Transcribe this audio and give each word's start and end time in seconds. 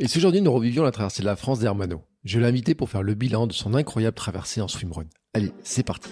Et 0.00 0.08
si 0.08 0.18
aujourd'hui 0.18 0.40
nous 0.40 0.52
revivions 0.52 0.82
la 0.82 0.90
traversée 0.90 1.22
de 1.22 1.26
la 1.26 1.36
France 1.36 1.60
d'Hermano 1.60 2.02
Je 2.24 2.40
l'ai 2.40 2.46
invité 2.46 2.74
pour 2.74 2.90
faire 2.90 3.02
le 3.02 3.14
bilan 3.14 3.46
de 3.46 3.52
son 3.52 3.74
incroyable 3.74 4.16
traversée 4.16 4.60
en 4.60 4.66
swimrun. 4.66 5.04
Allez, 5.34 5.52
c'est 5.62 5.84
parti 5.84 6.10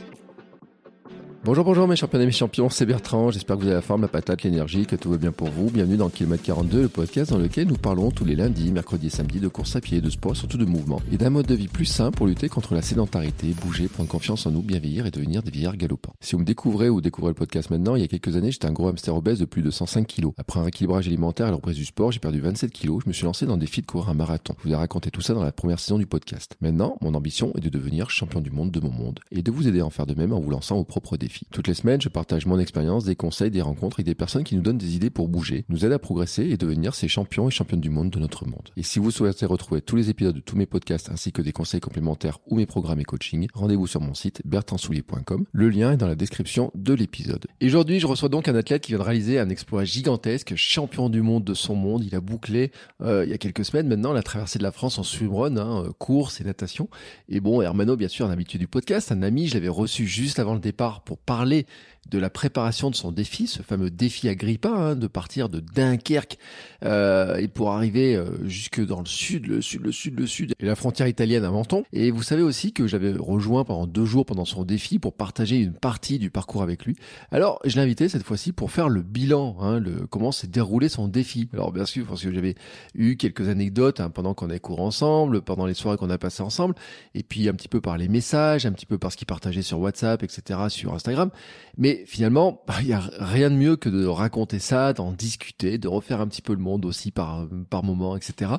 Bonjour, 1.44 1.64
bonjour 1.64 1.88
mes 1.88 1.96
champions 1.96 2.20
et 2.20 2.24
mes 2.24 2.30
champions, 2.30 2.70
c'est 2.70 2.86
Bertrand, 2.86 3.32
j'espère 3.32 3.56
que 3.56 3.62
vous 3.62 3.66
avez 3.66 3.74
la 3.74 3.82
forme, 3.82 4.02
la 4.02 4.06
patate, 4.06 4.44
l'énergie, 4.44 4.86
que 4.86 4.94
tout 4.94 5.10
va 5.10 5.16
bien 5.16 5.32
pour 5.32 5.48
vous. 5.48 5.70
Bienvenue 5.70 5.96
dans 5.96 6.08
Kilomètre 6.08 6.44
42, 6.44 6.82
le 6.82 6.88
podcast 6.88 7.32
dans 7.32 7.38
lequel 7.38 7.66
nous 7.66 7.74
parlons 7.74 8.12
tous 8.12 8.24
les 8.24 8.36
lundis, 8.36 8.70
mercredis 8.70 9.08
et 9.08 9.10
samedis 9.10 9.40
de 9.40 9.48
course 9.48 9.74
à 9.74 9.80
pied, 9.80 10.00
de 10.00 10.08
sport, 10.08 10.36
surtout 10.36 10.56
de 10.56 10.64
mouvement, 10.64 11.02
et 11.10 11.16
d'un 11.16 11.30
mode 11.30 11.46
de 11.46 11.56
vie 11.56 11.66
plus 11.66 11.84
sain 11.84 12.12
pour 12.12 12.28
lutter 12.28 12.48
contre 12.48 12.74
la 12.74 12.80
sédentarité, 12.82 13.56
bouger, 13.60 13.88
prendre 13.88 14.08
confiance 14.08 14.46
en 14.46 14.52
nous, 14.52 14.62
bien 14.62 14.78
vieillir 14.78 15.04
et 15.04 15.10
devenir 15.10 15.42
des 15.42 15.50
vieillards 15.50 15.76
galopants. 15.76 16.14
Si 16.20 16.36
vous 16.36 16.42
me 16.42 16.44
découvrez 16.44 16.88
ou 16.88 17.00
découvrez 17.00 17.30
le 17.30 17.34
podcast 17.34 17.70
maintenant, 17.70 17.96
il 17.96 18.02
y 18.02 18.04
a 18.04 18.08
quelques 18.08 18.36
années, 18.36 18.52
j'étais 18.52 18.68
un 18.68 18.72
gros 18.72 18.86
hamster 18.86 19.12
obèse 19.12 19.40
de 19.40 19.44
plus 19.44 19.62
de 19.62 19.72
105 19.72 20.06
kilos. 20.06 20.34
Après 20.38 20.60
un 20.60 20.62
rééquilibrage 20.62 21.08
alimentaire 21.08 21.48
et 21.48 21.50
la 21.50 21.56
reprise 21.56 21.76
du 21.76 21.84
sport, 21.84 22.12
j'ai 22.12 22.20
perdu 22.20 22.40
27 22.40 22.70
kilos, 22.70 23.02
je 23.02 23.08
me 23.08 23.12
suis 23.12 23.24
lancé 23.24 23.46
dans 23.46 23.56
des 23.56 23.66
défi 23.66 23.80
de 23.80 23.86
courir 23.86 24.10
un 24.10 24.14
marathon. 24.14 24.54
Je 24.60 24.68
vous 24.68 24.74
ai 24.74 24.76
raconté 24.76 25.10
tout 25.10 25.22
ça 25.22 25.34
dans 25.34 25.42
la 25.42 25.50
première 25.50 25.80
saison 25.80 25.98
du 25.98 26.06
podcast. 26.06 26.56
Maintenant, 26.60 26.98
mon 27.00 27.14
ambition 27.14 27.52
est 27.56 27.60
de 27.60 27.68
devenir 27.68 28.10
champion 28.10 28.40
du 28.40 28.52
monde 28.52 28.70
de 28.70 28.78
mon 28.78 28.92
monde 28.92 29.18
et 29.32 29.42
de 29.42 29.50
vous 29.50 29.66
aider 29.66 29.80
à 29.80 29.86
en 29.86 29.90
faire 29.90 30.06
de 30.06 30.14
même 30.14 30.32
en 30.32 30.38
vous 30.38 30.50
lançant 30.50 30.76
vos 30.76 30.84
propres 30.84 31.16
défis. 31.16 31.31
Toutes 31.50 31.68
les 31.68 31.74
semaines, 31.74 32.00
je 32.00 32.08
partage 32.08 32.46
mon 32.46 32.58
expérience, 32.58 33.04
des 33.04 33.16
conseils, 33.16 33.50
des 33.50 33.62
rencontres 33.62 34.00
et 34.00 34.02
des 34.02 34.14
personnes 34.14 34.44
qui 34.44 34.56
nous 34.56 34.62
donnent 34.62 34.78
des 34.78 34.96
idées 34.96 35.10
pour 35.10 35.28
bouger, 35.28 35.64
nous 35.68 35.84
aident 35.84 35.92
à 35.92 35.98
progresser 35.98 36.44
et 36.44 36.56
devenir 36.56 36.94
ces 36.94 37.08
champions 37.08 37.48
et 37.48 37.50
championnes 37.50 37.80
du 37.80 37.90
monde 37.90 38.10
de 38.10 38.18
notre 38.18 38.46
monde. 38.46 38.70
Et 38.76 38.82
si 38.82 38.98
vous 38.98 39.10
souhaitez 39.10 39.46
retrouver 39.46 39.80
tous 39.80 39.96
les 39.96 40.10
épisodes 40.10 40.34
de 40.34 40.40
tous 40.40 40.56
mes 40.56 40.66
podcasts 40.66 41.10
ainsi 41.10 41.32
que 41.32 41.42
des 41.42 41.52
conseils 41.52 41.80
complémentaires 41.80 42.38
ou 42.46 42.56
mes 42.56 42.66
programmes 42.66 43.00
et 43.00 43.04
coaching, 43.04 43.48
rendez-vous 43.54 43.86
sur 43.86 44.00
mon 44.00 44.14
site 44.14 44.42
bertrandsoulier.com. 44.44 45.44
Le 45.52 45.68
lien 45.68 45.92
est 45.92 45.96
dans 45.96 46.06
la 46.06 46.14
description 46.14 46.70
de 46.74 46.94
l'épisode. 46.94 47.46
Et 47.60 47.66
aujourd'hui, 47.66 48.00
je 48.00 48.06
reçois 48.06 48.28
donc 48.28 48.48
un 48.48 48.54
athlète 48.54 48.82
qui 48.82 48.92
vient 48.92 48.98
de 48.98 49.04
réaliser 49.04 49.38
un 49.38 49.48
exploit 49.48 49.84
gigantesque, 49.84 50.54
champion 50.56 51.08
du 51.08 51.22
monde 51.22 51.44
de 51.44 51.54
son 51.54 51.74
monde. 51.74 52.04
Il 52.04 52.14
a 52.14 52.20
bouclé 52.20 52.72
euh, 53.00 53.24
il 53.24 53.30
y 53.30 53.34
a 53.34 53.38
quelques 53.38 53.64
semaines 53.64 53.88
maintenant 53.88 54.12
la 54.12 54.22
traversée 54.22 54.58
de 54.58 54.64
la 54.64 54.72
France 54.72 54.98
en 54.98 55.02
swimrun, 55.02 55.56
hein, 55.56 55.84
euh, 55.84 55.92
course 55.98 56.40
et 56.40 56.44
natation. 56.44 56.88
Et 57.28 57.40
bon, 57.40 57.62
Hermano, 57.62 57.96
bien 57.96 58.08
sûr, 58.08 58.26
un 58.26 58.30
habitué 58.30 58.58
du 58.58 58.68
podcast, 58.68 59.12
un 59.12 59.22
ami, 59.22 59.48
je 59.48 59.54
l'avais 59.54 59.68
reçu 59.68 60.06
juste 60.06 60.38
avant 60.38 60.54
le 60.54 60.60
départ 60.60 61.02
pour 61.02 61.18
parler 61.26 61.64
de 62.10 62.18
la 62.18 62.30
préparation 62.30 62.90
de 62.90 62.94
son 62.94 63.12
défi, 63.12 63.46
ce 63.46 63.62
fameux 63.62 63.90
défi 63.90 64.28
Agrippa, 64.28 64.68
hein, 64.68 64.96
de 64.96 65.06
partir 65.06 65.48
de 65.48 65.60
Dunkerque 65.60 66.36
euh, 66.84 67.36
et 67.36 67.48
pour 67.48 67.70
arriver 67.70 68.16
euh, 68.16 68.46
jusque 68.46 68.84
dans 68.84 69.00
le 69.00 69.06
sud, 69.06 69.46
le 69.46 69.62
sud, 69.62 69.82
le 69.82 69.92
sud, 69.92 70.18
le 70.18 70.26
sud, 70.26 70.54
et 70.58 70.66
la 70.66 70.74
frontière 70.74 71.08
italienne 71.08 71.44
à 71.44 71.50
Menton. 71.50 71.84
Et 71.92 72.10
vous 72.10 72.22
savez 72.22 72.42
aussi 72.42 72.72
que 72.72 72.86
j'avais 72.86 73.12
rejoint 73.12 73.64
pendant 73.64 73.86
deux 73.86 74.04
jours 74.04 74.26
pendant 74.26 74.44
son 74.44 74.64
défi 74.64 74.98
pour 74.98 75.14
partager 75.14 75.56
une 75.56 75.72
partie 75.72 76.18
du 76.18 76.30
parcours 76.30 76.62
avec 76.62 76.84
lui. 76.84 76.96
Alors 77.30 77.60
je 77.64 77.76
l'ai 77.76 77.82
invité 77.82 78.08
cette 78.08 78.24
fois-ci 78.24 78.52
pour 78.52 78.70
faire 78.70 78.88
le 78.88 79.02
bilan, 79.02 79.56
hein, 79.60 79.78
le, 79.78 80.06
comment 80.08 80.32
s'est 80.32 80.48
déroulé 80.48 80.88
son 80.88 81.08
défi. 81.08 81.48
Alors 81.52 81.72
bien 81.72 81.86
sûr, 81.86 82.06
parce 82.06 82.22
que 82.22 82.32
j'avais 82.32 82.56
eu 82.94 83.16
quelques 83.16 83.48
anecdotes 83.48 84.00
hein, 84.00 84.10
pendant 84.10 84.34
qu'on 84.34 84.50
a 84.50 84.58
couru 84.58 84.82
ensemble, 84.82 85.40
pendant 85.40 85.66
les 85.66 85.74
soirées 85.74 85.96
qu'on 85.96 86.10
a 86.10 86.18
passées 86.18 86.42
ensemble, 86.42 86.74
et 87.14 87.22
puis 87.22 87.48
un 87.48 87.54
petit 87.54 87.68
peu 87.68 87.80
par 87.80 87.96
les 87.96 88.08
messages, 88.08 88.66
un 88.66 88.72
petit 88.72 88.86
peu 88.86 88.98
par 88.98 89.12
ce 89.12 89.16
qu'il 89.16 89.26
partageait 89.26 89.62
sur 89.62 89.78
WhatsApp, 89.78 90.22
etc., 90.22 90.60
sur 90.68 90.94
Instagram. 90.94 91.30
Mais 91.78 91.91
finalement, 92.06 92.62
bah, 92.66 92.74
il 92.80 92.86
n'y 92.86 92.92
a 92.92 93.02
rien 93.18 93.50
de 93.50 93.56
mieux 93.56 93.76
que 93.76 93.88
de 93.88 94.06
raconter 94.06 94.58
ça, 94.58 94.92
d'en 94.92 95.12
discuter, 95.12 95.78
de 95.78 95.88
refaire 95.88 96.20
un 96.20 96.26
petit 96.26 96.42
peu 96.42 96.52
le 96.52 96.60
monde 96.60 96.84
aussi 96.84 97.10
par, 97.10 97.46
par 97.70 97.84
moment, 97.84 98.16
etc. 98.16 98.52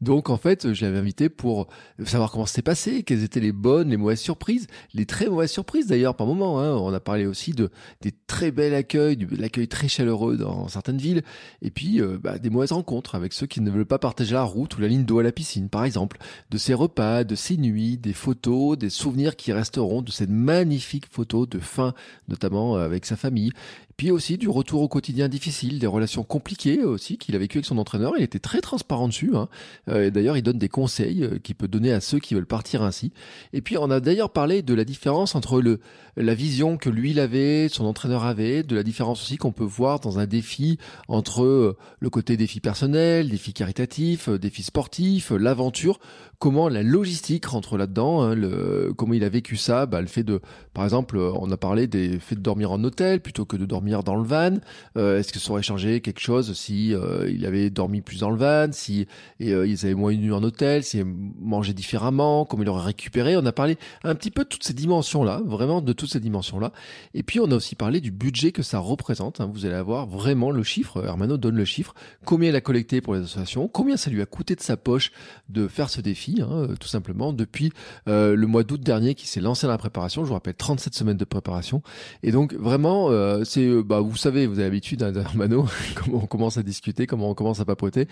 Donc 0.00 0.30
en 0.30 0.36
fait, 0.36 0.72
je 0.72 0.84
l'avais 0.84 0.98
invité 0.98 1.28
pour 1.28 1.68
savoir 2.04 2.30
comment 2.30 2.46
c'était 2.46 2.62
passé, 2.62 3.02
quelles 3.02 3.22
étaient 3.22 3.40
les 3.40 3.52
bonnes, 3.52 3.90
les 3.90 3.96
mauvaises 3.96 4.20
surprises, 4.20 4.66
les 4.94 5.06
très 5.06 5.28
mauvaises 5.28 5.50
surprises 5.50 5.86
d'ailleurs 5.86 6.14
par 6.14 6.26
moment. 6.26 6.60
Hein. 6.60 6.76
On 6.76 6.92
a 6.92 7.00
parlé 7.00 7.26
aussi 7.26 7.52
de 7.52 7.70
des 8.00 8.12
très 8.26 8.50
bels 8.50 8.74
accueils, 8.74 9.16
de 9.16 9.36
l'accueil 9.36 9.68
très 9.68 9.88
chaleureux 9.88 10.36
dans 10.36 10.68
certaines 10.68 10.98
villes, 10.98 11.22
et 11.62 11.70
puis 11.70 12.00
euh, 12.00 12.18
bah, 12.20 12.38
des 12.38 12.50
mauvaises 12.50 12.72
rencontres 12.72 13.14
avec 13.14 13.32
ceux 13.32 13.46
qui 13.46 13.60
ne 13.60 13.70
veulent 13.70 13.86
pas 13.86 13.98
partager 13.98 14.34
la 14.34 14.42
route 14.42 14.76
ou 14.76 14.80
la 14.80 14.88
ligne 14.88 15.04
d'eau 15.04 15.18
à 15.18 15.22
la 15.22 15.32
piscine, 15.32 15.68
par 15.68 15.84
exemple, 15.84 16.18
de 16.50 16.58
ses 16.58 16.74
repas, 16.74 17.24
de 17.24 17.34
ses 17.34 17.56
nuits, 17.56 17.98
des 17.98 18.12
photos, 18.12 18.78
des 18.78 18.90
souvenirs 18.90 19.36
qui 19.36 19.52
resteront 19.52 20.02
de 20.02 20.10
cette 20.10 20.30
magnifique 20.30 21.06
photo 21.10 21.46
de 21.46 21.58
fin, 21.58 21.94
notamment 22.28 22.76
avec 22.82 23.06
sa 23.06 23.16
famille. 23.16 23.52
Puis 24.00 24.10
aussi 24.10 24.38
du 24.38 24.48
retour 24.48 24.80
au 24.80 24.88
quotidien 24.88 25.28
difficile, 25.28 25.78
des 25.78 25.86
relations 25.86 26.22
compliquées 26.22 26.84
aussi 26.84 27.18
qu'il 27.18 27.36
a 27.36 27.38
vécu 27.38 27.58
avec 27.58 27.66
son 27.66 27.76
entraîneur. 27.76 28.14
Il 28.16 28.22
était 28.22 28.38
très 28.38 28.62
transparent 28.62 29.08
dessus. 29.08 29.32
Hein. 29.34 29.50
Euh, 29.88 30.08
d'ailleurs, 30.08 30.38
il 30.38 30.42
donne 30.42 30.56
des 30.56 30.70
conseils 30.70 31.22
euh, 31.22 31.38
qu'il 31.38 31.54
peut 31.54 31.68
donner 31.68 31.92
à 31.92 32.00
ceux 32.00 32.18
qui 32.18 32.34
veulent 32.34 32.46
partir 32.46 32.82
ainsi. 32.82 33.12
Et 33.52 33.60
puis, 33.60 33.76
on 33.76 33.90
a 33.90 34.00
d'ailleurs 34.00 34.30
parlé 34.30 34.62
de 34.62 34.72
la 34.72 34.84
différence 34.84 35.34
entre 35.34 35.60
le, 35.60 35.80
la 36.16 36.32
vision 36.32 36.78
que 36.78 36.88
lui 36.88 37.10
il 37.10 37.20
avait, 37.20 37.68
son 37.68 37.84
entraîneur 37.84 38.24
avait, 38.24 38.62
de 38.62 38.74
la 38.74 38.82
différence 38.82 39.20
aussi 39.20 39.36
qu'on 39.36 39.52
peut 39.52 39.64
voir 39.64 40.00
dans 40.00 40.18
un 40.18 40.26
défi 40.26 40.78
entre 41.08 41.42
euh, 41.42 41.76
le 41.98 42.08
côté 42.08 42.38
défi 42.38 42.60
personnel, 42.60 43.28
défi 43.28 43.52
caritatif, 43.52 44.30
défi 44.30 44.62
sportif, 44.62 45.30
l'aventure. 45.30 46.00
Comment 46.38 46.70
la 46.70 46.82
logistique 46.82 47.44
rentre 47.44 47.76
là-dedans. 47.76 48.22
Hein, 48.22 48.34
le, 48.34 48.94
comment 48.96 49.12
il 49.12 49.24
a 49.24 49.28
vécu 49.28 49.56
ça? 49.58 49.84
Bah, 49.84 50.00
le 50.00 50.06
fait 50.06 50.22
de, 50.22 50.40
par 50.72 50.84
exemple, 50.84 51.18
on 51.18 51.50
a 51.50 51.58
parlé 51.58 51.86
des 51.86 52.18
faits 52.18 52.38
de 52.38 52.42
dormir 52.42 52.72
en 52.72 52.82
hôtel 52.82 53.20
plutôt 53.20 53.44
que 53.44 53.58
de 53.58 53.66
dormir 53.66 53.89
dans 53.98 54.16
le 54.16 54.22
van 54.22 54.56
euh, 54.96 55.18
Est-ce 55.18 55.32
que 55.32 55.38
ça 55.38 55.50
aurait 55.50 55.62
changé 55.62 56.00
quelque 56.00 56.20
chose 56.20 56.52
si 56.54 56.94
euh, 56.94 57.28
il 57.30 57.44
avait 57.46 57.70
dormi 57.70 58.00
plus 58.00 58.20
dans 58.20 58.30
le 58.30 58.36
van, 58.36 58.68
si 58.72 59.06
et, 59.40 59.52
euh, 59.52 59.66
ils 59.66 59.84
avaient 59.84 59.94
moins 59.94 60.14
nuit 60.14 60.32
en 60.32 60.42
hôtel, 60.42 60.84
s'il 60.84 61.04
mangeait 61.04 61.72
différemment, 61.72 62.44
comment 62.44 62.62
il 62.62 62.68
aurait 62.68 62.84
récupéré? 62.84 63.36
On 63.36 63.44
a 63.46 63.52
parlé 63.52 63.76
un 64.04 64.14
petit 64.14 64.30
peu 64.30 64.44
de 64.44 64.48
toutes 64.48 64.64
ces 64.64 64.72
dimensions-là, 64.72 65.42
vraiment 65.44 65.80
de 65.80 65.92
toutes 65.92 66.10
ces 66.10 66.20
dimensions-là. 66.20 66.72
Et 67.14 67.22
puis 67.22 67.40
on 67.40 67.50
a 67.50 67.54
aussi 67.54 67.74
parlé 67.74 68.00
du 68.00 68.10
budget 68.10 68.52
que 68.52 68.62
ça 68.62 68.78
représente. 68.78 69.40
Hein. 69.40 69.50
Vous 69.52 69.66
allez 69.66 69.74
avoir 69.74 70.06
vraiment 70.06 70.50
le 70.50 70.62
chiffre. 70.62 71.04
Hermano 71.04 71.36
donne 71.36 71.56
le 71.56 71.64
chiffre. 71.64 71.94
Combien 72.24 72.50
il 72.50 72.56
a 72.56 72.60
collecté 72.60 73.00
pour 73.00 73.14
les 73.14 73.22
associations? 73.22 73.68
Combien 73.68 73.96
ça 73.96 74.10
lui 74.10 74.22
a 74.22 74.26
coûté 74.26 74.54
de 74.54 74.60
sa 74.60 74.76
poche 74.76 75.10
de 75.48 75.66
faire 75.68 75.90
ce 75.90 76.00
défi 76.00 76.40
hein, 76.42 76.68
Tout 76.78 76.88
simplement 76.88 77.32
depuis 77.32 77.72
le 78.06 78.44
mois 78.46 78.62
d'août 78.62 78.80
dernier 78.80 79.14
qui 79.14 79.26
s'est 79.26 79.40
lancé 79.40 79.66
dans 79.66 79.72
la 79.72 79.78
préparation. 79.78 80.22
Je 80.22 80.28
vous 80.28 80.34
rappelle 80.34 80.54
37 80.54 80.94
semaines 80.94 81.16
de 81.16 81.24
préparation. 81.24 81.82
Et 82.22 82.32
donc 82.32 82.54
vraiment, 82.54 83.10
c'est 83.44 83.69
bah, 83.70 84.00
vous 84.00 84.16
savez, 84.16 84.46
vous 84.46 84.54
avez 84.54 84.64
l'habitude 84.64 85.02
hein, 85.02 85.12
mano, 85.34 85.66
comment 85.94 86.20
on 86.22 86.26
commence 86.26 86.56
à 86.56 86.62
discuter, 86.62 87.06
comment 87.06 87.30
on 87.30 87.34
commence 87.34 87.60
à 87.60 87.64
papoter. 87.64 88.08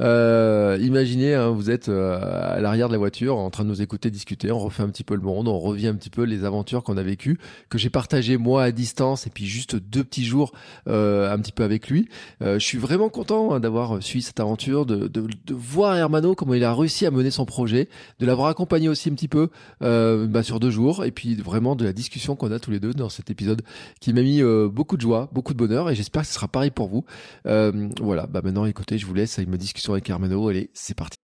Euh, 0.00 0.78
imaginez, 0.80 1.34
hein, 1.34 1.50
vous 1.50 1.70
êtes 1.70 1.88
euh, 1.88 2.18
à 2.56 2.60
l'arrière 2.60 2.88
de 2.88 2.92
la 2.92 2.98
voiture 2.98 3.36
en 3.36 3.50
train 3.50 3.64
de 3.64 3.68
nous 3.68 3.82
écouter 3.82 4.10
discuter, 4.10 4.50
on 4.50 4.58
refait 4.58 4.82
un 4.82 4.88
petit 4.88 5.04
peu 5.04 5.14
le 5.14 5.22
monde, 5.22 5.48
on 5.48 5.58
revient 5.58 5.88
un 5.88 5.94
petit 5.94 6.10
peu 6.10 6.22
les 6.22 6.44
aventures 6.44 6.82
qu'on 6.82 6.96
a 6.96 7.02
vécues, 7.02 7.38
que 7.68 7.78
j'ai 7.78 7.90
partagé 7.90 8.36
moi 8.36 8.64
à 8.64 8.72
distance 8.72 9.26
et 9.26 9.30
puis 9.30 9.46
juste 9.46 9.76
deux 9.76 10.04
petits 10.04 10.24
jours 10.24 10.52
euh, 10.88 11.32
un 11.32 11.38
petit 11.38 11.52
peu 11.52 11.64
avec 11.64 11.88
lui. 11.88 12.08
Euh, 12.42 12.58
je 12.58 12.64
suis 12.64 12.78
vraiment 12.78 13.08
content 13.08 13.52
hein, 13.52 13.60
d'avoir 13.60 14.02
suivi 14.02 14.22
cette 14.22 14.40
aventure, 14.40 14.86
de, 14.86 15.10
voir 15.50 15.96
Hermano 15.96 16.34
comment 16.34 16.54
il 16.54 16.64
a 16.64 16.74
réussi 16.74 17.06
à 17.06 17.10
mener 17.10 17.30
son 17.30 17.44
projet, 17.44 17.88
de 18.20 18.26
l'avoir 18.26 18.48
accompagné 18.48 18.88
aussi 18.88 19.08
un 19.10 19.14
petit 19.14 19.28
peu 19.28 19.48
euh, 19.82 20.26
bah, 20.26 20.42
sur 20.42 20.60
deux 20.60 20.70
jours 20.70 21.04
et 21.04 21.10
puis 21.10 21.34
vraiment 21.34 21.76
de 21.76 21.84
la 21.84 21.92
discussion 21.92 22.36
qu'on 22.36 22.52
a 22.52 22.58
tous 22.58 22.70
les 22.70 22.80
deux 22.80 22.92
dans 22.92 23.08
cet 23.08 23.30
épisode 23.30 23.62
qui 24.00 24.12
m'a 24.12 24.22
mis 24.22 24.42
beaucoup 24.70 24.96
de 24.96 25.01
joie 25.02 25.28
beaucoup 25.32 25.52
de 25.52 25.58
bonheur 25.58 25.90
et 25.90 25.94
j'espère 25.94 26.22
que 26.22 26.28
ce 26.28 26.34
sera 26.34 26.48
pareil 26.48 26.70
pour 26.70 26.88
vous. 26.88 27.04
Euh, 27.46 27.88
voilà, 28.00 28.26
bah 28.26 28.40
maintenant 28.42 28.64
écoutez, 28.64 28.98
je 28.98 29.06
vous 29.06 29.14
laisse 29.14 29.38
avec 29.38 29.48
ma 29.48 29.56
discussion 29.56 29.92
avec 29.92 30.08
Hermano. 30.08 30.48
Allez, 30.48 30.70
c'est 30.72 30.94
parti. 30.96 31.18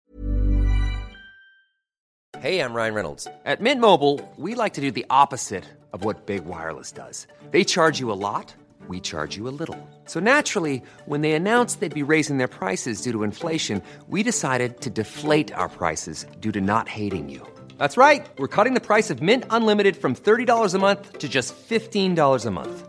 Hey, 2.41 2.61
I'm 2.61 2.73
Ryan 2.73 2.95
Reynolds. 2.95 3.27
At 3.45 3.61
Mint 3.61 3.81
Mobile, 3.81 4.21
we 4.37 4.55
like 4.55 4.75
to 4.75 4.81
do 4.81 4.93
the 4.93 5.05
opposite 5.11 5.65
of 5.93 6.05
what 6.05 6.27
Big 6.27 6.45
Wireless 6.45 6.93
does. 6.93 7.27
They 7.51 7.65
charge 7.65 7.99
you 7.99 8.13
a 8.13 8.21
lot, 8.21 8.55
we 8.87 9.01
charge 9.01 9.37
you 9.37 9.49
a 9.49 9.55
little. 9.59 9.77
So 10.05 10.21
naturally, 10.21 10.81
when 11.07 11.23
they 11.23 11.33
announced 11.33 11.81
they'd 11.81 11.93
be 11.93 12.05
raising 12.05 12.37
their 12.39 12.47
prices 12.47 13.03
due 13.03 13.11
to 13.13 13.25
inflation, 13.25 13.83
we 14.09 14.23
decided 14.23 14.81
to 14.83 14.91
deflate 14.91 15.53
our 15.53 15.69
prices 15.69 16.27
due 16.39 16.53
to 16.53 16.61
not 16.61 16.87
hating 16.87 17.29
you. 17.29 17.41
That's 17.77 17.97
right. 17.97 18.25
We're 18.39 18.55
cutting 18.57 18.75
the 18.75 18.87
price 18.93 19.11
of 19.11 19.21
Mint 19.21 19.45
Unlimited 19.51 19.97
from 19.97 20.15
$30 20.15 20.75
a 20.75 20.79
month 20.79 21.19
to 21.19 21.29
just 21.29 21.55
$15 21.69 22.47
a 22.47 22.51
month. 22.53 22.89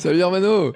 Salut 0.00 0.20
Hermano 0.20 0.72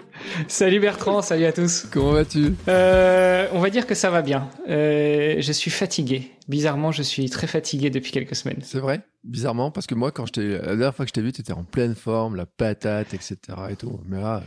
Salut 0.48 0.80
Bertrand, 0.80 1.22
salut 1.22 1.46
à 1.46 1.52
tous 1.52 1.86
Comment 1.90 2.12
vas-tu? 2.12 2.52
Euh, 2.68 3.48
On 3.54 3.60
va 3.60 3.70
dire 3.70 3.86
que 3.86 3.94
ça 3.94 4.10
va 4.10 4.20
bien. 4.20 4.50
Euh, 4.68 5.36
je 5.38 5.50
suis 5.52 5.70
fatigué. 5.70 6.30
Bizarrement, 6.46 6.92
je 6.92 7.02
suis 7.02 7.30
très 7.30 7.46
fatigué 7.46 7.88
depuis 7.88 8.12
quelques 8.12 8.36
semaines. 8.36 8.58
C'est 8.60 8.80
vrai? 8.80 9.00
Bizarrement, 9.24 9.70
parce 9.70 9.86
que 9.86 9.94
moi, 9.94 10.12
quand 10.12 10.26
je 10.26 10.42
la 10.42 10.58
dernière 10.76 10.94
fois 10.94 11.06
que 11.06 11.08
je 11.08 11.14
t'ai 11.14 11.22
vu, 11.22 11.32
tu 11.32 11.40
étais 11.40 11.54
en 11.54 11.64
pleine 11.64 11.94
forme, 11.94 12.36
la 12.36 12.44
patate, 12.44 13.14
etc. 13.14 13.38
et 13.70 13.76
tout. 13.76 13.98
Mais 14.06 14.20
là, 14.20 14.36
euh, 14.36 14.40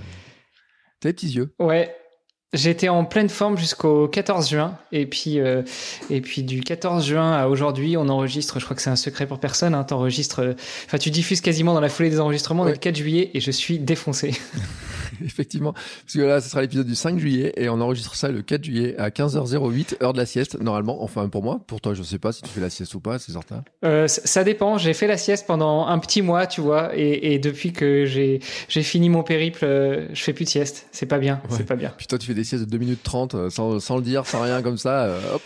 t'as 0.99 1.09
les 1.09 1.13
petits 1.13 1.31
yeux. 1.31 1.55
Ouais, 1.57 1.95
J'étais 2.53 2.87
en 2.87 3.03
pleine 3.03 3.27
forme 3.27 3.57
jusqu'au 3.57 4.07
14 4.07 4.49
juin. 4.49 4.77
Et 4.93 5.05
puis 5.05 5.39
euh, 5.39 5.63
et 6.09 6.21
puis 6.21 6.43
du 6.43 6.61
14 6.61 7.05
juin 7.05 7.33
à 7.33 7.47
aujourd'hui 7.47 7.97
on 7.97 8.07
enregistre 8.07 8.59
je 8.59 8.63
crois 8.63 8.75
que 8.75 8.81
c'est 8.81 8.89
un 8.89 8.95
secret 8.95 9.27
pour 9.27 9.39
personne 9.39 9.75
hein, 9.75 9.83
t'enregistres 9.83 10.55
enfin 10.85 10.97
tu 10.97 11.11
diffuses 11.11 11.41
quasiment 11.41 11.73
dans 11.73 11.81
la 11.81 11.89
foulée 11.89 12.09
des 12.09 12.21
enregistrements 12.21 12.63
le 12.63 12.73
4 12.73 12.95
juillet 12.95 13.31
et 13.33 13.41
je 13.41 13.51
suis 13.51 13.79
défoncé 13.79 14.31
Effectivement. 15.25 15.73
Parce 15.73 16.13
que 16.13 16.21
là, 16.21 16.41
ce 16.41 16.49
sera 16.49 16.61
l'épisode 16.61 16.87
du 16.87 16.95
5 16.95 17.19
juillet 17.19 17.53
et 17.57 17.69
on 17.69 17.79
enregistre 17.81 18.15
ça 18.15 18.29
le 18.29 18.41
4 18.41 18.63
juillet 18.63 18.95
à 18.97 19.09
15h08, 19.09 20.03
heure 20.03 20.13
de 20.13 20.17
la 20.17 20.25
sieste, 20.25 20.59
normalement. 20.59 21.03
Enfin, 21.03 21.29
pour 21.29 21.43
moi. 21.43 21.59
Pour 21.67 21.81
toi, 21.81 21.93
je 21.93 22.03
sais 22.03 22.19
pas 22.19 22.31
si 22.31 22.41
tu 22.41 22.49
fais 22.49 22.61
la 22.61 22.69
sieste 22.69 22.93
ou 22.95 22.99
pas, 22.99 23.19
c'est 23.19 23.31
certain. 23.31 23.63
Euh, 23.85 24.07
ça 24.07 24.43
dépend. 24.43 24.77
J'ai 24.77 24.93
fait 24.93 25.07
la 25.07 25.17
sieste 25.17 25.45
pendant 25.47 25.85
un 25.87 25.99
petit 25.99 26.21
mois, 26.21 26.47
tu 26.47 26.61
vois, 26.61 26.95
et, 26.95 27.33
et 27.33 27.39
depuis 27.39 27.73
que 27.73 28.05
j'ai 28.05 28.39
fini 28.83 29.09
mon 29.09 29.23
périple, 29.23 29.63
euh, 29.63 30.07
je 30.13 30.23
fais 30.23 30.33
plus 30.33 30.45
de 30.45 30.49
sieste. 30.49 30.87
C'est 30.91 31.05
pas 31.05 31.19
bien. 31.19 31.41
Ouais. 31.49 31.57
C'est 31.57 31.65
pas 31.65 31.75
bien. 31.75 31.93
Puis 31.97 32.07
toi, 32.07 32.17
tu 32.17 32.27
fais 32.27 32.33
des 32.33 32.43
siestes 32.43 32.65
de 32.65 32.69
2 32.69 32.77
minutes 32.77 33.03
30 33.03 33.35
euh, 33.35 33.49
sans, 33.49 33.79
sans 33.79 33.97
le 33.97 34.03
dire, 34.03 34.25
sans 34.25 34.41
rien 34.41 34.61
comme 34.61 34.77
ça. 34.77 35.05
euh, 35.05 35.19
hop. 35.33 35.41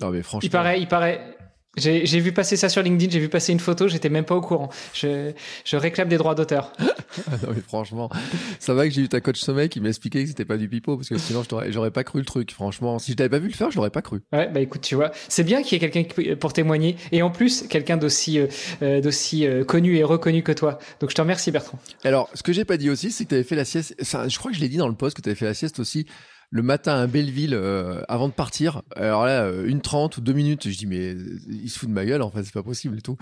Non, 0.00 0.10
mais 0.10 0.22
franchement. 0.22 0.40
Il 0.46 0.50
paraît, 0.50 0.80
il 0.80 0.88
paraît. 0.88 1.35
J'ai 1.76 2.06
j'ai 2.06 2.20
vu 2.20 2.32
passer 2.32 2.56
ça 2.56 2.68
sur 2.68 2.82
LinkedIn, 2.82 3.12
j'ai 3.12 3.20
vu 3.20 3.28
passer 3.28 3.52
une 3.52 3.60
photo, 3.60 3.88
j'étais 3.88 4.08
même 4.08 4.24
pas 4.24 4.34
au 4.34 4.40
courant. 4.40 4.70
Je, 4.94 5.32
je 5.64 5.76
réclame 5.76 6.08
des 6.08 6.16
droits 6.18 6.34
d'auteur. 6.34 6.72
Ah 7.28 7.36
non, 7.42 7.54
mais 7.54 7.62
franchement, 7.62 8.10
ça 8.58 8.74
va 8.74 8.86
que 8.86 8.92
j'ai 8.92 9.00
eu 9.00 9.08
ta 9.08 9.22
coach 9.22 9.40
sommeil 9.40 9.70
qui 9.70 9.80
m'a 9.80 9.88
expliqué 9.88 10.22
que 10.22 10.28
c'était 10.28 10.44
pas 10.44 10.58
du 10.58 10.68
pipeau 10.68 10.96
parce 10.96 11.08
que 11.08 11.16
sinon, 11.16 11.42
j'aurais 11.68 11.90
pas 11.90 12.04
cru 12.04 12.18
le 12.18 12.26
truc. 12.26 12.52
Franchement, 12.52 12.98
si 12.98 13.12
je 13.12 13.16
t'avais 13.16 13.30
pas 13.30 13.38
vu 13.38 13.48
le 13.48 13.54
faire, 13.54 13.70
je 13.70 13.76
l'aurais 13.76 13.90
pas 13.90 14.02
cru. 14.02 14.20
Ouais, 14.32 14.48
bah 14.48 14.60
écoute, 14.60 14.82
tu 14.82 14.96
vois, 14.96 15.12
c'est 15.28 15.44
bien 15.44 15.62
qu'il 15.62 15.80
y 15.80 15.84
ait 15.84 15.90
quelqu'un 15.90 16.34
pour 16.34 16.52
témoigner, 16.52 16.96
et 17.12 17.22
en 17.22 17.30
plus 17.30 17.66
quelqu'un 17.68 17.96
d'aussi 17.96 18.38
euh, 18.38 18.46
euh, 18.82 19.00
d'aussi 19.00 19.46
euh, 19.46 19.64
connu 19.64 19.96
et 19.96 20.04
reconnu 20.04 20.42
que 20.42 20.52
toi. 20.52 20.78
Donc 21.00 21.10
je 21.10 21.14
te 21.14 21.20
remercie 21.20 21.50
Bertrand. 21.50 21.78
Alors, 22.04 22.28
ce 22.34 22.42
que 22.42 22.52
j'ai 22.52 22.64
pas 22.64 22.76
dit 22.76 22.90
aussi, 22.90 23.10
c'est 23.10 23.24
que 23.24 23.30
tu 23.30 23.34
avais 23.34 23.44
fait 23.44 23.56
la 23.56 23.64
sieste. 23.64 23.94
ça, 24.02 24.28
je 24.28 24.38
crois 24.38 24.50
que 24.50 24.56
je 24.56 24.62
l'ai 24.62 24.68
dit 24.68 24.76
dans 24.76 24.88
le 24.88 24.94
post 24.94 25.16
que 25.16 25.22
tu 25.22 25.28
avais 25.28 25.36
fait 25.36 25.46
la 25.46 25.54
sieste 25.54 25.78
aussi 25.78 26.06
le 26.50 26.62
matin 26.62 26.96
à 26.96 27.06
Belleville 27.06 27.54
euh, 27.54 28.02
avant 28.08 28.28
de 28.28 28.32
partir. 28.32 28.82
Alors 28.94 29.26
là, 29.26 29.42
euh, 29.42 29.66
une 29.66 29.80
trente 29.80 30.16
ou 30.16 30.20
deux 30.20 30.32
minutes. 30.32 30.68
Je 30.68 30.76
dis 30.76 30.86
mais 30.86 31.14
euh, 31.14 31.38
il 31.48 31.68
se 31.68 31.78
fout 31.78 31.88
de 31.88 31.94
ma 31.94 32.04
gueule 32.04 32.22
en 32.22 32.30
fait, 32.30 32.44
c'est 32.44 32.54
pas 32.54 32.62
possible 32.62 32.98
et 32.98 33.02
tout. 33.02 33.16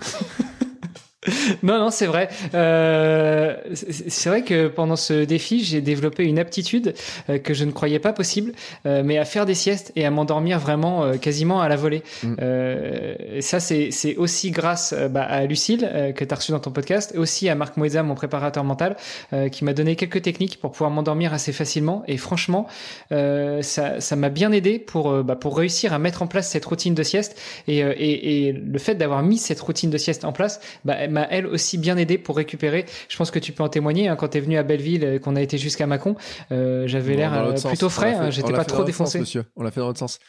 Non, 1.63 1.79
non, 1.79 1.89
c'est 1.89 2.05
vrai. 2.05 2.29
Euh, 2.53 3.55
c'est 3.73 4.29
vrai 4.29 4.43
que 4.43 4.67
pendant 4.67 4.95
ce 4.95 5.25
défi, 5.25 5.63
j'ai 5.63 5.81
développé 5.81 6.23
une 6.23 6.39
aptitude 6.39 6.93
euh, 7.29 7.39
que 7.39 7.53
je 7.53 7.65
ne 7.65 7.71
croyais 7.71 7.99
pas 7.99 8.13
possible, 8.13 8.53
euh, 8.85 9.01
mais 9.03 9.17
à 9.17 9.25
faire 9.25 9.45
des 9.45 9.53
siestes 9.53 9.91
et 9.95 10.05
à 10.05 10.11
m'endormir 10.11 10.59
vraiment 10.59 11.03
euh, 11.03 11.15
quasiment 11.17 11.61
à 11.61 11.69
la 11.69 11.75
volée. 11.75 12.03
Mm. 12.23 12.35
Euh, 12.41 13.15
ça, 13.41 13.59
c'est 13.59 13.89
c'est 13.91 14.15
aussi 14.15 14.51
grâce 14.51 14.93
bah, 15.09 15.23
à 15.23 15.45
Lucille 15.45 15.89
euh, 15.91 16.11
que 16.11 16.23
tu 16.23 16.33
as 16.33 16.37
reçu 16.37 16.51
dans 16.51 16.59
ton 16.59 16.71
podcast, 16.71 17.13
et 17.15 17.17
aussi 17.17 17.49
à 17.49 17.55
Marc 17.55 17.77
Moeza, 17.77 18.03
mon 18.03 18.15
préparateur 18.15 18.63
mental, 18.63 18.95
euh, 19.33 19.49
qui 19.49 19.63
m'a 19.63 19.73
donné 19.73 19.95
quelques 19.95 20.21
techniques 20.21 20.59
pour 20.59 20.71
pouvoir 20.71 20.91
m'endormir 20.91 21.33
assez 21.33 21.51
facilement. 21.51 22.03
Et 22.07 22.17
franchement, 22.17 22.67
euh, 23.11 23.61
ça 23.61 23.99
ça 23.99 24.15
m'a 24.15 24.29
bien 24.29 24.51
aidé 24.51 24.79
pour 24.79 25.23
bah, 25.23 25.35
pour 25.35 25.57
réussir 25.57 25.93
à 25.93 25.99
mettre 25.99 26.21
en 26.21 26.27
place 26.27 26.49
cette 26.49 26.65
routine 26.65 26.93
de 26.93 27.03
sieste. 27.03 27.39
Et, 27.67 27.83
euh, 27.83 27.93
et, 27.97 28.47
et 28.47 28.51
le 28.51 28.79
fait 28.79 28.95
d'avoir 28.95 29.23
mis 29.23 29.37
cette 29.37 29.59
routine 29.59 29.89
de 29.89 29.97
sieste 29.97 30.25
en 30.25 30.31
place, 30.31 30.59
bah, 30.83 30.95
elle 30.99 31.11
m'a 31.15 31.27
elle 31.29 31.47
aussi 31.47 31.77
bien 31.77 31.97
aidé 31.97 32.17
pour 32.17 32.37
récupérer. 32.37 32.85
Je 33.09 33.17
pense 33.17 33.31
que 33.31 33.39
tu 33.39 33.51
peux 33.51 33.63
en 33.63 33.69
témoigner. 33.69 34.07
Hein, 34.07 34.15
quand 34.15 34.29
tu 34.29 34.37
es 34.37 34.41
venu 34.41 34.57
à 34.57 34.63
Belleville, 34.63 35.03
et 35.03 35.19
qu'on 35.19 35.35
a 35.35 35.41
été 35.41 35.57
jusqu'à 35.57 35.87
Mâcon, 35.87 36.15
euh, 36.51 36.87
j'avais 36.87 37.15
l'air 37.15 37.33
euh, 37.33 37.55
sens. 37.55 37.71
plutôt 37.71 37.89
frais. 37.89 38.13
hein, 38.13 38.25
on 38.27 38.31
J'étais 38.31 38.51
l'a 38.51 38.59
pas 38.59 38.65
trop 38.65 38.77
sens, 38.79 38.85
défoncé. 38.85 39.19
monsieur. 39.19 39.45
On 39.55 39.63
l'a 39.63 39.71
fait 39.71 39.79
dans 39.79 39.87
l'autre 39.87 39.99
sens. 39.99 40.19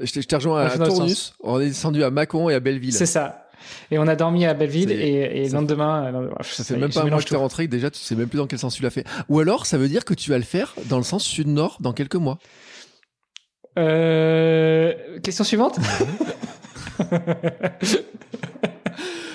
Je 0.00 0.20
t'ai 0.20 0.36
rejoint 0.36 0.60
à, 0.60 0.76
l'autre 0.76 0.94
Tournus. 0.94 1.34
On 1.40 1.58
est 1.60 1.66
descendu 1.68 2.04
à 2.04 2.10
Mâcon 2.10 2.50
et 2.50 2.54
à 2.54 2.60
Belleville. 2.60 2.92
C'est 2.92 3.06
ça. 3.06 3.48
Et 3.90 3.98
on 3.98 4.06
a 4.06 4.14
dormi 4.14 4.44
à 4.44 4.54
Belleville 4.54 4.92
et, 4.92 5.40
et 5.40 5.44
le 5.44 5.48
Ça 5.48 5.56
lendemain, 5.56 6.12
euh, 6.14 6.28
Ça 6.42 6.62
fait 6.62 6.76
même 6.76 6.92
pas 6.92 7.00
un 7.00 7.06
mois 7.06 7.22
que 7.22 7.28
t'es 7.28 7.36
rentré 7.36 7.66
déjà 7.66 7.90
tu 7.90 7.98
sais 7.98 8.14
même 8.14 8.28
plus 8.28 8.36
dans 8.36 8.46
quel 8.46 8.58
sens 8.58 8.74
tu 8.74 8.82
l'as 8.82 8.90
fait. 8.90 9.04
Ou 9.28 9.40
alors 9.40 9.66
ça 9.66 9.78
veut 9.78 9.88
dire 9.88 10.04
que 10.04 10.14
tu 10.14 10.30
vas 10.30 10.38
le 10.38 10.44
faire 10.44 10.74
dans 10.86 10.98
le 10.98 11.02
sens 11.04 11.24
sud-nord 11.24 11.78
dans 11.80 11.92
quelques 11.92 12.16
mois. 12.16 12.38
Euh, 13.78 14.92
question 15.22 15.44
suivante. 15.44 15.78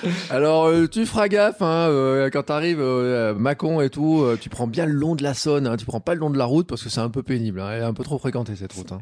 Alors 0.29 0.65
euh, 0.65 0.87
tu 0.87 1.05
feras 1.05 1.27
gaffe 1.27 1.61
hein, 1.61 1.89
euh, 1.89 2.29
quand 2.29 2.43
t'arrives 2.43 2.81
euh, 2.81 3.31
à 3.31 3.33
Mâcon 3.33 3.81
et 3.81 3.89
tout, 3.89 4.25
tu 4.39 4.49
prends 4.49 4.67
bien 4.67 4.85
le 4.85 4.93
long 4.93 5.15
de 5.15 5.23
la 5.23 5.33
Saône, 5.33 5.67
hein, 5.67 5.77
tu 5.77 5.85
prends 5.85 5.99
pas 5.99 6.13
le 6.13 6.19
long 6.19 6.29
de 6.29 6.37
la 6.37 6.45
route 6.45 6.67
parce 6.67 6.83
que 6.83 6.89
c'est 6.89 7.01
un 7.01 7.09
peu 7.09 7.23
pénible, 7.23 7.61
hein, 7.61 7.69
elle 7.71 7.81
est 7.81 7.85
un 7.85 7.93
peu 7.93 8.03
trop 8.03 8.17
fréquentée 8.17 8.55
cette 8.55 8.73
route. 8.73 8.91
Hein. 8.91 9.01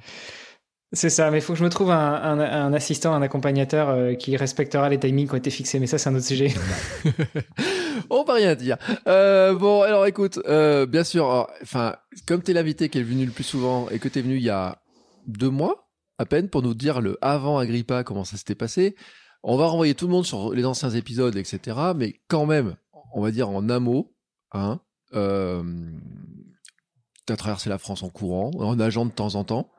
C'est 0.92 1.12
ça, 1.12 1.30
mais 1.30 1.38
il 1.38 1.42
faut 1.42 1.54
que 1.54 1.60
je 1.60 1.64
me 1.64 1.70
trouve 1.70 1.92
un, 1.92 2.14
un, 2.14 2.40
un 2.40 2.74
assistant, 2.74 3.14
un 3.14 3.22
accompagnateur 3.22 4.18
qui 4.18 4.36
respectera 4.36 4.90
les 4.90 4.98
timings 4.98 5.28
qui 5.28 5.34
ont 5.36 5.38
été 5.38 5.52
fixés. 5.52 5.80
Mais 5.80 5.86
ça, 5.86 6.00
c'est 6.00 6.10
un 6.10 6.16
autre 6.16 6.26
sujet. 6.26 6.52
On 8.10 8.24
va 8.24 8.34
rien 8.34 8.56
dire. 8.56 8.78
Euh, 9.08 9.54
bon 9.54 9.82
alors 9.82 10.06
écoute, 10.06 10.40
euh, 10.48 10.86
bien 10.86 11.04
sûr, 11.04 11.48
enfin 11.62 11.96
comme 12.28 12.42
t'es 12.42 12.54
l'invité 12.54 12.90
qui 12.90 13.00
est 13.00 13.04
venu 13.04 13.26
le 13.26 13.32
plus 13.32 13.44
souvent 13.44 13.88
et 13.90 14.00
que 14.00 14.08
t'es 14.08 14.22
venu 14.22 14.38
il 14.38 14.44
y 14.44 14.50
a 14.50 14.82
deux 15.28 15.50
mois 15.50 15.90
à 16.18 16.26
peine 16.26 16.50
pour 16.50 16.62
nous 16.62 16.74
dire 16.74 17.02
le 17.02 17.18
avant 17.22 17.58
Agrippa 17.58 18.04
comment 18.04 18.24
ça 18.24 18.38
s'était 18.38 18.56
passé. 18.56 18.96
On 19.44 19.58
va 19.58 19.68
renvoyer 19.68 19.96
tout 19.96 20.06
le 20.08 20.12
monde 20.12 20.26
sur 20.26 20.54
les 20.54 20.66
anciens 20.66 20.90
épisodes, 20.90 21.36
etc. 21.36 21.78
Mais 21.96 22.20
quand 22.28 22.46
même, 22.46 22.76
on 23.14 23.22
va 23.22 23.32
dire 23.32 23.50
en 23.50 23.70
un 23.70 23.80
mot, 23.80 24.14
hein, 24.52 24.82
euh, 25.14 25.64
t'as 27.26 27.38
traversé 27.38 27.70
la 27.70 27.78
France 27.78 28.04
en 28.04 28.10
courant, 28.10 28.52
en 28.60 28.76
nageant 28.76 29.06
de 29.06 29.12
temps 29.12 29.36
en 29.36 29.44
temps. 29.44 29.70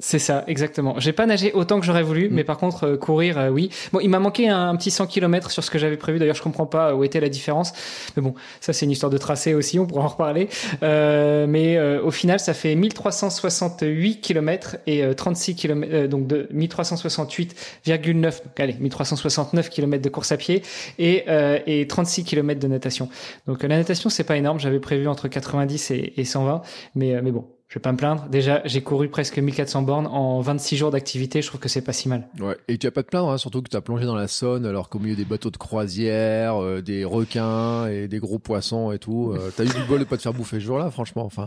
C'est 0.00 0.18
ça, 0.18 0.42
exactement. 0.48 0.96
J'ai 0.98 1.12
pas 1.12 1.24
nagé 1.24 1.52
autant 1.52 1.78
que 1.78 1.86
j'aurais 1.86 2.02
voulu, 2.02 2.28
Mm. 2.28 2.34
mais 2.34 2.42
par 2.42 2.58
contre, 2.58 2.82
euh, 2.84 2.96
courir, 2.96 3.38
euh, 3.38 3.48
oui. 3.50 3.70
Bon, 3.92 4.00
il 4.00 4.08
m'a 4.08 4.18
manqué 4.18 4.48
un, 4.48 4.70
un 4.70 4.76
petit 4.76 4.90
100 4.90 5.06
km 5.06 5.52
sur 5.52 5.62
ce 5.62 5.70
que 5.70 5.78
j'avais 5.78 5.96
prévu. 5.96 6.18
D'ailleurs, 6.18 6.34
je 6.34 6.42
comprends 6.42 6.66
pas 6.66 6.96
où 6.96 7.04
était 7.04 7.20
la 7.20 7.28
différence. 7.28 7.72
Mais 8.16 8.22
bon, 8.22 8.34
ça, 8.60 8.72
c'est 8.72 8.86
une 8.86 8.90
histoire 8.90 9.10
de 9.10 9.18
tracé 9.18 9.54
aussi, 9.54 9.78
on 9.78 9.86
pourra 9.86 10.02
en 10.02 10.08
reparler. 10.08 10.48
Euh, 10.82 11.46
mais 11.48 11.76
euh, 11.76 12.02
au 12.02 12.10
final, 12.10 12.40
ça 12.40 12.54
fait 12.54 12.74
1368 12.74 14.20
km 14.20 14.78
et 14.88 15.04
euh, 15.04 15.14
36 15.14 15.54
km, 15.54 15.88
euh, 15.94 16.08
donc 16.08 16.26
de 16.26 16.48
1368,9, 16.52 18.20
donc 18.44 18.58
allez, 18.60 18.74
1369 18.80 19.70
km 19.70 20.02
de 20.02 20.08
course 20.08 20.32
à 20.32 20.36
pied 20.36 20.62
et, 20.98 21.22
euh, 21.28 21.60
et 21.66 21.86
36 21.86 22.24
km 22.24 22.58
de 22.60 22.66
natation. 22.66 23.08
Donc 23.46 23.62
la 23.62 23.68
natation, 23.76 24.10
c'est 24.10 24.24
pas 24.24 24.36
énorme. 24.36 24.58
J'avais 24.58 24.80
prévu 24.80 25.06
entre 25.06 25.28
90 25.28 25.92
et, 25.92 26.14
et 26.16 26.24
120, 26.24 26.62
mais, 26.96 27.14
euh, 27.14 27.20
mais 27.22 27.30
bon. 27.30 27.53
Je 27.68 27.78
vais 27.78 27.82
pas 27.82 27.92
me 27.92 27.96
plaindre. 27.96 28.26
Déjà, 28.28 28.60
j'ai 28.66 28.82
couru 28.82 29.08
presque 29.08 29.38
1400 29.38 29.82
bornes 29.82 30.06
en 30.06 30.40
26 30.40 30.76
jours 30.76 30.90
d'activité. 30.90 31.42
Je 31.42 31.48
trouve 31.48 31.60
que 31.60 31.68
c'est 31.68 31.80
pas 31.82 31.92
si 31.92 32.08
mal. 32.08 32.28
Ouais. 32.38 32.56
Et 32.68 32.78
tu 32.78 32.86
vas 32.86 32.90
pas 32.92 33.02
te 33.02 33.08
plaindre, 33.08 33.30
hein, 33.30 33.38
surtout 33.38 33.62
que 33.62 33.68
tu 33.70 33.76
as 33.76 33.80
plongé 33.80 34.04
dans 34.04 34.14
la 34.14 34.28
Saône 34.28 34.64
alors 34.66 34.88
qu'au 34.88 34.98
milieu 34.98 35.16
des 35.16 35.24
bateaux 35.24 35.50
de 35.50 35.56
croisière, 35.56 36.62
euh, 36.62 36.82
des 36.82 37.04
requins 37.04 37.86
et 37.88 38.06
des 38.06 38.18
gros 38.20 38.38
poissons 38.38 38.92
et 38.92 38.98
tout. 38.98 39.32
Euh, 39.34 39.50
T'as 39.56 39.64
eu 39.64 39.68
du 39.68 39.82
bol 39.88 39.98
de 39.98 40.04
pas 40.04 40.16
te 40.16 40.22
faire 40.22 40.34
bouffer 40.34 40.60
ce 40.60 40.64
jour-là, 40.66 40.90
franchement. 40.90 41.24
Enfin, 41.24 41.46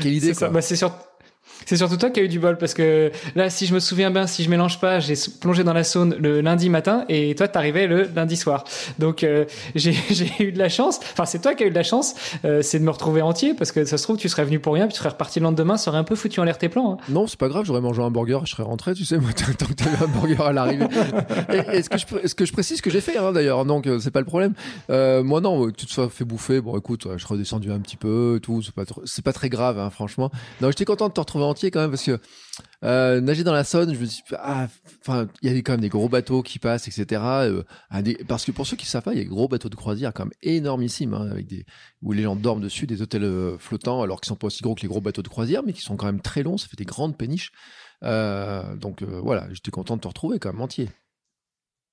quelle 0.00 0.14
idée 0.14 0.32
C'est. 0.32 0.48
Bah, 0.48 0.62
c'est 0.62 0.76
sûr. 0.76 0.92
C'est 1.66 1.76
surtout 1.76 1.96
toi 1.96 2.10
qui 2.10 2.20
as 2.20 2.24
eu 2.24 2.28
du 2.28 2.38
bol 2.38 2.58
parce 2.58 2.74
que 2.74 3.10
là, 3.34 3.50
si 3.50 3.66
je 3.66 3.74
me 3.74 3.80
souviens 3.80 4.10
bien, 4.10 4.26
si 4.26 4.42
je 4.44 4.50
mélange 4.50 4.80
pas, 4.80 5.00
j'ai 5.00 5.14
plongé 5.40 5.64
dans 5.64 5.72
la 5.72 5.84
Saône 5.84 6.16
le 6.18 6.40
lundi 6.40 6.68
matin 6.70 7.04
et 7.08 7.34
toi, 7.34 7.48
t'arrivais 7.48 7.86
le 7.86 8.08
lundi 8.14 8.36
soir. 8.36 8.64
Donc, 8.98 9.24
euh, 9.24 9.44
j'ai 9.74 9.94
eu 10.40 10.52
de 10.52 10.58
la 10.58 10.68
chance. 10.68 10.98
Enfin, 11.12 11.24
c'est 11.24 11.40
toi 11.40 11.54
qui 11.54 11.64
as 11.64 11.66
eu 11.66 11.70
de 11.70 11.74
la 11.74 11.82
chance, 11.82 12.14
euh, 12.44 12.62
c'est 12.62 12.78
de 12.78 12.84
me 12.84 12.90
retrouver 12.90 13.22
entier 13.22 13.54
parce 13.54 13.72
que 13.72 13.84
ça 13.84 13.98
se 13.98 14.02
trouve, 14.02 14.16
tu 14.16 14.28
serais 14.28 14.44
venu 14.44 14.58
pour 14.58 14.74
rien, 14.74 14.86
puis 14.86 14.92
tu 14.94 14.98
serais 14.98 15.10
reparti 15.10 15.40
le 15.40 15.44
lendemain, 15.44 15.76
ça 15.76 15.90
aurait 15.90 15.98
un 16.00 16.04
peu 16.04 16.14
foutu 16.14 16.40
en 16.40 16.44
l'air 16.44 16.58
tes 16.58 16.68
plans. 16.68 16.92
hein. 16.92 16.96
Non, 17.08 17.26
c'est 17.26 17.38
pas 17.38 17.48
grave, 17.48 17.64
j'aurais 17.64 17.80
mangé 17.80 18.02
un 18.02 18.10
burger, 18.10 18.40
je 18.44 18.50
serais 18.50 18.62
rentré, 18.62 18.94
tu 18.94 19.04
sais, 19.04 19.18
moi, 19.18 19.30
tant 19.58 19.66
que 19.66 19.72
t'avais 19.74 20.02
un 20.04 20.08
burger 20.08 20.42
à 20.42 20.52
l'arrivée. 20.52 20.86
Est-ce 21.48 21.90
que, 21.90 21.98
je, 21.98 22.34
que 22.34 22.44
je 22.44 22.52
précise 22.52 22.78
ce 22.78 22.82
que 22.82 22.90
j'ai 22.90 23.00
fait, 23.00 23.16
hein, 23.16 23.32
d'ailleurs, 23.32 23.64
donc 23.64 23.86
euh, 23.86 23.98
c'est 24.00 24.10
pas 24.10 24.20
le 24.20 24.26
problème. 24.26 24.54
Euh, 24.90 25.22
moi, 25.22 25.40
non, 25.40 25.70
tu 25.70 25.86
te 25.86 25.92
sois 25.92 26.08
fait 26.08 26.24
bouffer, 26.24 26.60
bon, 26.60 26.76
écoute, 26.78 27.06
je 27.12 27.18
suis 27.18 27.26
redescendu 27.26 27.70
un 27.72 27.80
petit 27.80 27.96
peu, 27.96 28.40
tout, 28.42 28.62
c'est 28.62 28.74
pas, 28.74 28.84
pas 29.24 29.32
très 29.32 29.48
grave, 29.48 29.78
hein, 29.78 29.90
franchement. 29.90 30.30
Non, 30.60 30.68
j'étais 30.68 30.84
content 30.84 31.08
de 31.08 31.12
te 31.12 31.20
retrouver 31.20 31.44
entier 31.52 31.70
quand 31.70 31.80
même, 31.80 31.90
parce 31.90 32.02
que 32.04 32.18
euh, 32.84 33.20
nager 33.20 33.44
dans 33.44 33.52
la 33.52 33.62
Saône, 33.64 33.94
je 33.94 33.98
me 34.00 34.04
dis, 34.06 34.22
ah, 34.36 34.66
enfin, 35.00 35.28
il 35.40 35.48
y 35.48 35.50
a 35.52 35.54
des- 35.54 35.62
quand 35.62 35.72
même 35.74 35.80
des 35.80 35.88
gros 35.88 36.08
bateaux 36.08 36.42
qui 36.42 36.58
passent, 36.58 36.88
etc. 36.88 37.22
euh, 37.22 37.62
des- 38.02 38.16
parce 38.26 38.44
que 38.44 38.50
pour 38.50 38.66
ceux 38.66 38.76
qui 38.76 38.86
savent 38.86 39.02
pas, 39.04 39.12
il 39.12 39.18
y 39.18 39.20
a 39.20 39.24
des 39.24 39.28
gros 39.30 39.46
bateaux 39.46 39.68
de 39.68 39.76
croisière 39.76 40.12
quand 40.12 40.24
même 40.24 40.32
énormissimes, 40.42 41.14
hein, 41.14 41.28
avec 41.30 41.46
des, 41.46 41.64
où 42.02 42.12
les 42.12 42.24
gens 42.24 42.34
dorment 42.34 42.60
dessus, 42.62 42.86
des 42.88 43.00
hôtels 43.02 43.24
euh, 43.24 43.56
flottants, 43.58 44.02
alors 44.02 44.20
qu'ils 44.20 44.28
sont 44.28 44.36
pas 44.36 44.48
aussi 44.48 44.62
gros 44.62 44.74
que 44.74 44.82
les 44.82 44.88
gros 44.88 45.00
bateaux 45.00 45.22
de 45.22 45.28
croisière, 45.28 45.62
mais 45.64 45.72
qui 45.72 45.82
sont 45.82 45.96
quand 45.96 46.06
même 46.06 46.20
très 46.20 46.42
longs, 46.42 46.58
ça 46.58 46.66
fait 46.66 46.76
des 46.76 46.84
grandes 46.84 47.16
péniches. 47.16 47.52
Donc 48.02 49.02
voilà, 49.02 49.46
j'étais 49.52 49.70
content 49.70 49.94
de 49.96 50.00
te 50.00 50.08
retrouver 50.08 50.38
quand 50.40 50.52
même 50.52 50.60
entier. 50.60 50.88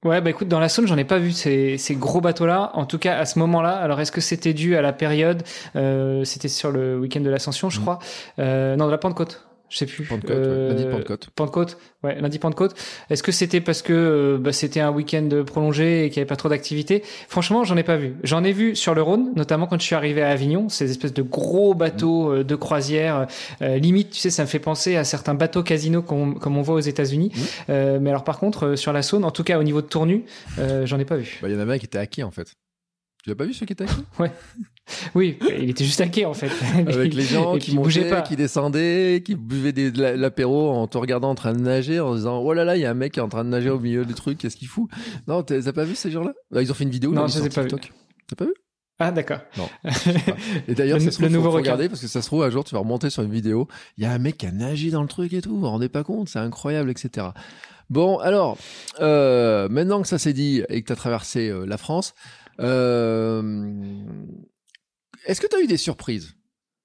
Ouais, 0.05 0.21
bah 0.21 0.29
écoute, 0.29 0.47
dans 0.47 0.61
la 0.61 0.69
Saône, 0.69 0.87
j'en 0.87 0.97
ai 0.97 1.03
pas 1.03 1.19
vu 1.19 1.33
ces, 1.33 1.77
ces 1.77 1.93
gros 1.93 2.21
bateaux-là. 2.21 2.71
En 2.73 2.85
tout 2.85 2.97
cas, 2.97 3.17
à 3.19 3.25
ce 3.25 3.37
moment-là. 3.39 3.71
Alors, 3.75 3.99
est-ce 3.99 4.13
que 4.13 4.21
c'était 4.21 4.53
dû 4.53 4.77
à 4.77 4.81
la 4.81 4.93
période 4.93 5.43
euh, 5.75 6.23
C'était 6.23 6.47
sur 6.47 6.71
le 6.71 6.97
week-end 6.97 7.19
de 7.19 7.29
l'Ascension, 7.29 7.69
je 7.69 7.79
Mhm. 7.79 7.83
crois. 7.83 7.99
Euh, 8.39 8.77
non, 8.77 8.85
de 8.85 8.91
la 8.91 8.97
Pentecôte. 8.97 9.45
Je 9.69 9.77
sais 9.77 9.85
plus. 9.85 10.03
Pentecôte, 10.05 10.29
ouais, 10.29 10.35
Euh, 10.37 10.69
lundi 10.69 10.83
de 10.85 10.89
Pentecôte. 10.89 11.29
Pentecôte, 11.35 11.77
ouais, 12.03 12.19
lundi 12.19 12.39
Pentecôte. 12.39 12.75
Est-ce 13.09 13.21
que 13.23 13.31
c'était 13.31 13.61
parce 13.61 13.81
que 13.81 13.93
euh, 13.93 14.37
bah, 14.39 14.51
c'était 14.51 14.79
un 14.79 14.91
week-end 14.91 15.29
prolongé 15.45 16.05
et 16.05 16.09
qu'il 16.09 16.17
n'y 16.19 16.21
avait 16.21 16.27
pas 16.29 16.35
trop 16.35 16.49
d'activité? 16.49 17.03
Franchement, 17.27 17.63
j'en 17.63 17.77
ai 17.77 17.83
pas 17.83 17.97
vu. 17.97 18.15
J'en 18.23 18.43
ai 18.43 18.51
vu 18.51 18.75
sur 18.75 18.95
le 18.95 19.01
Rhône, 19.01 19.31
notamment 19.35 19.67
quand 19.67 19.79
je 19.79 19.85
suis 19.85 19.95
arrivé 19.95 20.21
à 20.23 20.29
Avignon, 20.29 20.69
ces 20.69 20.89
espèces 20.89 21.13
de 21.13 21.21
gros 21.21 21.73
bateaux 21.75 22.31
euh, 22.33 22.43
de 22.43 22.55
croisière. 22.55 23.27
limite, 23.61 24.09
tu 24.11 24.19
sais, 24.19 24.29
ça 24.29 24.43
me 24.43 24.47
fait 24.47 24.59
penser 24.59 24.95
à 24.95 25.03
certains 25.03 25.33
bateaux 25.35 25.63
casinos 25.63 26.01
qu'on- 26.01 26.33
comme 26.33 26.57
on 26.57 26.61
voit 26.61 26.75
aux 26.75 26.79
États-Unis. 26.79 27.31
Euh, 27.69 27.99
mais 28.01 28.09
alors, 28.09 28.23
par 28.23 28.39
contre, 28.39 28.75
sur 28.75 28.91
la 28.93 29.01
Saône, 29.01 29.23
en 29.23 29.31
tout 29.31 29.43
cas 29.43 29.59
au 29.59 29.63
niveau 29.63 29.81
de 29.81 29.87
tournure, 29.87 30.21
euh, 30.57 30.85
j'en 30.85 30.97
ai 30.99 31.05
pas 31.05 31.17
vu. 31.17 31.37
Bah, 31.41 31.47
il 31.49 31.53
y 31.53 31.57
en 31.57 31.59
avait 31.59 31.73
un 31.73 31.77
qui 31.77 31.85
était 31.85 31.97
hacké 31.99 32.23
en 32.23 32.31
fait. 32.31 32.47
Tu 33.23 33.29
l'as 33.29 33.35
pas 33.35 33.45
vu 33.45 33.53
celui 33.53 33.65
qui 33.67 33.73
était 33.73 33.83
hacké 33.83 34.01
Oui, 35.15 35.37
il 35.59 35.69
était 35.69 35.83
juste 35.85 36.01
hacké 36.01 36.25
en 36.25 36.33
fait. 36.33 36.49
Avec 36.87 37.13
les 37.13 37.23
gens 37.23 37.57
qui 37.57 37.75
montaient, 37.75 38.09
pas. 38.09 38.21
qui 38.21 38.35
descendaient, 38.35 39.21
qui 39.23 39.35
buvaient 39.35 39.71
des, 39.71 39.91
de 39.91 40.01
la- 40.01 40.15
l'apéro 40.15 40.71
en 40.71 40.87
te 40.87 40.97
regardant 40.97 41.29
en 41.29 41.35
train 41.35 41.53
de 41.53 41.59
nager, 41.59 41.99
en 41.99 42.15
disant 42.15 42.39
oh 42.39 42.53
là 42.53 42.63
là, 42.65 42.75
il 42.75 42.81
y 42.81 42.85
a 42.85 42.91
un 42.91 42.95
mec 42.95 43.13
qui 43.13 43.19
est 43.19 43.23
en 43.23 43.29
train 43.29 43.43
de 43.43 43.49
nager 43.49 43.69
au 43.69 43.79
milieu 43.79 44.05
du 44.05 44.13
truc, 44.15 44.37
qu'est-ce 44.39 44.55
qu'il 44.57 44.67
fout? 44.67 44.89
Non, 45.27 45.43
t'as 45.43 45.71
pas 45.73 45.83
vu 45.83 45.95
ces 45.95 46.09
gens-là? 46.11 46.33
Bah, 46.49 46.61
Ils 46.63 46.71
ont 46.71 46.73
fait 46.73 46.85
une 46.85 46.89
vidéo, 46.89 47.11
Non, 47.13 47.21
là, 47.23 47.27
je 47.27 47.39
les 47.39 47.45
ai 47.45 47.49
pas 47.49 47.61
TikTok. 47.61 47.91
T'as 48.27 48.35
pas 48.35 48.45
vu? 48.45 48.53
Ah 49.01 49.11
d'accord. 49.11 49.39
Non. 49.57 49.69
Et 50.67 50.73
d'ailleurs, 50.75 50.97
Le- 50.97 51.05
ça 51.05 51.11
se 51.11 51.17
trouve, 51.17 51.27
le 51.29 51.33
nouveau 51.33 51.51
faut, 51.51 51.55
regarder 51.57 51.87
parce 51.87 52.01
que 52.01 52.07
ça 52.07 52.21
se 52.21 52.27
trouve 52.27 52.43
un 52.43 52.49
jour 52.49 52.63
tu 52.65 52.73
vas 52.75 52.79
remonter 52.81 53.09
sur 53.09 53.23
une 53.23 53.31
vidéo, 53.31 53.67
il 53.97 54.03
y 54.03 54.07
a 54.07 54.11
un 54.11 54.17
mec 54.19 54.37
qui 54.37 54.45
a 54.45 54.51
nagé 54.51 54.89
dans 54.91 55.01
le 55.01 55.07
truc 55.07 55.31
et 55.33 55.41
tout, 55.41 55.51
vous 55.51 55.59
vous 55.61 55.67
rendez 55.69 55.87
pas 55.87 56.03
compte, 56.03 56.27
c'est 56.29 56.39
incroyable, 56.39 56.89
etc. 56.89 57.27
Bon, 57.89 58.17
alors 58.19 58.57
euh, 58.99 59.69
maintenant 59.69 60.01
que 60.01 60.07
ça 60.07 60.17
s'est 60.19 60.33
dit 60.33 60.63
et 60.69 60.81
que 60.81 60.87
tu 60.87 60.93
as 60.93 60.95
traversé 60.97 61.47
euh, 61.49 61.65
la 61.65 61.77
France, 61.77 62.13
est-ce 65.25 65.41
que 65.41 65.47
tu 65.47 65.55
as 65.55 65.61
eu 65.61 65.67
des 65.67 65.77
surprises 65.77 66.35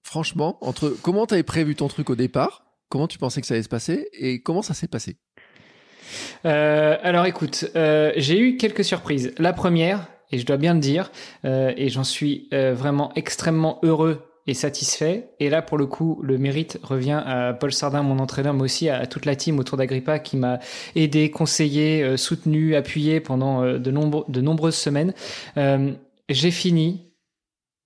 Franchement, 0.03 0.59
entre 0.61 0.91
comment 1.03 1.27
tu 1.27 1.35
avais 1.35 1.43
prévu 1.43 1.75
ton 1.75 1.89
truc 1.89 2.11
au 2.11 2.15
départ, 2.15 2.65
comment 2.89 3.09
tu 3.09 3.19
pensais 3.19 3.41
que 3.41 3.47
ça 3.47 3.55
allait 3.55 3.63
se 3.63 3.69
passer 3.69 4.09
et 4.13 4.43
comment 4.43 4.63
ça 4.63 4.75
s'est 4.75 4.87
passé? 4.87 5.17
Euh, 6.45 6.97
alors 7.03 7.27
écoute, 7.27 7.71
euh, 7.75 8.13
j'ai 8.17 8.39
eu 8.39 8.57
quelques 8.57 8.85
surprises. 8.85 9.35
La 9.39 9.53
première, 9.53 10.07
et 10.31 10.39
je 10.39 10.47
dois 10.47 10.57
bien 10.57 10.75
le 10.75 10.81
dire, 10.81 11.11
euh, 11.45 11.73
et 11.77 11.89
j'en 11.89 12.05
suis 12.05 12.49
euh, 12.53 12.75
vraiment 12.75 13.13
extrêmement 13.15 13.79
heureux 13.83 14.23
et 14.47 14.55
satisfait. 14.55 15.31
Et 15.41 15.49
là, 15.49 15.63
pour 15.63 15.79
le 15.79 15.87
coup, 15.87 16.21
le 16.23 16.37
mérite 16.39 16.79
revient 16.83 17.23
à 17.25 17.55
Paul 17.55 17.73
Sardin, 17.73 18.03
mon 18.03 18.19
entraîneur, 18.19 18.53
mais 18.55 18.63
aussi 18.63 18.89
à 18.89 19.07
toute 19.07 19.25
la 19.25 19.37
team 19.37 19.59
autour 19.59 19.79
d'Agrippa 19.79 20.19
qui 20.19 20.37
m'a 20.37 20.59
aidé, 20.95 21.31
conseillé, 21.31 22.03
euh, 22.03 22.17
soutenu, 22.17 22.75
appuyé 22.77 23.21
pendant 23.21 23.63
euh, 23.63 23.79
de, 23.79 23.91
nombre- 23.91 24.25
de 24.29 24.41
nombreuses 24.41 24.75
semaines. 24.77 25.15
Euh, 25.57 25.93
j'ai 26.29 26.51
fini 26.51 27.13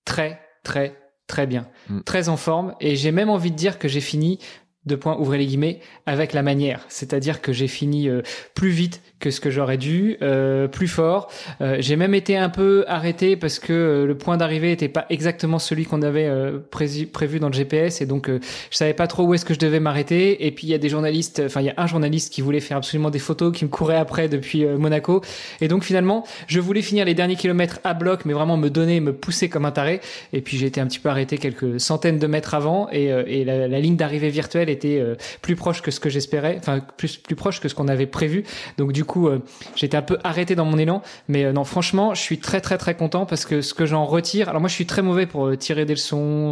très, 0.05 0.39
très, 0.63 0.95
très 1.27 1.47
bien, 1.47 1.67
Mm. 1.89 2.01
très 2.01 2.29
en 2.29 2.37
forme, 2.37 2.75
et 2.79 2.95
j'ai 2.95 3.11
même 3.11 3.29
envie 3.29 3.51
de 3.51 3.55
dire 3.55 3.79
que 3.79 3.87
j'ai 3.87 4.01
fini 4.01 4.39
deux 4.85 4.97
points, 4.97 5.17
ouvrez 5.19 5.37
les 5.37 5.45
guillemets, 5.45 5.81
avec 6.05 6.33
la 6.33 6.41
manière. 6.41 6.85
C'est-à-dire 6.87 7.41
que 7.41 7.53
j'ai 7.53 7.67
fini 7.67 8.09
euh, 8.09 8.21
plus 8.55 8.69
vite 8.69 9.01
que 9.19 9.31
ce 9.31 9.41
que 9.41 9.49
j'aurais 9.49 9.77
dû, 9.77 10.17
euh, 10.21 10.67
plus 10.67 10.87
fort. 10.87 11.29
Euh, 11.61 11.77
j'ai 11.79 11.95
même 11.95 12.13
été 12.13 12.37
un 12.37 12.49
peu 12.49 12.85
arrêté 12.87 13.35
parce 13.35 13.59
que 13.59 13.73
euh, 13.73 14.05
le 14.05 14.17
point 14.17 14.37
d'arrivée 14.37 14.69
n'était 14.69 14.87
pas 14.87 15.05
exactement 15.09 15.59
celui 15.59 15.85
qu'on 15.85 16.01
avait 16.01 16.27
euh, 16.27 16.59
prévu, 16.71 17.05
prévu 17.05 17.39
dans 17.39 17.47
le 17.47 17.53
GPS 17.53 18.01
et 18.01 18.05
donc 18.05 18.29
euh, 18.29 18.39
je 18.71 18.77
savais 18.77 18.93
pas 18.93 19.07
trop 19.07 19.23
où 19.23 19.33
est-ce 19.33 19.45
que 19.45 19.53
je 19.53 19.59
devais 19.59 19.79
m'arrêter. 19.79 20.45
Et 20.45 20.51
puis 20.51 20.67
il 20.67 20.69
y 20.69 20.73
a 20.73 20.77
des 20.77 20.89
journalistes, 20.89 21.41
enfin 21.45 21.61
il 21.61 21.65
y 21.65 21.69
a 21.69 21.73
un 21.77 21.87
journaliste 21.87 22.31
qui 22.31 22.41
voulait 22.41 22.59
faire 22.61 22.77
absolument 22.77 23.09
des 23.09 23.19
photos, 23.19 23.55
qui 23.55 23.65
me 23.65 23.69
courait 23.69 23.97
après 23.97 24.29
depuis 24.29 24.65
Monaco. 24.65 25.21
Et 25.59 25.67
donc 25.67 25.83
finalement, 25.83 26.25
je 26.47 26.59
voulais 26.59 26.81
finir 26.81 27.05
les 27.05 27.13
derniers 27.13 27.35
kilomètres 27.35 27.79
à 27.83 27.93
bloc, 27.93 28.25
mais 28.25 28.33
vraiment 28.33 28.57
me 28.57 28.69
donner, 28.69 28.99
me 29.01 29.13
pousser 29.13 29.49
comme 29.49 29.65
un 29.65 29.71
taré. 29.71 29.99
Et 30.31 30.41
puis 30.41 30.57
j'ai 30.57 30.67
été 30.67 30.79
un 30.79 30.87
petit 30.87 30.99
peu 30.99 31.09
arrêté 31.09 31.37
quelques 31.37 31.79
centaines 31.79 32.19
de 32.19 32.27
mètres 32.27 32.53
avant 32.53 32.87
et, 32.91 33.05
et 33.05 33.43
la, 33.43 33.67
la 33.67 33.79
ligne 33.79 33.95
d'arrivée 33.95 34.29
virtuelle 34.29 34.69
était 34.69 35.03
plus 35.41 35.55
proche 35.55 35.81
que 35.81 35.91
ce 35.91 35.99
que 35.99 36.09
j'espérais, 36.09 36.55
enfin 36.59 36.81
plus 36.97 37.17
plus 37.17 37.35
proche 37.35 37.59
que 37.59 37.67
ce 37.67 37.75
qu'on 37.75 37.87
avait 37.87 38.05
prévu. 38.05 38.43
Donc 38.77 38.91
du 38.93 39.03
coup, 39.03 39.08
euh, 39.17 39.41
j'étais 39.75 39.97
un 39.97 40.01
peu 40.01 40.17
arrêté 40.23 40.55
dans 40.55 40.65
mon 40.65 40.77
élan, 40.77 41.01
mais 41.27 41.45
euh, 41.45 41.51
non, 41.51 41.63
franchement, 41.63 42.13
je 42.13 42.21
suis 42.21 42.39
très 42.39 42.61
très 42.61 42.77
très 42.77 42.95
content 42.95 43.25
parce 43.25 43.45
que 43.45 43.61
ce 43.61 43.73
que 43.73 43.85
j'en 43.85 44.05
retire. 44.05 44.49
Alors 44.49 44.61
moi, 44.61 44.69
je 44.69 44.75
suis 44.75 44.85
très 44.85 45.01
mauvais 45.01 45.25
pour 45.25 45.47
euh, 45.47 45.57
tirer 45.57 45.85
des 45.85 45.93
leçons, 45.93 46.51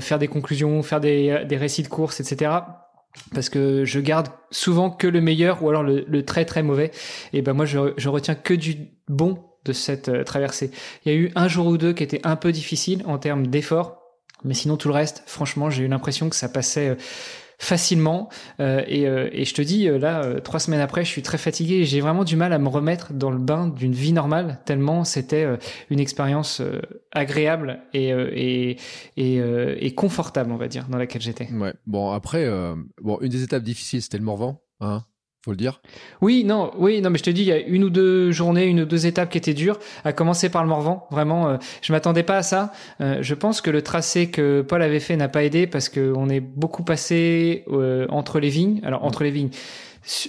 faire 0.00 0.18
des 0.18 0.28
conclusions, 0.28 0.82
faire 0.82 1.00
des 1.00 1.44
des 1.46 1.56
récits 1.56 1.82
de 1.82 1.88
course, 1.88 2.20
etc. 2.20 2.52
Parce 3.34 3.48
que 3.48 3.84
je 3.84 4.00
garde 4.00 4.28
souvent 4.50 4.90
que 4.90 5.06
le 5.06 5.20
meilleur 5.20 5.62
ou 5.62 5.68
alors 5.68 5.82
le, 5.82 6.04
le 6.06 6.24
très 6.24 6.44
très 6.44 6.62
mauvais. 6.62 6.90
Et 7.32 7.42
ben 7.42 7.52
moi, 7.52 7.64
je, 7.64 7.94
je 7.96 8.08
retiens 8.08 8.34
que 8.34 8.54
du 8.54 8.76
bon 9.08 9.38
de 9.64 9.72
cette 9.72 10.24
traversée. 10.24 10.70
Il 11.04 11.12
y 11.12 11.14
a 11.14 11.18
eu 11.18 11.30
un 11.34 11.48
jour 11.48 11.66
ou 11.66 11.78
deux 11.78 11.92
qui 11.92 12.02
était 12.02 12.20
un 12.24 12.36
peu 12.36 12.52
difficile 12.52 13.02
en 13.06 13.18
termes 13.18 13.46
d'effort, 13.46 13.98
mais 14.44 14.54
sinon 14.54 14.76
tout 14.76 14.88
le 14.88 14.94
reste, 14.94 15.22
franchement, 15.26 15.70
j'ai 15.70 15.84
eu 15.84 15.88
l'impression 15.88 16.28
que 16.28 16.36
ça 16.36 16.48
passait 16.48 16.90
euh, 16.90 16.94
facilement. 17.58 18.28
Euh, 18.60 18.82
et, 18.86 19.06
euh, 19.06 19.28
et 19.32 19.44
je 19.44 19.54
te 19.54 19.62
dis, 19.62 19.88
euh, 19.88 19.98
là, 19.98 20.40
trois 20.40 20.60
semaines 20.60 20.80
après, 20.80 21.04
je 21.04 21.10
suis 21.10 21.22
très 21.22 21.38
fatigué 21.38 21.84
j'ai 21.84 22.00
vraiment 22.00 22.24
du 22.24 22.36
mal 22.36 22.52
à 22.52 22.58
me 22.58 22.68
remettre 22.68 23.12
dans 23.12 23.30
le 23.30 23.38
bain 23.38 23.68
d'une 23.68 23.92
vie 23.92 24.12
normale, 24.12 24.60
tellement 24.64 25.04
c'était 25.04 25.46
une 25.90 26.00
expérience 26.00 26.62
agréable 27.12 27.80
et, 27.92 28.08
et, 28.10 28.76
et, 29.16 29.40
et 29.78 29.94
confortable, 29.94 30.52
on 30.52 30.56
va 30.56 30.68
dire, 30.68 30.86
dans 30.88 30.98
laquelle 30.98 31.22
j'étais. 31.22 31.48
Ouais. 31.52 31.74
Bon, 31.86 32.10
après, 32.10 32.44
euh, 32.44 32.74
bon, 33.02 33.18
une 33.20 33.28
des 33.28 33.42
étapes 33.42 33.62
difficiles, 33.62 34.02
c'était 34.02 34.18
le 34.18 34.24
Morvan, 34.24 34.60
hein, 34.80 35.02
faut 35.48 35.52
le 35.52 35.56
dire. 35.56 35.80
Oui, 36.20 36.44
non, 36.44 36.72
oui, 36.76 37.00
non, 37.00 37.08
mais 37.08 37.16
je 37.16 37.22
te 37.22 37.30
dis, 37.30 37.40
il 37.40 37.48
y 37.48 37.52
a 37.52 37.58
une 37.58 37.84
ou 37.84 37.88
deux 37.88 38.32
journées, 38.32 38.66
une 38.66 38.82
ou 38.82 38.84
deux 38.84 39.06
étapes 39.06 39.30
qui 39.30 39.38
étaient 39.38 39.54
dures, 39.54 39.78
à 40.04 40.12
commencer 40.12 40.50
par 40.50 40.62
le 40.62 40.68
Morvan. 40.68 41.06
Vraiment, 41.10 41.48
euh, 41.48 41.56
je 41.80 41.90
m'attendais 41.94 42.22
pas 42.22 42.36
à 42.36 42.42
ça. 42.42 42.70
Euh, 43.00 43.22
je 43.22 43.34
pense 43.34 43.62
que 43.62 43.70
le 43.70 43.80
tracé 43.80 44.28
que 44.28 44.60
Paul 44.60 44.82
avait 44.82 45.00
fait 45.00 45.16
n'a 45.16 45.28
pas 45.28 45.44
aidé 45.44 45.66
parce 45.66 45.88
qu'on 45.88 46.28
est 46.28 46.40
beaucoup 46.40 46.84
passé 46.84 47.64
euh, 47.68 48.06
entre 48.10 48.40
les 48.40 48.50
vignes. 48.50 48.82
Alors 48.84 49.04
entre 49.06 49.24
les 49.24 49.30
vignes. 49.30 49.48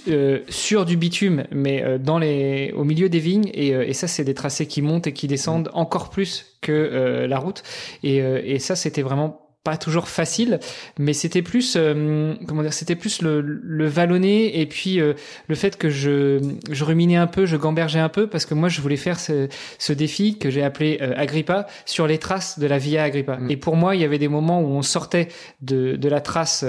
euh, 0.08 0.40
sur 0.48 0.84
du 0.84 0.96
bitume, 0.96 1.44
mais 1.50 1.82
euh, 1.82 1.98
dans 1.98 2.18
les, 2.18 2.72
au 2.72 2.84
milieu 2.84 3.08
des 3.08 3.18
vignes, 3.18 3.50
et, 3.54 3.74
euh, 3.74 3.86
et 3.86 3.92
ça, 3.92 4.08
c'est 4.08 4.24
des 4.24 4.34
tracés 4.34 4.66
qui 4.66 4.82
montent 4.82 5.06
et 5.06 5.12
qui 5.12 5.26
descendent 5.26 5.70
encore 5.74 6.10
plus 6.10 6.56
que 6.60 6.72
euh, 6.72 7.26
la 7.26 7.38
route, 7.38 7.62
et, 8.02 8.16
et 8.16 8.58
ça, 8.58 8.76
c'était 8.76 9.02
vraiment 9.02 9.49
pas 9.62 9.76
toujours 9.76 10.08
facile, 10.08 10.58
mais 10.98 11.12
c'était 11.12 11.42
plus, 11.42 11.74
euh, 11.76 12.32
comment 12.48 12.62
dire, 12.62 12.72
c'était 12.72 12.94
plus 12.94 13.20
le, 13.20 13.42
le 13.42 13.86
vallonné 13.86 14.58
et 14.58 14.64
puis 14.66 15.00
euh, 15.00 15.12
le 15.48 15.54
fait 15.54 15.76
que 15.76 15.90
je, 15.90 16.40
je 16.70 16.84
ruminais 16.84 17.16
un 17.16 17.26
peu, 17.26 17.44
je 17.44 17.58
gambergeais 17.58 17.98
un 17.98 18.08
peu 18.08 18.26
parce 18.26 18.46
que 18.46 18.54
moi 18.54 18.70
je 18.70 18.80
voulais 18.80 18.96
faire 18.96 19.20
ce, 19.20 19.48
ce 19.78 19.92
défi 19.92 20.38
que 20.38 20.48
j'ai 20.48 20.62
appelé 20.62 20.98
euh, 21.02 21.12
Agrippa 21.14 21.66
sur 21.84 22.06
les 22.06 22.16
traces 22.16 22.58
de 22.58 22.66
la 22.66 22.78
Via 22.78 23.02
Agrippa. 23.02 23.36
Mm. 23.36 23.50
Et 23.50 23.56
pour 23.58 23.76
moi, 23.76 23.94
il 23.94 24.00
y 24.00 24.04
avait 24.04 24.18
des 24.18 24.28
moments 24.28 24.62
où 24.62 24.68
on 24.68 24.80
sortait 24.82 25.28
de, 25.60 25.94
de 25.96 26.08
la 26.08 26.22
trace 26.22 26.64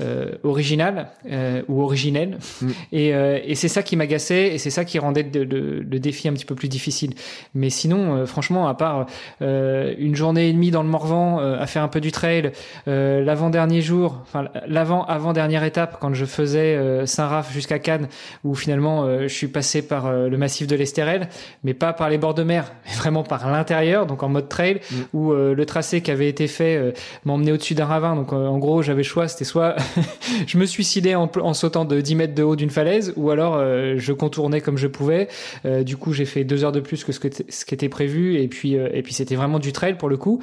euh, 0.00 0.32
originale 0.42 1.08
euh, 1.30 1.62
ou 1.68 1.80
originelle, 1.82 2.38
Mm. 2.60 2.68
et, 2.92 3.14
euh, 3.14 3.38
et 3.44 3.54
c'est 3.54 3.68
ça 3.68 3.82
qui 3.84 3.94
m'agaçait 3.94 4.48
et 4.54 4.58
c'est 4.58 4.70
ça 4.70 4.84
qui 4.84 4.98
rendait 4.98 5.26
le, 5.32 5.44
le- 5.44 5.80
le 5.80 5.98
défi 6.00 6.26
un 6.28 6.32
petit 6.32 6.44
peu 6.44 6.54
plus 6.56 6.68
difficile. 6.68 7.14
Mais 7.54 7.70
sinon, 7.70 8.16
euh, 8.16 8.26
franchement, 8.26 8.66
à 8.68 8.74
part 8.74 9.06
euh, 9.42 9.94
une 9.98 10.16
journée 10.16 10.48
et 10.48 10.52
demie 10.52 10.70
dans 10.72 10.82
le 10.82 10.88
Morvan 10.88 11.38
euh, 11.40 11.60
à 11.60 11.66
faire 11.66 11.82
un 11.84 11.88
peu 11.88 12.00
du 12.00 12.10
trail, 12.32 12.52
euh, 12.88 13.24
l'avant-dernier 13.24 13.80
jour, 13.80 14.18
enfin 14.22 14.48
l'avant-avant-dernière 14.66 15.64
étape 15.64 15.98
quand 16.00 16.14
je 16.14 16.24
faisais 16.24 16.76
euh, 16.76 17.06
Saint-Raph 17.06 17.52
jusqu'à 17.52 17.78
Cannes, 17.78 18.08
où 18.44 18.54
finalement 18.54 19.04
euh, 19.04 19.22
je 19.22 19.34
suis 19.34 19.48
passé 19.48 19.82
par 19.82 20.12
le 20.12 20.36
massif 20.36 20.66
de 20.66 20.76
l'Estérel, 20.76 21.28
mais 21.64 21.74
pas 21.74 21.92
par 21.92 22.08
les 22.08 22.18
bords 22.18 22.34
de 22.34 22.42
mer, 22.42 22.72
mais 22.86 22.94
vraiment 22.94 23.22
par 23.22 23.50
l'intérieur, 23.50 24.06
donc 24.06 24.22
en 24.22 24.28
mode 24.28 24.48
trail, 24.48 24.80
Mm. 24.90 24.96
où 25.12 25.32
le 25.32 25.66
tracé 25.66 26.00
qui 26.00 26.10
avait 26.10 26.28
été 26.28 26.46
fait 26.46 26.94
m'emmenait 27.24 27.52
au-dessus 27.52 27.74
d'un 27.74 27.84
ravin. 27.84 28.16
Donc 28.16 28.32
en 28.32 28.58
gros, 28.58 28.82
j'avais 28.82 29.02
choix, 29.02 29.28
c'était 29.28 29.44
soit 29.44 29.76
je 30.46 30.58
me 30.58 30.66
suicidais 30.66 31.14
en, 31.14 31.30
en 31.40 31.54
sautant 31.54 31.84
de 31.84 32.00
10 32.00 32.14
mètres 32.14 32.34
de 32.34 32.42
haut 32.42 32.56
d'une 32.56 32.70
falaise, 32.70 33.12
ou 33.16 33.30
alors 33.30 33.58
je 33.58 34.12
contournais 34.12 34.60
comme 34.60 34.78
je 34.78 34.86
pouvais. 34.86 35.28
Du 35.64 35.96
coup, 35.96 36.12
j'ai 36.12 36.24
fait 36.24 36.44
deux 36.44 36.64
heures 36.64 36.72
de 36.72 36.80
plus 36.80 37.04
que 37.04 37.12
ce, 37.12 37.20
que 37.20 37.28
ce 37.48 37.64
qui 37.64 37.74
était 37.74 37.88
prévu, 37.88 38.36
et 38.36 38.48
puis 38.48 38.74
et 38.74 39.02
puis 39.02 39.12
c'était 39.14 39.36
vraiment 39.36 39.58
du 39.58 39.72
trail 39.72 39.94
pour 39.94 40.08
le 40.08 40.16
coup, 40.16 40.40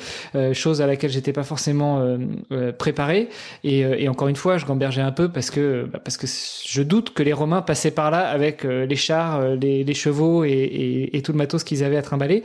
chose 0.54 0.82
à 0.82 0.88
laquelle 0.88 1.12
j'étais 1.12 1.34
pas 1.34 1.44
forcément 1.44 1.79
euh, 1.82 2.18
euh, 2.52 2.72
préparé. 2.72 3.30
Et, 3.64 3.86
euh, 3.86 3.96
et 3.98 4.08
encore 4.08 4.28
une 4.28 4.36
fois, 4.36 4.58
je 4.58 4.66
gambergeais 4.66 5.02
un 5.02 5.12
peu 5.12 5.30
parce 5.30 5.52
que 5.52 5.88
bah, 5.92 6.00
parce 6.04 6.18
que 6.18 6.28
je 6.28 6.82
doute 6.82 7.14
que 7.14 7.24
les 7.24 7.34
Romains 7.34 7.62
passaient 7.62 7.92
par 7.92 8.12
là 8.12 8.28
avec 8.28 8.64
les 8.64 8.96
chars, 8.96 9.56
les, 9.56 9.94
chevaux 9.94 10.44
et, 10.44 11.10
et, 11.14 11.22
tout 11.22 11.32
le 11.32 11.38
matos 11.38 11.64
qu'ils 11.64 11.84
avaient 11.84 11.98
à 11.98 12.02
trimballer. 12.02 12.44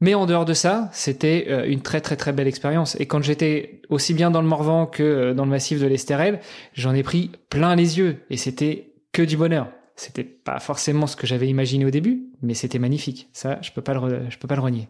Mais 0.00 0.14
en 0.14 0.26
dehors 0.26 0.44
de 0.44 0.54
ça, 0.54 0.88
c'était 0.92 1.68
une 1.68 1.80
très 1.80 2.00
très 2.00 2.16
très 2.16 2.32
belle 2.32 2.46
expérience. 2.46 2.96
Et 3.00 3.06
quand 3.06 3.22
j'étais 3.22 3.82
aussi 3.88 4.14
bien 4.14 4.30
dans 4.30 4.42
le 4.42 4.48
Morvan 4.48 4.86
que 4.86 5.32
dans 5.32 5.44
le 5.44 5.50
massif 5.50 5.80
de 5.80 5.86
l'Estérel, 5.86 6.40
j'en 6.72 6.94
ai 6.94 7.02
pris 7.02 7.32
plein 7.50 7.74
les 7.74 7.98
yeux 7.98 8.18
et 8.30 8.36
c'était 8.36 8.92
que 9.12 9.22
du 9.22 9.36
bonheur. 9.36 9.68
C'était 9.98 10.22
pas 10.22 10.60
forcément 10.60 11.08
ce 11.08 11.16
que 11.16 11.26
j'avais 11.26 11.48
imaginé 11.48 11.84
au 11.84 11.90
début, 11.90 12.28
mais 12.40 12.54
c'était 12.54 12.78
magnifique. 12.78 13.28
Ça, 13.32 13.58
je 13.62 13.72
peux 13.72 13.82
pas 13.82 13.94
le, 13.94 14.30
je 14.30 14.38
peux 14.38 14.46
pas 14.46 14.54
le 14.54 14.62
renier. 14.62 14.88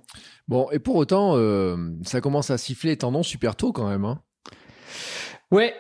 Bon, 0.49 0.71
et 0.71 0.79
pour 0.79 0.97
autant, 0.97 1.35
euh, 1.35 1.77
ça 2.03 2.21
commence 2.21 2.51
à 2.51 2.59
siffler 2.59 2.99
tendons 2.99 3.23
super 3.23 3.57
tôt 3.57 3.73
quand 3.73 3.89
même. 3.89 4.05
Hein. 4.05 4.21
Ouais, 5.51 5.73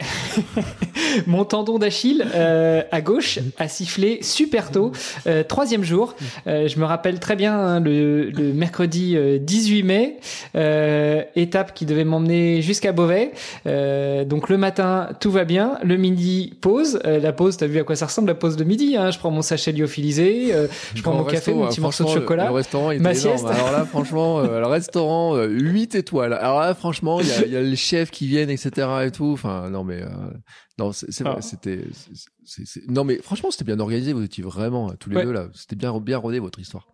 mon 1.26 1.44
tendon 1.44 1.78
d'Achille 1.78 2.24
euh, 2.34 2.80
à 2.90 3.02
gauche 3.02 3.38
a 3.58 3.68
sifflé 3.68 4.20
super 4.22 4.70
tôt, 4.70 4.92
euh, 5.26 5.42
troisième 5.42 5.84
jour. 5.84 6.14
Euh, 6.46 6.68
je 6.68 6.78
me 6.78 6.86
rappelle 6.86 7.20
très 7.20 7.36
bien 7.36 7.54
hein, 7.54 7.78
le, 7.80 8.30
le 8.30 8.54
mercredi 8.54 9.14
euh, 9.14 9.36
18 9.38 9.82
mai, 9.82 10.16
euh, 10.56 11.22
étape 11.36 11.74
qui 11.74 11.84
devait 11.84 12.04
m'emmener 12.04 12.62
jusqu'à 12.62 12.92
Beauvais. 12.92 13.32
Euh, 13.66 14.24
donc 14.24 14.48
le 14.48 14.56
matin 14.56 15.10
tout 15.20 15.30
va 15.30 15.44
bien, 15.44 15.72
le 15.84 15.98
midi 15.98 16.54
pause. 16.62 17.00
Euh, 17.04 17.20
la 17.20 17.34
pause, 17.34 17.58
t'as 17.58 17.66
vu 17.66 17.78
à 17.78 17.84
quoi 17.84 17.94
ça 17.94 18.06
ressemble 18.06 18.28
la 18.28 18.34
pause 18.36 18.56
de 18.56 18.64
midi 18.64 18.96
hein 18.96 19.10
Je 19.10 19.18
prends 19.18 19.30
mon 19.30 19.42
sachet 19.42 19.72
lyophilisé, 19.72 20.48
euh, 20.54 20.66
je 20.94 21.02
prends 21.02 21.12
mon 21.12 21.24
café, 21.24 21.52
mon 21.52 21.64
hein, 21.64 21.68
petit 21.68 21.82
morceau 21.82 22.04
de 22.04 22.08
le- 22.08 22.14
chocolat. 22.14 22.46
Le, 22.46 22.52
restaurant 22.52 22.86
ma 22.86 22.94
énorme. 22.94 23.14
sieste. 23.14 23.44
Alors 23.44 23.70
là, 23.70 23.84
franchement, 23.90 24.38
euh, 24.38 24.60
le 24.60 24.66
restaurant, 24.66 25.36
euh, 25.36 25.46
8 25.46 25.94
étoiles. 25.94 26.32
Alors 26.32 26.60
là, 26.60 26.74
franchement, 26.74 27.20
il 27.20 27.28
y 27.28 27.32
a, 27.32 27.44
il 27.44 27.52
y 27.52 27.56
a 27.58 27.60
les 27.60 27.76
chefs 27.76 28.10
qui 28.10 28.26
viennent, 28.26 28.48
etc. 28.48 28.70
et 29.04 29.10
tout. 29.10 29.32
Enfin, 29.34 29.57
non, 29.70 29.84
mais, 29.84 30.02
euh, 30.02 30.08
non, 30.78 30.92
c'est 30.92 31.08
Ah. 31.24 31.38
c'était, 31.40 31.80
non, 32.88 33.04
mais 33.04 33.18
franchement, 33.18 33.50
c'était 33.50 33.64
bien 33.64 33.80
organisé. 33.80 34.12
Vous 34.12 34.22
étiez 34.24 34.44
vraiment, 34.44 34.90
euh, 34.90 34.94
tous 34.98 35.10
les 35.10 35.16
Ouais. 35.16 35.24
deux 35.24 35.32
là. 35.32 35.48
C'était 35.54 35.76
bien, 35.76 35.98
bien 36.00 36.18
rodé 36.18 36.38
votre 36.38 36.58
histoire. 36.58 36.86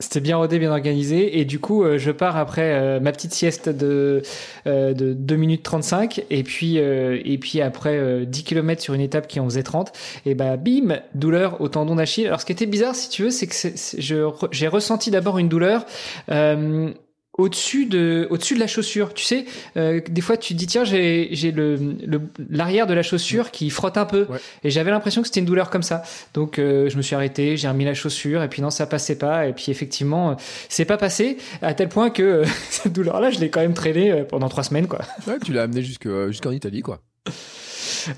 C'était 0.00 0.20
bien 0.20 0.36
rodé, 0.38 0.58
bien 0.58 0.72
organisé. 0.72 1.38
Et 1.38 1.44
du 1.44 1.60
coup, 1.60 1.84
euh, 1.84 1.98
je 1.98 2.10
pars 2.10 2.36
après 2.36 2.74
euh, 2.74 2.98
ma 2.98 3.12
petite 3.12 3.32
sieste 3.32 3.68
de, 3.68 4.22
euh, 4.66 4.92
de 4.92 5.12
2 5.14 5.36
minutes 5.36 5.62
35. 5.62 6.24
Et 6.30 6.42
puis, 6.42 6.76
et 6.78 7.38
puis 7.38 7.60
après 7.60 7.96
euh, 7.96 8.24
10 8.24 8.42
km 8.42 8.82
sur 8.82 8.94
une 8.94 9.00
étape 9.00 9.28
qui 9.28 9.38
en 9.38 9.44
faisait 9.44 9.62
30. 9.62 9.92
Et 10.26 10.34
bah, 10.34 10.56
bim, 10.56 10.98
douleur 11.14 11.60
au 11.60 11.68
tendon 11.68 11.94
d'Achille. 11.94 12.26
Alors, 12.26 12.40
ce 12.40 12.44
qui 12.46 12.50
était 12.52 12.66
bizarre, 12.66 12.96
si 12.96 13.08
tu 13.08 13.22
veux, 13.22 13.30
c'est 13.30 13.46
que 13.46 13.54
j'ai 14.50 14.66
ressenti 14.68 15.12
d'abord 15.12 15.38
une 15.38 15.48
douleur. 15.48 15.86
euh, 16.28 16.90
au-dessus 17.36 17.86
de 17.86 18.28
au-dessus 18.30 18.54
de 18.54 18.60
la 18.60 18.66
chaussure 18.68 19.12
tu 19.12 19.24
sais 19.24 19.44
euh, 19.76 20.00
des 20.08 20.20
fois 20.20 20.36
tu 20.36 20.54
te 20.54 20.58
dis 20.58 20.66
tiens 20.68 20.84
j'ai 20.84 21.28
j'ai 21.32 21.50
le 21.50 21.74
le- 22.06 22.20
l'arrière 22.48 22.86
de 22.86 22.94
la 22.94 23.02
chaussure 23.02 23.50
qui 23.50 23.70
frotte 23.70 23.96
un 23.98 24.04
peu 24.04 24.26
Ouais. 24.30 24.38
et 24.62 24.70
j'avais 24.70 24.92
l'impression 24.92 25.20
que 25.20 25.26
c'était 25.26 25.40
une 25.40 25.46
douleur 25.46 25.68
comme 25.68 25.82
ça 25.82 26.02
donc 26.32 26.58
euh, 26.60 26.88
je 26.88 26.96
me 26.96 27.02
suis 27.02 27.16
arrêté 27.16 27.56
j'ai 27.56 27.66
remis 27.68 27.84
la 27.84 27.94
chaussure 27.94 28.42
et 28.44 28.48
puis 28.48 28.62
non 28.62 28.70
ça 28.70 28.86
passait 28.86 29.18
pas 29.18 29.46
et 29.48 29.52
puis 29.52 29.66
effectivement 29.70 30.30
euh, 30.30 30.34
c'est 30.68 30.84
pas 30.84 30.96
passé 30.96 31.36
à 31.60 31.74
tel 31.74 31.88
point 31.88 32.10
que 32.10 32.22
euh, 32.22 32.44
cette 32.70 32.92
douleur 32.92 33.20
là 33.20 33.30
je 33.30 33.40
l'ai 33.40 33.50
quand 33.50 33.60
même 33.60 33.74
traînée 33.74 34.12
euh, 34.12 34.24
pendant 34.24 34.48
trois 34.48 34.62
semaines 34.62 34.86
quoi 34.86 35.00
Ouais, 35.26 35.38
tu 35.44 35.52
l'as 35.52 35.62
amené 35.64 35.82
jusque, 35.82 36.08
jusqu'en 36.28 36.50
Italie, 36.52 36.82
quoi. 36.82 37.00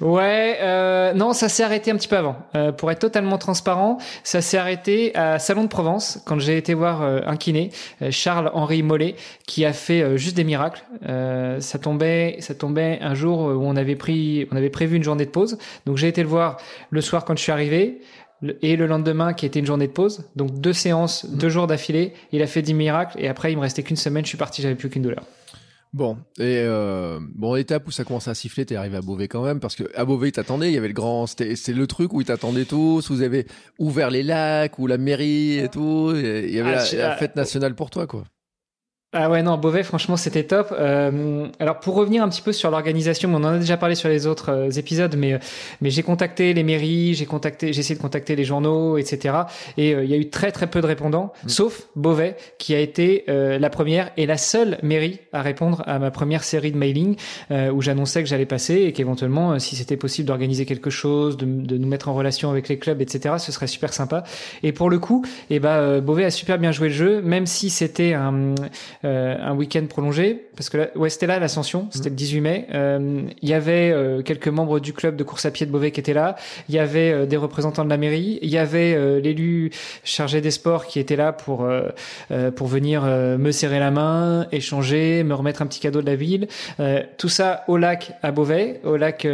Ouais, 0.01 0.59
euh, 0.61 1.13
non, 1.13 1.33
ça 1.33 1.49
s'est 1.49 1.63
arrêté 1.63 1.91
un 1.91 1.97
petit 1.97 2.09
peu 2.09 2.17
avant. 2.17 2.37
Euh, 2.55 2.73
pour 2.73 2.91
être 2.91 2.99
totalement 2.99 3.39
transparent, 3.39 3.99
ça 4.25 4.41
s'est 4.41 4.59
arrêté 4.59 5.15
à 5.15 5.39
Salon 5.39 5.65
de 5.65 5.69
Provence 5.69 6.21
quand 6.27 6.39
j'ai 6.39 6.57
été 6.57 6.75
voir 6.75 7.03
euh, 7.03 7.21
un 7.27 7.37
kiné, 7.37 7.71
euh, 8.03 8.11
Charles-Henri 8.11 8.83
Mollet, 8.83 9.17
qui 9.47 9.65
a 9.65 9.73
fait 9.73 10.03
euh, 10.03 10.17
juste 10.17 10.37
des 10.37 10.45
miracles. 10.45 10.85
Euh, 11.09 11.61
ça 11.61 11.79
tombait, 11.79 12.37
ça 12.41 12.55
tombait 12.55 12.99
un 13.01 13.15
jour 13.15 13.41
où 13.41 13.65
on 13.65 13.77
avait 13.77 13.97
pris, 13.97 14.47
on 14.51 14.57
avait 14.57 14.71
prévu 14.71 14.97
une 14.97 15.05
journée 15.05 15.27
de 15.27 15.31
pause. 15.31 15.59
Donc 15.87 15.97
j'ai 15.97 16.09
été 16.09 16.23
le 16.23 16.29
voir 16.29 16.59
le 16.91 17.01
soir 17.01 17.25
quand 17.25 17.37
je 17.37 17.43
suis 17.43 17.53
arrivé. 17.53 18.01
Et 18.61 18.77
le 18.77 18.87
lendemain, 18.87 19.33
qui 19.33 19.47
était 19.47 19.61
une 19.61 19.67
journée 19.67 19.87
de 19.87 19.93
pause, 19.93 20.29
donc 20.37 20.61
deux 20.61 20.75
séances, 20.75 21.25
deux 21.25 21.49
jours 21.49 21.67
d'affilée, 21.67 22.13
il 22.33 22.43
a 22.43 22.47
fait 22.47 22.61
10 22.61 22.75
miracles, 22.75 23.19
et 23.19 23.29
après 23.29 23.51
il 23.51 23.57
me 23.57 23.63
restait 23.63 23.83
qu'une 23.83 23.97
semaine, 23.97 24.25
je 24.25 24.29
suis 24.29 24.37
parti, 24.37 24.61
j'avais 24.61 24.75
plus 24.75 24.91
qu'une 24.91 25.03
douleur. 25.03 25.23
Bon, 25.97 26.19
et 26.39 26.59
euh, 26.59 27.19
bon, 27.35 27.55
l'étape 27.55 27.89
où 27.89 27.91
ça 27.91 28.05
commence 28.05 28.29
à 28.29 28.35
siffler, 28.35 28.67
t'es 28.67 28.77
arrivé 28.77 28.99
à 28.99 29.01
Beauvais 29.01 29.29
quand 29.29 29.43
même, 29.43 29.61
parce 29.61 29.75
que 29.75 29.85
à 29.95 30.05
Beauvais, 30.05 30.29
ils 30.29 30.33
t'attendaient, 30.33 30.69
il 30.69 30.75
y 30.75 30.77
avait 30.77 30.89
le 30.89 30.93
grand, 30.93 31.27
c'était, 31.27 31.57
c'est 31.57 31.73
le 31.73 31.87
truc 31.87 32.13
où 32.13 32.21
ils 32.21 32.27
t'attendaient 32.27 32.67
tous, 32.67 33.11
vous 33.11 33.23
avez 33.23 33.47
ouvert 33.79 34.11
les 34.11 34.23
lacs, 34.23 34.79
ou 34.79 34.87
la 34.87 34.99
mairie 34.99 35.57
et 35.57 35.71
tout, 35.71 36.13
et 36.15 36.49
il 36.49 36.55
y 36.55 36.61
avait 36.61 36.75
Ah, 36.75 36.97
la, 36.97 37.13
ah, 37.13 37.17
fête 37.17 37.35
nationale 37.35 37.75
pour 37.75 37.89
toi, 37.89 38.07
quoi. 38.07 38.25
Ah 39.13 39.31
ouais, 39.31 39.41
non, 39.41 39.57
Beauvais, 39.57 39.85
franchement, 39.85 40.17
c'était 40.17 40.43
top. 40.43 40.75
Euh, 40.77 41.47
alors, 41.61 41.79
pour 41.79 41.95
revenir 41.95 42.25
un 42.25 42.29
petit 42.29 42.43
peu 42.43 42.53
sur 42.53 42.73
l'organisation, 42.73 43.33
on 43.33 43.37
en 43.37 43.45
a 43.45 43.59
déjà 43.59 43.77
parlé 43.77 43.95
sur 43.95 44.09
les 44.09 44.27
autres 44.27 44.51
euh, 44.51 44.71
épisodes, 44.71 45.15
mais, 45.17 45.35
euh, 45.35 45.39
mais 45.81 45.91
j'ai 45.91 46.03
contacté 46.03 46.53
les 46.53 46.65
mairies, 46.65 47.15
j'ai 47.15 47.25
contacté, 47.25 47.73
j'ai 47.73 47.81
essayé 47.81 47.95
de 47.95 48.03
contacter 48.03 48.35
les 48.35 48.45
journaux, 48.45 48.99
etc. 48.99 49.35
Et 49.79 49.95
euh, 49.95 50.05
il 50.05 50.11
y 50.11 50.15
a 50.15 50.17
eu 50.17 50.29
très 50.29 50.51
très 50.51 50.67
peu 50.67 50.81
de 50.81 50.87
répondants, 50.87 51.33
sauf 51.47 51.87
Beauvais, 51.95 52.37
qui 52.59 52.75
a 52.75 52.81
été 52.81 53.25
euh, 53.29 53.61
la 53.61 53.71
première 53.71 54.11
et 54.17 54.27
la 54.27 54.37
seule 54.37 54.77
mairie 54.83 55.21
à 55.33 55.41
répondre 55.41 55.85
à 55.87 56.01
ma 56.01 56.11
première 56.11 56.43
série 56.43 56.73
de 56.73 56.77
mailing, 56.77 57.17
euh, 57.53 57.71
où 57.71 57.81
j'annonçais 57.83 58.25
que 58.25 58.29
j'allais 58.29 58.45
passer 58.45 58.75
et 58.83 58.93
qu'éventuellement, 58.93 59.59
si 59.61 59.77
c'était 59.77 59.97
possible 59.97 60.27
d'organiser 60.27 60.67
quelque 60.67 60.91
chose, 60.91 61.37
de, 61.37 61.47
de 61.47 61.79
nous 61.79 61.89
mettre 61.89 62.09
en 62.09 62.15
relation 62.15 62.51
avec 62.51 62.69
les 62.69 62.79
clubs, 62.79 63.01
etc., 63.01 63.37
ce 63.39 63.53
serait 63.53 63.69
super 63.69 63.93
sympa. 63.93 64.25
Et 64.65 64.73
pour 64.73 64.91
le 64.91 64.99
coup, 64.99 65.25
eh 65.49 65.61
ben, 65.61 66.01
Beauvais 66.01 66.25
a 66.25 66.31
super 66.31 66.59
bien 66.59 66.73
joué 66.73 66.89
le 66.89 66.95
jeu, 66.95 67.23
même 67.23 67.47
si 67.47 67.71
c'était 67.71 68.13
un, 68.13 68.55
euh, 69.07 69.37
un 69.41 69.55
week-end 69.55 69.87
prolongé, 69.89 70.49
parce 70.57 70.69
que 70.69 70.79
là, 70.79 70.89
ouais, 70.97 71.09
c'était 71.11 71.27
là 71.27 71.39
l'ascension, 71.39 71.89
c'était 71.91 72.09
le 72.11 72.17
18 72.17 72.41
mai. 72.41 72.67
Euh, 72.75 73.23
Il 73.41 73.49
y 73.49 73.55
avait 73.55 73.91
euh, 73.93 74.23
quelques 74.23 74.49
membres 74.49 74.81
du 74.81 74.93
club 74.93 75.17
de 75.17 75.25
course 75.25 75.47
à 75.47 75.51
pied 75.51 75.65
de 75.65 75.71
Beauvais 75.71 75.93
qui 75.93 76.01
étaient 76.01 76.13
là. 76.13 76.37
Il 76.69 76.75
y 76.75 76.79
avait 76.79 77.13
euh, 77.13 77.27
des 77.27 77.37
représentants 77.37 77.85
de 77.85 77.91
la 77.91 77.97
mairie. 77.97 78.39
Il 78.43 78.51
y 78.51 78.59
avait 78.59 78.95
euh, 78.95 79.21
l'élu 79.21 79.71
chargé 80.05 80.41
des 80.41 80.51
sports 80.51 80.87
qui 80.87 80.99
était 80.99 81.17
là 81.17 81.33
pour 81.33 81.65
euh, 81.65 82.51
pour 82.51 82.67
venir 82.67 83.03
euh, 83.05 83.39
me 83.39 83.53
serrer 83.53 83.79
la 83.79 83.91
main, 83.91 84.47
échanger, 84.53 85.23
me 85.23 85.35
remettre 85.35 85.63
un 85.63 85.67
petit 85.67 85.81
cadeau 85.81 86.01
de 86.01 86.07
la 86.07 86.17
ville. 86.17 86.49
Euh, 86.81 87.03
tout 87.17 87.29
ça 87.29 87.65
au 87.69 87.77
lac 87.77 88.13
à 88.23 88.33
Beauvais, 88.33 88.81
au 88.85 88.97
lac. 88.97 89.27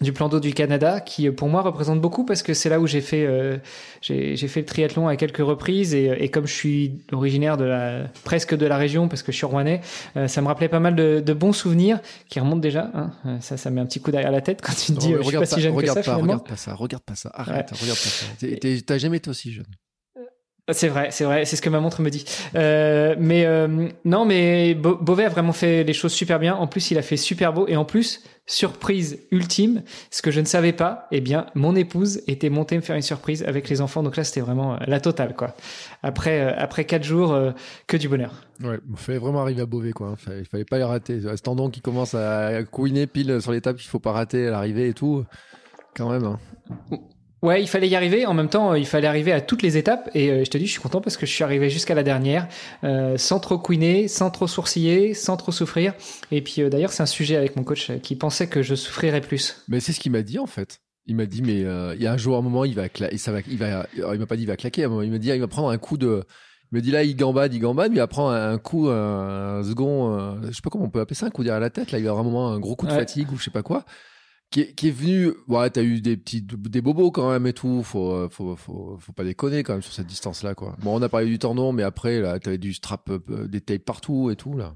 Euh, 0.00 0.04
du 0.04 0.12
plan 0.12 0.28
d'eau 0.28 0.40
du 0.40 0.52
Canada, 0.54 1.00
qui 1.00 1.28
euh, 1.28 1.32
pour 1.32 1.48
moi 1.48 1.62
représente 1.62 2.00
beaucoup 2.00 2.24
parce 2.24 2.42
que 2.42 2.54
c'est 2.54 2.68
là 2.68 2.80
où 2.80 2.86
j'ai 2.86 3.00
fait 3.00 3.24
euh, 3.26 3.58
j'ai 4.00 4.36
j'ai 4.36 4.48
fait 4.48 4.60
le 4.60 4.66
triathlon 4.66 5.08
à 5.08 5.16
quelques 5.16 5.38
reprises 5.38 5.94
et, 5.94 6.06
et 6.18 6.28
comme 6.30 6.46
je 6.46 6.52
suis 6.54 7.00
originaire 7.12 7.56
de 7.56 7.64
la 7.64 8.04
presque 8.24 8.54
de 8.56 8.66
la 8.66 8.76
région 8.76 9.08
parce 9.08 9.22
que 9.22 9.32
je 9.32 9.36
suis 9.36 9.46
rouennais, 9.46 9.80
euh, 10.16 10.28
ça 10.28 10.40
me 10.42 10.46
rappelait 10.46 10.68
pas 10.68 10.80
mal 10.80 10.94
de, 10.94 11.20
de 11.24 11.32
bons 11.32 11.52
souvenirs 11.52 12.00
qui 12.28 12.40
remontent 12.40 12.58
déjà. 12.58 12.90
Hein. 12.94 13.10
Euh, 13.26 13.36
Ça, 13.40 13.56
ça 13.56 13.70
met 13.70 13.80
un 13.80 13.86
petit 13.86 14.00
coup 14.00 14.10
derrière 14.10 14.30
la 14.32 14.40
tête 14.40 14.60
quand 14.62 14.74
tu 14.74 14.92
te 14.94 14.98
dis, 14.98 15.12
euh, 15.14 15.18
mais 15.18 15.24
je 15.24 15.28
suis 15.28 15.38
pas 15.38 15.46
si 15.46 15.60
jeune 15.60 15.72
que 15.72 15.76
regarde 15.78 15.98
ça 15.98 16.02
pas, 16.02 16.14
finalement. 16.16 16.32
regarde 16.34 16.48
pas 16.48 16.56
ça, 16.56 16.74
regarde 16.74 17.02
pas 17.04 17.14
ça, 17.14 17.30
arrête, 17.34 17.70
regarde 17.80 17.98
pas 17.98 18.10
ça. 18.10 18.26
T'as 18.86 18.98
jamais 18.98 19.16
été 19.18 19.30
aussi 19.30 19.52
jeune. 19.52 19.66
C'est 20.70 20.88
vrai, 20.88 21.08
c'est 21.10 21.24
vrai, 21.24 21.44
c'est 21.46 21.56
ce 21.56 21.62
que 21.62 21.70
ma 21.70 21.80
montre 21.80 22.02
me 22.02 22.10
dit. 22.10 22.24
Euh, 22.54 23.14
mais 23.18 23.46
euh, 23.46 23.88
non, 24.04 24.24
mais 24.26 24.74
Beauvais 24.74 25.24
a 25.24 25.28
vraiment 25.30 25.52
fait 25.52 25.82
les 25.84 25.92
choses 25.94 26.12
super 26.12 26.38
bien. 26.38 26.54
En 26.54 26.66
plus, 26.66 26.90
il 26.90 26.98
a 26.98 27.02
fait 27.02 27.16
super 27.16 27.52
beau 27.54 27.66
et 27.68 27.76
en 27.76 27.84
plus, 27.86 28.22
surprise 28.46 29.18
ultime, 29.30 29.82
ce 30.10 30.20
que 30.22 30.30
je 30.30 30.40
ne 30.40 30.44
savais 30.46 30.72
pas, 30.72 31.06
eh 31.10 31.20
bien, 31.20 31.46
mon 31.54 31.74
épouse 31.74 32.22
était 32.26 32.50
montée 32.50 32.76
me 32.76 32.82
faire 32.82 32.96
une 32.96 33.02
surprise 33.02 33.44
avec 33.44 33.68
les 33.70 33.80
enfants. 33.80 34.02
Donc 34.02 34.16
là, 34.16 34.24
c'était 34.24 34.40
vraiment 34.40 34.74
euh, 34.74 34.78
la 34.86 35.00
totale, 35.00 35.34
quoi. 35.34 35.54
Après, 36.02 36.40
euh, 36.40 36.52
après 36.58 36.84
quatre 36.84 37.04
jours, 37.04 37.32
euh, 37.32 37.52
que 37.86 37.96
du 37.96 38.08
bonheur. 38.08 38.32
Ouais, 38.62 38.78
il 38.90 38.96
fallait 38.96 39.18
vraiment 39.18 39.40
arriver 39.42 39.62
à 39.62 39.66
Beauvais, 39.66 39.92
quoi. 39.92 40.08
hein. 40.08 40.16
Fallait- 40.16 40.40
Il 40.40 40.44
fallait 40.46 40.64
pas 40.66 40.78
les 40.78 40.84
rater. 40.84 41.20
Ce 41.20 41.42
tendon 41.42 41.70
qui 41.70 41.80
commence 41.80 42.14
à 42.14 42.62
couiner 42.64 43.06
pile 43.06 43.40
sur 43.40 43.52
l'étape 43.52 43.76
qu'il 43.76 43.88
faut 43.88 44.00
pas 44.00 44.12
rater 44.12 44.48
à 44.48 44.50
l'arrivée 44.50 44.88
et 44.88 44.94
tout. 44.94 45.24
Quand 45.96 46.10
même. 46.10 46.24
hein. 46.24 46.38
Ouais, 47.42 47.62
il 47.62 47.68
fallait 47.68 47.88
y 47.88 47.94
arriver. 47.94 48.26
En 48.26 48.34
même 48.34 48.48
temps, 48.48 48.74
il 48.74 48.84
fallait 48.86 49.06
arriver 49.06 49.32
à 49.32 49.40
toutes 49.40 49.62
les 49.62 49.76
étapes. 49.76 50.10
Et 50.14 50.30
euh, 50.30 50.44
je 50.44 50.50
te 50.50 50.58
dis, 50.58 50.66
je 50.66 50.72
suis 50.72 50.80
content 50.80 51.00
parce 51.00 51.16
que 51.16 51.24
je 51.24 51.32
suis 51.32 51.44
arrivé 51.44 51.70
jusqu'à 51.70 51.94
la 51.94 52.02
dernière, 52.02 52.48
euh, 52.82 53.16
sans 53.16 53.38
trop 53.38 53.58
couiner, 53.58 54.08
sans 54.08 54.30
trop 54.30 54.46
sourciller, 54.48 55.14
sans 55.14 55.36
trop 55.36 55.52
souffrir. 55.52 55.94
Et 56.32 56.42
puis 56.42 56.62
euh, 56.62 56.68
d'ailleurs, 56.68 56.90
c'est 56.92 57.02
un 57.02 57.06
sujet 57.06 57.36
avec 57.36 57.54
mon 57.54 57.62
coach 57.62 57.92
qui 58.02 58.16
pensait 58.16 58.48
que 58.48 58.62
je 58.62 58.74
souffrirais 58.74 59.20
plus. 59.20 59.62
Mais 59.68 59.78
c'est 59.80 59.92
ce 59.92 60.00
qu'il 60.00 60.10
m'a 60.12 60.22
dit 60.22 60.38
en 60.38 60.46
fait. 60.46 60.80
Il 61.06 61.16
m'a 61.16 61.24
dit, 61.26 61.40
mais 61.40 61.60
il 61.60 62.02
y 62.02 62.06
a 62.06 62.12
un 62.12 62.16
jour, 62.18 62.36
un 62.36 62.42
moment, 62.42 62.66
il 62.66 62.74
va, 62.74 62.88
cla- 62.88 63.16
ça 63.16 63.32
va, 63.32 63.38
il 63.48 63.56
va, 63.56 63.86
alors, 63.96 64.14
il 64.14 64.20
m'a 64.20 64.26
pas 64.26 64.36
dit 64.36 64.42
il 64.42 64.46
va 64.46 64.56
claquer. 64.56 64.82
à 64.82 64.86
un 64.86 64.88
moment, 64.90 65.00
il 65.02 65.10
m'a 65.10 65.16
dit, 65.16 65.28
il 65.30 65.40
va 65.40 65.46
prendre 65.48 65.70
un 65.70 65.78
coup 65.78 65.96
de. 65.96 66.24
Il 66.70 66.74
me 66.76 66.82
dit 66.82 66.90
là, 66.90 67.02
il 67.02 67.16
gambade, 67.16 67.54
il 67.54 67.60
gambade, 67.60 67.92
mais 67.92 67.96
il 67.96 68.00
va 68.00 68.06
prendre 68.08 68.32
un 68.34 68.58
coup, 68.58 68.88
un, 68.90 69.60
un 69.60 69.62
second, 69.64 70.18
euh, 70.18 70.34
je 70.48 70.52
sais 70.52 70.60
pas 70.62 70.68
comment 70.68 70.84
on 70.84 70.90
peut 70.90 71.00
appeler 71.00 71.14
ça, 71.14 71.24
un 71.24 71.30
coup 71.30 71.42
derrière 71.44 71.60
la 71.60 71.70
tête. 71.70 71.92
Là, 71.92 71.98
il 71.98 72.04
va 72.04 72.12
vraiment 72.12 72.48
un 72.50 72.58
gros 72.60 72.76
coup 72.76 72.84
de 72.86 72.90
Ouais. 72.92 72.98
fatigue 72.98 73.32
ou 73.32 73.38
je 73.38 73.44
sais 73.44 73.50
pas 73.50 73.62
quoi. 73.62 73.84
Qui 74.50 74.62
est, 74.62 74.72
qui 74.72 74.88
est 74.88 74.92
venu. 74.92 75.32
Ouais, 75.46 75.68
t'as 75.68 75.82
eu 75.82 76.00
des 76.00 76.16
petits, 76.16 76.40
des 76.42 76.80
bobos 76.80 77.10
quand 77.10 77.30
même 77.30 77.46
et 77.46 77.52
tout. 77.52 77.82
Faut, 77.82 78.12
euh, 78.12 78.28
faut, 78.30 78.56
faut, 78.56 78.96
faut 78.98 79.12
pas 79.12 79.24
déconner 79.24 79.62
quand 79.62 79.74
même 79.74 79.82
sur 79.82 79.92
cette 79.92 80.06
distance-là, 80.06 80.54
quoi. 80.54 80.74
Bon, 80.82 80.98
on 80.98 81.02
a 81.02 81.08
parlé 81.10 81.26
du 81.26 81.38
tendon, 81.38 81.72
mais 81.72 81.82
après, 81.82 82.20
là, 82.20 82.38
t'avais 82.38 82.56
du 82.58 82.72
strap, 82.72 83.10
euh, 83.10 83.46
des 83.46 83.60
tapes 83.60 83.84
partout 83.84 84.30
et 84.30 84.36
tout, 84.36 84.56
là. 84.56 84.74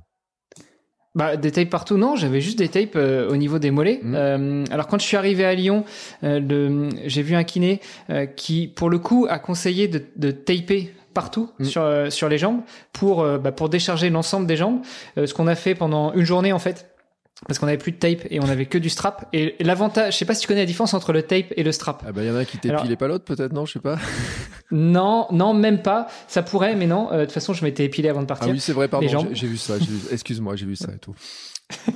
Bah, 1.14 1.36
des 1.36 1.52
tapes 1.52 1.68
partout, 1.68 1.98
non, 1.98 2.16
j'avais 2.16 2.40
juste 2.40 2.58
des 2.58 2.68
tapes 2.68 2.96
euh, 2.96 3.28
au 3.30 3.36
niveau 3.36 3.58
des 3.58 3.70
mollets. 3.70 4.00
Euh, 4.04 4.64
alors 4.70 4.86
quand 4.86 4.98
je 4.98 5.06
suis 5.06 5.16
arrivé 5.18 5.44
à 5.44 5.54
Lyon, 5.54 5.84
euh, 6.22 6.90
j'ai 7.04 7.20
vu 7.22 7.34
un 7.34 7.44
kiné 7.44 7.80
euh, 8.08 8.24
qui, 8.24 8.66
pour 8.66 8.88
le 8.88 8.98
coup, 8.98 9.26
a 9.28 9.38
conseillé 9.38 9.88
de, 9.88 10.02
de 10.16 10.30
taper 10.30 10.90
partout 11.12 11.50
Mhm. 11.58 11.66
sur, 11.66 11.82
euh, 11.82 12.08
sur 12.08 12.30
les 12.30 12.38
jambes 12.38 12.62
pour, 12.94 13.20
euh, 13.20 13.36
bah, 13.36 13.52
pour 13.52 13.68
décharger 13.68 14.08
l'ensemble 14.08 14.46
des 14.46 14.56
jambes. 14.56 14.80
Euh, 15.18 15.26
ce 15.26 15.34
qu'on 15.34 15.46
a 15.48 15.54
fait 15.54 15.74
pendant 15.74 16.14
une 16.14 16.24
journée 16.24 16.52
en 16.54 16.58
fait. 16.58 16.91
Parce 17.46 17.58
qu'on 17.58 17.66
avait 17.66 17.78
plus 17.78 17.92
de 17.92 17.96
tape 17.96 18.20
et 18.30 18.40
on 18.40 18.48
avait 18.48 18.66
que 18.66 18.78
du 18.78 18.88
strap. 18.88 19.26
Et 19.32 19.56
l'avantage, 19.60 20.14
je 20.14 20.18
sais 20.18 20.24
pas 20.24 20.34
si 20.34 20.42
tu 20.42 20.46
connais 20.46 20.60
la 20.60 20.66
différence 20.66 20.94
entre 20.94 21.12
le 21.12 21.22
tape 21.22 21.46
et 21.56 21.62
le 21.62 21.72
strap. 21.72 22.02
Ah 22.06 22.12
bah, 22.12 22.22
il 22.22 22.28
y 22.28 22.30
en 22.30 22.36
a 22.36 22.44
qui 22.44 22.58
et 22.64 22.96
pas 22.96 23.08
l'autre, 23.08 23.24
peut-être, 23.24 23.52
non, 23.52 23.66
je 23.66 23.72
sais 23.74 23.80
pas. 23.80 23.98
Non, 24.70 25.26
non, 25.30 25.52
même 25.52 25.82
pas. 25.82 26.06
Ça 26.28 26.42
pourrait, 26.42 26.74
mais 26.74 26.86
non. 26.86 27.12
Euh, 27.12 27.18
De 27.20 27.24
toute 27.26 27.34
façon, 27.34 27.52
je 27.52 27.62
m'étais 27.62 27.84
épilé 27.84 28.08
avant 28.08 28.20
de 28.20 28.24
Ah 28.24 28.28
partir. 28.28 28.48
oui, 28.52 28.58
c'est 28.58 28.72
vrai, 28.72 28.88
pardon, 28.88 29.06
jambes. 29.06 29.28
j'ai 29.32 29.46
vu 29.46 29.58
ça. 29.58 29.74
Excuse-moi, 30.10 30.56
j'ai 30.56 30.64
vu 30.64 30.76
ça 30.76 30.88
et 30.94 30.98
tout. 30.98 31.14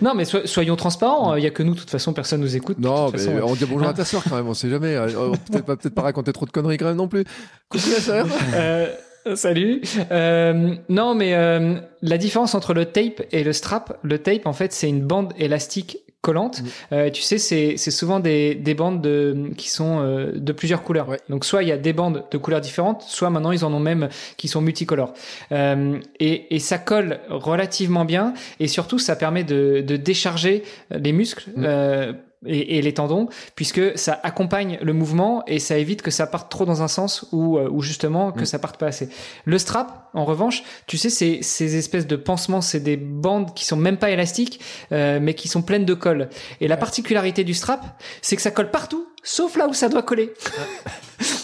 Non, 0.00 0.14
mais 0.14 0.24
so- 0.24 0.46
soyons 0.46 0.76
transparents. 0.76 1.34
Il 1.36 1.42
y 1.42 1.46
a 1.46 1.50
que 1.50 1.62
nous, 1.62 1.74
de 1.74 1.80
toute 1.80 1.90
façon, 1.90 2.12
personne 2.12 2.40
nous 2.40 2.56
écoute. 2.56 2.78
Non, 2.78 3.10
mais 3.10 3.18
façon, 3.18 3.32
on 3.42 3.54
dit 3.54 3.64
bonjour 3.64 3.86
hein. 3.86 3.90
à 3.90 3.94
ta 3.94 4.04
soeur 4.04 4.22
quand 4.28 4.36
même, 4.36 4.46
on 4.46 4.54
sait 4.54 4.70
jamais. 4.70 4.94
Euh, 4.94 5.08
peut-être 5.50 5.64
pas, 5.64 5.76
peut-être 5.76 5.94
pas 5.94 6.02
raconter 6.02 6.32
trop 6.32 6.46
de 6.46 6.50
conneries 6.50 6.76
quand 6.78 6.86
même 6.86 6.96
non 6.96 7.08
plus. 7.08 7.24
Coucou 7.68 7.84
la. 8.08 8.24
Euh, 8.54 8.86
salut. 9.34 9.82
Euh, 10.10 10.74
non, 10.88 11.14
mais 11.14 11.34
euh, 11.34 11.76
la 12.02 12.18
différence 12.18 12.54
entre 12.54 12.74
le 12.74 12.86
tape 12.86 13.22
et 13.30 13.44
le 13.44 13.52
strap, 13.52 13.98
le 14.02 14.18
tape, 14.18 14.46
en 14.46 14.52
fait, 14.52 14.72
c'est 14.72 14.88
une 14.88 15.02
bande 15.02 15.32
élastique 15.38 15.98
collante. 16.22 16.62
Euh, 16.92 17.10
tu 17.10 17.20
sais, 17.20 17.36
c'est 17.36 17.76
c'est 17.76 17.90
souvent 17.90 18.20
des, 18.20 18.54
des 18.54 18.74
bandes 18.74 19.02
de, 19.02 19.50
qui 19.56 19.68
sont 19.68 19.98
euh, 20.00 20.32
de 20.34 20.52
plusieurs 20.52 20.82
couleurs. 20.82 21.08
Ouais. 21.08 21.18
Donc, 21.28 21.44
soit 21.44 21.62
il 21.64 21.68
y 21.68 21.72
a 21.72 21.76
des 21.76 21.92
bandes 21.92 22.24
de 22.30 22.38
couleurs 22.38 22.60
différentes, 22.60 23.02
soit 23.02 23.28
maintenant 23.28 23.50
ils 23.50 23.64
en 23.64 23.72
ont 23.74 23.80
même 23.80 24.08
qui 24.36 24.48
sont 24.48 24.62
multicolores. 24.62 25.12
Euh, 25.50 25.98
et, 26.20 26.54
et 26.54 26.58
ça 26.60 26.78
colle 26.78 27.18
relativement 27.28 28.04
bien, 28.04 28.34
et 28.60 28.68
surtout 28.68 28.98
ça 28.98 29.16
permet 29.16 29.44
de, 29.44 29.82
de 29.84 29.96
décharger 29.96 30.62
les 30.90 31.12
muscles. 31.12 31.50
Mm. 31.56 32.14
Et, 32.46 32.78
et 32.78 32.82
les 32.82 32.94
tendons, 32.94 33.28
puisque 33.54 33.96
ça 33.98 34.20
accompagne 34.22 34.78
le 34.82 34.92
mouvement 34.92 35.42
et 35.46 35.58
ça 35.58 35.78
évite 35.78 36.02
que 36.02 36.10
ça 36.10 36.26
parte 36.26 36.50
trop 36.50 36.64
dans 36.64 36.82
un 36.82 36.88
sens 36.88 37.26
ou, 37.32 37.58
euh, 37.58 37.68
ou 37.70 37.82
justement 37.82 38.32
que 38.32 38.42
Mm. 38.42 38.46
ça 38.46 38.58
parte 38.58 38.76
pas 38.78 38.86
assez. 38.86 39.08
Le 39.44 39.58
strap, 39.58 40.10
en 40.14 40.24
revanche, 40.24 40.62
tu 40.86 40.98
sais, 40.98 41.10
c'est 41.10 41.38
ces 41.42 41.76
espèces 41.76 42.06
de 42.06 42.16
pansements, 42.16 42.60
c'est 42.60 42.80
des 42.80 42.96
bandes 42.96 43.54
qui 43.54 43.64
sont 43.64 43.76
même 43.76 43.96
pas 43.96 44.10
élastiques, 44.10 44.60
euh, 44.90 45.18
mais 45.20 45.34
qui 45.34 45.48
sont 45.48 45.62
pleines 45.62 45.84
de 45.84 45.94
colle. 45.94 46.28
Et 46.60 46.68
la 46.68 46.76
particularité 46.76 47.44
du 47.44 47.54
strap, 47.54 47.84
c'est 48.20 48.36
que 48.36 48.42
ça 48.42 48.50
colle 48.50 48.70
partout, 48.70 49.06
sauf 49.22 49.56
là 49.56 49.68
où 49.68 49.74
ça 49.74 49.88
doit 49.88 50.02
coller. 50.02 50.32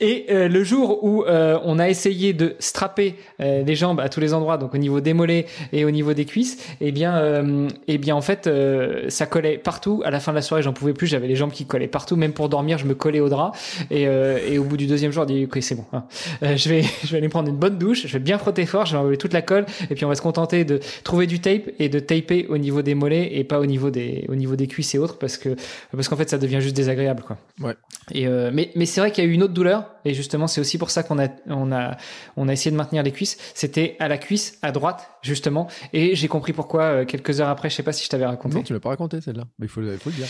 Et 0.00 0.26
euh, 0.30 0.48
le 0.48 0.64
jour 0.64 1.04
où 1.04 1.24
euh, 1.24 1.58
on 1.64 1.78
a 1.78 1.88
essayé 1.88 2.32
de 2.32 2.56
strapper 2.58 3.16
euh, 3.40 3.62
les 3.62 3.74
jambes 3.74 4.00
à 4.00 4.08
tous 4.08 4.20
les 4.20 4.32
endroits, 4.32 4.56
donc 4.56 4.74
au 4.74 4.78
niveau 4.78 5.00
des 5.00 5.12
mollets 5.12 5.46
et 5.72 5.84
au 5.84 5.90
niveau 5.90 6.14
des 6.14 6.24
cuisses, 6.24 6.56
eh 6.80 6.90
bien, 6.92 7.16
euh, 7.18 7.68
eh 7.86 7.98
bien 7.98 8.16
en 8.16 8.20
fait, 8.22 8.46
euh, 8.46 9.04
ça 9.08 9.26
collait 9.26 9.58
partout. 9.58 10.02
À 10.04 10.10
la 10.10 10.20
fin 10.20 10.32
de 10.32 10.36
la 10.36 10.42
soirée, 10.42 10.62
j'en 10.62 10.72
pouvais 10.72 10.94
plus. 10.94 11.06
J'avais 11.06 11.28
les 11.28 11.36
jambes 11.36 11.52
qui 11.52 11.66
collaient 11.66 11.86
partout, 11.88 12.16
même 12.16 12.32
pour 12.32 12.48
dormir, 12.48 12.78
je 12.78 12.86
me 12.86 12.94
collais 12.94 13.20
au 13.20 13.28
drap. 13.28 13.52
Et, 13.90 14.06
euh, 14.08 14.38
et 14.48 14.58
au 14.58 14.64
bout 14.64 14.76
du 14.76 14.86
deuxième 14.86 15.12
jour, 15.12 15.24
je 15.28 15.34
dis, 15.34 15.44
ok, 15.44 15.58
c'est 15.60 15.74
bon. 15.74 15.84
hein. 15.92 16.04
Euh, 16.42 16.56
je 16.56 16.68
vais, 16.68 16.82
je 17.04 17.08
vais 17.12 17.18
aller 17.18 17.28
prendre 17.28 17.48
une 17.48 17.56
bonne 17.56 17.76
douche. 17.78 18.06
Je 18.06 18.12
vais 18.14 18.18
bien 18.18 18.38
frotter 18.38 18.66
fort. 18.66 18.86
Je 18.86 18.92
vais 18.92 18.98
enlever 18.98 19.16
toute 19.18 19.32
la 19.32 19.42
colle. 19.42 19.66
Et 19.90 19.94
puis 19.94 20.04
on 20.04 20.08
va 20.08 20.14
se 20.14 20.22
contenter 20.22 20.64
de 20.64 20.80
trouver 21.04 21.26
du 21.26 21.40
tape 21.40 21.68
et 21.78 21.88
de 21.88 21.98
taper 21.98 22.46
au 22.48 22.58
niveau 22.58 22.82
des 22.82 22.94
mollets 22.94 23.36
et 23.38 23.44
pas 23.44 23.60
au 23.60 23.66
niveau 23.66 23.90
des, 23.90 24.24
au 24.28 24.34
niveau 24.34 24.56
des 24.56 24.66
cuisses 24.66 24.94
et 24.94 24.98
autres, 24.98 25.18
parce 25.18 25.36
que 25.36 25.56
parce 25.92 26.08
qu'en 26.08 26.16
fait, 26.16 26.30
ça 26.30 26.38
devient 26.38 26.60
juste 26.60 26.76
désagréable, 26.76 27.22
quoi. 27.26 27.36
Ouais. 27.60 27.74
Et 28.12 28.26
euh, 28.26 28.50
mais 28.52 28.70
mais 28.74 28.86
c'est 28.86 29.00
vrai 29.00 29.10
qu'il 29.10 29.24
y 29.24 29.26
a 29.26 29.30
eu 29.30 29.34
une 29.34 29.42
autre 29.42 29.52
douleur 29.54 29.84
et 30.04 30.14
justement 30.14 30.46
c'est 30.46 30.60
aussi 30.60 30.78
pour 30.78 30.90
ça 30.90 31.02
qu'on 31.02 31.18
a 31.18 31.28
on 31.46 31.72
a 31.72 31.96
on 32.36 32.48
a 32.48 32.52
essayé 32.52 32.70
de 32.70 32.76
maintenir 32.76 33.02
les 33.02 33.12
cuisses. 33.12 33.36
C'était 33.54 33.96
à 33.98 34.08
la 34.08 34.18
cuisse 34.18 34.58
à 34.62 34.72
droite 34.72 35.10
justement 35.22 35.68
et 35.92 36.14
j'ai 36.14 36.28
compris 36.28 36.52
pourquoi 36.52 36.82
euh, 36.82 37.04
quelques 37.04 37.40
heures 37.40 37.48
après. 37.48 37.70
Je 37.70 37.74
sais 37.74 37.82
pas 37.82 37.92
si 37.92 38.04
je 38.04 38.08
t'avais 38.08 38.26
raconté. 38.26 38.56
Non, 38.56 38.62
tu 38.62 38.72
l'as 38.72 38.80
pas 38.80 38.90
raconté 38.90 39.20
celle-là. 39.20 39.44
Mais 39.58 39.66
il 39.66 39.68
faut, 39.68 39.82
il 39.82 39.98
faut 39.98 40.10
le 40.10 40.16
dire. 40.16 40.28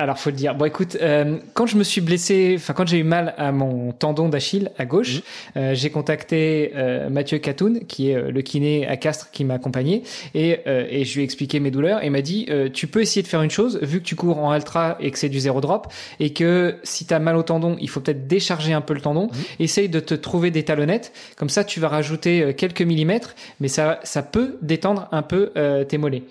Alors 0.00 0.18
faut 0.18 0.30
le 0.30 0.36
dire. 0.36 0.54
Bon 0.54 0.64
écoute, 0.64 0.96
euh, 1.02 1.36
quand 1.52 1.66
je 1.66 1.76
me 1.76 1.84
suis 1.84 2.00
blessé, 2.00 2.54
enfin 2.56 2.72
quand 2.72 2.88
j'ai 2.88 2.96
eu 2.96 3.04
mal 3.04 3.34
à 3.36 3.52
mon 3.52 3.92
tendon 3.92 4.30
d'Achille 4.30 4.70
à 4.78 4.86
gauche, 4.86 5.20
euh, 5.58 5.74
j'ai 5.74 5.90
contacté 5.90 6.72
euh, 6.74 7.10
Mathieu 7.10 7.36
Catoun, 7.36 7.80
qui 7.80 8.10
est 8.10 8.14
euh, 8.14 8.30
le 8.30 8.40
kiné 8.40 8.86
à 8.86 8.96
Castres 8.96 9.30
qui 9.30 9.44
m'a 9.44 9.54
accompagné, 9.54 10.02
et, 10.34 10.60
euh, 10.66 10.86
et 10.88 11.04
je 11.04 11.14
lui 11.14 11.20
ai 11.20 11.24
expliqué 11.24 11.60
mes 11.60 11.70
douleurs. 11.70 12.02
Et 12.02 12.06
il 12.06 12.12
m'a 12.12 12.22
dit, 12.22 12.46
euh, 12.48 12.70
tu 12.72 12.86
peux 12.86 13.02
essayer 13.02 13.22
de 13.22 13.28
faire 13.28 13.42
une 13.42 13.50
chose, 13.50 13.78
vu 13.82 14.00
que 14.00 14.06
tu 14.06 14.16
cours 14.16 14.38
en 14.38 14.54
ultra 14.54 14.96
et 15.00 15.10
que 15.10 15.18
c'est 15.18 15.28
du 15.28 15.38
zéro 15.38 15.60
drop, 15.60 15.92
et 16.18 16.32
que 16.32 16.76
si 16.82 17.04
t'as 17.04 17.18
mal 17.18 17.36
au 17.36 17.42
tendon, 17.42 17.76
il 17.78 17.90
faut 17.90 18.00
peut-être 18.00 18.26
décharger 18.26 18.72
un 18.72 18.80
peu 18.80 18.94
le 18.94 19.02
tendon. 19.02 19.28
Essaye 19.58 19.90
de 19.90 20.00
te 20.00 20.14
trouver 20.14 20.50
des 20.50 20.62
talonnettes, 20.62 21.12
comme 21.36 21.50
ça 21.50 21.62
tu 21.62 21.78
vas 21.78 21.88
rajouter 21.88 22.54
quelques 22.54 22.80
millimètres, 22.80 23.34
mais 23.60 23.68
ça 23.68 24.00
ça 24.04 24.22
peut 24.22 24.56
détendre 24.62 25.08
un 25.12 25.20
peu 25.20 25.52
euh, 25.58 25.84
tes 25.84 25.98
mollets. 25.98 26.22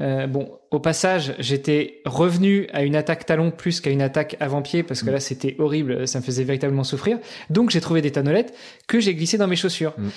Euh, 0.00 0.26
bon, 0.26 0.48
au 0.70 0.80
passage, 0.80 1.34
j'étais 1.38 2.02
revenu 2.04 2.66
à 2.72 2.82
une 2.82 2.94
attaque 2.94 3.24
talon 3.24 3.50
plus 3.50 3.80
qu'à 3.80 3.90
une 3.90 4.02
attaque 4.02 4.36
avant-pied 4.38 4.82
parce 4.82 5.02
que 5.02 5.10
là 5.10 5.18
c'était 5.18 5.56
horrible, 5.58 6.06
ça 6.06 6.18
me 6.18 6.24
faisait 6.24 6.44
véritablement 6.44 6.84
souffrir. 6.84 7.18
Donc 7.48 7.70
j'ai 7.70 7.80
trouvé 7.80 8.02
des 8.02 8.10
talonnettes 8.10 8.54
que 8.86 9.00
j'ai 9.00 9.14
glissées 9.14 9.38
dans 9.38 9.46
mes 9.46 9.56
chaussures. 9.56 9.94
Mm. 9.96 10.08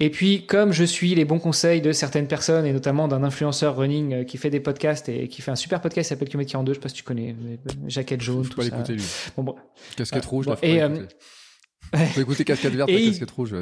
Et 0.00 0.10
puis 0.10 0.46
comme 0.46 0.72
je 0.72 0.82
suis 0.82 1.14
les 1.14 1.24
bons 1.24 1.38
conseils 1.38 1.80
de 1.80 1.92
certaines 1.92 2.26
personnes 2.26 2.66
et 2.66 2.72
notamment 2.72 3.06
d'un 3.06 3.22
influenceur 3.22 3.76
running 3.76 4.14
euh, 4.14 4.24
qui 4.24 4.38
fait 4.38 4.50
des 4.50 4.60
podcasts 4.60 5.08
et 5.08 5.28
qui 5.28 5.42
fait 5.42 5.50
un 5.50 5.56
super 5.56 5.80
podcast 5.80 6.08
qui 6.08 6.08
s'appelle 6.08 6.28
Kilomètre 6.28 6.50
42, 6.50 6.72
je 6.72 6.78
sais 6.78 6.80
pas 6.80 6.88
si 6.88 6.94
tu 6.94 7.02
connais, 7.04 7.36
euh, 7.38 7.56
jaquette 7.86 8.20
jaune, 8.20 8.42
Faut 8.42 8.50
tout 8.50 8.56
pas 8.56 8.62
ça. 8.62 8.70
l'écouter 8.70 8.94
lui. 8.94 9.04
Bon, 9.36 9.44
bon. 9.44 9.54
Casquette 9.96 10.24
rouge, 10.24 10.46
bon, 10.46 10.56
et, 10.62 10.82
euh. 10.82 10.88
Faut 12.14 12.20
écouter 12.20 12.44
casquette 12.44 12.74
verte, 12.74 12.88
Et 12.90 13.06
casquette 13.08 13.30
rouge. 13.30 13.54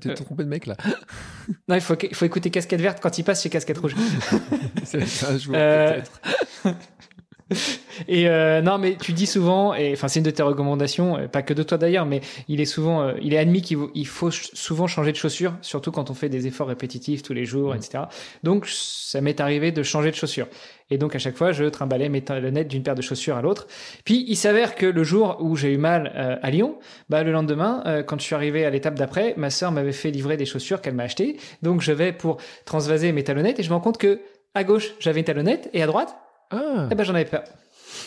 T'es 0.00 0.10
Euh. 0.10 0.14
trompé 0.14 0.44
de 0.44 0.48
mec 0.48 0.66
là. 0.66 0.76
Non, 1.68 1.74
il 1.74 1.80
faut, 1.80 1.94
écouter 2.24 2.50
Casquette 2.50 2.80
Verte 2.80 2.98
quand 3.02 3.18
il 3.18 3.24
passe 3.24 3.42
chez 3.42 3.50
Casquette 3.50 3.78
Rouge. 3.78 3.94
C'est 4.84 5.02
un 5.26 5.36
jour 5.38 5.54
Euh, 5.56 6.00
peut-être. 6.00 6.76
Et 8.08 8.26
euh, 8.28 8.62
non, 8.62 8.78
mais 8.78 8.96
tu 8.96 9.12
dis 9.12 9.26
souvent, 9.26 9.74
et 9.74 9.92
enfin 9.92 10.08
c'est 10.08 10.18
une 10.18 10.24
de 10.24 10.30
tes 10.30 10.42
recommandations, 10.42 11.28
pas 11.28 11.42
que 11.42 11.52
de 11.52 11.62
toi 11.62 11.76
d'ailleurs, 11.78 12.06
mais 12.06 12.22
il 12.48 12.60
est 12.60 12.64
souvent, 12.64 13.02
euh, 13.02 13.12
il 13.22 13.34
est 13.34 13.38
admis 13.38 13.60
qu'il 13.62 13.76
faut, 13.76 13.90
il 13.94 14.06
faut 14.06 14.30
ch- 14.30 14.50
souvent 14.54 14.86
changer 14.86 15.12
de 15.12 15.16
chaussure, 15.16 15.54
surtout 15.60 15.92
quand 15.92 16.10
on 16.10 16.14
fait 16.14 16.30
des 16.30 16.46
efforts 16.46 16.66
répétitifs 16.68 17.22
tous 17.22 17.34
les 17.34 17.44
jours, 17.44 17.74
etc. 17.74 18.04
Donc 18.42 18.66
ça 18.66 19.20
m'est 19.20 19.40
arrivé 19.40 19.70
de 19.72 19.82
changer 19.82 20.10
de 20.10 20.16
chaussure. 20.16 20.48
Et 20.90 20.98
donc 20.98 21.14
à 21.14 21.18
chaque 21.18 21.36
fois, 21.36 21.52
je 21.52 21.64
trimballais 21.64 22.08
mes 22.08 22.20
talonnettes 22.22 22.68
d'une 22.68 22.82
paire 22.82 22.94
de 22.94 23.02
chaussures 23.02 23.36
à 23.36 23.42
l'autre. 23.42 23.66
Puis 24.04 24.24
il 24.28 24.36
s'avère 24.36 24.74
que 24.74 24.86
le 24.86 25.02
jour 25.04 25.38
où 25.40 25.56
j'ai 25.56 25.72
eu 25.72 25.78
mal 25.78 26.12
euh, 26.14 26.36
à 26.42 26.50
Lyon, 26.50 26.78
bah 27.08 27.22
le 27.22 27.32
lendemain, 27.32 27.82
euh, 27.86 28.02
quand 28.02 28.20
je 28.20 28.24
suis 28.24 28.34
arrivé 28.34 28.64
à 28.64 28.70
l'étape 28.70 28.94
d'après, 28.94 29.34
ma 29.36 29.50
sœur 29.50 29.72
m'avait 29.72 29.92
fait 29.92 30.10
livrer 30.10 30.36
des 30.36 30.46
chaussures 30.46 30.80
qu'elle 30.80 30.94
m'a 30.94 31.04
achetées. 31.04 31.38
Donc 31.62 31.80
je 31.80 31.92
vais 31.92 32.12
pour 32.12 32.36
transvaser 32.64 33.12
mes 33.12 33.24
talonnettes 33.24 33.58
et 33.58 33.62
je 33.62 33.70
me 33.70 33.74
rends 33.74 33.80
compte 33.80 33.98
que 33.98 34.20
à 34.54 34.62
gauche 34.62 34.92
j'avais 35.00 35.20
une 35.20 35.26
talonnette 35.26 35.70
et 35.72 35.82
à 35.82 35.86
droite, 35.86 36.14
Ah, 36.50 36.88
eh 36.90 36.94
ben 36.94 37.04
j'en 37.04 37.14
avais 37.14 37.24
pas. 37.24 37.44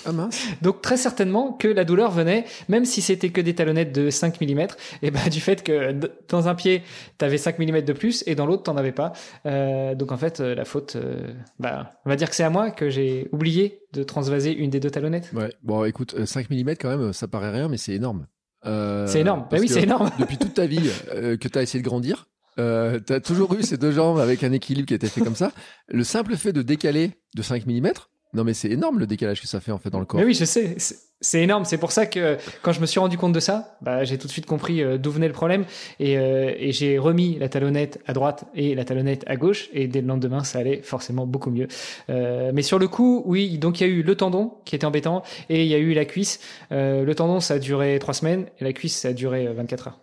Ah 0.05 0.11
mince. 0.11 0.45
Donc 0.61 0.81
très 0.81 0.97
certainement 0.97 1.53
que 1.53 1.67
la 1.67 1.85
douleur 1.85 2.11
venait, 2.11 2.45
même 2.69 2.85
si 2.85 3.01
c'était 3.01 3.29
que 3.29 3.41
des 3.41 3.55
talonnettes 3.55 3.93
de 3.93 4.09
5 4.09 4.39
mm, 4.41 4.67
et 5.01 5.11
ben 5.11 5.29
du 5.29 5.39
fait 5.39 5.63
que 5.63 5.93
dans 6.29 6.47
un 6.47 6.55
pied, 6.55 6.83
t'avais 7.17 7.37
5 7.37 7.59
mm 7.59 7.81
de 7.81 7.93
plus 7.93 8.23
et 8.27 8.35
dans 8.35 8.45
l'autre, 8.45 8.63
t'en 8.63 8.77
avais 8.77 8.91
pas. 8.91 9.13
Euh, 9.45 9.95
donc 9.95 10.11
en 10.11 10.17
fait, 10.17 10.39
euh, 10.39 10.55
la 10.55 10.65
faute, 10.65 10.95
euh, 10.95 11.33
bah, 11.59 11.91
on 12.05 12.09
va 12.09 12.15
dire 12.15 12.29
que 12.29 12.35
c'est 12.35 12.43
à 12.43 12.49
moi 12.49 12.71
que 12.71 12.89
j'ai 12.89 13.27
oublié 13.31 13.81
de 13.93 14.03
transvaser 14.03 14.51
une 14.53 14.69
des 14.69 14.79
deux 14.79 14.91
talonnettes. 14.91 15.31
Ouais. 15.33 15.49
Bon, 15.63 15.83
écoute, 15.85 16.15
euh, 16.17 16.25
5 16.25 16.49
mm 16.49 16.75
quand 16.79 16.89
même, 16.89 17.13
ça 17.13 17.27
paraît 17.27 17.51
rien, 17.51 17.67
mais 17.69 17.77
c'est 17.77 17.93
énorme. 17.93 18.27
Euh, 18.65 19.07
C'est 19.07 19.21
énorme. 19.21 19.45
Bah 19.49 19.57
oui, 19.59 19.67
c'est 19.67 19.83
énorme. 19.83 20.09
Depuis 20.19 20.37
toute 20.37 20.53
ta 20.53 20.65
vie 20.65 20.89
euh, 21.13 21.37
que 21.37 21.47
tu 21.47 21.57
as 21.57 21.61
essayé 21.61 21.81
de 21.81 21.87
grandir, 21.87 22.27
euh, 22.59 22.99
tu 23.05 23.13
as 23.13 23.19
toujours 23.19 23.53
eu 23.53 23.63
ces 23.63 23.77
deux 23.77 23.91
jambes 23.91 24.19
avec 24.19 24.43
un 24.43 24.51
équilibre 24.51 24.87
qui 24.87 24.93
était 24.93 25.07
fait 25.07 25.21
comme 25.21 25.35
ça. 25.35 25.51
Le 25.87 26.03
simple 26.03 26.35
fait 26.35 26.53
de 26.53 26.61
décaler 26.61 27.11
de 27.35 27.41
5 27.41 27.65
mm, 27.65 27.91
non 28.33 28.43
mais 28.43 28.53
c'est 28.53 28.69
énorme 28.69 28.99
le 28.99 29.07
décalage 29.07 29.41
que 29.41 29.47
ça 29.47 29.59
fait 29.59 29.71
en 29.71 29.77
fait 29.77 29.89
dans 29.89 29.99
le 29.99 30.05
corps. 30.05 30.19
Mais 30.19 30.25
oui, 30.25 30.33
je 30.33 30.45
sais, 30.45 30.75
c'est- 30.77 31.41
énorme. 31.41 31.65
C'est 31.65 31.77
pour 31.79 31.91
ça 31.91 32.05
que 32.05 32.37
quand 32.61 32.71
je 32.73 32.79
me 32.79 32.85
suis 32.85 32.99
rendu 32.99 33.17
compte 33.17 33.33
de 33.33 33.39
ça, 33.39 33.77
bah, 33.81 34.03
j'ai 34.03 34.17
tout 34.19 34.27
de 34.27 34.31
suite 34.31 34.45
compris 34.45 34.83
euh, 34.83 34.97
d'où 34.99 35.09
venait 35.11 35.27
le 35.27 35.33
problème 35.33 35.65
et, 35.99 36.17
euh, 36.17 36.53
et 36.57 36.71
j'ai 36.71 36.99
remis 36.99 37.37
la 37.39 37.49
talonnette 37.49 37.99
à 38.05 38.13
droite 38.13 38.45
et 38.53 38.75
la 38.75 38.85
talonnette 38.85 39.23
à 39.25 39.35
gauche 39.35 39.69
et 39.73 39.87
dès 39.87 40.01
le 40.01 40.07
lendemain, 40.07 40.43
ça 40.43 40.59
allait 40.59 40.81
forcément 40.83 41.25
beaucoup 41.25 41.49
mieux. 41.49 41.67
Euh, 42.09 42.51
mais 42.53 42.61
sur 42.61 42.77
le 42.77 42.87
coup, 42.87 43.23
oui, 43.25 43.57
donc 43.57 43.79
il 43.81 43.87
y 43.87 43.89
a 43.89 43.93
eu 43.93 44.03
le 44.03 44.15
tendon 44.15 44.53
qui 44.65 44.75
était 44.75 44.85
embêtant 44.85 45.23
et 45.49 45.63
il 45.63 45.67
y 45.67 45.73
a 45.73 45.79
eu 45.79 45.93
la 45.93 46.05
cuisse. 46.05 46.39
Euh, 46.71 47.03
le 47.03 47.15
tendon, 47.15 47.39
ça 47.39 47.55
a 47.55 47.59
duré 47.59 47.97
trois 47.99 48.13
semaines 48.13 48.45
et 48.59 48.63
la 48.63 48.73
cuisse, 48.73 48.95
ça 48.95 49.07
a 49.09 49.13
duré 49.13 49.47
euh, 49.47 49.53
24 49.53 49.87
heures. 49.87 49.99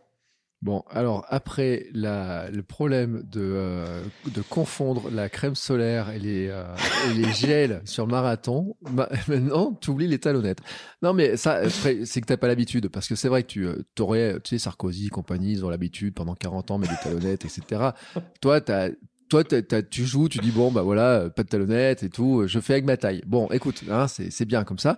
Bon, 0.65 0.83
alors 0.89 1.27
après 1.29 1.89
la, 1.93 2.49
le 2.51 2.63
problème 2.63 3.23
de, 3.31 3.43
euh, 3.43 4.03
de 4.35 4.41
confondre 4.41 5.11
la 5.11 5.29
crème 5.29 5.55
solaire 5.55 6.09
et 6.09 6.19
les, 6.19 6.49
euh, 6.49 6.65
et 7.11 7.13
les 7.13 7.31
gels 7.35 7.83
sur 7.85 8.07
marathon, 8.07 8.75
ma- 8.81 9.11
maintenant 9.29 9.75
tu 9.79 9.91
oublies 9.91 10.09
les 10.09 10.19
talonnettes. 10.19 10.61
Non 11.03 11.13
mais 11.13 11.37
ça, 11.37 11.69
c'est 11.69 12.21
que 12.23 12.25
t'as 12.27 12.39
pas 12.39 12.49
l'habitude 12.49 12.89
parce 12.89 13.09
que 13.09 13.15
c'est 13.15 13.29
vrai 13.29 13.43
que 13.43 13.49
tu 13.49 13.67
euh, 13.67 13.83
t'aurais, 13.95 14.41
tu 14.43 14.57
sais, 14.57 14.59
Sarkozy, 14.59 15.11
compagnie, 15.11 15.53
ils 15.53 15.67
ont 15.67 15.69
l'habitude 15.69 16.15
pendant 16.15 16.35
40 16.35 16.71
ans, 16.71 16.79
mais 16.79 16.87
des 16.87 16.97
talonnettes, 17.03 17.45
etc. 17.45 17.93
Toi, 18.41 18.63
t'as 18.63 18.89
toi, 19.29 19.43
tu 19.45 20.05
joues, 20.07 20.29
tu 20.31 20.39
dis 20.39 20.51
bon, 20.51 20.73
bah 20.73 20.83
voilà, 20.83 21.29
pas 21.29 21.43
de 21.43 21.49
talonnettes 21.49 22.05
et 22.05 22.09
tout, 22.09 22.47
je 22.47 22.59
fais 22.61 22.75
avec 22.75 22.85
ma 22.87 22.97
taille. 22.97 23.23
Bon, 23.27 23.49
écoute, 23.51 23.83
hein, 23.91 24.07
c'est 24.09 24.45
bien 24.47 24.65
comme 24.65 24.79
ça. 24.79 24.97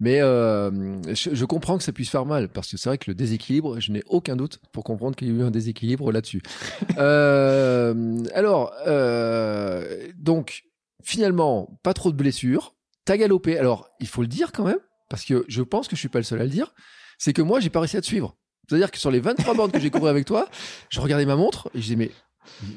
Mais 0.00 0.20
euh, 0.20 1.02
je, 1.12 1.34
je 1.34 1.44
comprends 1.44 1.76
que 1.76 1.82
ça 1.82 1.92
puisse 1.92 2.10
faire 2.10 2.24
mal 2.24 2.48
parce 2.48 2.70
que 2.70 2.76
c'est 2.76 2.88
vrai 2.88 2.98
que 2.98 3.10
le 3.10 3.14
déséquilibre, 3.14 3.80
je 3.80 3.90
n'ai 3.90 4.02
aucun 4.06 4.36
doute 4.36 4.60
pour 4.72 4.84
comprendre 4.84 5.16
qu'il 5.16 5.28
y 5.28 5.30
a 5.30 5.34
eu 5.34 5.42
un 5.42 5.50
déséquilibre 5.50 6.12
là-dessus. 6.12 6.42
euh, 6.98 8.22
alors, 8.32 8.72
euh, 8.86 10.08
donc 10.16 10.64
finalement, 11.02 11.80
pas 11.82 11.94
trop 11.94 12.12
de 12.12 12.16
blessures. 12.16 12.76
T'as 13.04 13.16
galopé. 13.16 13.58
Alors, 13.58 13.88
il 14.00 14.06
faut 14.06 14.22
le 14.22 14.28
dire 14.28 14.52
quand 14.52 14.64
même 14.64 14.78
parce 15.08 15.24
que 15.24 15.44
je 15.48 15.62
pense 15.62 15.88
que 15.88 15.96
je 15.96 16.00
suis 16.00 16.08
pas 16.08 16.18
le 16.18 16.24
seul 16.24 16.40
à 16.40 16.44
le 16.44 16.50
dire. 16.50 16.74
C'est 17.18 17.32
que 17.32 17.42
moi, 17.42 17.58
j'ai 17.58 17.70
pas 17.70 17.80
réussi 17.80 17.96
à 17.96 18.00
te 18.00 18.06
suivre. 18.06 18.36
C'est-à-dire 18.68 18.90
que 18.90 18.98
sur 18.98 19.10
les 19.10 19.20
23 19.20 19.54
bornes 19.54 19.72
que 19.72 19.80
j'ai 19.80 19.90
couru 19.90 20.08
avec 20.08 20.26
toi, 20.26 20.48
je 20.90 21.00
regardais 21.00 21.26
ma 21.26 21.36
montre 21.36 21.70
et 21.74 21.78
je 21.78 21.82
disais 21.82 21.96
mais, 21.96 22.10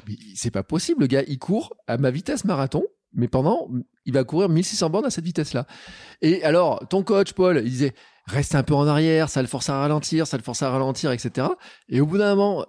mais 0.08 0.16
c'est 0.34 0.50
pas 0.50 0.62
possible, 0.62 1.02
le 1.02 1.06
gars, 1.06 1.22
il 1.28 1.38
court 1.38 1.76
à 1.86 1.98
ma 1.98 2.10
vitesse 2.10 2.44
marathon. 2.44 2.82
Mais 3.14 3.28
pendant, 3.28 3.68
il 4.04 4.12
va 4.12 4.24
courir 4.24 4.48
1600 4.48 4.90
bornes 4.90 5.06
à 5.06 5.10
cette 5.10 5.24
vitesse-là. 5.24 5.66
Et 6.20 6.42
alors, 6.44 6.86
ton 6.88 7.02
coach, 7.02 7.32
Paul, 7.32 7.60
il 7.64 7.70
disait, 7.70 7.94
reste 8.26 8.54
un 8.54 8.62
peu 8.62 8.74
en 8.74 8.86
arrière, 8.86 9.28
ça 9.28 9.42
le 9.42 9.48
force 9.48 9.68
à 9.68 9.78
ralentir, 9.78 10.26
ça 10.26 10.36
le 10.36 10.42
force 10.42 10.62
à 10.62 10.70
ralentir, 10.70 11.12
etc. 11.12 11.48
Et 11.88 12.00
au 12.00 12.06
bout 12.06 12.18
d'un 12.18 12.34
moment, 12.34 12.64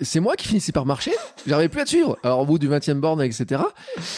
c'est 0.00 0.20
moi 0.20 0.36
qui 0.36 0.48
finissais 0.48 0.72
par 0.72 0.86
marcher. 0.86 1.12
J'arrivais 1.46 1.68
plus 1.68 1.80
à 1.80 1.84
te 1.84 1.90
suivre. 1.90 2.18
Alors, 2.22 2.40
au 2.40 2.46
bout 2.46 2.58
du 2.58 2.68
20e 2.68 3.00
borne, 3.00 3.22
etc. 3.22 3.62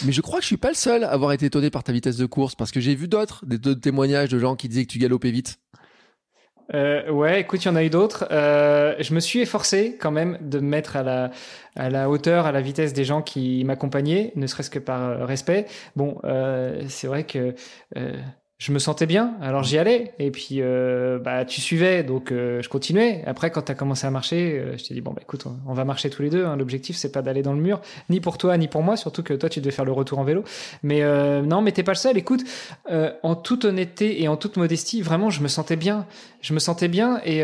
Mais 0.04 0.12
je 0.12 0.20
crois 0.20 0.38
que 0.38 0.42
je 0.42 0.48
suis 0.48 0.56
pas 0.56 0.68
le 0.68 0.74
seul 0.74 1.04
à 1.04 1.10
avoir 1.10 1.32
été 1.32 1.46
étonné 1.46 1.70
par 1.70 1.84
ta 1.84 1.92
vitesse 1.92 2.16
de 2.16 2.26
course 2.26 2.54
parce 2.54 2.70
que 2.70 2.80
j'ai 2.80 2.94
vu 2.94 3.08
d'autres, 3.08 3.44
des 3.46 3.58
d'autres 3.58 3.80
témoignages 3.80 4.30
de 4.30 4.38
gens 4.38 4.56
qui 4.56 4.68
disaient 4.68 4.86
que 4.86 4.92
tu 4.92 4.98
galopais 4.98 5.30
vite. 5.30 5.58
Euh, 6.74 7.08
ouais, 7.10 7.40
écoute, 7.40 7.64
il 7.64 7.68
y 7.68 7.70
en 7.70 7.76
a 7.76 7.84
eu 7.84 7.90
d'autres. 7.90 8.26
Euh, 8.30 8.94
je 8.98 9.14
me 9.14 9.20
suis 9.20 9.40
efforcé 9.40 9.96
quand 10.00 10.10
même 10.10 10.38
de 10.40 10.58
me 10.58 10.68
mettre 10.68 10.96
à 10.96 11.02
la, 11.02 11.30
à 11.76 11.90
la 11.90 12.10
hauteur, 12.10 12.46
à 12.46 12.52
la 12.52 12.60
vitesse 12.60 12.92
des 12.92 13.04
gens 13.04 13.22
qui 13.22 13.62
m'accompagnaient, 13.64 14.32
ne 14.34 14.46
serait-ce 14.46 14.70
que 14.70 14.78
par 14.78 15.02
euh, 15.02 15.24
respect. 15.24 15.66
Bon, 15.94 16.18
euh, 16.24 16.82
c'est 16.88 17.06
vrai 17.06 17.24
que 17.24 17.54
euh, 17.96 18.20
je 18.58 18.72
me 18.72 18.78
sentais 18.78 19.04
bien, 19.04 19.34
alors 19.42 19.64
j'y 19.64 19.76
allais. 19.76 20.14
Et 20.18 20.30
puis, 20.30 20.62
euh, 20.62 21.18
bah, 21.18 21.44
tu 21.44 21.60
suivais, 21.60 22.02
donc 22.02 22.32
euh, 22.32 22.62
je 22.62 22.70
continuais. 22.70 23.22
Après, 23.26 23.50
quand 23.50 23.60
tu 23.60 23.72
as 23.72 23.74
commencé 23.74 24.06
à 24.06 24.10
marcher, 24.10 24.58
euh, 24.58 24.78
je 24.78 24.84
t'ai 24.84 24.94
dit, 24.94 25.02
bon, 25.02 25.12
bah, 25.12 25.20
écoute, 25.20 25.44
on, 25.66 25.74
va 25.74 25.84
marcher 25.84 26.08
tous 26.08 26.22
les 26.22 26.30
deux. 26.30 26.46
hein. 26.46 26.56
L'objectif, 26.56 26.96
c'est 26.96 27.12
pas 27.12 27.20
d'aller 27.20 27.42
dans 27.42 27.52
le 27.52 27.60
mur, 27.60 27.82
ni 28.08 28.18
pour 28.20 28.38
toi, 28.38 28.56
ni 28.56 28.66
pour 28.66 28.82
moi, 28.82 28.96
surtout 28.96 29.22
que 29.22 29.34
toi, 29.34 29.50
tu 29.50 29.60
devais 29.60 29.72
faire 29.72 29.84
le 29.84 29.92
retour 29.92 30.18
en 30.20 30.24
vélo. 30.24 30.42
Mais 30.82 31.02
euh, 31.02 31.42
non, 31.42 31.60
mais 31.60 31.72
t'es 31.72 31.82
pas 31.82 31.92
le 31.92 31.98
seul. 31.98 32.16
Écoute, 32.16 32.44
euh, 32.90 33.12
en 33.22 33.34
toute 33.34 33.66
honnêteté 33.66 34.22
et 34.22 34.28
en 34.28 34.38
toute 34.38 34.56
modestie, 34.56 35.02
vraiment, 35.02 35.28
je 35.28 35.42
me 35.42 35.48
sentais 35.48 35.76
bien. 35.76 36.06
Je 36.40 36.54
me 36.54 36.58
sentais 36.58 36.88
bien 36.88 37.20
et, 37.26 37.40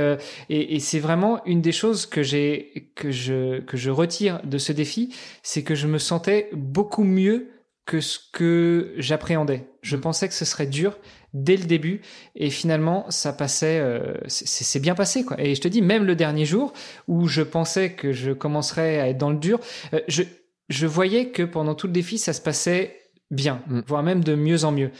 et, 0.48 0.76
et 0.76 0.78
c'est 0.78 1.00
vraiment 1.00 1.44
une 1.44 1.60
des 1.60 1.72
choses 1.72 2.06
que 2.06 2.22
j'ai 2.22 2.92
que 2.94 3.10
je 3.10 3.58
que 3.60 3.76
je 3.76 3.90
retire 3.90 4.40
de 4.44 4.58
ce 4.58 4.70
défi, 4.70 5.12
c'est 5.42 5.64
que 5.64 5.74
je 5.74 5.88
me 5.88 5.98
sentais 5.98 6.48
beaucoup 6.52 7.02
mieux 7.02 7.48
que 7.84 8.00
ce 8.00 8.18
que 8.32 8.94
j'appréhendais. 8.96 9.68
Je 9.82 9.96
pensais 9.96 10.28
que 10.28 10.34
ce 10.34 10.44
serait 10.44 10.66
dur 10.66 10.98
dès 11.34 11.56
le 11.56 11.64
début 11.64 12.02
et 12.36 12.50
finalement 12.50 13.06
ça 13.10 13.32
passait 13.32 13.80
euh, 13.80 14.14
c'est 14.26 14.80
bien 14.80 14.94
passé 14.94 15.24
quoi 15.24 15.40
et 15.40 15.54
je 15.54 15.60
te 15.60 15.68
dis 15.68 15.80
même 15.80 16.04
le 16.04 16.14
dernier 16.14 16.44
jour 16.44 16.74
où 17.08 17.26
je 17.26 17.40
pensais 17.40 17.92
que 17.92 18.12
je 18.12 18.32
commencerais 18.32 19.00
à 19.00 19.08
être 19.08 19.16
dans 19.16 19.30
le 19.30 19.38
dur 19.38 19.58
euh, 19.94 20.00
je 20.08 20.24
je 20.68 20.86
voyais 20.86 21.30
que 21.30 21.42
pendant 21.42 21.74
tout 21.74 21.86
le 21.86 21.92
défi 21.94 22.18
ça 22.18 22.34
se 22.34 22.40
passait 22.42 23.00
bien 23.30 23.62
Mm. 23.66 23.80
voire 23.86 24.02
même 24.02 24.22
de 24.22 24.34
mieux 24.34 24.64
en 24.64 24.72
mieux 24.72 24.90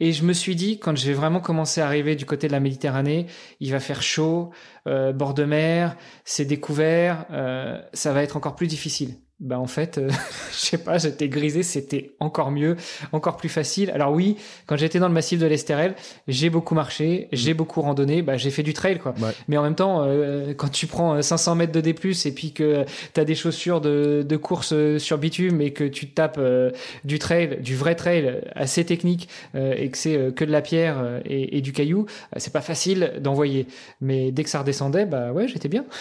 et 0.00 0.12
je 0.12 0.24
me 0.24 0.32
suis 0.32 0.56
dit 0.56 0.78
quand 0.78 0.96
je 0.96 1.06
vais 1.06 1.14
vraiment 1.14 1.40
commencer 1.40 1.80
à 1.80 1.86
arriver 1.86 2.16
du 2.16 2.26
côté 2.26 2.48
de 2.48 2.52
la 2.52 2.60
Méditerranée 2.60 3.26
il 3.60 3.70
va 3.70 3.80
faire 3.80 4.02
chaud 4.02 4.50
euh, 4.88 5.12
bord 5.12 5.34
de 5.34 5.44
mer 5.44 5.96
c'est 6.24 6.44
découvert 6.44 7.26
euh, 7.30 7.80
ça 7.92 8.12
va 8.12 8.22
être 8.24 8.36
encore 8.36 8.56
plus 8.56 8.66
difficile 8.66 9.14
bah 9.38 9.58
en 9.58 9.66
fait, 9.66 9.98
euh, 9.98 10.08
je 10.52 10.56
sais 10.56 10.78
pas, 10.78 10.98
j'étais 10.98 11.28
grisé, 11.28 11.62
c'était 11.62 12.12
encore 12.20 12.50
mieux, 12.50 12.76
encore 13.12 13.36
plus 13.36 13.48
facile. 13.50 13.90
Alors 13.90 14.12
oui, 14.12 14.36
quand 14.66 14.76
j'étais 14.76 14.98
dans 14.98 15.08
le 15.08 15.14
massif 15.14 15.38
de 15.38 15.46
l'Estérel, 15.46 15.94
j'ai 16.26 16.48
beaucoup 16.48 16.74
marché, 16.74 17.28
j'ai 17.32 17.52
beaucoup 17.52 17.82
randonné, 17.82 18.22
bah 18.22 18.36
j'ai 18.36 18.50
fait 18.50 18.62
du 18.62 18.72
trail 18.72 18.98
quoi. 18.98 19.14
Ouais. 19.20 19.32
Mais 19.48 19.58
en 19.58 19.62
même 19.62 19.74
temps, 19.74 20.02
euh, 20.04 20.54
quand 20.54 20.70
tu 20.70 20.86
prends 20.86 21.20
500 21.20 21.54
mètres 21.54 21.72
de 21.72 21.80
D+, 21.80 21.90
et 21.90 22.32
puis 22.32 22.52
que 22.52 22.84
tu 23.12 23.20
as 23.20 23.24
des 23.24 23.34
chaussures 23.34 23.80
de, 23.80 24.24
de 24.26 24.36
course 24.36 24.72
euh, 24.72 24.98
sur 24.98 25.18
bitume 25.18 25.60
et 25.60 25.72
que 25.72 25.84
tu 25.84 26.08
tapes 26.08 26.38
euh, 26.38 26.70
du 27.04 27.18
trail, 27.18 27.58
du 27.60 27.76
vrai 27.76 27.94
trail 27.94 28.40
assez 28.54 28.84
technique 28.84 29.28
euh, 29.54 29.74
et 29.76 29.90
que 29.90 29.98
c'est 29.98 30.16
euh, 30.16 30.30
que 30.30 30.44
de 30.44 30.52
la 30.52 30.62
pierre 30.62 30.96
euh, 30.98 31.20
et, 31.26 31.58
et 31.58 31.60
du 31.60 31.72
caillou, 31.72 32.06
euh, 32.08 32.38
c'est 32.38 32.52
pas 32.52 32.60
facile 32.60 33.14
d'envoyer. 33.20 33.66
Mais 34.00 34.30
dès 34.32 34.44
que 34.44 34.50
ça 34.50 34.60
redescendait, 34.60 35.04
bah 35.04 35.32
ouais, 35.32 35.46
j'étais 35.48 35.68
bien. 35.68 35.84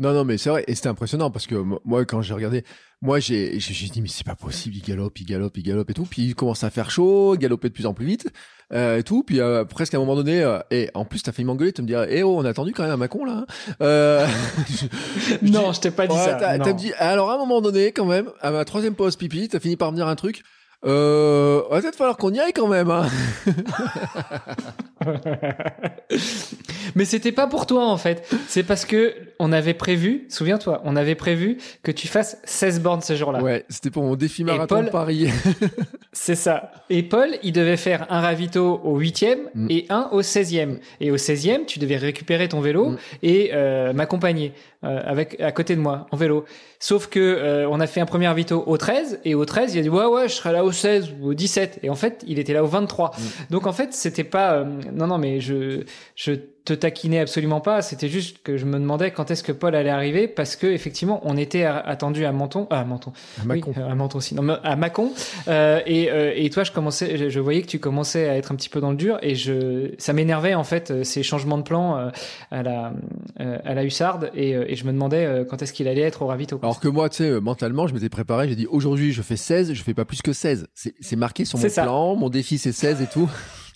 Non, 0.00 0.12
non, 0.14 0.24
mais 0.24 0.38
c'est 0.38 0.48
vrai, 0.50 0.64
et 0.66 0.74
c'était 0.74 0.88
impressionnant 0.88 1.30
parce 1.30 1.46
que 1.46 1.54
mo- 1.54 1.80
moi, 1.84 2.04
quand 2.06 2.22
j'ai 2.22 2.32
regardé, 2.34 2.64
moi, 3.02 3.20
j'ai, 3.20 3.60
j'ai 3.60 3.86
dit, 3.88 4.00
mais 4.00 4.08
c'est 4.08 4.24
pas 4.26 4.34
possible, 4.34 4.74
il 4.76 4.82
galope, 4.82 5.18
il 5.20 5.26
galope, 5.26 5.56
il 5.58 5.62
galope 5.62 5.90
et 5.90 5.94
tout. 5.94 6.06
Puis 6.10 6.22
il 6.22 6.34
commence 6.34 6.64
à 6.64 6.70
faire 6.70 6.90
chaud, 6.90 7.36
galoper 7.38 7.68
de 7.68 7.74
plus 7.74 7.84
en 7.86 7.92
plus 7.94 8.06
vite, 8.06 8.28
euh, 8.72 8.96
et 8.98 9.02
tout. 9.02 9.22
Puis 9.22 9.40
euh, 9.40 9.64
presque 9.66 9.92
à 9.94 9.98
un 9.98 10.00
moment 10.00 10.16
donné, 10.16 10.42
euh, 10.42 10.58
et 10.70 10.88
en 10.94 11.04
plus, 11.04 11.22
t'as 11.22 11.32
failli 11.32 11.44
m'engueuler, 11.44 11.72
tu 11.74 11.82
me 11.82 11.86
dire, 11.86 12.04
eh 12.08 12.22
oh, 12.22 12.34
on 12.38 12.44
a 12.46 12.48
attendu 12.48 12.72
quand 12.72 12.82
même 12.82 12.92
à 12.92 12.96
Macon 12.96 13.24
là. 13.26 13.44
hein. 13.46 13.74
Euh, 13.82 14.26
je- 14.70 15.50
non, 15.50 15.72
je 15.72 15.80
t'ai 15.80 15.90
pas 15.90 16.06
dit 16.06 16.14
Ouais, 16.16 16.24
ça. 16.24 16.58
T'as 16.58 16.72
dit, 16.72 16.92
alors 16.98 17.30
à 17.30 17.34
un 17.34 17.38
moment 17.38 17.60
donné, 17.60 17.92
quand 17.92 18.06
même, 18.06 18.30
à 18.40 18.50
ma 18.50 18.64
troisième 18.64 18.94
pause 18.94 19.16
pipi, 19.16 19.48
t'as 19.48 19.60
fini 19.60 19.76
par 19.76 19.92
me 19.92 19.96
dire 19.96 20.08
un 20.08 20.16
truc. 20.16 20.42
Euh, 20.86 21.60
va 21.70 21.82
peut-être 21.82 21.96
falloir 21.96 22.16
qu'on 22.16 22.32
y 22.32 22.40
aille 22.40 22.54
quand 22.54 22.66
même. 22.68 22.90
Hein. 22.90 23.06
Mais 26.94 27.04
c'était 27.04 27.32
pas 27.32 27.46
pour 27.46 27.66
toi 27.66 27.86
en 27.86 27.96
fait. 27.96 28.26
C'est 28.48 28.62
parce 28.62 28.84
que 28.84 29.14
on 29.40 29.50
avait 29.52 29.74
prévu, 29.74 30.26
souviens-toi, 30.28 30.80
on 30.84 30.94
avait 30.94 31.16
prévu 31.16 31.56
que 31.82 31.90
tu 31.90 32.06
fasses 32.06 32.38
16 32.44 32.80
bornes 32.80 33.00
ce 33.00 33.16
jour-là. 33.16 33.42
Ouais, 33.42 33.64
c'était 33.68 33.90
pour 33.90 34.04
mon 34.04 34.14
défi 34.14 34.44
marathon 34.44 34.76
Paul- 34.76 34.84
de 34.84 34.90
Paris. 34.90 35.28
C'est 36.12 36.34
ça. 36.34 36.72
Et 36.90 37.02
Paul, 37.02 37.28
il 37.42 37.52
devait 37.52 37.76
faire 37.76 38.06
un 38.10 38.20
ravito 38.20 38.80
au 38.84 38.98
8e 38.98 39.38
Mm. 39.54 39.66
et 39.70 39.86
un 39.90 40.08
au 40.12 40.22
16e. 40.22 40.78
Et 41.00 41.10
au 41.10 41.16
16e, 41.16 41.64
tu 41.66 41.78
devais 41.78 41.96
récupérer 41.96 42.48
ton 42.48 42.60
vélo 42.60 42.90
Mm. 42.90 42.96
et 43.22 43.50
euh, 43.54 43.92
m'accompagner 43.92 44.52
euh, 44.84 45.00
avec 45.04 45.40
à 45.40 45.52
côté 45.52 45.76
de 45.76 45.80
moi 45.80 46.06
en 46.10 46.16
vélo. 46.16 46.44
Sauf 46.78 47.06
que 47.08 47.20
euh, 47.20 47.68
on 47.68 47.78
a 47.80 47.86
fait 47.86 48.00
un 48.00 48.06
premier 48.06 48.26
ravito 48.26 48.62
au 48.66 48.76
13 48.76 49.20
et 49.24 49.34
au 49.34 49.44
13, 49.44 49.74
il 49.74 49.78
a 49.78 49.82
dit 49.82 49.88
"Ouais 49.88 50.06
ouais, 50.06 50.28
je 50.28 50.34
serai 50.34 50.52
là 50.52 50.64
au 50.64 50.72
16 50.72 51.10
ou 51.20 51.28
au 51.30 51.34
17." 51.34 51.78
Et 51.82 51.90
en 51.90 51.94
fait, 51.94 52.24
il 52.26 52.38
était 52.38 52.54
là 52.54 52.64
au 52.64 52.66
23. 52.66 53.10
Mm. 53.10 53.22
Donc 53.52 53.66
en 53.66 53.72
fait, 53.72 53.92
c'était 53.92 54.24
pas 54.24 54.54
euh, 54.54 54.64
non 54.92 55.06
non 55.06 55.18
mais 55.18 55.40
je 55.40 55.82
je 56.16 56.32
te 56.72 56.78
taquinais 56.78 57.18
absolument 57.20 57.60
pas, 57.60 57.82
c'était 57.82 58.08
juste 58.08 58.38
que 58.42 58.56
je 58.56 58.64
me 58.64 58.78
demandais 58.78 59.10
quand 59.10 59.30
est-ce 59.30 59.42
que 59.42 59.52
Paul 59.52 59.74
allait 59.74 59.90
arriver 59.90 60.28
parce 60.28 60.56
que 60.56 60.66
effectivement, 60.66 61.20
on 61.24 61.36
était 61.36 61.64
attendu 61.64 62.24
à 62.24 62.32
Menton, 62.32 62.66
à 62.70 62.84
Menton. 62.84 63.12
À 63.40 63.44
Mâcon. 63.44 63.72
Oui, 63.76 63.82
à 63.82 63.94
Menton 63.94 64.18
aussi. 64.18 64.34
Non, 64.34 64.42
mais 64.42 64.54
à 64.62 64.76
Mâcon. 64.76 65.12
Euh, 65.48 65.80
et, 65.86 66.10
euh, 66.10 66.32
et 66.34 66.48
toi, 66.50 66.64
je 66.64 66.72
commençais, 66.72 67.16
je, 67.16 67.28
je 67.28 67.40
voyais 67.40 67.62
que 67.62 67.66
tu 67.66 67.78
commençais 67.78 68.28
à 68.28 68.36
être 68.36 68.52
un 68.52 68.54
petit 68.54 68.68
peu 68.68 68.80
dans 68.80 68.90
le 68.90 68.96
dur, 68.96 69.18
et 69.22 69.34
je, 69.34 69.92
ça 69.98 70.12
m'énervait 70.12 70.54
en 70.54 70.64
fait 70.64 70.90
euh, 70.90 71.04
ces 71.04 71.22
changements 71.22 71.58
de 71.58 71.62
plan 71.62 71.96
euh, 71.96 72.10
à 72.50 72.62
la 72.62 72.92
à 73.38 73.74
la 73.74 73.84
hussarde, 73.84 74.30
et, 74.34 74.50
et 74.50 74.76
je 74.76 74.84
me 74.84 74.92
demandais 74.92 75.44
quand 75.48 75.62
est-ce 75.62 75.72
qu'il 75.72 75.88
allait 75.88 76.02
être 76.02 76.22
au 76.22 76.26
ravito. 76.26 76.58
Alors 76.62 76.80
que 76.80 76.88
moi, 76.88 77.08
tu 77.08 77.18
sais, 77.18 77.40
mentalement, 77.40 77.86
je 77.86 77.94
m'étais 77.94 78.08
préparé. 78.08 78.48
J'ai 78.48 78.56
dit 78.56 78.66
aujourd'hui, 78.66 79.12
je 79.12 79.22
fais 79.22 79.36
16, 79.36 79.72
je 79.72 79.82
fais 79.82 79.94
pas 79.94 80.04
plus 80.04 80.20
que 80.22 80.32
16. 80.32 80.66
C'est 80.74 81.16
marqué 81.16 81.44
sur 81.44 81.58
mon 81.58 81.68
plan. 81.68 82.16
Mon 82.16 82.28
défi, 82.28 82.58
c'est 82.58 82.72
16 82.72 83.02
et 83.02 83.06
tout. 83.06 83.30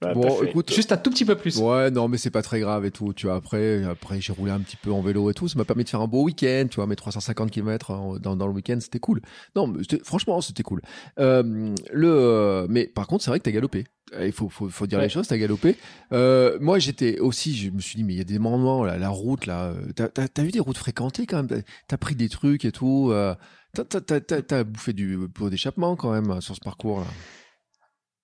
Bah, 0.00 0.14
bon, 0.14 0.42
écoute- 0.42 0.72
juste 0.74 0.92
un 0.92 0.96
tout 0.96 1.10
petit 1.10 1.24
peu 1.24 1.34
plus. 1.36 1.58
Ouais, 1.58 1.90
non, 1.90 2.08
mais 2.08 2.16
c'est 2.18 2.30
pas 2.30 2.42
très 2.42 2.60
grave 2.60 2.84
et 2.84 2.90
tout. 2.90 3.12
Tu 3.12 3.26
vois, 3.26 3.36
après, 3.36 3.84
après 3.84 4.20
j'ai 4.20 4.32
roulé 4.32 4.50
un 4.50 4.60
petit 4.60 4.76
peu 4.76 4.90
en 4.92 5.02
vélo 5.02 5.30
et 5.30 5.34
tout. 5.34 5.46
Ça 5.48 5.58
m'a 5.58 5.64
permis 5.64 5.84
de 5.84 5.88
faire 5.88 6.00
un 6.00 6.06
beau 6.08 6.22
week-end. 6.24 6.66
Tu 6.70 6.76
vois, 6.76 6.86
mes 6.86 6.96
350 6.96 7.50
km 7.50 8.18
dans, 8.18 8.36
dans 8.36 8.46
le 8.46 8.52
week-end, 8.52 8.78
c'était 8.80 8.98
cool. 8.98 9.20
Non, 9.56 9.72
franchement, 10.04 10.40
c'était 10.40 10.62
cool. 10.62 10.80
Euh, 11.18 11.74
le, 11.92 12.08
euh, 12.08 12.66
mais 12.68 12.86
par 12.86 13.06
contre, 13.06 13.24
c'est 13.24 13.30
vrai 13.30 13.38
que 13.40 13.44
t'as 13.44 13.50
galopé. 13.52 13.84
Euh, 14.14 14.26
Il 14.26 14.32
faut, 14.32 14.48
faut, 14.48 14.68
faut 14.68 14.86
dire 14.86 14.98
Ouais. 14.98 15.04
les 15.04 15.10
choses, 15.10 15.28
t'as 15.28 15.38
galopé. 15.38 15.76
Euh, 16.12 16.58
moi, 16.60 16.78
j'étais 16.78 17.18
aussi, 17.20 17.54
je 17.56 17.70
me 17.70 17.80
suis 17.80 17.96
dit, 17.96 18.04
mais 18.04 18.14
il 18.14 18.18
y 18.18 18.22
a 18.22 18.24
des 18.24 18.38
moments, 18.38 18.84
là, 18.84 18.96
la 18.98 19.08
route, 19.10 19.46
là, 19.46 19.72
t'as, 19.94 20.08
t'as 20.08 20.42
vu 20.42 20.50
des 20.50 20.60
routes 20.60 20.78
fréquentées 20.78 21.26
quand 21.26 21.42
même? 21.42 21.62
T'as, 21.88 21.96
pris 21.96 22.14
des 22.16 22.28
trucs 22.28 22.64
et 22.64 22.72
tout. 22.72 23.10
Euh, 23.12 23.34
t'as 23.74 24.64
bouffé 24.64 24.92
du 24.92 25.18
pot 25.32 25.48
d'échappement 25.50 25.94
quand 25.94 26.10
même 26.10 26.40
sur 26.40 26.54
ce 26.56 26.60
parcours-là. 26.60 27.06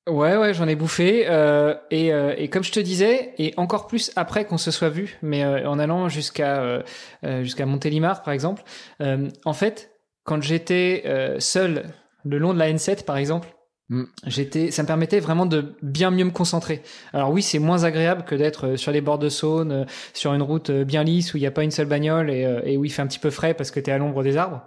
Ouais, 0.09 0.37
ouais, 0.37 0.55
j'en 0.55 0.69
ai 0.69 0.77
bouffé. 0.77 1.25
euh, 1.27 1.75
et, 1.91 2.13
euh, 2.13 2.33
et 2.37 2.49
comme 2.49 2.63
je 2.63 2.71
te 2.71 2.79
disais, 2.79 3.35
et 3.39 3.53
encore 3.57 3.89
plus 3.89 4.13
après 4.15 4.45
qu'on 4.45 4.59
se 4.59 4.71
soit 4.71 4.89
vu, 4.89 5.19
mais 5.21 5.43
euh, 5.45 5.69
en 5.69 5.81
allant 5.81 6.09
jusqu'à 6.09 6.59
euh, 6.63 6.83
euh, 7.25 7.43
jusqu'à 7.43 7.67
Montélimar, 7.67 8.23
par 8.23 8.33
exemple, 8.33 8.63
euh, 9.01 9.29
en 9.45 9.53
fait, 9.53 9.91
quand 10.23 10.41
j'étais 10.43 11.03
euh, 11.07 11.41
seul 11.41 11.87
le 12.25 12.39
long 12.39 12.55
de 12.55 12.59
la 12.59 12.71
N7, 12.73 13.05
par 13.05 13.17
exemple, 13.17 13.49
Mm. 13.89 14.03
j'étais, 14.27 14.73
ça 14.73 14.83
me 14.83 14.89
permettait 14.89 15.21
vraiment 15.21 15.47
de 15.47 15.77
bien 15.81 16.11
mieux 16.11 16.25
me 16.25 16.33
concentrer. 16.33 16.83
Alors 17.13 17.31
oui, 17.31 17.41
c'est 17.41 17.61
moins 17.61 17.85
agréable 17.85 18.25
que 18.25 18.35
d'être 18.35 18.75
sur 18.75 18.91
les 18.91 19.01
bords 19.01 19.21
de 19.21 19.29
Saône, 19.29 19.87
sur 20.13 20.35
une 20.35 20.43
route 20.43 20.73
bien 20.73 21.05
lisse 21.05 21.35
où 21.35 21.37
il 21.37 21.41
n'y 21.43 21.47
a 21.47 21.53
pas 21.53 21.63
une 21.63 21.71
seule 21.71 21.87
bagnole 21.87 22.29
et, 22.29 22.43
et 22.65 22.77
où 22.77 22.85
il 22.85 22.91
fait 22.91 23.03
un 23.03 23.07
petit 23.07 23.21
peu 23.21 23.31
frais 23.31 23.55
parce 23.55 23.71
que 23.71 23.79
tu 23.79 23.91
es 23.91 23.93
à 23.93 23.99
l'ombre 23.99 24.25
des 24.25 24.37
arbres. 24.37 24.63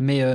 Mais 0.00 0.22
euh, 0.22 0.34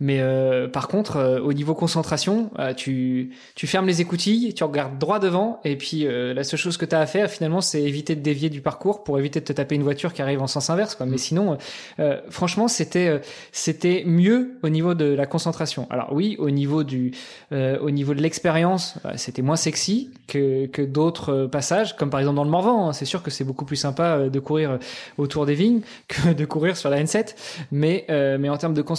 mais 0.00 0.20
euh, 0.20 0.68
par 0.68 0.88
contre, 0.88 1.16
euh, 1.16 1.40
au 1.40 1.52
niveau 1.52 1.74
concentration, 1.74 2.50
euh, 2.58 2.74
tu 2.74 3.30
tu 3.54 3.66
fermes 3.66 3.86
les 3.86 4.00
écoutilles, 4.00 4.52
tu 4.54 4.64
regardes 4.64 4.98
droit 4.98 5.18
devant, 5.18 5.60
et 5.64 5.76
puis 5.76 6.06
euh, 6.06 6.34
la 6.34 6.44
seule 6.44 6.58
chose 6.58 6.76
que 6.76 6.84
tu 6.84 6.94
as 6.94 7.00
à 7.00 7.06
faire 7.06 7.30
finalement, 7.30 7.60
c'est 7.62 7.82
éviter 7.82 8.14
de 8.14 8.20
dévier 8.20 8.50
du 8.50 8.60
parcours 8.60 9.04
pour 9.04 9.18
éviter 9.18 9.40
de 9.40 9.44
te 9.46 9.52
taper 9.52 9.76
une 9.76 9.82
voiture 9.82 10.12
qui 10.12 10.20
arrive 10.20 10.42
en 10.42 10.46
sens 10.46 10.68
inverse. 10.68 10.94
Quoi. 10.94 11.06
Mais 11.06 11.16
sinon, 11.18 11.52
euh, 11.52 11.56
euh, 12.00 12.20
franchement, 12.28 12.68
c'était 12.68 13.08
euh, 13.08 13.18
c'était 13.50 14.02
mieux 14.06 14.58
au 14.62 14.68
niveau 14.68 14.92
de 14.94 15.06
la 15.06 15.24
concentration. 15.26 15.86
Alors 15.90 16.12
oui, 16.12 16.36
au 16.38 16.50
niveau 16.50 16.84
du 16.84 17.12
euh, 17.52 17.78
au 17.80 17.90
niveau 17.90 18.12
de 18.12 18.20
l'expérience, 18.20 18.96
euh, 19.06 19.12
c'était 19.16 19.42
moins 19.42 19.56
sexy 19.56 20.10
que 20.26 20.66
que 20.66 20.82
d'autres 20.82 21.46
passages, 21.50 21.96
comme 21.96 22.10
par 22.10 22.20
exemple 22.20 22.36
dans 22.36 22.44
le 22.44 22.50
Morvan. 22.50 22.88
hein. 22.88 22.92
C'est 22.92 23.06
sûr 23.06 23.22
que 23.22 23.30
c'est 23.30 23.44
beaucoup 23.44 23.64
plus 23.64 23.76
sympa 23.76 24.28
de 24.28 24.40
courir 24.40 24.78
autour 25.16 25.46
des 25.46 25.54
vignes 25.54 25.80
que 26.08 26.34
de 26.34 26.44
courir 26.44 26.76
sur 26.76 26.90
la 26.90 27.02
N7, 27.02 27.34
mais 27.72 28.04
euh, 28.10 28.36
mais 28.38 28.50
en 28.50 28.58
termes 28.58 28.74
de 28.74 28.82
concentration 28.82 28.97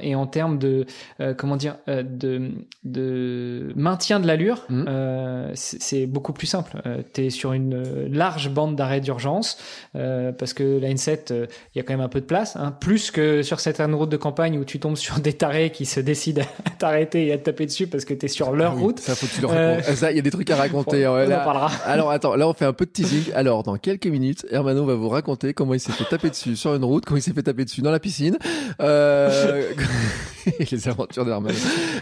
et 0.00 0.14
en 0.14 0.26
termes 0.26 0.58
de 0.58 0.86
euh, 1.20 1.34
comment 1.34 1.56
dire 1.56 1.76
euh, 1.88 2.02
de 2.02 2.50
de 2.84 3.72
maintien 3.76 4.20
de 4.20 4.26
l'allure, 4.26 4.64
Mhm. 4.68 4.84
euh, 4.88 5.50
c'est 5.54 6.06
beaucoup 6.06 6.32
plus 6.32 6.46
simple. 6.46 6.80
Euh, 6.86 7.02
T'es 7.12 7.30
sur 7.30 7.52
une 7.52 8.06
large 8.12 8.50
bande 8.50 8.76
d'arrêt 8.76 9.00
d'urgence 9.00 9.58
parce 9.94 10.52
que 10.54 10.78
la 10.80 10.88
N7, 10.88 11.32
euh, 11.32 11.46
il 11.74 11.78
y 11.78 11.80
a 11.80 11.84
quand 11.84 11.92
même 11.92 12.00
un 12.00 12.08
peu 12.08 12.20
de 12.20 12.26
place, 12.26 12.56
hein, 12.56 12.72
plus 12.80 13.10
que 13.10 13.42
sur 13.42 13.60
certaines 13.60 13.94
routes 13.94 14.10
de 14.10 14.16
campagne 14.16 14.58
où 14.58 14.64
tu 14.64 14.78
tombes 14.80 14.96
sur 14.96 15.18
des 15.20 15.32
tarés 15.32 15.70
qui 15.70 15.86
se 15.86 16.00
décident 16.00 16.42
à 16.66 16.70
t'arrêter 16.78 17.26
et 17.26 17.32
à 17.32 17.38
te 17.38 17.44
taper 17.44 17.66
dessus 17.66 17.86
parce 17.86 18.04
que 18.04 18.14
sur 18.28 18.52
leur 18.52 18.72
Ah 18.72 18.74
oui, 18.76 18.82
route. 18.82 18.98
Ça, 19.00 19.14
faut 19.14 19.26
que 19.26 19.32
tu 19.34 19.40
le 19.40 19.48
Euh, 19.48 19.76
racontes. 19.76 19.94
Ça, 19.96 20.10
il 20.12 20.16
y 20.16 20.18
a 20.18 20.22
des 20.22 20.30
trucs 20.30 20.50
à 20.50 20.56
raconter. 20.56 21.06
On 21.06 21.14
ouais, 21.14 21.26
en 21.26 21.28
là. 21.28 21.38
parlera. 21.44 21.70
Alors 21.86 22.10
attends, 22.10 22.36
là 22.36 22.46
on 22.48 22.52
fait 22.54 22.64
un 22.64 22.72
peu 22.72 22.84
de 22.86 22.90
teasing. 22.90 23.32
Alors 23.34 23.62
dans 23.62 23.76
quelques 23.76 24.06
minutes, 24.06 24.46
Hermano 24.50 24.84
va 24.84 24.94
vous 24.94 25.08
raconter 25.08 25.52
comment 25.54 25.74
il 25.74 25.80
s'est 25.80 25.92
fait 25.92 26.04
taper 26.04 26.30
dessus 26.30 26.56
sur 26.56 26.74
une 26.74 26.84
route, 26.84 27.04
comment 27.04 27.18
il 27.18 27.22
s'est 27.22 27.32
fait 27.32 27.42
taper 27.42 27.64
dessus 27.64 27.80
dans 27.82 27.90
la 27.90 27.98
piscine. 28.00 28.36
Euh... 28.80 29.29
les 30.70 30.88
aventures 30.88 31.24
d'Hermano. 31.24 31.54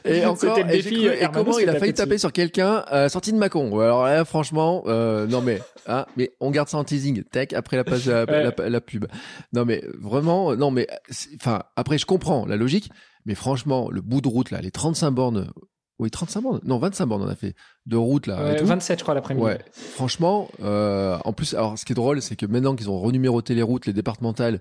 Et 0.05 0.25
encore, 0.25 0.59
le 0.59 0.65
et, 0.65 0.77
défi, 0.83 0.95
cru- 0.97 1.13
et 1.13 1.29
comment 1.33 1.59
il 1.59 1.69
a 1.69 1.75
failli 1.79 1.95
taper 1.95 2.19
sur 2.19 2.33
quelqu'un 2.33 2.85
euh, 2.93 3.09
sorti 3.09 3.33
de 3.33 3.39
Macon. 3.39 3.67
Alors 3.81 4.05
là, 4.05 4.25
franchement, 4.25 4.85
euh, 4.87 5.27
non 5.27 5.41
mais, 5.41 5.61
hein, 5.87 6.07
mais 6.17 6.31
on 6.41 6.51
garde 6.51 6.69
ça 6.69 6.79
en 6.79 6.85
teasing. 6.85 7.23
Tech 7.25 7.49
après 7.55 7.77
la 7.77 7.85
page, 7.85 8.07
la, 8.07 8.25
Ouais. 8.25 8.51
la- 8.57 8.69
la 8.69 8.81
pub. 8.81 9.07
Non 9.53 9.65
mais 9.65 9.83
vraiment, 10.01 10.55
non 10.57 10.71
mais, 10.71 10.87
enfin 11.37 11.63
après 11.77 11.99
je 11.99 12.07
comprends 12.07 12.47
la 12.47 12.57
logique, 12.57 12.91
mais 13.27 13.35
franchement 13.35 13.89
le 13.91 14.01
bout 14.01 14.21
de 14.21 14.29
route 14.29 14.51
là, 14.51 14.61
les 14.61 14.71
35 14.71 15.11
bornes. 15.11 15.51
Oui, 15.99 16.11
35 16.13 16.41
bornes. 16.43 16.61
Non, 16.65 16.79
25 16.79 17.07
bornes 17.07 17.23
on 17.25 17.29
a 17.29 17.35
fait 17.35 17.55
de 17.87 17.97
route 17.97 18.29
là. 18.29 18.41
et 18.41 18.45
Ouais, 18.53 18.57
tout. 18.61 18.67
27 18.67 18.99
je 19.01 19.03
crois 19.03 19.15
l'après-midi. 19.15 19.45
Ouais, 19.45 19.59
franchement, 19.75 20.49
euh, 20.63 21.19
en 21.25 21.33
plus, 21.33 21.55
alors 21.55 21.77
ce 21.77 21.85
qui 21.85 21.93
est 21.93 21.97
drôle, 21.97 22.23
c'est 22.23 22.37
que 22.37 22.47
maintenant 22.47 22.77
qu'ils 22.77 22.89
ont 22.89 23.01
renuméroté 23.01 23.55
les 23.57 23.63
routes, 23.63 23.87
les 23.87 23.93
départementales, 23.93 24.61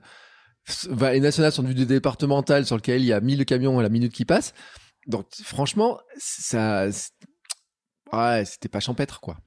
les 1.11 1.19
nationales 1.19 1.51
sont 1.51 1.63
devenues 1.63 1.79
des 1.79 1.85
départementales 1.95 2.65
sur 2.65 2.75
lesquelles 2.75 3.01
il 3.01 3.07
y 3.07 3.13
a 3.13 3.21
1000 3.21 3.45
camions 3.45 3.79
à 3.79 3.83
la 3.83 3.89
minute 3.89 4.13
qui 4.13 4.25
passent. 4.25 4.53
Donc 5.07 5.25
franchement, 5.43 5.99
ça, 6.17 6.87
ouais, 8.13 8.43
c'était 8.45 8.69
pas 8.69 8.79
champêtre 8.79 9.19
quoi. 9.19 9.37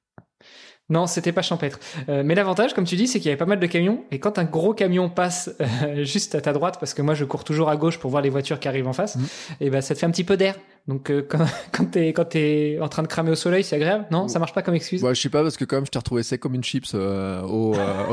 Non, 0.88 1.06
c'était 1.06 1.30
pas 1.30 1.42
champêtre. 1.42 1.78
Euh, 2.09 2.22
mais 2.24 2.35
l'avantage, 2.35 2.74
comme 2.74 2.85
tu 2.85 2.96
dis, 2.96 3.06
c'est 3.06 3.20
qu'il 3.20 3.26
y 3.28 3.30
avait 3.30 3.38
pas 3.38 3.46
mal 3.46 3.61
de 3.61 3.66
camions. 3.66 4.04
Et 4.11 4.18
quand 4.18 4.38
un 4.38 4.44
gros 4.44 4.74
camion 4.74 5.09
passe 5.09 5.50
euh, 5.61 6.02
juste 6.04 6.35
à 6.35 6.40
ta 6.40 6.52
droite, 6.52 6.78
parce 6.80 6.94
que 6.94 7.02
moi 7.02 7.14
je 7.14 7.24
cours 7.24 7.44
toujours 7.44 7.68
à 7.70 7.76
gauche 7.76 7.98
pour 7.98 8.11
voir 8.11 8.22
les 8.22 8.30
voitures 8.30 8.59
qui 8.59 8.66
arrivent 8.66 8.88
en 8.88 8.92
face, 8.92 9.14
Mhm. 9.14 9.26
et 9.61 9.70
ben 9.70 9.80
ça 9.83 9.94
te 9.94 10.00
fait 10.00 10.06
un 10.06 10.11
petit 10.11 10.24
peu 10.24 10.37
d'air. 10.37 10.56
Donc 10.88 11.10
euh, 11.10 11.22
quand, 11.28 11.38
quand 11.72 11.84
t'es 11.86 12.08
quand 12.08 12.24
t'es 12.24 12.78
en 12.80 12.88
train 12.88 13.02
de 13.02 13.08
cramer 13.08 13.30
au 13.30 13.34
soleil, 13.34 13.62
c'est 13.64 13.76
agréable. 13.76 14.06
Non, 14.10 14.28
ça 14.28 14.38
marche 14.38 14.52
pas 14.54 14.62
comme 14.62 14.74
excuse. 14.74 15.02
Bah, 15.02 15.14
je 15.14 15.20
sais 15.20 15.28
pas, 15.28 15.42
parce 15.42 15.56
que 15.56 15.64
quand 15.64 15.76
même, 15.76 15.86
je 15.86 15.90
t'ai 15.90 15.98
retrouvé 15.98 16.22
sec 16.22 16.40
comme 16.40 16.54
une 16.54 16.64
chips 16.64 16.92
euh, 16.94 17.42
au, 17.42 17.74
euh, 17.74 18.04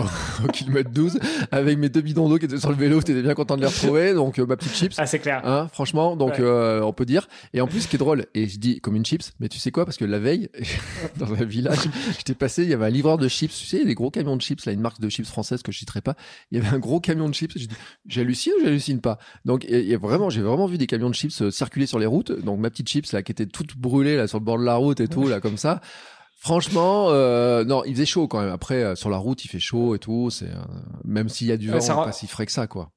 au, 0.44 0.48
kilomètre 0.52 0.92
12, 0.92 1.20
avec 1.52 1.78
mes 1.78 1.90
deux 1.90 2.02
bidons 2.02 2.30
d'eau 2.30 2.38
qui 2.38 2.46
étaient 2.46 2.58
sur 2.60 2.70
le 2.70 2.76
vélo, 2.76 3.02
t'étais 3.02 3.22
bien 3.22 3.34
content 3.34 3.56
de 3.56 3.62
les 3.62 3.68
retrouver, 3.68 4.14
donc 4.14 4.38
ma 4.40 4.56
petite 4.58 4.76
chips. 4.76 4.96
Ah, 4.98 5.06
c'est 5.06 5.20
clair. 5.20 5.42
Hein, 5.46 5.68
franchement, 5.72 6.16
donc 6.16 6.36
Ouais. 6.40 6.80
on 6.84 6.94
peut 6.94 7.06
dire. 7.06 7.28
Et 7.54 7.62
en 7.62 7.68
plus, 7.68 7.82
ce 7.82 7.88
qui 7.88 7.96
est 7.96 8.00
drôle, 8.00 8.26
et 8.36 8.48
je 8.48 8.60
dis 8.60 8.80
comme 8.82 8.96
une 8.96 9.06
chips, 9.06 9.32
mais 9.40 9.50
tu 9.50 9.58
sais 9.60 9.72
quoi 9.72 9.86
Parce 9.86 9.98
que 9.98 10.06
la 10.06 10.20
veille, 10.20 10.50
dans 11.18 11.34
un 11.34 11.46
village, 11.46 11.80
j'étais 12.18 12.36
passé, 12.36 12.64
il 12.64 12.70
y 12.70 12.74
avait 12.74 12.86
un 12.86 12.90
livreur 12.90 13.18
de 13.18 13.28
chips, 13.28 13.52
tu 13.58 13.66
sais, 13.66 13.86
des 13.86 13.96
gros 13.96 14.12
camions 14.12 14.36
de 14.36 14.42
chips, 14.42 14.66
là, 14.66 14.72
une 14.74 14.82
marque 14.82 15.00
de 15.00 15.10
chips 15.10 15.28
française 15.28 15.62
que 15.64 15.72
je 15.72 15.80
citerai 15.80 16.02
pas. 16.02 16.16
Il 16.52 16.58
y 16.58 16.62
avait 16.62 16.76
un 16.76 16.80
gros 16.80 17.00
camion 17.00 17.28
de 17.30 17.34
chips. 17.34 17.58
J'hallucine 18.08 18.54
ou 18.60 18.64
j'hallucine 18.66 19.02
pas? 19.02 19.18
Donc, 19.46 19.64
il 19.64 19.72
y 19.72 19.76
a- 19.76 19.80
il 19.80 19.88
y 19.88 19.94
a 19.94 19.98
vraiment, 19.98 20.30
j'ai 20.30 20.42
vraiment 20.42 20.68
vu 20.68 20.78
des 20.78 20.88
camions 20.88 21.10
de 21.10 21.16
chips 21.16 21.50
circuler 21.50 21.86
sur 21.86 21.98
les 22.00 22.06
routes. 22.06 22.32
Donc, 22.32 22.57
ma 22.60 22.70
petite 22.70 22.88
chips 22.90 23.12
là, 23.12 23.24
qui 23.24 23.32
était 23.32 23.46
toute 23.46 23.78
brûlée 23.78 24.18
là 24.18 24.28
sur 24.28 24.40
le 24.40 24.44
bord 24.46 24.58
de 24.60 24.64
la 24.64 24.76
route 24.76 25.00
et 25.00 25.08
tout 25.08 25.28
là, 25.28 25.40
comme 25.40 25.58
ça. 25.58 25.82
Franchement, 26.40 27.08
euh, 27.10 27.64
non, 27.66 27.84
il 27.86 27.94
faisait 27.94 28.06
chaud 28.06 28.28
quand 28.28 28.40
même. 28.40 28.52
Après, 28.52 28.84
euh, 28.84 28.96
sur 28.96 29.10
la 29.10 29.18
route, 29.18 29.44
il 29.44 29.48
fait 29.48 29.60
chaud 29.60 29.96
et 29.96 30.00
tout. 30.00 30.30
C'est 30.30 30.46
euh, 30.50 30.56
même 31.04 31.30
s'il 31.30 31.48
y 31.48 31.52
a 31.52 31.58
du 31.58 31.68
vent, 31.80 31.82
rend- 31.94 32.06
pas 32.06 32.12
si 32.12 32.28
frais 32.28 32.46
que 32.46 32.52
ça, 32.52 32.68
quoi. 32.68 32.92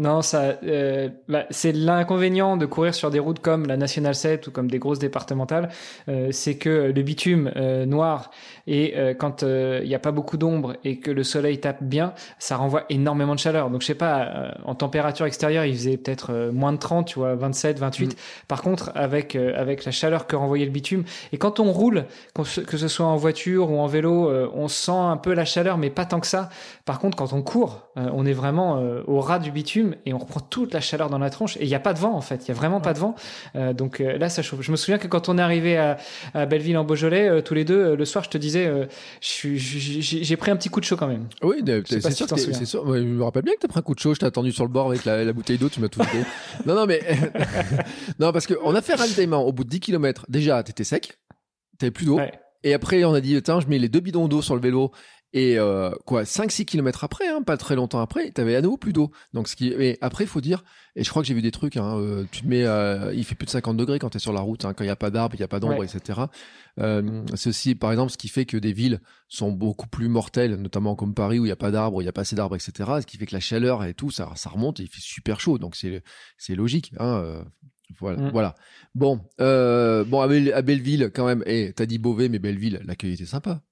Non, 0.00 0.22
ça, 0.22 0.54
euh, 0.64 1.10
bah, 1.28 1.44
c'est 1.50 1.72
l'inconvénient 1.72 2.56
de 2.56 2.64
courir 2.64 2.94
sur 2.94 3.10
des 3.10 3.18
routes 3.18 3.40
comme 3.40 3.66
la 3.66 3.76
National 3.76 4.14
7 4.14 4.46
ou 4.46 4.50
comme 4.50 4.70
des 4.70 4.78
grosses 4.78 4.98
départementales, 4.98 5.68
euh, 6.08 6.28
c'est 6.32 6.56
que 6.56 6.90
le 6.94 7.02
bitume 7.02 7.52
euh, 7.56 7.84
noir 7.84 8.30
et 8.66 8.94
euh, 8.96 9.12
quand 9.12 9.42
il 9.42 9.86
n'y 9.86 9.94
a 9.94 9.98
pas 9.98 10.10
beaucoup 10.10 10.38
d'ombre 10.38 10.76
et 10.84 11.00
que 11.00 11.10
le 11.10 11.22
soleil 11.22 11.60
tape 11.60 11.82
bien, 11.82 12.14
ça 12.38 12.56
renvoie 12.56 12.84
énormément 12.88 13.34
de 13.34 13.40
chaleur. 13.40 13.68
Donc 13.68 13.82
je 13.82 13.88
sais 13.88 13.94
pas, 13.94 14.22
euh, 14.22 14.50
en 14.64 14.74
température 14.74 15.26
extérieure, 15.26 15.66
il 15.66 15.74
faisait 15.74 15.98
peut-être 15.98 16.50
moins 16.50 16.72
de 16.72 16.78
30, 16.78 17.06
tu 17.06 17.18
vois, 17.18 17.34
27, 17.34 17.78
28. 17.78 18.06
Mm. 18.06 18.16
Par 18.48 18.62
contre, 18.62 18.92
avec 18.94 19.36
euh, 19.36 19.52
avec 19.54 19.84
la 19.84 19.92
chaleur 19.92 20.26
que 20.26 20.34
renvoyait 20.34 20.64
le 20.64 20.70
bitume 20.70 21.04
et 21.32 21.36
quand 21.36 21.60
on 21.60 21.72
roule, 21.72 22.06
que 22.34 22.76
ce 22.76 22.88
soit 22.88 23.06
en 23.06 23.16
voiture 23.16 23.70
ou 23.70 23.78
en 23.78 23.86
vélo, 23.86 24.28
euh, 24.28 24.48
on 24.54 24.68
sent 24.68 24.92
un 24.92 25.16
peu 25.16 25.34
la 25.34 25.44
chaleur, 25.44 25.78
mais 25.78 25.90
pas 25.90 26.04
tant 26.04 26.20
que 26.20 26.26
ça. 26.26 26.48
Par 26.84 26.98
contre, 26.98 27.16
quand 27.16 27.32
on 27.32 27.42
court, 27.42 27.90
euh, 27.96 28.08
on 28.12 28.26
est 28.26 28.32
vraiment 28.32 28.78
euh, 28.78 29.02
au 29.06 29.20
ras 29.20 29.38
du 29.38 29.50
bitume 29.50 29.89
et 30.06 30.12
on 30.12 30.18
reprend 30.18 30.40
toute 30.40 30.72
la 30.74 30.80
chaleur 30.80 31.10
dans 31.10 31.18
la 31.18 31.30
tronche. 31.30 31.56
Et 31.56 31.64
il 31.64 31.68
n'y 31.68 31.74
a 31.74 31.80
pas 31.80 31.92
de 31.92 31.98
vent, 31.98 32.14
en 32.14 32.20
fait. 32.20 32.46
Il 32.46 32.48
y 32.48 32.50
a 32.50 32.54
vraiment 32.54 32.80
pas 32.80 32.92
de 32.92 32.98
vent. 32.98 33.14
Euh, 33.56 33.72
donc 33.72 34.00
euh, 34.00 34.18
là, 34.18 34.28
ça 34.28 34.42
chauffe. 34.42 34.60
Je 34.62 34.70
me 34.70 34.76
souviens 34.76 34.98
que 34.98 35.06
quand 35.06 35.28
on 35.28 35.38
est 35.38 35.42
arrivé 35.42 35.76
à, 35.76 35.96
à 36.34 36.46
Belleville 36.46 36.76
en 36.76 36.84
Beaujolais, 36.84 37.28
euh, 37.28 37.40
tous 37.40 37.54
les 37.54 37.64
deux, 37.64 37.94
le 37.94 38.04
soir, 38.04 38.24
je 38.24 38.30
te 38.30 38.38
disais, 38.38 38.70
j'ai 39.20 40.36
pris 40.36 40.50
un 40.50 40.56
petit 40.56 40.68
coup 40.68 40.80
de 40.80 40.84
chaud 40.84 40.96
quand 40.96 41.08
même. 41.08 41.28
Oui, 41.42 41.62
c'est 41.86 42.00
si 42.00 42.12
sûr, 42.12 42.26
tu. 42.26 42.34
Ouais, 42.88 42.98
je 42.98 43.04
me 43.04 43.22
rappelle 43.22 43.42
bien 43.42 43.54
que 43.54 43.60
t'as 43.60 43.68
pris 43.68 43.78
un 43.78 43.82
coup 43.82 43.94
de 43.94 44.00
chaud. 44.00 44.14
Je 44.14 44.20
t'ai 44.20 44.26
attendu 44.26 44.52
sur 44.52 44.64
le 44.64 44.70
bord 44.70 44.88
avec 44.88 45.04
la, 45.04 45.24
la 45.24 45.32
bouteille 45.32 45.58
d'eau. 45.58 45.68
Tu 45.68 45.80
m'as 45.80 45.88
tout 45.88 46.00
vidé. 46.00 46.24
non, 46.66 46.74
non, 46.74 46.86
mais 46.86 47.00
non, 48.18 48.32
parce 48.32 48.46
que 48.46 48.54
on 48.64 48.74
a 48.74 48.82
fait 48.82 48.94
ravitaillement 48.94 49.42
au 49.42 49.52
bout 49.52 49.64
de 49.64 49.70
10 49.70 49.80
km. 49.80 50.26
Déjà, 50.28 50.62
t'étais 50.62 50.84
sec, 50.84 51.18
t'avais 51.78 51.90
plus 51.90 52.06
d'eau. 52.06 52.16
Ouais. 52.16 52.32
Et 52.62 52.74
après, 52.74 53.04
on 53.04 53.14
a 53.14 53.20
dit, 53.20 53.40
tiens, 53.42 53.60
je 53.60 53.66
mets 53.68 53.78
les 53.78 53.88
deux 53.88 54.00
bidons 54.00 54.28
d'eau 54.28 54.42
sur 54.42 54.54
le 54.54 54.60
vélo. 54.60 54.92
Et 55.32 55.60
euh, 55.60 55.92
quoi, 56.06 56.24
5-6 56.24 56.64
km 56.64 57.04
après, 57.04 57.28
hein, 57.28 57.42
pas 57.42 57.56
très 57.56 57.76
longtemps 57.76 58.00
après, 58.00 58.32
t'avais 58.32 58.56
à 58.56 58.62
nouveau 58.62 58.76
plus 58.76 58.92
d'eau. 58.92 59.12
Donc 59.32 59.46
ce 59.46 59.54
qui, 59.54 59.72
mais 59.78 59.96
après, 60.00 60.24
il 60.24 60.26
faut 60.26 60.40
dire, 60.40 60.64
et 60.96 61.04
je 61.04 61.10
crois 61.10 61.22
que 61.22 61.28
j'ai 61.28 61.34
vu 61.34 61.42
des 61.42 61.52
trucs. 61.52 61.76
Hein, 61.76 61.98
euh, 61.98 62.24
tu 62.32 62.42
te 62.42 62.48
mets, 62.48 62.64
euh, 62.64 63.14
il 63.14 63.24
fait 63.24 63.36
plus 63.36 63.46
de 63.46 63.50
50 63.50 63.76
degrés 63.76 64.00
quand 64.00 64.10
t'es 64.10 64.18
sur 64.18 64.32
la 64.32 64.40
route, 64.40 64.64
hein, 64.64 64.74
quand 64.74 64.82
il 64.82 64.88
y 64.88 64.90
a 64.90 64.96
pas 64.96 65.10
d'arbres, 65.10 65.36
il 65.36 65.40
y 65.40 65.44
a 65.44 65.48
pas 65.48 65.60
d'ombre, 65.60 65.78
Ouais. 65.78 65.86
etc. 65.86 66.22
Euh, 66.80 67.22
c'est 67.36 67.50
aussi, 67.50 67.76
par 67.76 67.92
exemple, 67.92 68.10
ce 68.10 68.18
qui 68.18 68.26
fait 68.28 68.44
que 68.44 68.56
des 68.56 68.72
villes 68.72 69.00
sont 69.28 69.52
beaucoup 69.52 69.86
plus 69.86 70.08
mortelles, 70.08 70.56
notamment 70.56 70.96
comme 70.96 71.14
Paris 71.14 71.38
où 71.38 71.46
il 71.46 71.48
y 71.48 71.52
a 71.52 71.56
pas 71.56 71.70
d'arbres, 71.70 72.02
il 72.02 72.06
y 72.06 72.08
a 72.08 72.12
pas 72.12 72.22
assez 72.22 72.34
d'arbres, 72.34 72.56
etc. 72.56 72.72
Ce 73.00 73.06
qui 73.06 73.16
fait 73.16 73.26
que 73.26 73.34
la 73.34 73.40
chaleur 73.40 73.84
et 73.84 73.94
tout, 73.94 74.10
ça, 74.10 74.30
ça 74.34 74.50
remonte 74.50 74.80
et 74.80 74.82
il 74.82 74.88
fait 74.88 75.00
super 75.00 75.38
chaud. 75.38 75.58
Donc 75.58 75.76
c'est, 75.76 76.02
c'est 76.38 76.56
logique. 76.56 76.92
Hein, 76.98 77.20
euh, 77.22 77.44
voilà, 78.00 78.20
Mm. 78.22 78.30
voilà. 78.32 78.54
Bon, 78.96 79.20
euh, 79.40 80.02
bon 80.04 80.20
à, 80.22 80.26
Belle- 80.28 80.52
à 80.52 80.62
Belleville 80.62 81.10
quand 81.14 81.26
même. 81.26 81.42
Et 81.46 81.72
t'as 81.72 81.86
dit 81.86 81.98
Beauvais, 81.98 82.28
mais 82.28 82.38
Belleville, 82.40 82.80
l'accueil 82.84 83.12
était 83.12 83.26
sympa. 83.26 83.62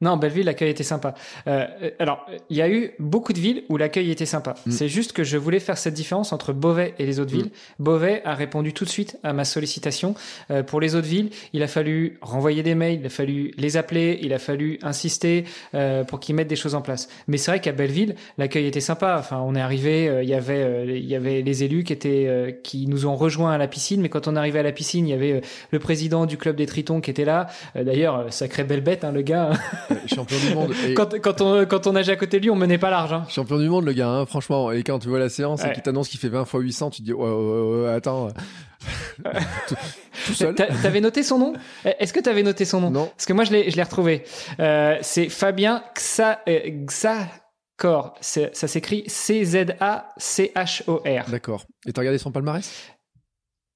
Non, 0.00 0.16
Belleville, 0.16 0.46
l'accueil 0.46 0.70
était 0.70 0.84
sympa. 0.84 1.14
Euh, 1.46 1.66
euh, 1.82 1.90
alors, 1.98 2.26
il 2.50 2.56
y 2.56 2.62
a 2.62 2.68
eu 2.68 2.92
beaucoup 2.98 3.32
de 3.32 3.40
villes 3.40 3.64
où 3.68 3.76
l'accueil 3.76 4.10
était 4.10 4.26
sympa. 4.26 4.54
Mm. 4.64 4.70
C'est 4.70 4.88
juste 4.88 5.12
que 5.12 5.24
je 5.24 5.36
voulais 5.36 5.58
faire 5.60 5.76
cette 5.76 5.94
différence 5.94 6.32
entre 6.32 6.52
Beauvais 6.52 6.94
et 6.98 7.06
les 7.06 7.18
autres 7.18 7.32
villes. 7.32 7.50
Beauvais 7.78 8.22
a 8.24 8.34
répondu 8.34 8.72
tout 8.72 8.84
de 8.84 8.90
suite 8.90 9.18
à 9.24 9.32
ma 9.32 9.44
sollicitation. 9.44 10.14
Euh, 10.50 10.62
pour 10.62 10.80
les 10.80 10.94
autres 10.94 11.08
villes, 11.08 11.30
il 11.52 11.62
a 11.62 11.66
fallu 11.66 12.18
renvoyer 12.20 12.62
des 12.62 12.74
mails, 12.74 13.00
il 13.00 13.06
a 13.06 13.10
fallu 13.10 13.52
les 13.56 13.76
appeler, 13.76 14.18
il 14.22 14.32
a 14.32 14.38
fallu 14.38 14.78
insister 14.82 15.44
euh, 15.74 16.04
pour 16.04 16.20
qu'ils 16.20 16.34
mettent 16.34 16.48
des 16.48 16.56
choses 16.56 16.74
en 16.74 16.80
place. 16.80 17.08
Mais 17.26 17.36
c'est 17.36 17.50
vrai 17.50 17.60
qu'à 17.60 17.72
Belleville, 17.72 18.14
l'accueil 18.38 18.66
était 18.66 18.80
sympa. 18.80 19.16
Enfin, 19.18 19.40
on 19.40 19.54
est 19.54 19.60
arrivé, 19.60 20.08
euh, 20.08 20.22
il 20.22 20.28
y 20.28 20.34
avait, 20.34 20.62
euh, 20.62 20.84
il 20.86 21.06
y 21.06 21.14
avait 21.14 21.42
les 21.42 21.64
élus 21.64 21.84
qui 21.84 21.92
étaient, 21.92 22.26
euh, 22.28 22.52
qui 22.52 22.86
nous 22.86 23.06
ont 23.06 23.16
rejoints 23.16 23.52
à 23.52 23.58
la 23.58 23.68
piscine. 23.68 24.00
Mais 24.00 24.08
quand 24.08 24.28
on 24.28 24.36
est 24.36 24.38
arrivé 24.38 24.58
à 24.58 24.62
la 24.62 24.72
piscine, 24.72 25.06
il 25.06 25.10
y 25.10 25.14
avait 25.14 25.40
le 25.70 25.78
président 25.78 26.26
du 26.26 26.36
club 26.36 26.56
des 26.56 26.66
Tritons 26.66 27.00
qui 27.00 27.10
était 27.10 27.24
là. 27.24 27.48
D'ailleurs, 27.74 28.32
sacré 28.32 28.64
belle 28.64 28.80
bête, 28.80 29.04
hein, 29.04 29.12
le 29.12 29.22
gars. 29.22 29.50
Euh, 29.90 29.94
champion 30.06 30.36
du 30.38 30.54
monde. 30.54 30.72
Et- 30.86 30.94
quand, 30.94 31.18
quand 31.20 31.40
on 31.40 31.66
quand 31.66 31.86
on 31.86 31.92
nageait 31.92 32.12
à 32.12 32.16
côté 32.16 32.38
de 32.38 32.44
lui, 32.44 32.50
on 32.50 32.56
menait 32.56 32.78
pas 32.78 32.90
large. 32.90 33.12
Hein. 33.12 33.24
Champion 33.28 33.58
du 33.58 33.68
monde, 33.68 33.84
le 33.84 33.92
gars, 33.92 34.08
hein, 34.08 34.26
franchement. 34.26 34.70
Et 34.72 34.82
quand 34.82 34.98
tu 34.98 35.08
vois 35.08 35.18
la 35.18 35.28
séance 35.28 35.62
et 35.62 35.68
Ouais. 35.68 35.72
qu'il 35.72 35.82
t'annonce 35.82 36.08
qu'il 36.08 36.20
fait 36.20 36.28
20 36.28 36.44
fois 36.44 36.60
800, 36.60 36.90
tu 36.90 37.00
te 37.00 37.06
dis, 37.06 37.12
ouais, 37.12 37.28
ouais, 37.28 37.62
ouais, 37.62 37.82
ouais, 37.84 37.92
attends. 37.94 38.28
tout, 39.66 39.74
tout 40.26 40.34
seul. 40.34 40.54
T'a- 40.54 40.66
T'avais 40.66 41.00
noté 41.00 41.22
son 41.22 41.38
nom? 41.38 41.52
Est-ce 41.84 42.12
que 42.12 42.20
t'avais 42.20 42.42
noté 42.42 42.64
son 42.64 42.80
nom? 42.80 42.90
Non. 42.90 43.06
Parce 43.06 43.26
que 43.26 43.32
moi, 43.32 43.44
je 43.44 43.52
l'ai 43.52 43.70
je 43.70 43.76
l'ai 43.76 43.82
retrouvé. 43.82 44.24
Euh, 44.60 44.96
c'est 45.02 45.28
Fabien 45.28 45.82
Xa, 45.94 46.40
euh, 46.48 46.86
Ça 48.20 48.66
s'écrit 48.68 49.04
C-Z-A-C-H-O-R. 49.06 51.30
D'accord. 51.30 51.64
Et 51.86 51.92
t'as 51.92 52.00
regardé 52.02 52.18
son 52.18 52.30
palmarès? 52.32 52.70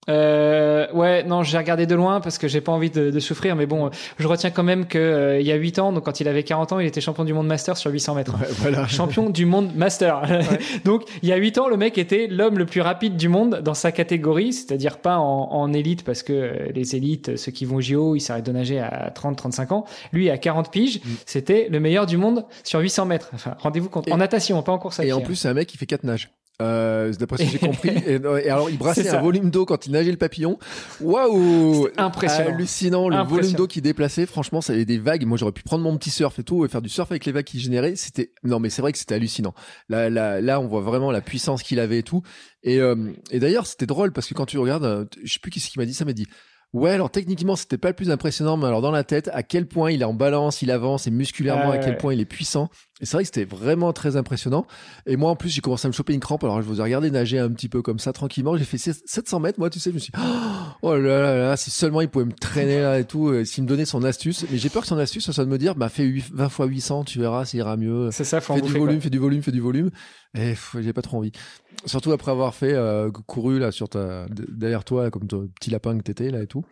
Euh, 0.08 0.86
ouais, 0.92 1.22
non, 1.22 1.42
j'ai 1.44 1.56
regardé 1.58 1.86
de 1.86 1.94
loin 1.94 2.20
parce 2.20 2.36
que 2.38 2.48
j'ai 2.48 2.60
pas 2.60 2.72
envie 2.72 2.90
de, 2.90 3.10
de 3.10 3.20
souffrir, 3.20 3.54
mais 3.54 3.66
bon, 3.66 3.86
euh, 3.86 3.90
je 4.18 4.26
retiens 4.26 4.50
quand 4.50 4.64
même 4.64 4.86
que 4.86 4.98
euh, 4.98 5.40
il 5.40 5.46
y 5.46 5.52
a 5.52 5.54
8 5.54 5.78
ans, 5.78 5.92
donc 5.92 6.04
quand 6.04 6.18
il 6.18 6.26
avait 6.26 6.42
40 6.42 6.72
ans, 6.72 6.80
il 6.80 6.86
était 6.86 7.00
champion 7.00 7.24
du 7.24 7.32
monde 7.32 7.46
master 7.46 7.76
sur 7.76 7.90
800 7.92 8.16
mètres. 8.16 8.32
Ouais, 8.40 8.48
voilà. 8.58 8.86
champion 8.88 9.30
du 9.30 9.46
monde 9.46 9.74
master. 9.76 10.22
Donc, 10.84 11.04
il 11.22 11.28
y 11.28 11.32
a 11.32 11.36
8 11.36 11.58
ans, 11.58 11.68
le 11.68 11.76
mec 11.76 11.98
était 11.98 12.26
l'homme 12.26 12.58
le 12.58 12.66
plus 12.66 12.80
rapide 12.80 13.16
du 13.16 13.28
monde 13.28 13.60
dans 13.64 13.74
sa 13.74 13.92
catégorie, 13.92 14.52
c'est-à-dire 14.52 14.98
pas 14.98 15.18
en, 15.18 15.48
en 15.52 15.72
élite, 15.72 16.02
parce 16.04 16.22
que 16.24 16.32
euh, 16.32 16.52
les 16.74 16.96
élites, 16.96 17.36
ceux 17.36 17.52
qui 17.52 17.64
vont 17.64 17.76
au 17.76 17.80
JO, 17.80 18.16
ils 18.16 18.20
s'arrêtent 18.20 18.46
de 18.46 18.52
nager 18.52 18.80
à 18.80 19.12
30-35 19.14 19.72
ans. 19.72 19.84
Lui, 20.12 20.30
à 20.30 20.38
40 20.38 20.70
piges, 20.72 21.00
Mm. 21.04 21.08
c'était 21.26 21.68
le 21.70 21.80
meilleur 21.80 22.06
du 22.06 22.16
monde 22.16 22.44
sur 22.64 22.80
800 22.80 23.06
mètres. 23.06 23.30
Enfin, 23.34 23.54
rendez-vous 23.58 23.88
compte. 23.88 24.08
Et- 24.08 24.12
en 24.12 24.16
natation, 24.18 24.60
pas 24.62 24.72
en 24.72 24.78
course 24.78 24.98
à 25.00 25.04
Et 25.04 25.06
pied. 25.06 25.12
en 25.12 25.18
hein. 25.18 25.20
plus, 25.20 25.36
c'est 25.36 25.48
un 25.48 25.54
mec 25.54 25.68
qui 25.68 25.78
fait 25.78 25.86
quatre 25.86 26.04
nages. 26.04 26.30
Euh, 26.62 27.12
d'après 27.14 27.38
ce 27.38 27.44
que 27.44 27.50
j'ai 27.50 27.58
compris. 27.66 27.90
Et, 27.90 28.14
et 28.14 28.50
alors, 28.50 28.70
il 28.70 28.78
brassait 28.78 29.08
un 29.08 29.20
volume 29.20 29.50
d'eau 29.50 29.64
quand 29.64 29.86
il 29.86 29.92
nageait 29.92 30.10
le 30.10 30.16
papillon. 30.16 30.58
Waouh 31.00 31.88
impressionnant. 31.96 32.50
Hallucinant, 32.54 33.08
le 33.08 33.16
Impressionnant. 33.16 33.42
volume 33.42 33.56
d'eau 33.56 33.66
qui 33.66 33.80
déplaçait. 33.82 34.26
Franchement, 34.26 34.60
ça 34.60 34.72
avait 34.72 34.84
des 34.84 34.98
vagues. 34.98 35.24
Moi, 35.26 35.36
j'aurais 35.38 35.52
pu 35.52 35.62
prendre 35.62 35.82
mon 35.82 35.96
petit 35.96 36.10
surf 36.10 36.38
et 36.38 36.44
tout 36.44 36.64
et 36.64 36.68
faire 36.68 36.82
du 36.82 36.88
surf 36.88 37.10
avec 37.10 37.24
les 37.24 37.32
vagues 37.32 37.44
qu'il 37.44 37.60
générait. 37.60 37.96
C'était 37.96 38.32
non, 38.44 38.60
mais 38.60 38.70
c'est 38.70 38.82
vrai 38.82 38.92
que 38.92 38.98
c'était 38.98 39.14
hallucinant. 39.14 39.54
Là, 39.88 40.08
là, 40.08 40.40
là, 40.40 40.60
on 40.60 40.66
voit 40.66 40.82
vraiment 40.82 41.10
la 41.10 41.20
puissance 41.20 41.62
qu'il 41.62 41.80
avait 41.80 41.98
et 41.98 42.02
tout. 42.02 42.22
Et, 42.62 42.78
euh, 42.78 43.12
et 43.30 43.40
d'ailleurs, 43.40 43.66
c'était 43.66 43.86
drôle 43.86 44.12
parce 44.12 44.28
que 44.28 44.34
quand 44.34 44.46
tu 44.46 44.58
regardes, 44.58 44.84
euh, 44.84 45.04
je 45.24 45.32
sais 45.32 45.40
plus 45.40 45.50
qui 45.50 45.60
c'est 45.60 45.70
qui 45.70 45.78
m'a 45.78 45.86
dit 45.86 45.94
ça, 45.94 46.04
m'a 46.04 46.12
dit. 46.12 46.26
Ouais, 46.72 46.92
alors 46.92 47.10
techniquement, 47.10 47.54
c'était 47.54 47.76
pas 47.76 47.88
le 47.88 47.94
plus 47.94 48.10
impressionnant, 48.10 48.56
mais 48.56 48.66
alors 48.66 48.80
dans 48.80 48.90
la 48.90 49.04
tête, 49.04 49.28
à 49.34 49.42
quel 49.42 49.66
point 49.66 49.90
il 49.90 50.00
est 50.00 50.06
en 50.06 50.14
balance, 50.14 50.62
il 50.62 50.70
avance, 50.70 51.06
et 51.06 51.10
musculairement, 51.10 51.70
à 51.70 51.76
quel 51.76 51.90
ouais. 51.90 51.96
point 51.98 52.14
il 52.14 52.20
est 52.20 52.24
puissant. 52.24 52.70
Et 53.02 53.04
c'est 53.04 53.16
vrai 53.16 53.24
que 53.24 53.30
c'était 53.34 53.44
vraiment 53.44 53.92
très 53.92 54.16
impressionnant. 54.16 54.64
Et 55.06 55.16
moi, 55.16 55.28
en 55.28 55.36
plus, 55.36 55.48
j'ai 55.50 55.60
commencé 55.60 55.86
à 55.86 55.88
me 55.88 55.92
choper 55.92 56.14
une 56.14 56.20
crampe. 56.20 56.44
Alors, 56.44 56.62
je 56.62 56.66
vous 56.68 56.78
ai 56.78 56.82
regardé 56.84 57.10
nager 57.10 57.36
un 57.40 57.50
petit 57.50 57.68
peu 57.68 57.82
comme 57.82 57.98
ça, 57.98 58.12
tranquillement. 58.12 58.56
J'ai 58.56 58.64
fait 58.64 58.78
700 58.78 59.40
mètres, 59.40 59.58
moi, 59.58 59.70
tu 59.70 59.80
sais. 59.80 59.90
Je 59.90 59.94
me 59.96 59.98
suis 59.98 60.12
dit, 60.12 60.20
oh 60.82 60.94
là 60.96 61.20
là 61.20 61.36
là, 61.36 61.56
si 61.56 61.72
seulement 61.72 62.00
il 62.00 62.08
pouvait 62.08 62.24
me 62.24 62.32
traîner 62.32 62.80
là 62.80 63.00
et 63.00 63.04
tout, 63.04 63.26
euh, 63.26 63.44
s'il 63.44 63.64
me 63.64 63.68
donnait 63.68 63.86
son 63.86 64.04
astuce. 64.04 64.46
Mais 64.52 64.56
j'ai 64.56 64.68
peur 64.68 64.82
que 64.82 64.88
son 64.88 64.98
astuce, 64.98 65.26
ça 65.26 65.32
soit 65.32 65.44
de 65.44 65.50
me 65.50 65.58
dire, 65.58 65.74
bah, 65.74 65.88
fais 65.88 66.04
8 66.04 66.26
20 66.32 66.48
fois 66.48 66.66
800, 66.66 67.02
tu 67.02 67.18
verras, 67.18 67.44
ça 67.44 67.58
ira 67.58 67.76
mieux. 67.76 68.10
C'est 68.12 68.22
ça, 68.22 68.40
faut 68.40 68.54
Fais 68.54 68.60
du 68.60 68.70
volume, 68.72 68.96
quoi. 68.96 69.00
fais 69.00 69.10
du 69.10 69.18
volume, 69.18 69.42
fais 69.42 69.52
du 69.52 69.60
volume. 69.60 69.90
Et 70.38 70.54
j'ai 70.80 70.92
pas 70.92 71.02
trop 71.02 71.18
envie. 71.18 71.32
Surtout 71.86 72.12
après 72.12 72.30
avoir 72.30 72.54
fait, 72.54 72.72
euh, 72.72 73.10
couru 73.10 73.58
là 73.58 73.72
sur 73.72 73.88
ta, 73.88 74.26
derrière 74.30 74.84
toi, 74.84 75.10
comme 75.10 75.26
ton 75.26 75.48
petit 75.58 75.70
lapin 75.70 75.98
que 75.98 76.02
t'étais 76.04 76.30
là 76.30 76.40
et 76.40 76.46
tout. 76.46 76.64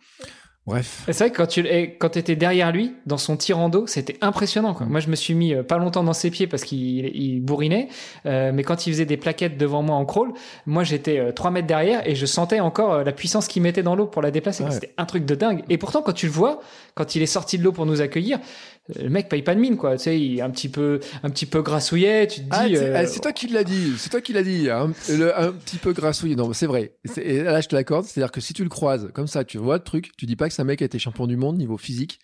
Bref. 0.67 1.03
C'est 1.07 1.17
vrai 1.17 1.31
que 1.31 1.37
quand 1.37 1.47
tu 1.47 1.65
et 1.65 1.95
quand 1.95 2.15
étais 2.17 2.35
derrière 2.35 2.71
lui, 2.71 2.93
dans 3.07 3.17
son 3.17 3.35
tirant 3.35 3.67
d'eau, 3.67 3.87
c'était 3.87 4.17
impressionnant. 4.21 4.75
Quoi. 4.75 4.85
Moi, 4.85 4.99
je 4.99 5.09
me 5.09 5.15
suis 5.15 5.33
mis 5.33 5.55
euh, 5.55 5.63
pas 5.63 5.79
longtemps 5.79 6.03
dans 6.03 6.13
ses 6.13 6.29
pieds 6.29 6.45
parce 6.45 6.63
qu'il 6.63 7.07
il 7.15 7.41
bourrinait, 7.41 7.87
euh, 8.27 8.51
mais 8.53 8.63
quand 8.63 8.85
il 8.85 8.93
faisait 8.93 9.05
des 9.05 9.17
plaquettes 9.17 9.57
devant 9.57 9.81
moi 9.81 9.95
en 9.95 10.05
crawl, 10.05 10.33
moi 10.67 10.83
j'étais 10.83 11.17
euh, 11.17 11.31
3 11.31 11.49
mètres 11.49 11.67
derrière 11.67 12.07
et 12.07 12.13
je 12.13 12.27
sentais 12.27 12.59
encore 12.59 12.93
euh, 12.93 13.03
la 13.03 13.11
puissance 13.11 13.47
qu'il 13.47 13.63
mettait 13.63 13.81
dans 13.81 13.95
l'eau 13.95 14.05
pour 14.05 14.21
la 14.21 14.29
déplacer. 14.29 14.63
Ouais. 14.63 14.69
C'était 14.69 14.93
un 14.97 15.05
truc 15.05 15.25
de 15.25 15.33
dingue. 15.33 15.63
Et 15.69 15.79
pourtant, 15.79 16.03
quand 16.03 16.13
tu 16.13 16.27
le 16.27 16.31
vois, 16.31 16.59
quand 16.93 17.15
il 17.15 17.23
est 17.23 17.27
sorti 17.27 17.57
de 17.57 17.63
l'eau 17.63 17.71
pour 17.71 17.87
nous 17.87 17.99
accueillir, 18.01 18.37
euh, 18.37 18.80
le 18.99 19.09
mec 19.09 19.29
paye 19.29 19.41
pas 19.41 19.55
de 19.55 19.59
mine, 19.59 19.77
quoi. 19.77 19.97
Tu 19.97 20.03
sais, 20.03 20.19
il 20.19 20.37
est 20.37 20.41
un 20.41 20.49
petit 20.49 20.69
peu, 20.69 20.99
un 21.23 21.29
petit 21.29 21.45
peu 21.45 21.61
grassouillet. 21.61 22.27
Tu 22.27 22.41
te 22.41 22.45
dis, 22.45 22.49
Ah, 22.51 22.65
c'est 22.67 22.75
euh, 22.77 22.93
ah, 22.97 23.05
c'est 23.07 23.19
toi 23.19 23.31
qui 23.31 23.47
l'as 23.47 23.63
dit, 23.63 23.93
c'est 23.97 24.09
toi 24.09 24.21
qui 24.21 24.33
l'as 24.33 24.43
dit, 24.43 24.69
un, 24.69 24.91
le- 25.09 25.37
un 25.39 25.51
petit 25.51 25.77
peu 25.77 25.93
grassouillé. 25.93 26.35
Non, 26.35 26.53
c'est 26.53 26.65
vrai. 26.67 26.93
C'est- 27.05 27.21
Et 27.25 27.43
là, 27.43 27.61
je 27.61 27.67
te 27.67 27.75
l'accorde. 27.75 28.05
C'est-à-dire 28.05 28.31
que 28.31 28.41
si 28.41 28.53
tu 28.53 28.63
le 28.63 28.69
croises 28.69 29.09
comme 29.13 29.27
ça, 29.27 29.43
tu 29.43 29.57
vois 29.57 29.77
le 29.77 29.83
truc, 29.83 30.11
tu 30.17 30.25
dis 30.25 30.35
pas 30.35 30.47
que 30.47 30.53
c'est 30.53 30.61
un 30.61 30.65
mec 30.65 30.79
qui 30.79 30.83
a 30.83 30.85
été 30.85 30.99
champion 30.99 31.27
du 31.27 31.37
monde 31.37 31.57
niveau 31.57 31.77
physique. 31.77 32.19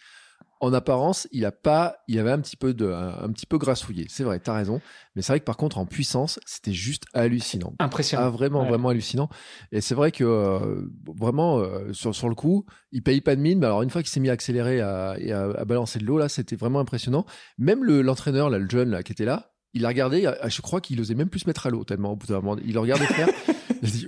En 0.59 0.73
apparence, 0.73 1.27
il 1.31 1.45
a 1.45 1.51
pas, 1.51 1.97
il 2.07 2.19
avait 2.19 2.31
un 2.31 2.39
petit 2.39 2.55
peu 2.57 2.73
de, 2.73 2.87
un, 2.91 3.23
un 3.23 3.29
petit 3.31 3.45
peu 3.45 3.57
grassouillé. 3.57 4.07
C'est 4.09 4.23
vrai, 4.23 4.39
t'as 4.39 4.53
raison. 4.55 4.81
Mais 5.15 5.21
c'est 5.21 5.31
vrai 5.33 5.39
que 5.39 5.45
par 5.45 5.57
contre, 5.57 5.77
en 5.77 5.85
puissance, 5.85 6.39
c'était 6.45 6.73
juste 6.73 7.03
hallucinant. 7.13 7.73
Impressionnant. 7.79 8.23
Ah, 8.25 8.29
vraiment, 8.29 8.61
Ouais. 8.63 8.69
vraiment 8.69 8.89
hallucinant. 8.89 9.29
Et 9.71 9.81
c'est 9.81 9.95
vrai 9.95 10.11
que 10.11 10.23
euh, 10.23 10.81
vraiment, 11.15 11.59
euh, 11.59 11.93
sur, 11.93 12.15
sur 12.15 12.29
le 12.29 12.35
coup, 12.35 12.65
il 12.91 13.03
paye 13.03 13.21
pas 13.21 13.35
de 13.35 13.41
mine. 13.41 13.59
Mais 13.59 13.65
alors, 13.67 13.81
une 13.83 13.89
fois 13.89 14.01
qu'il 14.01 14.09
s'est 14.11 14.19
mis 14.19 14.29
à 14.29 14.33
accélérer 14.33 14.81
à- 14.81 15.15
et 15.19 15.31
à, 15.31 15.43
à 15.51 15.65
balancer 15.65 15.99
de 15.99 16.05
l'eau, 16.05 16.17
là, 16.17 16.29
c'était 16.29 16.55
vraiment 16.55 16.79
impressionnant. 16.79 17.25
Même 17.57 17.83
le- 17.83 18.01
l'entraîneur, 18.01 18.49
là, 18.49 18.57
le 18.57 18.69
jeune 18.69 18.89
là, 18.89 19.03
qui 19.03 19.11
était 19.11 19.25
là, 19.25 19.51
il 19.73 19.85
a 19.85 19.89
regardé. 19.89 20.27
Je 20.47 20.61
crois 20.61 20.81
qu'il 20.81 20.99
osait 21.01 21.13
même 21.15 21.29
plus 21.29 21.41
se 21.41 21.47
mettre 21.49 21.67
à 21.67 21.69
l'eau 21.69 21.83
tellement 21.83 22.13
au 22.13 22.15
bout 22.15 22.27
d'un 22.27 22.41
moment. 22.41 22.57
Il 22.65 22.73
le 22.73 22.79
regardait 22.79 23.05
faire. 23.05 23.27
il 23.83 23.91
dit, 23.91 24.07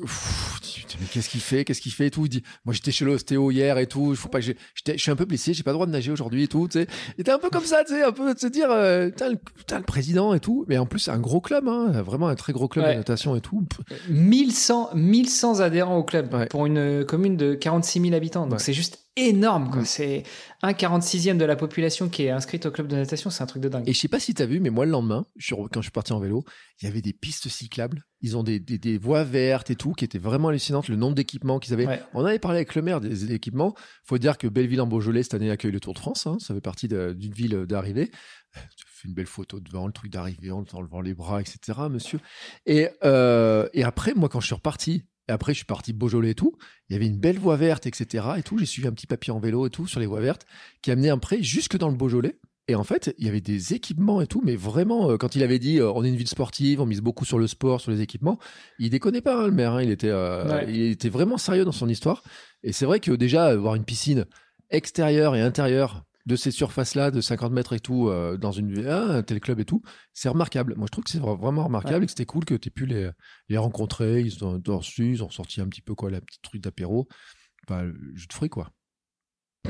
mais 1.00 1.06
qu'est-ce 1.12 1.30
qu'il 1.30 1.42
fait 1.42 1.64
Qu'est-ce 1.66 1.82
qu'il 1.82 1.92
fait 1.92 2.08
et 2.08 2.12
tout. 2.12 2.26
Il 2.26 2.30
dit, 2.30 2.44
moi, 2.66 2.74
j'étais 2.74 2.92
chez 2.92 3.06
l'ostéo 3.06 3.52
hier 3.52 3.78
et 3.78 3.88
tout. 3.88 4.08
Il 4.12 4.16
faut 4.16 4.30
pas 4.30 4.40
que 4.40 4.46
je 4.46 4.54
suis 4.98 5.12
un 5.12 5.16
peu 5.16 5.26
blessé. 5.26 5.54
J'ai 5.54 5.64
pas 5.64 5.72
le 5.72 5.76
droit 5.76 5.86
de 5.86 5.92
nager 5.92 6.12
aujourd'hui 6.12 6.44
et 6.44 6.48
tout. 6.48 6.68
Tu 6.68 6.80
sais, 6.80 6.88
il 7.18 7.22
était 7.22 7.32
un 7.32 7.40
peu 7.40 7.50
comme 7.50 7.66
ça, 7.66 7.84
tu 7.86 7.94
sais, 7.94 8.04
un 8.04 8.12
peu 8.12 8.34
de 8.34 8.40
se 8.40 8.48
dire, 8.48 8.70
euh, 8.72 9.10
putain, 9.10 9.30
le, 9.30 9.38
putain, 9.38 9.78
le 9.78 9.84
président 9.86 10.34
et 10.34 10.40
tout. 10.40 10.66
Mais 10.68 10.78
en 10.78 10.86
plus, 10.86 11.00
c'est 11.00 11.12
un 11.12 11.20
gros 11.20 11.42
club, 11.42 11.68
hein, 11.68 12.02
vraiment 12.02 12.28
un 12.28 12.36
très 12.36 12.54
gros 12.54 12.68
club 12.68 12.86
Ouais. 12.86 12.94
de 12.94 12.98
natation 12.98 13.36
et 13.36 13.42
tout. 13.42 13.64
1100, 14.10 14.92
1100 14.96 15.60
adhérents 15.60 15.98
au 15.98 16.04
club 16.04 16.34
Ouais. 16.34 16.46
pour 16.48 16.66
une 16.66 17.06
commune 17.06 17.38
de 17.38 17.54
46 17.54 18.02
000 18.02 18.14
habitants. 18.14 18.44
Donc 18.44 18.54
Ouais. 18.54 18.60
c'est 18.60 18.74
juste 18.74 19.06
énorme. 19.28 19.70
quoi. 19.70 19.86
C'est 19.86 20.24
un 20.62 20.72
46e 20.72 21.38
de 21.38 21.46
la 21.46 21.56
population 21.56 22.10
qui 22.10 22.24
est 22.24 22.30
inscrite 22.30 22.66
au 22.66 22.72
club 22.72 22.88
de 22.88 22.96
natation. 22.96 23.30
C'est 23.30 23.44
un 23.44 23.46
truc 23.46 23.62
de 23.62 23.70
dingue. 23.70 23.88
Et 23.88 23.94
je 23.94 24.00
sais 24.00 24.08
pas 24.08 24.20
si 24.20 24.34
t'as 24.34 24.46
vu, 24.46 24.60
mais 24.60 24.70
moi 24.70 24.86
le 24.86 24.92
lendemain, 24.92 25.26
je 25.38 25.54
quand 25.56 25.82
je 25.82 25.84
suis 25.84 25.92
parti 25.92 26.14
en 26.14 26.20
vélo, 26.20 26.44
il 26.82 26.86
y 26.86 26.88
avait 26.88 27.02
des 27.02 27.14
pistes 27.14 27.48
cyclables. 27.50 28.04
Ils 28.22 28.36
ont 28.36 28.44
des, 28.44 28.60
des, 28.60 28.78
des 28.78 28.98
voies 28.98 29.24
vertes 29.24 29.70
et 29.70 29.76
tout, 29.76 29.94
qui 29.94 30.04
étaient 30.06 30.20
vraiment 30.20 30.50
hallucinantes. 30.50 30.88
Le 30.90 30.96
nombre 30.96 31.16
d'équipements 31.16 31.60
qu'ils 31.60 31.74
avaient. 31.74 31.88
Ouais. 31.88 32.02
On 32.14 32.26
avait 32.26 32.40
parlé 32.40 32.58
avec 32.58 32.76
le 32.76 32.82
maire 32.82 33.00
des, 33.02 33.10
des 33.10 33.32
équipements. 33.34 33.76
Faut 34.04 34.18
dire 34.18 34.38
que 34.38 34.48
Belleville 34.48 34.82
en 34.82 34.88
Beaujolais 34.88 35.24
cette 35.24 35.34
année 35.36 35.50
accueille 35.52 35.72
le 35.72 35.80
Tour 35.80 35.94
de 35.94 36.00
France. 36.00 36.28
hein. 36.28 36.38
Ça 36.40 36.54
fait 36.54 36.62
partie 36.62 36.88
d'une 36.88 37.34
ville 37.34 37.66
d'arrivée. 37.68 38.12
Tu 38.54 38.86
fais 38.88 39.08
une 39.08 39.14
belle 39.14 39.28
photo 39.28 39.60
devant 39.60 39.86
le 39.88 39.94
truc 39.94 40.12
d'arrivée 40.12 40.52
en 40.52 40.66
en 40.74 40.82
levant 40.82 41.02
les 41.02 41.14
bras, 41.14 41.40
etc. 41.40 41.80
Monsieur. 41.90 42.20
Et 42.66 42.90
euh, 43.04 43.70
et 43.74 43.84
après, 43.84 44.14
moi 44.16 44.28
quand 44.28 44.40
je 44.40 44.48
suis 44.48 44.56
reparti. 44.56 45.04
Et 45.30 45.32
après, 45.32 45.54
je 45.54 45.58
suis 45.58 45.66
parti 45.66 45.94
Beaujolais 45.94 46.32
et 46.32 46.36
tout. 46.36 46.58
Il 46.90 46.94
y 46.94 46.96
avait 46.96 47.06
une 47.06 47.20
belle 47.20 47.38
voie 47.38 47.56
verte, 47.56 47.86
etc. 47.86 48.26
Et 48.38 48.42
tout. 48.44 48.58
J'ai 48.58 48.66
suivi 48.66 48.88
un 48.88 48.92
petit 48.92 49.06
papier 49.08 49.32
en 49.32 49.40
vélo 49.40 49.68
et 49.68 49.70
tout 49.70 49.86
sur 49.88 50.00
les 50.00 50.08
voies 50.08 50.20
vertes 50.22 50.46
qui 50.82 50.90
amenait 50.92 51.10
après 51.10 51.42
jusque 51.44 51.78
dans 51.78 51.90
le 51.90 51.96
Beaujolais. 51.96 52.40
Et 52.68 52.74
en 52.76 52.84
fait, 52.84 53.14
il 53.18 53.26
y 53.26 53.30
avait 53.30 53.42
des 53.42 53.74
équipements 53.76 54.22
et 54.22 54.28
tout, 54.28 54.42
mais 54.44 54.56
vraiment, 54.56 55.10
euh, 55.12 55.18
quand 55.18 55.36
il 55.36 55.42
avait 55.44 55.58
dit 55.60 55.80
euh, 55.80 55.92
on 55.92 56.04
est 56.04 56.10
une 56.10 56.16
ville 56.16 56.28
sportive, 56.28 56.82
on 56.82 56.86
mise 56.86 57.02
beaucoup 57.02 57.26
sur 57.26 57.40
le 57.40 57.48
sport, 57.48 57.80
sur 57.82 57.90
les 57.92 58.02
équipements, 58.02 58.38
il 58.78 58.90
déconnait 58.92 59.22
pas, 59.22 59.40
hein, 59.42 59.46
le 59.48 59.52
maire. 59.52 59.74
hein, 59.74 59.82
il, 59.84 59.90
était, 59.90 60.10
euh, 60.10 60.46
Ouais. 60.48 60.66
il 60.68 60.82
était 60.92 61.10
vraiment 61.10 61.38
sérieux 61.40 61.66
dans 61.66 61.72
son 61.72 61.90
histoire. 61.90 62.22
Et 62.64 62.72
c'est 62.72 62.86
vrai 62.86 63.00
que 63.00 63.12
déjà, 63.12 63.46
avoir 63.46 63.74
une 63.76 63.86
piscine 63.86 64.26
extérieure 64.70 65.36
et 65.36 65.42
intérieure 65.42 66.04
de 66.30 66.36
ces 66.38 66.52
surfaces-là, 66.52 67.12
de 67.12 67.20
50 67.20 67.52
mètres 67.52 67.74
et 67.74 67.80
tout, 67.80 68.08
euh, 68.08 68.38
dans 68.38 68.52
une 68.52 68.72
ville, 68.72 68.88
ah, 68.88 69.04
un 69.18 69.24
tel 69.24 69.40
club 69.42 69.60
et 69.60 69.66
tout, 69.66 69.82
c'est 70.14 70.30
remarquable. 70.30 70.76
Moi, 70.78 70.86
je 70.88 70.92
trouve 70.92 71.04
que 71.04 71.10
c'est 71.10 71.20
vraiment 71.20 71.66
remarquable 71.66 71.98
Ouais. 71.98 72.04
et 72.04 72.06
que 72.06 72.12
c'était 72.12 72.26
cool 72.26 72.46
que 72.46 72.54
tu 72.56 72.70
aies 72.70 72.72
pu 72.72 72.86
les, 72.86 73.10
les 73.50 73.58
rencontrer. 73.58 74.22
Ils 74.22 74.44
ont, 74.46 74.62
reçu, 74.68 75.12
ils 75.12 75.24
ont 75.24 75.30
sorti 75.30 75.60
un 75.60 75.68
petit 75.68 75.82
peu 75.82 75.96
quoi, 75.96 76.10
la 76.10 76.22
petite 76.22 76.42
truc 76.42 76.62
d'apéro. 76.62 77.08
Le 77.70 77.94
jus 78.16 78.28
de 78.28 78.34
fruits, 78.34 78.50
quoi. 78.50 78.70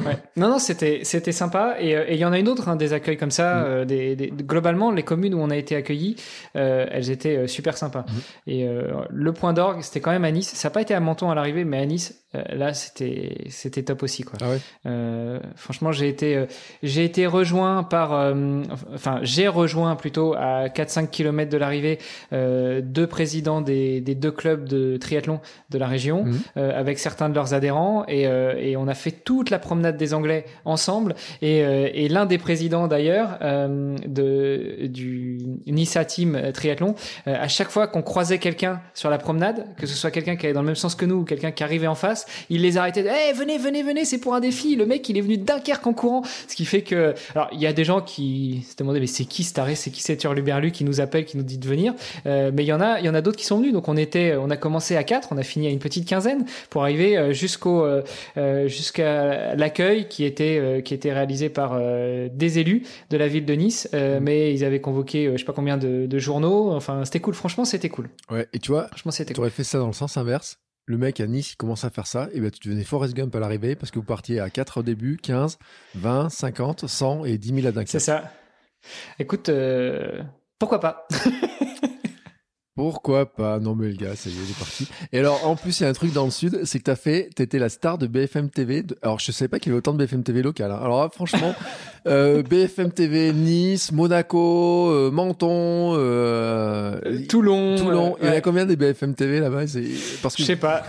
Ouais. 0.06 0.18
Non, 0.38 0.50
non, 0.50 0.60
c'était 0.60 1.04
c'était 1.04 1.32
sympa. 1.32 1.76
Et 1.80 1.98
euh, 1.98 2.06
et 2.08 2.14
il 2.14 2.20
y 2.20 2.24
en 2.24 2.32
a 2.32 2.38
une 2.40 2.48
autre, 2.48 2.70
hein, 2.70 2.76
des 2.76 2.94
accueils 2.94 3.18
comme 3.18 3.32
ça. 3.32 3.56
Mm. 3.62 3.66
euh, 3.66 3.86
des, 3.86 4.16
des- 4.16 4.30
globalement, 4.30 4.92
les 4.92 5.04
communes 5.04 5.34
où 5.34 5.40
on 5.40 5.50
a 5.50 5.58
été 5.58 5.76
accueillis, 5.76 6.16
euh, 6.56 6.86
elles 6.92 7.10
étaient 7.10 7.48
super 7.48 7.76
sympas. 7.76 8.02
Mm. 8.08 8.14
Et 8.48 8.68
euh, 8.68 9.02
le 9.10 9.34
point 9.34 9.52
d'orgue, 9.52 9.82
c'était 9.82 10.00
quand 10.00 10.12
même 10.12 10.24
à 10.26 10.32
Nice. 10.32 10.54
Ça 10.54 10.70
n'a 10.70 10.74
pas 10.74 10.82
été 10.84 10.94
à 10.94 11.00
Menton 11.00 11.32
à 11.32 11.36
l'arrivée, 11.36 11.66
mais 11.66 11.80
à 11.80 11.86
Nice, 11.86 12.24
là, 12.34 12.74
c'était 12.74 13.46
c'était 13.50 13.84
top 13.84 14.04
aussi, 14.04 14.24
quoi. 14.24 14.38
Ah 14.42 14.50
ouais 14.50 14.58
Euh, 14.86 15.40
franchement, 15.56 15.92
j'ai 15.92 16.08
été, 16.10 16.36
euh, 16.36 16.46
j'ai 16.84 17.04
été 17.04 17.26
rejoint 17.26 17.84
par, 17.84 18.14
euh, 18.14 18.62
enfin, 18.94 19.20
j'ai 19.24 19.48
rejoint 19.48 19.96
plutôt 19.96 20.34
à 20.36 20.68
4-5 20.70 21.10
km 21.10 21.50
de 21.52 21.58
l'arrivée 21.58 21.98
euh, 22.34 22.82
deux 22.84 23.08
présidents 23.08 23.62
des, 23.62 24.00
des 24.02 24.16
deux 24.16 24.32
clubs 24.32 24.68
de 24.68 24.98
triathlon 24.98 25.40
de 25.70 25.78
la 25.78 25.88
région, 25.88 26.26
Mhm. 26.26 26.40
euh, 26.58 26.80
avec 26.80 27.00
certains 27.00 27.30
de 27.30 27.36
leurs 27.36 27.54
adhérents, 27.54 28.06
et, 28.08 28.28
euh, 28.28 28.54
et 28.58 28.78
on 28.78 28.88
a 28.88 28.94
fait 28.94 29.12
toute 29.12 29.50
la 29.50 29.60
promenade 29.60 29.98
des 29.98 30.14
Anglais 30.14 30.46
ensemble. 30.66 31.16
Et, 31.42 31.64
euh, 31.64 31.90
et 31.94 32.10
l'un 32.10 32.26
des 32.26 32.38
présidents 32.38 32.88
d'ailleurs 32.88 33.38
euh, 33.42 33.96
de 34.08 34.88
du 34.88 35.40
Nissa 35.68 36.06
Team 36.06 36.52
Triathlon, 36.54 36.96
euh, 37.28 37.36
à 37.40 37.48
chaque 37.48 37.70
fois 37.70 37.88
qu'on 37.88 38.02
croisait 38.02 38.38
quelqu'un 38.40 38.82
sur 38.94 39.10
la 39.10 39.18
promenade, 39.18 39.66
que 39.78 39.86
ce 39.88 39.96
soit 39.96 40.12
quelqu'un 40.12 40.36
qui 40.36 40.46
allait 40.46 40.54
dans 40.54 40.62
le 40.62 40.68
même 40.68 40.76
sens 40.76 40.96
que 40.96 41.06
nous 41.06 41.16
ou 41.22 41.24
quelqu'un 41.26 41.52
qui 41.52 41.64
arrivait 41.64 41.88
en 41.88 41.96
face, 41.96 42.19
il 42.50 42.62
les 42.62 42.78
arrêtait. 42.78 43.06
Eh, 43.30 43.34
venez, 43.34 43.58
venez, 43.58 43.84
venez, 43.84 44.06
c'est 44.06 44.18
pour 44.20 44.34
un 44.36 44.40
défi. 44.40 44.76
Le 44.76 44.86
mec, 44.86 45.08
il 45.10 45.18
est 45.18 45.22
venu 45.22 45.38
de 45.38 45.44
Dunkerque 45.44 45.86
en 45.88 45.94
courant. 45.94 46.24
Ce 46.48 46.56
qui 46.56 46.66
fait 46.66 46.82
que, 46.82 47.14
alors, 47.36 47.50
il 47.52 47.60
y 47.60 47.68
a 47.68 47.74
des 47.74 47.84
gens 47.84 48.02
qui 48.02 48.66
se 48.70 48.76
demandaient, 48.76 49.00
mais 49.00 49.08
c'est 49.08 49.26
qui 49.26 49.44
ce 49.44 49.54
taré, 49.54 49.76
c'est 49.76 49.92
qui 49.92 50.02
cet 50.02 50.24
hurluberlu 50.24 50.72
qui 50.72 50.84
nous 50.84 51.02
appelle, 51.02 51.26
qui 51.26 51.38
nous 51.38 51.44
dit 51.44 51.58
de 51.58 51.68
venir? 51.68 51.94
Euh, 52.26 52.52
mais 52.54 52.64
il 52.64 52.68
y 52.68 52.74
en 52.74 52.82
a, 52.82 53.00
il 53.00 53.06
y 53.06 53.10
en 53.10 53.16
a 53.16 53.22
d'autres 53.22 53.38
qui 53.38 53.46
sont 53.46 53.58
venus. 53.58 53.74
Donc 53.74 53.88
on 53.88 53.98
était, 53.98 54.36
on 54.36 54.50
a 54.50 54.58
commencé 54.58 54.96
à 54.96 55.04
quatre, 55.04 55.30
on 55.32 55.38
a 55.38 55.44
fini 55.44 55.68
à 55.68 55.70
une 55.70 55.80
petite 55.80 56.08
quinzaine 56.08 56.46
pour 56.70 56.84
arriver 56.84 57.18
euh, 57.18 57.34
jusqu'au, 57.34 57.84
euh, 57.86 58.68
jusqu'à 58.68 59.56
l'accueil 59.56 60.08
qui 60.08 60.24
était, 60.26 60.58
euh, 60.60 60.82
qui 60.82 60.94
était 60.94 61.14
réalisé 61.14 61.50
par 61.50 61.80
des 61.80 62.60
élus 62.60 62.84
de 63.10 63.18
la 63.18 63.28
ville 63.28 63.46
de 63.46 63.54
Nice. 63.54 63.90
Euh, 63.94 64.20
Mais 64.22 64.54
ils 64.54 64.64
avaient 64.64 64.82
convoqué, 64.82 65.32
je 65.34 65.38
sais 65.38 65.46
pas 65.46 65.54
combien 65.54 65.78
de, 65.78 66.06
de 66.06 66.20
journaux. 66.20 66.72
Enfin, 66.72 67.06
c'était 67.06 67.20
cool. 67.20 67.34
Franchement, 67.34 67.66
c'était 67.66 67.90
cool. 67.90 68.10
Ouais, 68.30 68.48
et 68.54 68.60
tu 68.60 68.72
vois, 68.72 68.88
Franchement, 68.88 69.12
c'était 69.12 69.30
tu 69.34 69.36
cool. 69.36 69.44
aurais 69.46 69.50
fait 69.52 69.64
ça 69.64 69.78
dans 69.80 69.88
le 69.88 69.94
sens 69.94 70.18
inverse. 70.18 70.58
Le 70.90 70.98
mec 70.98 71.20
à 71.20 71.28
Nice, 71.28 71.52
il 71.52 71.56
commence 71.56 71.84
à 71.84 71.92
faire 71.92 72.08
ça, 72.08 72.30
et 72.34 72.40
ben 72.40 72.50
tu 72.50 72.68
devenais 72.68 72.84
Forrest 72.84 73.14
Gump 73.14 73.36
à 73.36 73.40
l'arrivée 73.40 73.76
parce 73.76 73.92
que 73.92 74.00
vous 74.00 74.06
partiez 74.06 74.40
à 74.40 74.50
4 74.50 74.80
au 74.80 74.82
début, 74.82 75.18
15, 75.22 75.60
20, 75.94 76.30
50, 76.30 76.88
100 76.88 77.26
et 77.26 77.38
10 77.38 77.62
000 77.62 77.68
à 77.68 77.72
Dunkerque. 77.72 77.90
C'est 77.90 78.00
ça. 78.00 78.32
Écoute, 79.20 79.50
euh, 79.50 80.24
pourquoi 80.58 80.80
pas? 80.80 81.08
Pourquoi 82.80 83.26
pas? 83.26 83.60
Non 83.60 83.76
mais 83.76 83.88
le 83.90 83.94
gars, 83.96 84.16
ça 84.16 84.30
y 84.30 84.34
est, 84.34 84.36
il 84.46 84.52
est 84.52 84.58
parti. 84.58 84.88
Et 85.12 85.20
alors, 85.20 85.46
en 85.46 85.58
plus, 85.58 85.78
il 85.80 85.84
y 85.84 85.86
a 85.86 85.90
un 85.90 85.94
truc 85.94 86.14
dans 86.14 86.24
le 86.24 86.32
sud, 86.32 86.62
c'est 86.64 86.80
que 86.80 86.86
t'as 86.86 86.96
fait, 86.96 87.30
t'étais 87.36 87.60
la 87.60 87.68
star 87.68 87.98
de 87.98 88.08
BFM 88.08 88.50
TV. 88.50 88.84
de- 88.84 88.98
Alors, 89.02 89.20
je 89.20 89.34
savais 89.34 89.50
pas 89.50 89.60
qu'il 89.60 89.70
y 89.70 89.72
avait 89.74 89.80
autant 89.80 89.92
de 89.92 89.98
BFM 89.98 90.24
TV 90.24 90.42
local. 90.42 90.72
hein. 90.72 90.80
Alors 90.82 91.02
là, 91.04 91.10
franchement, 91.14 91.54
euh, 92.08 92.42
BFM 92.42 92.92
TV, 92.92 93.34
Nice, 93.34 93.92
Monaco, 93.92 94.92
euh, 94.92 95.12
Menton, 95.12 95.94
euh, 95.98 97.00
Toulon. 97.28 97.76
Toulon. 97.76 98.16
Il 98.22 98.28
y 98.28 98.32
en 98.32 98.34
a 98.34 98.40
combien 98.42 98.66
des 98.66 98.78
BFM 98.78 99.14
TV 99.14 99.42
là-bas? 99.42 99.68
C'est 99.68 99.84
parce 100.22 100.36
que 100.36 100.42
Je 100.44 100.48
sais 100.48 100.56
pas. 100.56 100.84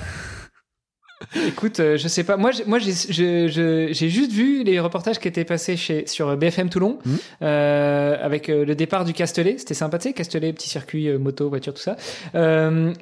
Écoute, 1.46 1.80
euh, 1.80 1.96
je 1.98 2.08
sais 2.08 2.24
pas. 2.24 2.36
Moi, 2.36 2.50
j'ai- 2.50 2.64
moi, 2.64 2.78
j'ai 2.78 4.08
juste 4.08 4.32
vu 4.32 4.64
les 4.64 4.80
reportages 4.80 5.18
qui 5.18 5.28
étaient 5.28 5.44
passés 5.44 5.76
chez 5.76 6.06
sur 6.06 6.36
BFM 6.36 6.70
Toulon 6.70 6.98
Mhm. 7.04 7.18
euh, 7.42 8.16
avec 8.20 8.48
euh, 8.48 8.64
le 8.64 8.74
départ 8.74 9.04
du 9.04 9.12
Castellet. 9.12 9.56
C'était 9.58 9.74
sympa, 9.74 9.98
tu 9.98 10.08
sais, 10.08 10.14
Castellet, 10.14 10.52
petit 10.52 10.68
circuit 10.68 11.08
moto, 11.18 11.48
voiture, 11.48 11.74
tout 11.74 11.82
ça. 11.82 11.96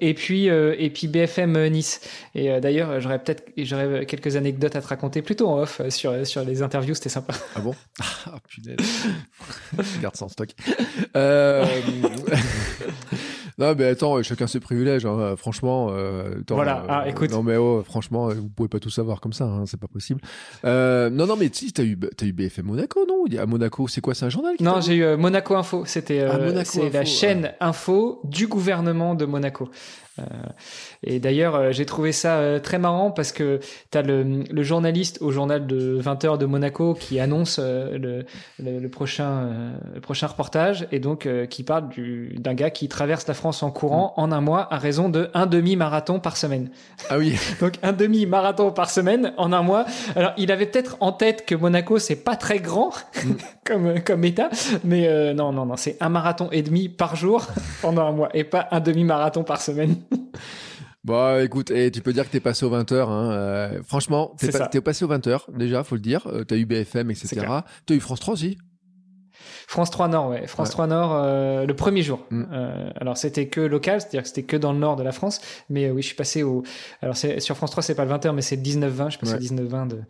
Et 0.01 0.15
puis 0.15 0.47
et 0.47 0.91
puis 0.91 1.09
BFM 1.09 1.69
Nice. 1.69 2.01
Et 2.35 2.61
d'ailleurs, 2.61 3.01
j'aurais 3.01 3.19
peut-être 3.23 3.45
j'aurais 3.57 4.05
quelques 4.07 4.37
anecdotes 4.37 4.77
à 4.77 4.83
te 4.83 4.89
raconter 4.89 5.23
plutôt 5.23 5.49
en 5.49 5.61
off 5.63 5.81
sur 5.89 6.27
sur 6.27 6.45
les 6.45 6.63
interviews. 6.63 6.95
C'était 6.95 7.09
sympa. 7.09 7.35
Ah 7.55 7.61
bon? 7.61 7.75
Ah 8.27 8.39
punaise. 8.49 8.77
Garde 10.03 10.17
ça 10.17 10.25
en 10.25 10.29
stock. 10.29 10.51
Euh... 13.61 13.69
non 13.71 13.75
mais 13.79 13.85
attends, 13.87 14.23
chacun 14.23 14.47
ses 14.47 14.61
privilèges. 14.61 15.07
hein. 15.07 15.35
Franchement, 15.37 15.89
euh, 15.91 16.41
attends, 16.41 16.55
Voilà. 16.57 16.79
euh, 16.83 16.87
Ah, 16.89 17.09
écoute. 17.09 17.31
Non 17.31 17.43
mais 17.43 17.57
oh, 17.57 17.83
franchement, 17.85 18.29
vous 18.29 18.49
pouvez 18.49 18.69
pas 18.69 18.79
tout 18.81 18.91
savoir 18.91 19.21
comme 19.21 19.33
ça. 19.33 19.45
Hein. 19.45 19.65
C'est 19.67 19.81
pas 19.81 19.89
possible. 19.89 20.21
Euh, 20.65 21.11
non 21.11 21.27
non 21.27 21.37
mais 21.37 21.49
si 21.53 21.73
t'as 21.73 21.83
eu 21.85 21.99
t'as 22.17 22.27
eu 22.27 22.33
BFM 22.33 22.67
Monaco 22.67 23.05
non? 23.07 23.25
À 23.39 23.47
Monaco, 23.47 23.89
c'est 23.89 24.01
quoi 24.01 24.15
C'est 24.15 24.25
un 24.25 24.31
journal 24.31 24.55
Non, 24.61 24.81
j'ai 24.81 24.95
eu 24.97 25.03
euh, 25.03 25.17
Monaco 25.17 25.55
Info. 25.57 25.85
C'était 25.87 26.21
euh, 26.21 26.31
Ah, 26.57 26.65
c'est 26.65 26.91
la 26.91 27.05
chaîne 27.05 27.53
info 27.61 28.21
du 28.25 28.47
gouvernement 28.47 29.15
de 29.15 29.27
Monaco. 29.27 29.69
Euh, 30.19 30.23
et 31.05 31.21
d'ailleurs, 31.21 31.55
euh, 31.55 31.71
j'ai 31.71 31.87
trouvé 31.87 32.11
ça 32.11 32.39
euh, 32.39 32.59
très 32.59 32.79
marrant 32.79 33.13
parce 33.13 33.31
que 33.31 33.61
tu 33.93 33.99
as 33.99 34.03
le, 34.03 34.43
le 34.51 34.63
journaliste 34.65 35.19
au 35.21 35.31
journal 35.31 35.67
de 35.67 36.01
20h 36.01 36.39
de 36.39 36.47
Monaco 36.47 36.95
qui 36.95 37.21
annonce 37.21 37.59
euh, 37.63 37.97
le, 37.97 38.25
le, 38.59 38.81
le 38.81 38.89
prochain, 38.89 39.31
euh, 39.31 39.71
le 39.95 40.01
prochain 40.01 40.27
reportage 40.27 40.89
et 40.91 40.99
donc 40.99 41.27
euh, 41.27 41.47
qui 41.47 41.63
parle 41.63 41.89
du- 41.89 42.35
d'un 42.39 42.55
gars 42.55 42.71
qui 42.71 42.89
traverse 42.89 43.29
la 43.29 43.35
France 43.35 43.48
en 43.63 43.71
courant 43.71 44.15
en 44.17 44.33
un 44.33 44.41
mois 44.41 44.73
à 44.73 44.79
raison 44.79 45.09
de 45.09 45.31
un 45.35 45.47
demi-marathon 45.47 46.21
par 46.21 46.37
semaine. 46.37 46.71
Ah 47.11 47.19
oui. 47.19 47.37
Donc 47.61 47.75
un 47.83 47.93
demi-marathon 47.93 48.71
par 48.71 48.91
semaine 48.91 49.33
en 49.37 49.53
un 49.53 49.63
mois. 49.63 49.85
Alors 50.17 50.33
il 50.37 50.53
avait 50.53 50.67
peut-être 50.67 50.97
en 51.01 51.13
tête 51.13 51.47
que 51.47 51.55
Monaco 51.55 51.99
c'est 51.99 52.17
pas 52.17 52.37
très 52.37 52.59
grand 52.59 52.91
comme 53.65 54.01
comme 54.01 54.25
état, 54.25 54.51
mais 54.85 55.09
euh, 55.09 55.35
non 55.35 55.53
non 55.53 55.67
non 55.67 55.77
c'est 55.77 55.97
un 56.01 56.09
marathon 56.09 56.49
et 56.53 56.63
demi 56.63 56.89
par 56.89 57.17
jour 57.17 57.47
pendant 57.83 58.07
un 58.07 58.13
mois 58.13 58.29
et 58.35 58.45
pas 58.45 58.69
un 58.71 58.81
demi-marathon 58.81 59.45
par 59.45 59.61
semaine. 59.61 59.97
Bon, 61.05 61.41
écoute, 61.43 61.71
et 61.71 61.91
tu 61.91 62.03
peux 62.03 62.13
dire 62.13 62.27
que 62.27 62.31
t'es 62.33 62.41
passé 62.41 62.67
aux 62.67 62.71
20h. 62.71 63.09
Hein. 63.09 63.31
euh, 63.31 63.83
franchement, 63.87 64.35
t'es 64.39 64.51
pas- 64.51 64.69
passé 64.83 65.05
aux 65.05 65.09
20h 65.09 65.57
déjà, 65.57 65.83
faut 65.83 65.95
le 65.95 66.03
dire. 66.03 66.27
Euh, 66.27 66.45
t'as 66.45 66.57
eu 66.57 66.67
BFM, 66.67 67.11
etc. 67.11 67.47
T'as 67.87 67.95
eu 67.95 68.01
France 68.01 68.21
3 68.21 68.35
aussi. 68.35 68.59
France 69.71 69.91
3 69.91 70.09
Nord, 70.09 70.31
ouais. 70.31 70.47
France 70.47 70.69
Ouais. 70.69 70.73
3 70.73 70.87
Nord, 70.87 71.13
euh, 71.13 71.67
le 71.67 71.75
premier 71.75 72.01
jour. 72.01 72.25
Mm. 72.31 72.45
Euh, 72.51 72.91
alors 72.99 73.19
c'était 73.19 73.49
que 73.49 73.61
local, 73.61 74.01
c'est-à-dire 74.01 74.23
que 74.23 74.29
c'était 74.29 74.43
que 74.43 74.57
dans 74.57 74.73
le 74.73 74.79
nord 74.79 74.97
de 74.97 75.03
la 75.03 75.13
France. 75.13 75.43
Mais 75.69 75.85
euh, 75.85 75.91
oui, 75.93 76.01
je 76.01 76.07
suis 76.07 76.17
passé 76.17 76.43
au. 76.43 76.63
Alors 77.03 77.19
c'est 77.19 77.39
sur 77.41 77.55
France 77.55 77.73
3, 77.73 77.83
c'est 77.83 77.95
pas 77.95 78.05
le 78.05 78.09
21, 78.11 78.33
mais 78.33 78.41
c'est 78.41 78.57
le 78.57 78.63
19-20. 78.63 79.05
Je 79.05 79.11
suis 79.11 79.19
passé 79.19 79.33
Ouais. 79.33 79.39
au 79.39 79.43
19-20 79.43 79.87
de- 79.89 80.01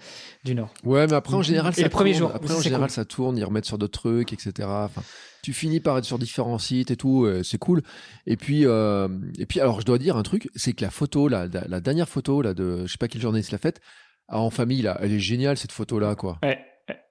du 0.45 0.55
nord. 0.55 0.73
Ouais, 0.85 1.09
mais 1.09 1.15
après, 1.15 1.35
en 1.35 1.43
général, 1.43 1.73
Et 1.73 1.81
ça 1.81 1.83
le 1.83 1.89
premier 1.89 2.15
jour, 2.15 2.31
Après, 2.33 2.55
en 2.55 2.59
c'est 2.59 2.63
général, 2.63 2.87
cool. 2.87 2.95
ça 2.95 3.05
tourne, 3.05 3.37
ils 3.37 3.45
remettent 3.45 3.65
sur 3.65 3.79
d'autres 3.79 3.99
trucs, 3.99 4.33
etc. 4.33 4.53
Enfin, 4.71 5.03
tu 5.43 5.53
finis 5.53 5.81
par 5.81 5.99
être 5.99 6.05
sur 6.05 6.21
différents 6.21 6.59
sites 6.59 6.93
et 6.93 6.97
tout, 6.97 7.25
euh, 7.25 7.43
c'est 7.43 7.59
cool. 7.59 7.83
Et 8.27 8.37
puis, 8.37 8.65
euh, 8.65 9.09
et 9.41 9.47
puis, 9.47 9.61
alors, 9.61 9.81
je 9.81 9.87
dois 9.87 9.99
dire 9.99 10.17
un 10.17 10.23
truc, 10.23 10.49
c'est 10.55 10.73
que 10.73 10.85
la 10.85 10.91
photo, 10.91 11.27
la, 11.27 11.49
la, 11.49 11.65
la 11.67 11.81
dernière 11.81 12.09
photo, 12.09 12.43
là, 12.43 12.55
de, 12.55 12.87
je 12.87 12.93
sais 12.93 12.99
pas 12.99 13.09
quel 13.09 13.21
journaliste 13.21 13.51
l'a 13.51 13.59
faite, 13.59 13.81
ah, 14.29 14.39
en 14.39 14.51
famille, 14.51 14.83
là, 14.83 14.97
elle 15.03 15.13
est 15.13 15.19
géniale, 15.19 15.57
cette 15.57 15.73
photo-là, 15.73 16.15
quoi. 16.15 16.39
Ouais. 16.45 16.61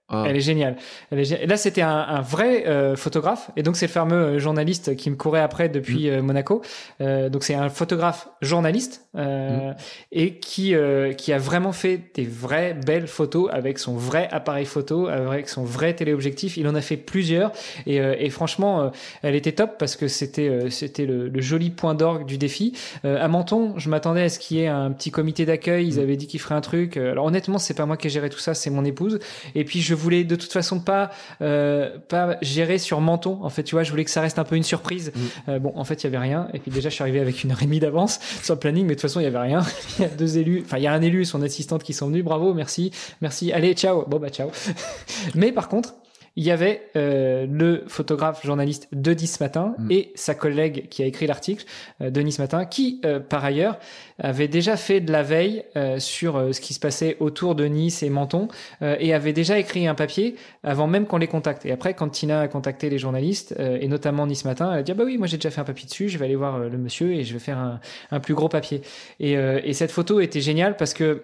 Hein. 0.10 0.24
Elle 0.28 0.38
est 0.38 0.42
géniale. 0.42 0.78
Elle 1.12 1.20
est 1.20 1.24
gé- 1.24 1.46
Là, 1.46 1.58
c'était 1.58 1.82
un, 1.82 1.90
un 1.98 2.22
vrai 2.22 2.66
euh, 2.68 2.96
photographe, 2.96 3.52
et 3.58 3.64
donc 3.64 3.76
c'est 3.76 3.88
le 3.88 3.92
fameux 3.92 4.16
euh, 4.16 4.40
journaliste 4.40 4.96
qui 4.96 5.10
me 5.10 5.16
courait 5.16 5.42
après 5.42 5.68
Mm. 5.68 5.72
depuis 5.74 6.10
euh, 6.10 6.22
Monaco. 6.22 6.62
Euh, 7.02 7.30
donc 7.30 7.44
c'est 7.44 7.56
un 7.56 7.70
photographe 7.70 8.30
journaliste 8.42 9.07
Mm. 9.18 9.20
euh, 9.20 9.74
et 10.12 10.36
qui 10.36 10.76
euh, 10.76 11.14
qui 11.14 11.34
a 11.34 11.38
vraiment 11.38 11.72
fait 11.72 12.00
des 12.14 12.24
vraies 12.26 12.74
belles 12.74 13.08
photos 13.08 13.50
avec 13.52 13.80
son 13.80 13.96
vrai 13.96 14.28
appareil 14.32 14.66
photo, 14.66 15.08
avec 15.08 15.50
son 15.50 15.64
vrai 15.64 15.94
téléobjectif. 15.94 16.56
Il 16.58 16.68
en 16.68 16.76
a 16.76 16.82
fait 16.82 16.98
plusieurs, 16.98 17.52
et, 17.86 18.00
euh, 18.00 18.16
et 18.20 18.30
franchement, 18.30 18.82
euh, 18.82 18.90
elle 19.24 19.36
était 19.36 19.52
top 19.52 19.78
parce 19.80 19.96
que 19.96 20.08
c'était 20.08 20.48
euh, 20.48 20.70
c'était 20.70 21.06
le, 21.06 21.28
le 21.30 21.42
joli 21.42 21.70
point 21.72 21.96
d'orgue 21.96 22.26
du 22.26 22.38
défi. 22.38 22.74
Euh, 23.06 23.24
à 23.24 23.28
Menton, 23.28 23.74
je 23.78 23.90
m'attendais 23.90 24.22
à 24.24 24.30
ce 24.30 24.40
qu'il 24.40 24.58
y 24.58 24.62
ait 24.62 24.68
un 24.68 24.92
petit 24.92 25.12
comité 25.12 25.46
d'accueil. 25.46 25.88
Ils 25.88 25.96
Mm. 26.00 26.04
avaient 26.04 26.16
dit 26.18 26.28
qu'ils 26.28 26.40
feraient 26.40 26.56
un 26.56 26.62
truc. 26.62 26.98
Alors 26.98 27.26
honnêtement, 27.26 27.58
c'est 27.58 27.74
pas 27.74 27.86
moi 27.86 27.98
qui 27.98 28.08
ai 28.08 28.10
géré 28.10 28.30
tout 28.30 28.40
ça, 28.40 28.54
c'est 28.54 28.70
mon 28.70 28.86
épouse. 28.86 29.20
Et 29.56 29.64
puis 29.64 29.82
je 29.82 29.96
voulais 29.96 30.24
de 30.24 30.36
toute 30.36 30.54
façon 30.54 30.80
pas 30.80 31.10
euh, 31.42 31.90
pas 32.08 32.38
gérer 32.42 32.78
sur 32.78 33.02
Menton. 33.02 33.40
En 33.42 33.50
fait, 33.50 33.64
tu 33.64 33.76
vois, 33.76 33.84
je 33.84 33.90
voulais 33.92 34.06
que 34.06 34.12
ça 34.12 34.22
reste 34.22 34.38
un 34.40 34.44
peu 34.44 34.56
une 34.56 34.64
surprise. 34.64 35.12
Mm. 35.16 35.20
Euh, 35.50 35.60
bon, 35.60 35.72
en 35.76 35.84
fait, 35.84 36.04
il 36.04 36.06
y 36.06 36.08
avait 36.08 36.18
rien. 36.18 36.48
Et 36.54 36.60
puis 36.60 36.72
déjà, 36.72 36.90
je 36.90 36.94
suis 36.96 37.02
arrivé 37.02 37.20
avec 37.20 37.44
une 37.44 37.52
heure 37.52 37.62
et 37.62 37.66
demie 37.66 37.80
d'avance 37.80 38.20
sur 38.44 38.54
le 38.54 38.60
planning, 38.60 38.86
mais 38.86 38.96
de 38.96 39.00
façon, 39.08 39.20
il 39.20 39.24
y 39.24 39.28
avait 39.28 39.38
rien. 39.38 39.62
il 40.00 40.02
y 40.04 40.06
a 40.06 40.10
deux 40.10 40.38
élus, 40.38 40.64
enfin, 40.66 40.78
il 40.78 40.84
y 40.84 40.88
a 40.88 40.94
un 40.94 41.02
élu 41.02 41.22
et 41.22 41.26
son 41.26 41.42
assistante 41.42 41.84
qui 41.84 41.94
sont 41.94 42.08
venus. 42.08 42.24
Bravo, 42.24 42.54
merci, 42.54 42.92
merci. 43.22 43.52
Allez, 43.52 43.74
ciao. 43.74 44.06
Bon 44.08 44.20
bah 44.20 44.30
ciao. 44.30 44.52
mais 45.36 45.52
par 45.52 45.70
contre. 45.70 45.96
Il 46.38 46.44
y 46.44 46.52
avait 46.52 46.84
euh, 46.96 47.46
le 47.50 47.84
photographe 47.88 48.46
journaliste 48.46 48.88
de 48.94 49.12
Nice 49.12 49.40
Matin 49.40 49.74
Mm. 49.80 49.92
et 49.92 50.12
sa 50.16 50.36
collègue 50.36 50.88
qui 50.90 51.02
a 51.04 51.06
écrit 51.08 51.28
l'article 51.28 51.66
euh, 52.02 52.12
de 52.12 52.22
Nice 52.22 52.38
Matin, 52.40 52.66
qui 52.66 53.02
euh, 53.06 53.20
par 53.20 53.44
ailleurs 53.44 53.80
avait 54.20 54.48
déjà 54.48 54.78
fait 54.78 55.02
de 55.02 55.12
la 55.12 55.24
veille 55.24 55.64
euh, 55.76 56.00
sur 56.00 56.38
euh, 56.38 56.52
ce 56.54 56.62
qui 56.62 56.74
se 56.76 56.80
passait 56.80 57.18
autour 57.20 57.56
de 57.56 57.66
Nice 57.66 58.04
et 58.04 58.10
Menton 58.10 58.48
euh, 58.84 58.96
et 59.00 59.14
avait 59.16 59.34
déjà 59.34 59.58
écrit 59.58 59.88
un 59.88 59.96
papier 59.96 60.36
avant 60.64 60.86
même 60.88 61.08
qu'on 61.08 61.18
les 61.18 61.28
contacte. 61.28 61.66
Et 61.66 61.72
après, 61.72 61.96
quand 61.96 62.10
Tina 62.10 62.42
a 62.42 62.48
contacté 62.48 62.90
les 62.90 63.00
journalistes, 63.00 63.56
euh, 63.60 63.80
et 63.82 63.88
notamment 63.88 64.28
Nice 64.28 64.46
Matin, 64.46 64.72
elle 64.74 64.80
a 64.80 64.84
dit 64.84 64.92
ah 64.92 64.96
bah 64.96 65.04
oui, 65.06 65.18
moi 65.18 65.26
j'ai 65.28 65.38
déjà 65.38 65.50
fait 65.50 65.62
un 65.62 65.66
papier 65.66 65.88
dessus, 65.88 66.08
je 66.08 66.18
vais 66.20 66.26
aller 66.26 66.36
voir 66.36 66.60
le 66.60 66.78
monsieur 66.78 67.14
et 67.14 67.24
je 67.24 67.34
vais 67.34 67.40
faire 67.40 67.58
un, 67.58 67.80
un 68.12 68.20
plus 68.20 68.36
gros 68.36 68.48
papier. 68.48 68.82
Et, 69.20 69.38
euh, 69.38 69.60
et 69.64 69.74
cette 69.74 69.92
photo 69.92 70.20
était 70.20 70.42
géniale 70.42 70.78
parce 70.78 70.94
que 70.94 71.24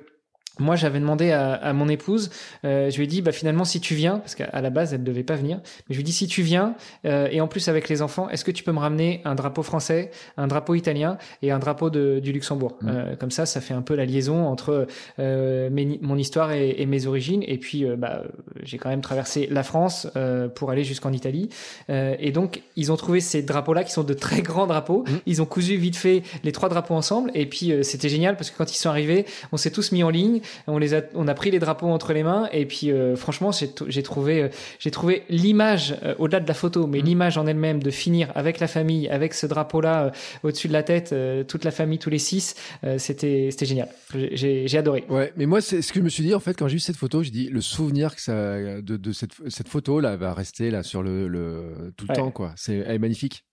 moi, 0.60 0.76
j'avais 0.76 0.99
demandé 0.99 1.32
à, 1.32 1.54
à 1.54 1.74
mon 1.74 1.88
épouse, 1.89 2.30
euh, 2.64 2.89
je 2.91 2.97
lui 2.97 3.06
ai 3.06 3.08
dit, 3.08 3.22
bah 3.22 3.32
finalement, 3.32 3.66
si 3.66 3.80
tu 3.80 3.95
viens, 3.95 4.20
parce 4.20 4.36
qu'à 4.36 4.62
la 4.62 4.70
base, 4.70 4.93
elle 4.93 4.99
ne 5.01 5.06
devait 5.06 5.24
pas 5.24 5.36
venir, 5.36 5.58
mais 5.89 5.93
je 5.93 5.95
lui 5.95 6.01
ai 6.01 6.06
dit, 6.06 6.12
si 6.12 6.28
tu 6.28 6.41
viens, 6.43 6.76
euh, 7.06 7.28
et 7.32 7.41
en 7.41 7.47
plus 7.47 7.68
avec 7.70 7.89
les 7.89 8.01
enfants, 8.01 8.30
est-ce 8.30 8.45
que 8.45 8.51
tu 8.51 8.64
peux 8.64 8.72
me 8.72 8.80
ramener 8.80 9.22
un 9.26 9.34
drapeau 9.36 9.64
français, 9.64 10.12
un 10.38 10.45
drapeau 10.47 10.76
italien 10.76 11.18
et 11.41 11.51
un 11.51 11.60
drapeau 11.60 11.89
de, 11.89 12.20
du 12.20 12.32
Luxembourg 12.32 12.78
Mhm. 12.82 12.89
Euh, 12.89 13.16
Comme 13.16 13.32
ça, 13.32 13.45
ça 13.45 13.62
fait 13.62 13.74
un 13.74 13.82
peu 13.82 13.95
la 13.95 14.06
liaison 14.06 14.45
entre 14.47 14.88
euh, 15.20 15.70
mes- 15.72 15.99
mon 16.01 16.18
histoire 16.18 16.51
et, 16.51 16.76
et 16.78 16.86
mes 16.86 17.08
origines. 17.08 17.43
Et 17.47 17.58
puis, 17.58 17.86
euh, 17.86 17.95
bah, 17.95 18.24
j'ai 18.64 18.78
quand 18.78 18.89
même 18.89 19.01
traversé 19.01 19.47
la 19.49 19.64
France 19.64 20.08
euh, 20.16 20.47
pour 20.47 20.70
aller 20.72 20.84
jusqu'en 20.84 21.12
Italie. 21.14 21.49
Euh, 21.89 22.16
et 22.20 22.32
donc, 22.32 22.62
ils 22.76 22.91
ont 22.91 22.95
trouvé 22.97 23.20
ces 23.22 23.41
drapeaux-là 23.41 23.84
qui 23.84 23.91
sont 23.91 24.04
de 24.04 24.14
très 24.14 24.41
grands 24.43 24.68
drapeaux. 24.68 25.04
Mhm. 25.08 25.20
Ils 25.26 25.41
ont 25.41 25.45
cousu 25.45 25.78
vite 25.78 25.95
fait 25.95 26.22
les 26.43 26.51
trois 26.51 26.70
drapeaux 26.70 26.93
ensemble. 26.95 27.32
Et 27.34 27.45
puis, 27.47 27.72
euh, 27.72 27.84
c'était 27.84 28.10
génial 28.10 28.36
parce 28.38 28.51
que 28.51 28.58
quand 28.58 28.72
ils 28.72 28.78
sont 28.78 28.89
arrivés, 28.89 29.26
on 29.51 29.58
s'est 29.58 29.72
tous 29.72 29.91
mis 29.91 30.04
en 30.04 30.10
ligne 30.10 30.41
on 30.67 30.77
les 30.77 30.93
a, 30.93 31.01
on 31.13 31.27
a 31.27 31.33
pris 31.33 31.51
les 31.51 31.59
drapeaux 31.59 31.87
entre 31.87 32.13
les 32.13 32.23
mains 32.23 32.49
et 32.51 32.65
puis 32.65 32.91
euh, 32.91 33.15
franchement 33.15 33.51
j'ai 33.51 34.03
trouvé 34.03 34.43
euh, 34.43 34.49
j'ai 34.79 34.91
trouvé 34.91 35.23
l'image 35.29 35.95
euh, 36.03 36.15
au-delà 36.17 36.39
de 36.39 36.47
la 36.47 36.53
photo 36.53 36.87
mais 36.87 36.99
Mhm. 36.99 37.05
l'image 37.05 37.37
en 37.37 37.47
elle-même 37.47 37.81
de 37.81 37.91
finir 37.91 38.31
avec 38.35 38.59
la 38.59 38.67
famille 38.67 39.07
avec 39.09 39.33
ce 39.33 39.45
drapeau 39.45 39.81
là 39.81 40.11
au-dessus 40.43 40.67
de 40.67 40.73
la 40.73 40.83
tête 40.83 41.13
toute 41.47 41.63
la 41.63 41.71
famille 41.71 41.99
tous 41.99 42.09
les 42.09 42.19
six 42.19 42.55
c'était 42.97 43.49
c'était 43.51 43.65
génial 43.65 43.89
J'ai- 44.13 44.77
adoré 44.77 45.03
Ouais, 45.09 45.31
mais 45.35 45.45
moi, 45.45 45.61
c'est 45.61 45.81
ce 45.81 45.91
que 45.93 45.99
je 45.99 46.03
me 46.03 46.09
suis 46.09 46.23
dit, 46.23 46.33
en 46.33 46.39
fait, 46.39 46.57
quand 46.57 46.67
j'ai 46.67 46.73
vu 46.75 46.79
cette 46.79 46.95
photo, 46.95 47.21
j'ai 47.23 47.29
dit, 47.31 47.49
le 47.49 47.61
souvenir 47.61 48.15
que 48.15 48.21
ça, 48.21 48.57
de, 48.81 48.97
de 48.97 49.11
cette, 49.11 49.31
cette 49.49 49.67
photo, 49.67 49.99
là, 49.99 50.15
va 50.15 50.33
rester, 50.33 50.71
là, 50.71 50.81
sur 50.83 51.03
le, 51.03 51.27
le 51.27 51.93
tout 51.95 52.05
le 52.05 52.09
Ouais. 52.11 52.15
temps, 52.15 52.31
quoi. 52.31 52.53
C'est, 52.55 52.77
elle 52.77 52.95
est 52.95 52.99
magnifique. 52.99 53.45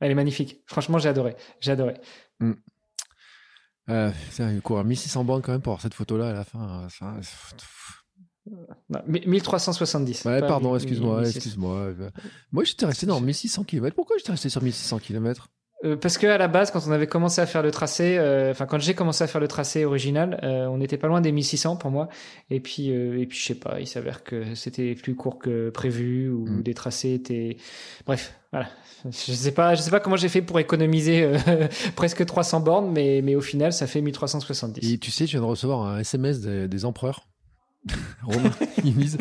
elle 0.00 0.10
est 0.10 0.14
magnifique 0.14 0.60
franchement 0.66 0.98
j'ai 0.98 1.08
adoré 1.10 1.34
j'ai 1.60 1.72
adoré 1.72 1.94
Euh, 3.88 4.10
putain, 4.30 4.52
il 4.52 4.60
court 4.62 4.84
1600 4.84 5.24
bandes 5.24 5.42
quand 5.42 5.52
même 5.52 5.62
pour 5.62 5.72
avoir 5.72 5.82
cette 5.82 5.94
photo-là 5.94 6.28
à 6.28 6.32
la 6.32 6.44
fin. 6.44 6.84
Enfin, 6.84 7.18
Non, 8.88 9.00
mi- 9.06 9.24
1370 9.26 10.24
Ouais, 10.24 10.40
pas 10.40 10.48
pardon, 10.48 10.70
mi- 10.70 10.76
excuse-moi, 10.76 11.16
1600. 11.20 11.36
excuse-moi. 11.36 11.76
Euh, 11.76 12.10
Moi, 12.52 12.64
j'étais 12.64 12.86
resté 12.86 13.06
dans 13.06 13.20
1600 13.20 13.64
km. 13.64 13.94
Pourquoi 13.94 14.16
j'étais 14.18 14.32
resté 14.32 14.48
sur 14.48 14.62
1600 14.62 14.98
km 14.98 15.48
Euh, 15.82 15.96
parce 15.96 16.18
que 16.18 16.26
à 16.26 16.36
la 16.36 16.46
base, 16.48 16.70
quand 16.70 16.80
on 16.86 16.90
avait 16.90 17.06
commencé 17.06 17.40
à 17.40 17.46
faire 17.46 17.62
le 17.62 17.70
tracé, 17.70 18.18
euh, 18.18 18.50
enfin 18.50 18.66
quand 18.66 18.78
j'ai 18.78 18.92
commencé 18.94 19.24
à 19.24 19.26
faire 19.26 19.40
le 19.40 19.48
tracé 19.48 19.86
original, 19.86 20.38
euh, 20.42 20.66
on 20.66 20.76
n'était 20.76 20.98
pas 20.98 21.08
loin 21.08 21.22
des 21.22 21.32
1600 21.32 21.76
pour 21.76 21.90
moi. 21.90 22.08
Et 22.50 22.60
puis, 22.60 22.90
euh, 22.90 23.18
et 23.18 23.24
puis 23.26 23.38
je 23.38 23.44
sais 23.44 23.54
pas, 23.54 23.80
il 23.80 23.86
s'avère 23.86 24.22
que 24.22 24.54
c'était 24.54 24.94
plus 24.94 25.14
court 25.14 25.38
que 25.38 25.70
prévu 25.70 26.28
ou 26.28 26.46
Mm. 26.46 26.62
des 26.62 26.74
tracés 26.74 27.14
étaient. 27.14 27.56
Bref, 28.06 28.34
voilà. 28.52 28.68
Je 29.06 29.32
sais 29.32 29.52
pas, 29.52 29.74
je 29.74 29.80
sais 29.80 29.90
pas 29.90 30.00
comment 30.00 30.16
j'ai 30.16 30.28
fait 30.28 30.42
pour 30.42 30.58
économiser 30.60 31.22
euh, 31.22 31.66
presque 31.96 32.26
300 32.26 32.60
bornes, 32.60 32.90
mais 32.92 33.22
mais 33.24 33.34
au 33.34 33.40
final, 33.40 33.72
ça 33.72 33.86
fait 33.86 34.02
1370. 34.02 34.92
Et 34.92 34.98
tu 34.98 35.10
sais, 35.10 35.26
je 35.26 35.32
viens 35.32 35.40
de 35.40 35.46
recevoir 35.46 35.82
un 35.86 36.00
SMS 36.00 36.40
des, 36.40 36.68
des 36.68 36.84
empereurs. 36.84 37.26
Romain, 38.22 38.50
ils 38.84 38.94
disent 38.94 39.16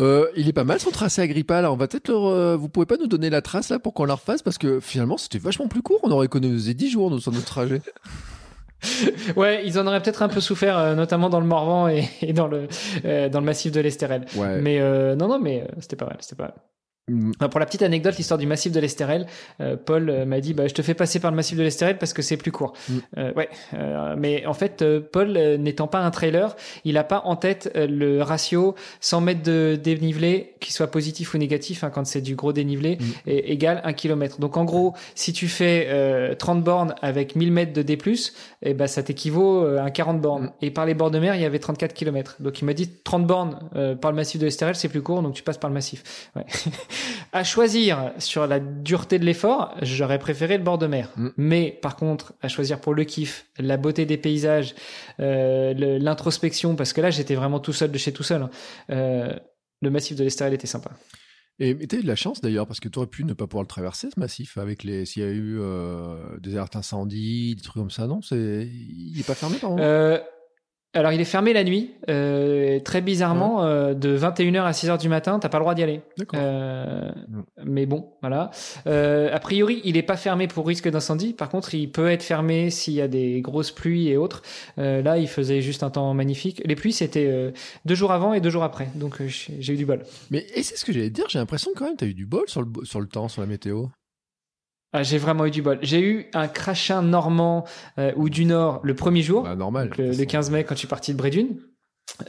euh, 0.00 0.26
Il 0.36 0.48
est 0.48 0.52
pas 0.52 0.64
mal 0.64 0.80
son 0.80 0.90
tracé 0.90 1.22
Agrippa, 1.22 1.60
là. 1.60 1.72
On 1.72 1.76
va 1.76 1.88
peut-être 1.88 2.08
le. 2.08 2.54
Vous 2.54 2.68
pouvez 2.68 2.86
pas 2.86 2.96
nous 2.96 3.06
donner 3.06 3.30
la 3.30 3.42
trace, 3.42 3.70
là, 3.70 3.78
pour 3.78 3.94
qu'on 3.94 4.04
la 4.04 4.14
refasse 4.14 4.42
Parce 4.42 4.58
que 4.58 4.80
finalement, 4.80 5.16
c'était 5.16 5.38
vachement 5.38 5.68
plus 5.68 5.82
court. 5.82 6.00
On 6.02 6.10
aurait 6.10 6.26
économisé 6.26 6.74
10 6.74 6.90
jours, 6.90 7.10
nous, 7.10 7.20
sur 7.20 7.32
notre 7.32 7.46
trajet. 7.46 7.80
Ouais, 9.34 9.66
ils 9.66 9.78
en 9.78 9.86
auraient 9.86 10.02
peut-être 10.02 10.20
un 10.20 10.28
peu 10.28 10.40
souffert, 10.40 10.76
euh, 10.76 10.94
notamment 10.94 11.30
dans 11.30 11.40
le 11.40 11.46
Morvan 11.46 11.88
et, 11.88 12.06
et 12.20 12.34
dans 12.34 12.48
le 12.48 12.68
euh, 13.06 13.30
dans 13.30 13.40
le 13.40 13.46
massif 13.46 13.72
de 13.72 13.80
l'Estérel. 13.80 14.26
Ouais. 14.36 14.60
Mais 14.60 14.78
non, 15.16 15.26
non, 15.26 15.38
mais 15.40 15.66
c'était 15.80 15.96
pas 15.96 16.04
mal, 16.04 16.18
c'était 16.20 16.36
pas 16.36 16.48
mal. 16.48 16.54
Mm. 17.08 17.32
Enfin, 17.38 17.48
pour 17.48 17.60
la 17.60 17.66
petite 17.66 17.82
anecdote, 17.82 18.16
l'histoire 18.16 18.38
du 18.38 18.46
massif 18.46 18.72
de 18.72 18.80
l'Estérel, 18.80 19.26
euh, 19.60 19.76
Paul 19.76 20.08
euh, 20.08 20.24
m'a 20.24 20.40
dit 20.40 20.54
bah, 20.54 20.66
je 20.66 20.74
te 20.74 20.80
fais 20.82 20.94
passer 20.94 21.20
par 21.20 21.30
le 21.30 21.36
massif 21.36 21.58
de 21.58 21.62
l'Estérel 21.62 21.98
parce 21.98 22.12
que 22.12 22.22
c'est 22.22 22.36
plus 22.36 22.52
court. 22.52 22.72
Mm. 22.88 22.94
Euh, 23.18 23.32
ouais, 23.34 23.48
euh, 23.74 24.14
mais 24.18 24.46
en 24.46 24.54
fait, 24.54 24.82
euh, 24.82 25.00
Paul 25.00 25.36
euh, 25.36 25.58
n'étant 25.58 25.86
pas 25.86 26.00
un 26.00 26.10
trailer, 26.10 26.56
il 26.84 26.96
a 26.96 27.04
pas 27.04 27.22
en 27.26 27.36
tête 27.36 27.70
le 27.74 28.22
ratio 28.22 28.74
100 29.00 29.20
mètres 29.20 29.42
de 29.42 29.78
dénivelé, 29.82 30.54
qu'il 30.60 30.72
soit 30.72 30.90
positif 30.90 31.34
ou 31.34 31.38
négatif, 31.38 31.84
hein, 31.84 31.90
quand 31.90 32.06
c'est 32.06 32.20
du 32.22 32.36
gros 32.36 32.52
dénivelé, 32.52 32.96
Mm. 32.96 33.30
est 33.30 33.50
égal 33.50 33.80
1 33.84 33.92
km. 33.92 34.40
Donc 34.40 34.56
en 34.56 34.64
gros, 34.64 34.94
si 35.14 35.32
tu 35.32 35.48
fais 35.48 35.86
euh, 35.88 36.34
30 36.34 36.62
bornes 36.62 36.94
avec 37.02 37.36
1000 37.36 37.52
mètres 37.52 37.72
de 37.72 37.82
D+, 37.82 37.98
eh 38.62 38.74
ben, 38.74 38.86
ça 38.86 39.02
t'équivaut 39.02 39.64
à 39.64 39.90
40 39.90 40.20
bornes. 40.20 40.44
Mm. 40.44 40.52
Et 40.62 40.70
par 40.70 40.86
les 40.86 40.94
bords 40.94 41.10
de 41.10 41.18
mer, 41.18 41.34
il 41.34 41.42
y 41.42 41.44
avait 41.44 41.58
34 41.58 41.92
km. 41.92 42.36
Donc 42.40 42.60
il 42.60 42.64
m'a 42.64 42.72
dit 42.72 42.88
30 43.04 43.26
bornes 43.26 43.58
euh, 43.76 43.94
par 43.94 44.10
le 44.10 44.16
massif 44.16 44.40
de 44.40 44.46
l'Estérel, 44.46 44.74
c'est 44.74 44.88
plus 44.88 45.02
court, 45.02 45.22
donc 45.22 45.34
tu 45.34 45.42
passes 45.42 45.58
par 45.58 45.68
le 45.68 45.74
massif. 45.74 46.30
Ouais. 46.36 46.44
à 47.32 47.44
choisir 47.44 48.12
sur 48.18 48.46
la 48.46 48.60
dureté 48.60 49.18
de 49.18 49.24
l'effort, 49.24 49.74
j'aurais 49.82 50.18
préféré 50.18 50.56
le 50.58 50.64
bord 50.64 50.78
de 50.78 50.86
mer. 50.86 51.10
Mm. 51.16 51.28
Mais 51.36 51.78
par 51.82 51.96
contre, 51.96 52.34
à 52.42 52.48
choisir 52.48 52.80
pour 52.80 52.94
le 52.94 53.04
kiff, 53.04 53.46
la 53.58 53.76
beauté 53.76 54.06
des 54.06 54.16
paysages, 54.16 54.74
euh, 55.20 55.74
l'introspection, 55.98 56.76
parce 56.76 56.92
que 56.92 57.00
là 57.00 57.10
j'étais 57.10 57.34
vraiment 57.34 57.60
tout 57.60 57.72
seul 57.72 57.90
de 57.90 57.98
chez 57.98 58.12
tout 58.12 58.22
seul. 58.22 58.42
hein, 58.42 58.50
euh, 58.90 59.34
le 59.82 59.90
massif 59.90 60.16
de 60.16 60.24
l'Estérel 60.24 60.54
était 60.54 60.66
sympa. 60.66 60.90
Et 61.60 61.86
tu 61.86 61.94
as 61.94 61.98
eu 62.00 62.02
de 62.02 62.08
la 62.08 62.16
chance 62.16 62.40
d'ailleurs, 62.40 62.66
parce 62.66 62.80
que 62.80 62.88
tu 62.88 62.98
aurais 62.98 63.06
pu 63.06 63.24
ne 63.24 63.32
pas 63.32 63.46
pouvoir 63.46 63.62
le 63.62 63.68
traverser, 63.68 64.08
ce 64.12 64.18
massif, 64.18 64.58
avec 64.58 64.82
les 64.82 65.04
s'il 65.04 65.22
y 65.22 65.26
a 65.26 65.30
eu 65.30 65.60
euh, 65.60 66.16
des 66.40 66.52
alertes 66.52 66.74
incendies, 66.74 67.54
des 67.54 67.62
trucs 67.62 67.74
comme 67.74 67.92
ça, 67.92 68.08
non? 68.08 68.22
C'est 68.22 68.68
Il 68.68 69.20
est 69.20 69.26
pas 69.26 69.34
fermé, 69.34 69.58
par 69.58 69.76
alors 70.94 71.12
il 71.12 71.20
est 71.20 71.24
fermé 71.24 71.52
la 71.52 71.64
nuit, 71.64 71.92
euh, 72.08 72.80
très 72.80 73.00
bizarrement, 73.00 73.64
euh, 73.64 73.94
de 73.94 74.16
21h 74.16 74.62
à 74.62 74.72
6h 74.72 74.98
du 74.98 75.08
matin, 75.08 75.38
t'as 75.38 75.48
pas 75.48 75.58
le 75.58 75.64
droit 75.64 75.74
d'y 75.74 75.82
aller. 75.82 76.00
D'accord. 76.16 76.40
Euh, 76.42 77.10
Mm. 77.28 77.42
Mais 77.64 77.86
bon, 77.86 78.12
voilà. 78.20 78.50
Euh, 78.86 79.30
a 79.32 79.38
priori, 79.38 79.80
il 79.84 79.96
est 79.96 80.02
pas 80.02 80.16
fermé 80.16 80.46
pour 80.48 80.66
risque 80.66 80.88
d'incendie. 80.88 81.32
Par 81.32 81.48
contre, 81.48 81.74
il 81.74 81.90
peut 81.90 82.08
être 82.08 82.22
fermé 82.22 82.70
s'il 82.70 82.94
y 82.94 83.00
a 83.00 83.08
des 83.08 83.40
grosses 83.40 83.70
pluies 83.70 84.08
et 84.08 84.16
autres. 84.16 84.42
Là, 84.76 85.18
il 85.18 85.28
faisait 85.28 85.60
juste 85.60 85.82
un 85.82 85.90
temps 85.90 86.12
magnifique. 86.14 86.62
Les 86.64 86.74
pluies, 86.74 86.92
c'était 86.92 87.52
deux 87.84 87.94
jours 87.94 88.12
avant 88.12 88.34
et 88.34 88.40
deux 88.40 88.50
jours 88.50 88.64
après. 88.64 88.88
Donc, 88.94 89.22
j'ai 89.26 89.72
eu 89.72 89.76
du 89.76 89.86
bol. 89.86 90.02
Mais 90.30 90.46
et 90.54 90.62
c'est 90.62 90.76
ce 90.76 90.84
que 90.84 90.92
j'allais 90.92 91.10
te 91.10 91.14
dire, 91.14 91.26
j'ai 91.28 91.38
l'impression 91.38 91.70
quand 91.76 91.86
même, 91.86 91.96
tu 91.96 92.04
as 92.04 92.08
eu 92.08 92.14
du 92.14 92.26
bol 92.26 92.44
sur 92.46 92.62
le, 92.62 92.68
sur 92.84 93.00
le 93.00 93.06
temps, 93.06 93.28
sur 93.28 93.40
la 93.40 93.46
météo. 93.46 93.86
Ah, 94.96 95.02
j'ai 95.02 95.18
vraiment 95.18 95.44
eu 95.44 95.50
du 95.50 95.60
bol. 95.60 95.78
J'ai 95.82 96.00
eu 96.00 96.26
un 96.34 96.46
crachin 96.46 97.02
normand 97.02 97.64
euh, 97.98 98.12
ou 98.16 98.28
du 98.30 98.44
nord 98.44 98.78
le 98.84 98.94
premier 98.94 99.22
jour, 99.22 99.42
Bah, 99.42 99.56
normal. 99.56 99.90
le, 99.90 99.96
de 99.96 100.02
le 100.02 100.08
toute 100.10 100.18
façon. 100.18 100.30
15 100.30 100.50
mai, 100.52 100.62
quand 100.64 100.74
je 100.76 100.78
suis 100.78 100.88
parti 100.88 101.12
de 101.12 101.18
Brédune. 101.18 101.58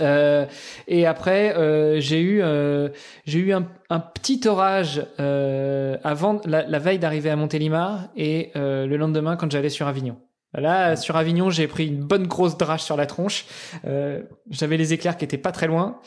Euh, 0.02 0.48
et 0.88 1.06
après, 1.06 1.56
euh, 1.56 2.00
j'ai 2.00 2.20
eu, 2.22 2.42
euh, 2.42 2.90
j'ai 3.26 3.38
eu 3.38 3.54
un, 3.54 3.68
un, 3.92 4.00
petit 4.00 4.42
orage 4.48 5.06
euh, 5.20 5.98
avant 6.04 6.42
la, 6.46 6.66
la 6.66 6.80
veille 6.80 6.98
d'arriver 6.98 7.30
à 7.30 7.36
Montélimar 7.36 8.08
et 8.18 8.52
euh, 8.56 8.88
le 8.88 8.98
lendemain 8.98 9.36
quand 9.36 9.52
j'allais 9.52 9.70
sur 9.70 9.86
Avignon. 9.88 10.18
Là, 10.58 10.96
sur 10.96 11.18
Avignon, 11.18 11.52
j'ai 11.52 11.68
pris 11.68 11.86
une 11.86 12.02
bonne 12.02 12.26
grosse 12.26 12.58
drache 12.58 12.82
sur 12.82 12.96
la 12.98 13.06
tronche. 13.06 13.46
J'avais 14.50 14.78
les 14.78 14.94
éclairs 14.94 15.18
qui 15.18 15.26
étaient 15.26 15.38
pas 15.38 15.52
très 15.52 15.68
loin 15.68 16.00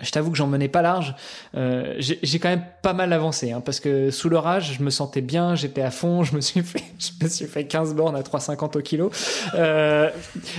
je 0.00 0.10
t'avoue 0.10 0.30
que 0.30 0.36
j'en 0.36 0.46
menais 0.46 0.68
pas 0.68 0.82
large. 0.82 1.14
Euh, 1.56 1.94
j'ai 1.98 2.38
quand 2.38 2.48
même 2.48 2.64
pas 2.82 2.92
mal 2.92 3.12
avancé, 3.12 3.52
hein, 3.52 3.60
parce 3.60 3.80
que 3.80 4.10
sous 4.10 4.28
l'orage, 4.28 4.76
je 4.78 4.82
me 4.82 4.90
sentais 4.90 5.20
bien, 5.20 5.54
j'étais 5.54 5.82
à 5.82 5.90
fond, 5.90 6.22
je 6.22 6.34
me 6.34 6.40
suis 6.40 6.62
fait, 6.62 6.82
je 6.98 7.24
me 7.24 7.28
suis 7.28 7.46
fait 7.46 7.64
15 7.64 7.94
bornes 7.94 8.16
à 8.16 8.22
3,50 8.22 8.78
au 8.78 8.82
kilo. 8.82 9.10
Euh, 9.54 10.10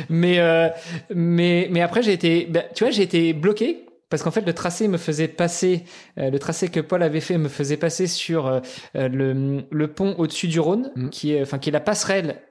mais, 0.10 0.40
euh, 0.40 0.70
mais, 1.14 1.68
mais 1.72 1.82
après, 1.82 2.04
j'ai 2.04 2.14
été, 2.14 2.48
ben, 2.50 2.64
tu 2.76 2.84
vois, 2.84 2.92
j'ai 2.92 3.04
été 3.04 3.34
bloqué. 3.34 3.86
Parce 4.10 4.24
qu'en 4.24 4.32
fait, 4.32 4.42
le 4.42 4.52
tracé 4.52 4.90
me 4.90 4.98
faisait 4.98 5.30
passer, 5.30 5.86
euh, 6.18 6.30
le 6.30 6.38
tracé 6.38 6.68
que 6.68 6.82
Paul 6.82 7.02
avait 7.02 7.22
fait 7.22 7.38
me 7.38 7.48
faisait 7.48 7.78
passer 7.78 8.08
sur 8.08 8.46
euh, 8.46 8.60
le, 8.94 9.64
le 9.72 9.88
pont 9.88 10.16
au-dessus 10.18 10.50
du 10.50 10.60
Rhône, 10.60 10.92
mmh. 10.98 11.10
qui 11.12 11.34
est, 11.34 11.42
enfin, 11.42 11.60
qui 11.60 11.70
est 11.70 11.72
la 11.72 11.80
passerelle 11.80 12.42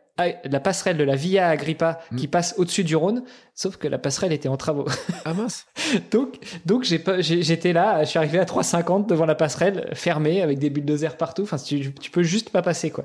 la 0.44 0.60
passerelle 0.60 0.96
de 0.96 1.04
la 1.04 1.16
Via 1.16 1.48
Agrippa 1.48 2.00
qui 2.16 2.26
mm. 2.26 2.30
passe 2.30 2.54
au-dessus 2.58 2.84
du 2.84 2.96
Rhône, 2.96 3.22
sauf 3.60 3.76
que 3.76 3.88
la 3.88 3.98
passerelle 3.98 4.32
était 4.32 4.48
en 4.48 4.56
travaux. 4.56 4.86
Ah 5.26 5.34
mince. 5.34 5.66
donc 6.10 6.38
donc 6.64 6.84
j'ai 6.84 7.02
j'étais 7.20 7.74
là, 7.74 8.02
je 8.04 8.08
suis 8.08 8.18
arrivé 8.18 8.38
à 8.38 8.44
3,50 8.44 9.06
devant 9.06 9.26
la 9.26 9.34
passerelle 9.34 9.90
fermée 9.92 10.40
avec 10.40 10.58
des 10.58 10.70
bulldozers 10.70 11.18
partout. 11.18 11.42
Enfin, 11.42 11.58
tu, 11.58 11.92
tu 11.92 12.10
peux 12.10 12.22
juste 12.22 12.48
pas 12.48 12.62
passer 12.62 12.90
quoi. 12.90 13.04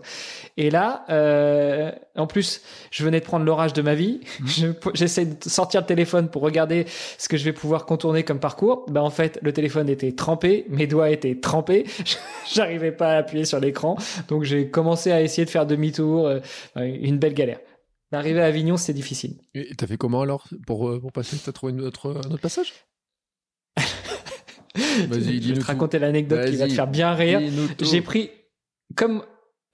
Et 0.55 0.69
là, 0.69 1.03
euh, 1.09 1.91
en 2.15 2.25
plus, 2.25 2.61
je 2.89 3.03
venais 3.03 3.19
de 3.19 3.25
prendre 3.25 3.43
l'orage 3.43 3.73
de 3.73 3.81
ma 3.81 3.95
vie. 3.95 4.21
Mm. 4.39 4.45
J'essaie 4.93 5.25
de 5.25 5.35
sortir 5.45 5.81
le 5.81 5.87
téléphone 5.87 6.29
pour 6.29 6.41
regarder 6.41 6.85
ce 7.17 7.27
que 7.27 7.35
je 7.35 7.43
vais 7.43 7.53
pouvoir 7.53 7.85
contourner 7.85 8.23
comme 8.23 8.39
parcours. 8.39 8.85
Ben 8.89 9.01
en 9.01 9.09
fait, 9.09 9.39
le 9.41 9.51
téléphone 9.51 9.89
était 9.89 10.13
trempé, 10.13 10.65
mes 10.69 10.87
doigts 10.87 11.09
étaient 11.09 11.35
trempés. 11.35 11.85
J'arrivais 12.53 12.93
pas 12.93 13.15
à 13.15 13.17
appuyer 13.17 13.43
sur 13.43 13.59
l'écran, 13.59 13.97
donc 14.29 14.43
j'ai 14.43 14.69
commencé 14.69 15.11
à 15.11 15.21
essayer 15.21 15.43
de 15.43 15.49
faire 15.49 15.65
demi-tour. 15.65 16.27
Euh, 16.27 16.39
une 16.75 17.17
belle 17.17 17.33
galère. 17.33 17.59
D'arriver 18.11 18.41
à 18.41 18.45
Avignon, 18.45 18.77
c'est 18.77 18.93
difficile. 18.93 19.37
Et 19.53 19.75
t'as 19.75 19.87
fait 19.87 19.97
comment 19.97 20.21
alors 20.21 20.47
pour, 20.67 20.89
euh, 20.89 20.99
pour 20.99 21.11
passer? 21.11 21.37
T'as 21.43 21.51
trouvé 21.51 21.73
une 21.73 21.81
autre, 21.81 22.11
un 22.11 22.31
autre 22.31 22.41
passage? 22.41 22.73
Vas-y, 24.75 25.41
Je 25.41 25.53
vais 25.53 25.59
te 25.59 25.65
raconter 25.65 25.99
l'anecdote 25.99 26.49
qui 26.49 26.55
va 26.57 26.67
te 26.67 26.73
faire 26.73 26.87
bien 26.87 27.13
rire. 27.13 27.41
J'ai 27.81 28.01
pris, 28.01 28.29
comme 28.95 29.23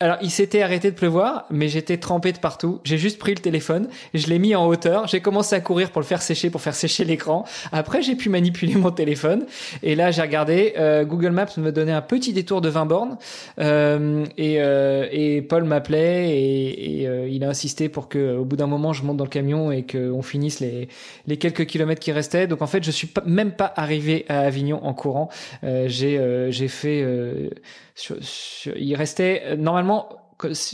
alors, 0.01 0.17
il 0.23 0.31
s'était 0.31 0.63
arrêté 0.63 0.89
de 0.89 0.95
pleuvoir, 0.95 1.45
mais 1.51 1.67
j'étais 1.67 1.97
trempé 1.97 2.31
de 2.31 2.39
partout. 2.39 2.79
J'ai 2.83 2.97
juste 2.97 3.19
pris 3.19 3.35
le 3.35 3.39
téléphone, 3.39 3.87
je 4.15 4.25
l'ai 4.25 4.39
mis 4.39 4.55
en 4.55 4.65
hauteur, 4.65 5.07
j'ai 5.07 5.19
commencé 5.21 5.55
à 5.55 5.59
courir 5.59 5.91
pour 5.91 6.01
le 6.01 6.07
faire 6.07 6.23
sécher, 6.23 6.49
pour 6.49 6.59
faire 6.59 6.73
sécher 6.73 7.05
l'écran. 7.05 7.45
Après, 7.71 8.01
j'ai 8.01 8.15
pu 8.15 8.29
manipuler 8.29 8.73
mon 8.73 8.89
téléphone. 8.89 9.45
Et 9.83 9.93
là, 9.93 10.09
j'ai 10.09 10.23
regardé. 10.23 10.73
Euh, 10.79 11.05
Google 11.05 11.29
Maps 11.29 11.55
me 11.57 11.71
donnait 11.71 11.91
un 11.91 12.01
petit 12.01 12.33
détour 12.33 12.61
de 12.61 12.69
20 12.69 12.85
bornes. 12.87 13.17
Euh, 13.59 14.25
et, 14.39 14.55
euh, 14.57 15.07
et, 15.11 15.43
Paul 15.43 15.65
m'appelait 15.65 16.35
et, 16.35 17.01
et 17.01 17.07
euh, 17.07 17.29
il 17.29 17.43
a 17.43 17.49
insisté 17.49 17.87
pour 17.87 18.09
que, 18.09 18.37
au 18.37 18.43
bout 18.43 18.55
d'un 18.55 18.65
moment, 18.65 18.93
je 18.93 19.03
monte 19.03 19.17
dans 19.17 19.23
le 19.23 19.29
camion 19.29 19.71
et 19.71 19.83
qu'on 19.83 20.23
finisse 20.23 20.61
les, 20.61 20.87
les 21.27 21.37
quelques 21.37 21.67
kilomètres 21.67 22.01
qui 22.01 22.11
restaient. 22.11 22.47
Donc, 22.47 22.63
en 22.63 22.67
fait, 22.67 22.83
je 22.83 22.89
suis 22.89 23.11
même 23.27 23.51
pas 23.51 23.71
arrivé 23.75 24.25
à 24.29 24.39
Avignon 24.39 24.83
en 24.83 24.95
courant. 24.95 25.29
Euh, 25.63 25.87
j'ai 25.87 26.67
il 28.75 28.95
restait 28.95 29.43
euh, 29.45 29.55
normalement 29.55 30.21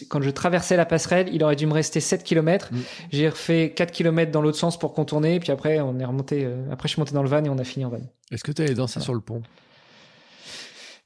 quand 0.09 0.21
je 0.21 0.29
traversais 0.29 0.77
la 0.77 0.85
passerelle, 0.85 1.29
il 1.31 1.43
aurait 1.43 1.55
dû 1.55 1.65
me 1.65 1.73
rester 1.73 1.99
7 1.99 2.23
km. 2.23 2.69
Mm. 2.71 2.77
J'ai 3.11 3.29
refait 3.29 3.73
4 3.75 3.91
km 3.91 4.31
dans 4.31 4.41
l'autre 4.41 4.57
sens 4.57 4.77
pour 4.77 4.93
contourner, 4.93 5.39
puis 5.39 5.51
après 5.51 5.79
on 5.79 5.99
est 5.99 6.05
remonté 6.05 6.45
euh, 6.45 6.71
après 6.71 6.87
je 6.87 6.93
suis 6.93 7.01
monté 7.01 7.13
dans 7.13 7.23
le 7.23 7.29
van 7.29 7.43
et 7.43 7.49
on 7.49 7.57
a 7.57 7.63
fini 7.63 7.85
en 7.85 7.89
van. 7.89 7.99
Est-ce 8.31 8.43
que 8.43 8.51
tu 8.51 8.61
allé 8.61 8.73
danser 8.73 8.99
sur 8.99 9.13
le 9.13 9.21
pont? 9.21 9.41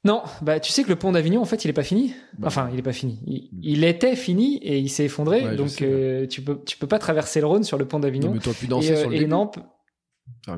Non, 0.04 0.22
bah 0.40 0.58
tu 0.58 0.72
sais 0.72 0.82
que 0.82 0.88
le 0.88 0.96
pont 0.96 1.12
d'Avignon 1.12 1.42
en 1.42 1.44
fait 1.44 1.64
il 1.64 1.68
est 1.68 1.74
pas 1.74 1.84
fini. 1.84 2.14
Bah. 2.36 2.48
Enfin 2.48 2.68
il 2.72 2.78
est 2.78 2.82
pas 2.82 2.92
fini. 2.92 3.20
Il, 3.62 3.84
était 3.84 4.16
fini 4.16 4.56
et 4.56 4.78
il 4.78 4.88
s'est 4.88 5.04
effondré. 5.04 5.56
donc 5.56 5.80
euh, 5.80 6.26
tu 6.26 6.42
peux 6.42 6.60
tu 6.64 6.76
peux 6.76 6.88
pas 6.88 6.98
traverser 6.98 7.40
le 7.40 7.46
Rhône 7.46 7.64
sur 7.64 7.78
le 7.78 7.86
pont 7.86 8.00
d'Avignon. 8.00 8.32
Mais 8.32 8.40
toi 8.40 8.52
pu 8.52 8.66
danser 8.66 8.96
sur 8.96 9.10
le 9.10 9.16
et 9.16 9.26
non, 9.26 9.50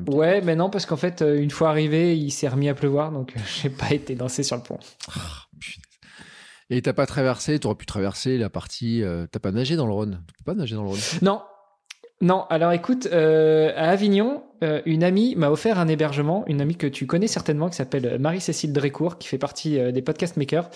Ouais, 0.07 0.41
mais 0.41 0.55
non, 0.55 0.69
parce 0.69 0.85
qu'en 0.87 0.95
fait, 0.95 1.21
une 1.21 1.51
fois 1.51 1.69
arrivé, 1.69 2.17
il 2.17 2.31
s'est 2.31 2.47
remis 2.47 2.69
à 2.69 2.73
pleuvoir, 2.73 3.11
donc 3.11 3.35
j'ai 3.61 3.69
pas 3.69 3.91
été 3.91 4.15
danser 4.15 4.41
sur 4.41 4.55
le 4.55 4.63
pont. 4.63 4.79
Et 6.69 6.81
t'as 6.81 6.93
pas 6.93 7.05
traversé, 7.05 7.59
tu 7.59 7.67
aurais 7.67 7.75
pu 7.75 7.85
traverser 7.85 8.37
la 8.37 8.49
partie. 8.49 9.03
Euh, 9.03 9.27
t'as 9.31 9.39
pas 9.39 9.51
nagé 9.51 9.75
dans 9.75 9.85
le 9.85 9.93
Rhône 9.93 10.23
Tu 10.27 10.33
peux 10.43 10.51
pas 10.51 10.57
nager 10.57 10.75
dans 10.75 10.83
le 10.83 10.89
Rhône 10.89 10.99
Non. 11.21 11.41
Non, 12.21 12.45
alors 12.49 12.71
écoute, 12.71 13.09
euh, 13.11 13.73
à 13.75 13.89
Avignon, 13.89 14.43
euh, 14.63 14.81
une 14.85 15.03
amie 15.03 15.35
m'a 15.35 15.51
offert 15.51 15.79
un 15.79 15.87
hébergement, 15.89 16.45
une 16.47 16.61
amie 16.61 16.77
que 16.77 16.87
tu 16.87 17.05
connais 17.05 17.27
certainement, 17.27 17.69
qui 17.69 17.75
s'appelle 17.75 18.17
Marie-Cécile 18.19 18.71
Drécourt, 18.71 19.17
qui 19.17 19.27
fait 19.27 19.37
partie 19.37 19.77
des 19.91 20.01
podcast 20.01 20.37
makers, 20.37 20.69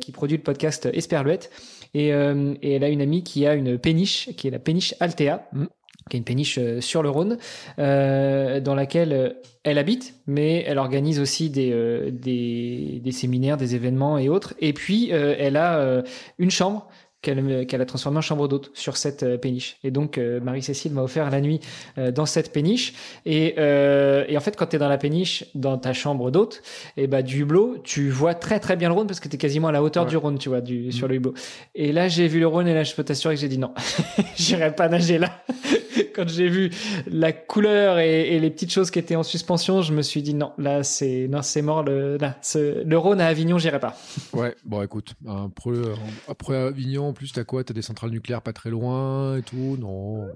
qui 0.00 0.10
produit 0.10 0.36
le 0.36 0.42
podcast 0.42 0.88
Esperluette. 0.92 1.50
Et, 1.94 2.08
et, 2.08 2.72
elle 2.74 2.84
a 2.84 2.88
une 2.88 3.00
amie 3.00 3.22
qui 3.22 3.46
a 3.46 3.54
une 3.54 3.78
péniche, 3.78 4.30
qui 4.36 4.48
est 4.48 4.50
la 4.50 4.58
péniche 4.58 4.94
Altea. 4.98 5.46
Mm 5.52 5.66
qui 6.08 6.16
est 6.16 6.18
une 6.18 6.24
péniche 6.24 6.58
euh, 6.58 6.80
sur 6.80 7.02
le 7.02 7.10
Rhône, 7.10 7.38
euh, 7.78 8.60
dans 8.60 8.74
laquelle 8.74 9.12
euh, 9.12 9.30
elle 9.62 9.78
habite, 9.78 10.14
mais 10.26 10.64
elle 10.66 10.78
organise 10.78 11.20
aussi 11.20 11.50
des, 11.50 13.02
séminaires, 13.12 13.56
des 13.56 13.74
événements 13.74 14.16
et 14.16 14.28
autres. 14.28 14.54
Et 14.60 14.72
puis, 14.72 15.10
elle 15.10 15.58
a 15.58 16.02
une 16.38 16.50
chambre 16.50 16.88
qu'elle 17.22 17.66
qu'elle 17.66 17.80
a 17.80 17.86
transformée 17.86 18.18
en 18.18 18.22
chambre 18.22 18.48
d'hôte 18.48 18.70
sur 18.74 18.96
cette 18.96 19.40
péniche. 19.40 19.78
Et 19.84 19.90
donc, 19.90 20.18
Marie-Cécile 20.18 20.92
m'a 20.92 21.02
offert 21.02 21.30
la 21.30 21.40
nuit 21.40 21.60
dans 21.96 22.26
cette 22.26 22.52
péniche. 22.52 22.94
Et, 23.26 23.58
et 23.58 24.36
en 24.36 24.40
fait, 24.40 24.56
quand 24.56 24.66
tu 24.66 24.76
es 24.76 24.78
dans 24.78 24.88
la 24.88 24.98
péniche, 24.98 25.44
dans 25.54 25.78
ta 25.78 25.92
chambre 25.92 26.30
d'hôte, 26.30 26.62
et 26.96 27.06
bah, 27.06 27.22
du 27.22 27.42
hublot, 27.42 27.78
tu 27.84 28.10
vois 28.10 28.34
très 28.34 28.60
très 28.60 28.76
bien 28.76 28.88
le 28.88 28.94
Rhône 28.94 29.06
parce 29.06 29.20
que 29.20 29.28
tu 29.28 29.36
es 29.36 29.38
quasiment 29.38 29.68
à 29.68 29.72
la 29.72 29.82
hauteur 29.82 30.06
du 30.06 30.16
Rhône, 30.16 30.38
tu 30.38 30.48
vois, 30.48 30.60
du, 30.60 30.88
mmh. 30.88 30.92
sur 30.92 31.08
le 31.08 31.16
hublot. 31.16 31.34
Et 31.74 31.92
là, 31.92 32.08
j'ai 32.08 32.28
vu 32.28 32.40
le 32.40 32.46
Rhône 32.46 32.68
et 32.68 32.74
là, 32.74 32.84
je 32.84 32.94
peux 32.94 33.04
t'assurer 33.04 33.34
que 33.34 33.40
j'ai 33.40 33.48
dit 33.48 33.58
non, 33.58 33.72
j'irai 34.36 34.74
pas 34.74 34.88
nager 34.88 35.18
là. 35.18 35.42
quand 36.14 36.28
j'ai 36.28 36.48
vu 36.48 36.70
la 37.06 37.32
couleur 37.32 37.98
et, 37.98 38.38
les 38.38 38.50
petites 38.50 38.72
choses 38.72 38.90
qui 38.90 38.98
étaient 38.98 39.16
en 39.16 39.22
suspension, 39.22 39.82
je 39.82 39.92
me 39.92 40.02
suis 40.02 40.22
dit 40.22 40.34
non, 40.34 40.52
là 40.58 40.82
c'est 40.82 41.28
non 41.28 41.42
c'est 41.42 41.62
mort 41.62 41.82
le 41.82 42.16
là, 42.16 42.36
le 42.54 42.96
Rhône 42.96 43.20
à 43.20 43.26
Avignon, 43.26 43.58
j'irai 43.58 43.80
pas. 43.80 43.96
Ouais, 44.32 44.54
bon 44.64 44.82
écoute, 44.82 45.14
après, 45.26 45.72
après 46.28 46.56
Avignon, 46.56 47.09
en 47.10 47.12
plus 47.12 47.32
t'as 47.32 47.44
quoi? 47.44 47.62
T'as 47.64 47.74
des 47.74 47.82
centrales 47.82 48.10
nucléaires 48.10 48.42
pas 48.42 48.52
très 48.52 48.70
loin 48.70 49.36
et 49.36 49.42
tout? 49.42 49.76
Non, 49.78 50.28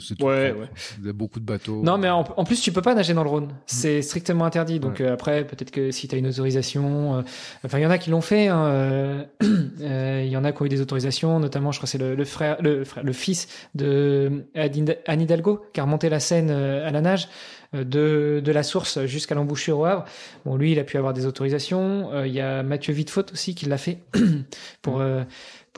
c'est 0.00 0.14
tout. 0.16 0.24
Ouais, 0.24 0.52
ouais. 0.52 0.68
Vous 1.02 1.12
beaucoup 1.12 1.40
de 1.40 1.44
bateaux. 1.44 1.82
Non, 1.82 1.98
mais 1.98 2.08
en, 2.08 2.24
plus 2.44 2.60
tu 2.60 2.72
peux 2.72 2.82
pas 2.82 2.94
nager 2.94 3.14
dans 3.14 3.24
le 3.24 3.30
Rhône, 3.30 3.48
c'est 3.66 4.02
strictement 4.02 4.44
interdit. 4.44 4.80
Donc 4.80 5.00
euh, 5.00 5.12
après, 5.12 5.44
peut-être 5.44 5.70
que 5.70 5.90
si 5.90 6.08
t'as 6.08 6.16
une 6.16 6.26
autorisation, 6.26 7.18
euh, 7.18 7.22
enfin 7.64 7.78
il 7.78 7.82
y 7.82 7.86
en 7.86 7.90
a 7.90 7.98
qui 7.98 8.10
l'ont 8.10 8.20
fait. 8.20 8.48
Hein, 8.48 8.66
euh, 8.66 9.24
il 10.24 10.30
y 10.30 10.36
en 10.36 10.44
a 10.44 10.52
qui 10.52 10.62
ont 10.62 10.66
eu 10.66 10.70
des 10.70 10.80
autorisations, 10.80 11.40
notamment 11.40 11.72
je 11.72 11.78
crois 11.78 11.88
c'est 11.88 11.98
le, 11.98 12.24
frère, 12.24 12.56
le, 12.62 12.84
frère, 12.84 13.04
le 13.04 13.12
fils 13.12 13.48
de 13.74 14.44
Anne 14.54 15.20
Hidalgo 15.20 15.64
qui 15.72 15.80
a 15.80 15.82
remonté 15.82 16.08
la 16.08 16.20
Seine 16.20 16.50
à 16.50 16.90
la 16.90 17.00
nage 17.00 17.28
de, 17.74 18.40
de 18.42 18.52
la 18.52 18.62
source 18.62 19.04
jusqu'à 19.04 19.34
l'embouchure 19.34 19.78
au 19.78 19.84
Havre. 19.84 20.04
Bon, 20.44 20.56
lui, 20.56 20.72
il 20.72 20.78
a 20.78 20.84
pu 20.84 20.96
avoir 20.96 21.12
des 21.12 21.26
autorisations. 21.26 22.10
Euh, 22.12 22.26
il 22.26 22.32
y 22.32 22.40
a 22.40 22.62
Mathieu 22.62 22.92
Vitefaute 22.92 23.32
aussi 23.32 23.54
qui 23.54 23.66
l'a 23.66 23.78
fait 23.78 23.98
pour 24.82 25.02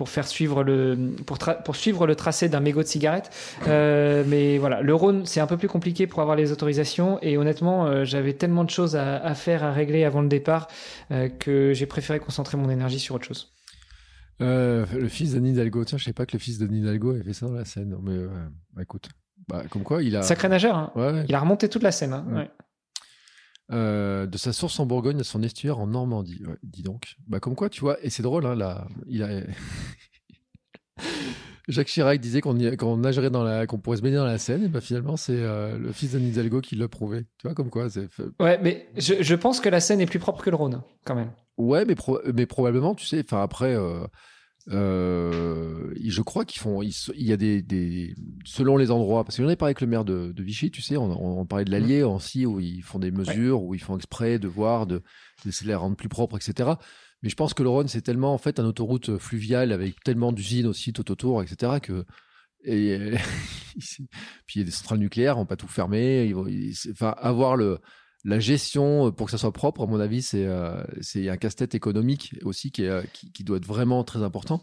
pour 0.00 0.08
faire 0.08 0.26
suivre 0.26 0.64
le 0.64 0.96
pour, 1.26 1.36
pour 1.36 1.76
suivre 1.76 2.06
le 2.06 2.14
tracé 2.14 2.48
d'un 2.48 2.60
mégot 2.60 2.82
de 2.82 2.88
cigarette. 2.88 3.28
mais 3.66 4.56
voilà, 4.56 4.80
le 4.80 4.94
Rhône, 4.94 5.26
c'est 5.26 5.40
un 5.40 5.46
peu 5.46 5.58
plus 5.58 5.68
compliqué 5.68 6.06
pour 6.06 6.22
avoir 6.22 6.36
les 6.36 6.52
autorisations. 6.52 7.18
Et 7.20 7.36
honnêtement, 7.36 8.02
j'avais 8.06 8.32
tellement 8.32 8.64
de 8.64 8.70
choses 8.70 8.96
à, 8.96 9.16
à, 9.16 9.34
faire, 9.34 9.62
à 9.62 9.72
régler 9.72 10.04
avant 10.04 10.22
le 10.22 10.28
départ 10.28 10.68
que 11.38 11.74
j'ai 11.74 11.84
préféré 11.84 12.18
concentrer 12.18 12.56
mon 12.56 12.70
énergie 12.70 12.98
sur 12.98 13.14
autre 13.14 13.26
chose. 13.26 13.52
le 14.38 15.08
fils 15.08 15.34
d'Anne 15.34 15.48
Hidalgo, 15.48 15.84
tiens, 15.84 15.98
je 15.98 16.04
sais 16.04 16.14
pas 16.14 16.24
que 16.24 16.32
le 16.32 16.38
fils 16.38 16.56
d'Anne 16.56 16.74
Hidalgo 16.74 17.10
avait 17.10 17.22
fait 17.22 17.34
ça 17.34 17.44
dans 17.44 17.52
la 17.52 17.66
scène. 17.66 17.94
Mais 18.02 18.16
bah, 18.72 18.80
écoute, 18.80 19.10
bah, 19.48 19.64
comme 19.68 19.82
quoi, 19.82 20.02
il 20.02 20.16
a. 20.16 20.22
Sacré 20.22 20.48
nageur. 20.48 20.76
Hein. 20.96 21.24
Il 21.28 21.34
a 21.34 21.40
remonté 21.40 21.68
toute 21.68 21.82
la 21.82 21.92
Seine. 21.92 22.14
Hein. 22.14 22.48
Euh, 23.72 24.26
de 24.26 24.36
sa 24.36 24.52
source 24.52 24.80
en 24.80 24.86
Bourgogne 24.86 25.20
à 25.20 25.24
son 25.24 25.42
estuaire 25.42 25.78
en 25.78 25.86
Normandie. 25.86 26.42
dis 26.62 26.82
donc. 26.82 27.14
Bah, 27.28 27.38
comme 27.38 27.54
quoi, 27.54 27.68
tu 27.68 27.80
vois, 27.80 27.96
et 28.04 28.10
c'est 28.10 28.22
drôle, 28.22 28.44
hein, 28.46 28.56
là, 28.56 28.86
il 29.06 29.22
a. 29.22 29.28
Jacques 31.68 31.86
Chirac 31.86 32.20
disait 32.20 32.40
qu'on 32.40 32.96
nagerait 32.96 33.30
dans 33.30 33.44
la, 33.44 33.66
qu'on 33.66 33.78
pourrait 33.78 33.98
se 33.98 34.02
baigner 34.02 34.16
dans 34.16 34.24
la 34.24 34.38
Seine, 34.38 34.64
et 34.64 34.68
bah 34.68 34.80
finalement 34.80 35.16
c'est 35.16 35.36
euh, 35.36 35.78
le 35.78 35.92
fils 35.92 36.12
d'Anne 36.12 36.26
Hidalgo 36.26 36.60
qui 36.60 36.74
l'a 36.74 36.88
prouvé. 36.88 37.26
Tu 37.38 37.46
vois 37.46 37.54
comme 37.54 37.70
quoi 37.70 37.88
c'est. 37.88 38.08
Ouais, 38.40 38.58
mais 38.60 38.88
je, 38.96 39.22
je, 39.22 39.34
pense 39.36 39.60
que 39.60 39.68
la 39.68 39.78
Seine 39.78 40.00
est 40.00 40.06
plus 40.06 40.18
propre 40.18 40.42
que 40.42 40.50
le 40.50 40.56
Rhône, 40.56 40.82
quand 41.04 41.14
même. 41.14 41.30
Ouais, 41.58 41.84
mais 41.84 41.94
mais 42.34 42.46
probablement, 42.46 42.96
tu 42.96 43.06
sais, 43.06 43.22
enfin 43.24 43.42
après. 43.42 43.74
Euh, 43.74 44.04
euh, 44.68 45.92
je 46.04 46.22
crois 46.22 46.44
qu'ils 46.44 46.60
font. 46.60 46.82
Il, 46.82 46.92
y 47.16 47.32
a 47.32 47.36
des, 47.36 47.62
des, 47.62 48.14
selon 48.44 48.76
les 48.76 48.90
endroits, 48.90 49.24
parce 49.24 49.36
que 49.36 49.42
j'en 49.42 49.48
ai 49.48 49.56
parlé 49.56 49.70
avec 49.70 49.80
le 49.80 49.86
maire 49.86 50.04
de, 50.04 50.32
de 50.32 50.42
Vichy, 50.42 50.70
tu 50.70 50.82
sais, 50.82 50.96
on, 50.96 51.40
on 51.40 51.46
parlait 51.46 51.64
de 51.64 51.70
l'Allier 51.70 52.02
aussi, 52.02 52.46
où 52.46 52.60
ils 52.60 52.82
font 52.82 52.98
des 52.98 53.10
mesures, 53.10 53.62
où 53.62 53.74
ils 53.74 53.80
font 53.80 53.96
exprès 53.96 54.38
de 54.38 54.48
voir, 54.48 54.86
de, 54.86 55.02
de 55.44 55.66
les 55.66 55.74
rendre 55.74 55.96
plus 55.96 56.08
propres, 56.08 56.36
etc. 56.36 56.70
Mais 57.22 57.28
je 57.28 57.36
pense 57.36 57.54
que 57.54 57.62
le 57.62 57.68
Rhône, 57.68 57.88
c'est 57.88 58.02
tellement 58.02 58.32
en 58.32 58.38
fait 58.38 58.58
une 58.58 58.66
autoroute 58.66 59.18
fluviale 59.18 59.72
avec 59.72 60.02
tellement 60.02 60.32
d'usines 60.32 60.66
aussi 60.66 60.92
tout 60.92 61.10
autour, 61.10 61.42
etc. 61.42 61.74
que 61.82 62.04
Et 62.64 62.98
puis 64.46 64.56
il 64.56 64.58
y 64.58 64.62
a 64.62 64.64
des 64.64 64.70
centrales 64.70 64.98
nucléaires, 64.98 65.36
on 65.36 65.42
va 65.42 65.46
pas 65.46 65.56
tout 65.56 65.68
fermer. 65.68 66.34
Enfin, 66.90 67.14
avoir 67.18 67.56
le 67.56 67.78
la 68.24 68.38
gestion 68.38 69.12
pour 69.12 69.26
que 69.26 69.30
ça 69.30 69.38
soit 69.38 69.52
propre, 69.52 69.82
à 69.82 69.86
mon 69.86 70.00
avis, 70.00 70.22
c'est 70.22 70.46
euh, 70.46 70.82
un 71.16 71.36
casse-tête 71.36 71.74
économique 71.74 72.34
aussi 72.44 72.70
qui, 72.70 72.84
est, 72.84 73.12
qui, 73.12 73.32
qui, 73.32 73.44
doit 73.44 73.56
être 73.56 73.66
vraiment 73.66 74.04
très 74.04 74.22
important. 74.22 74.62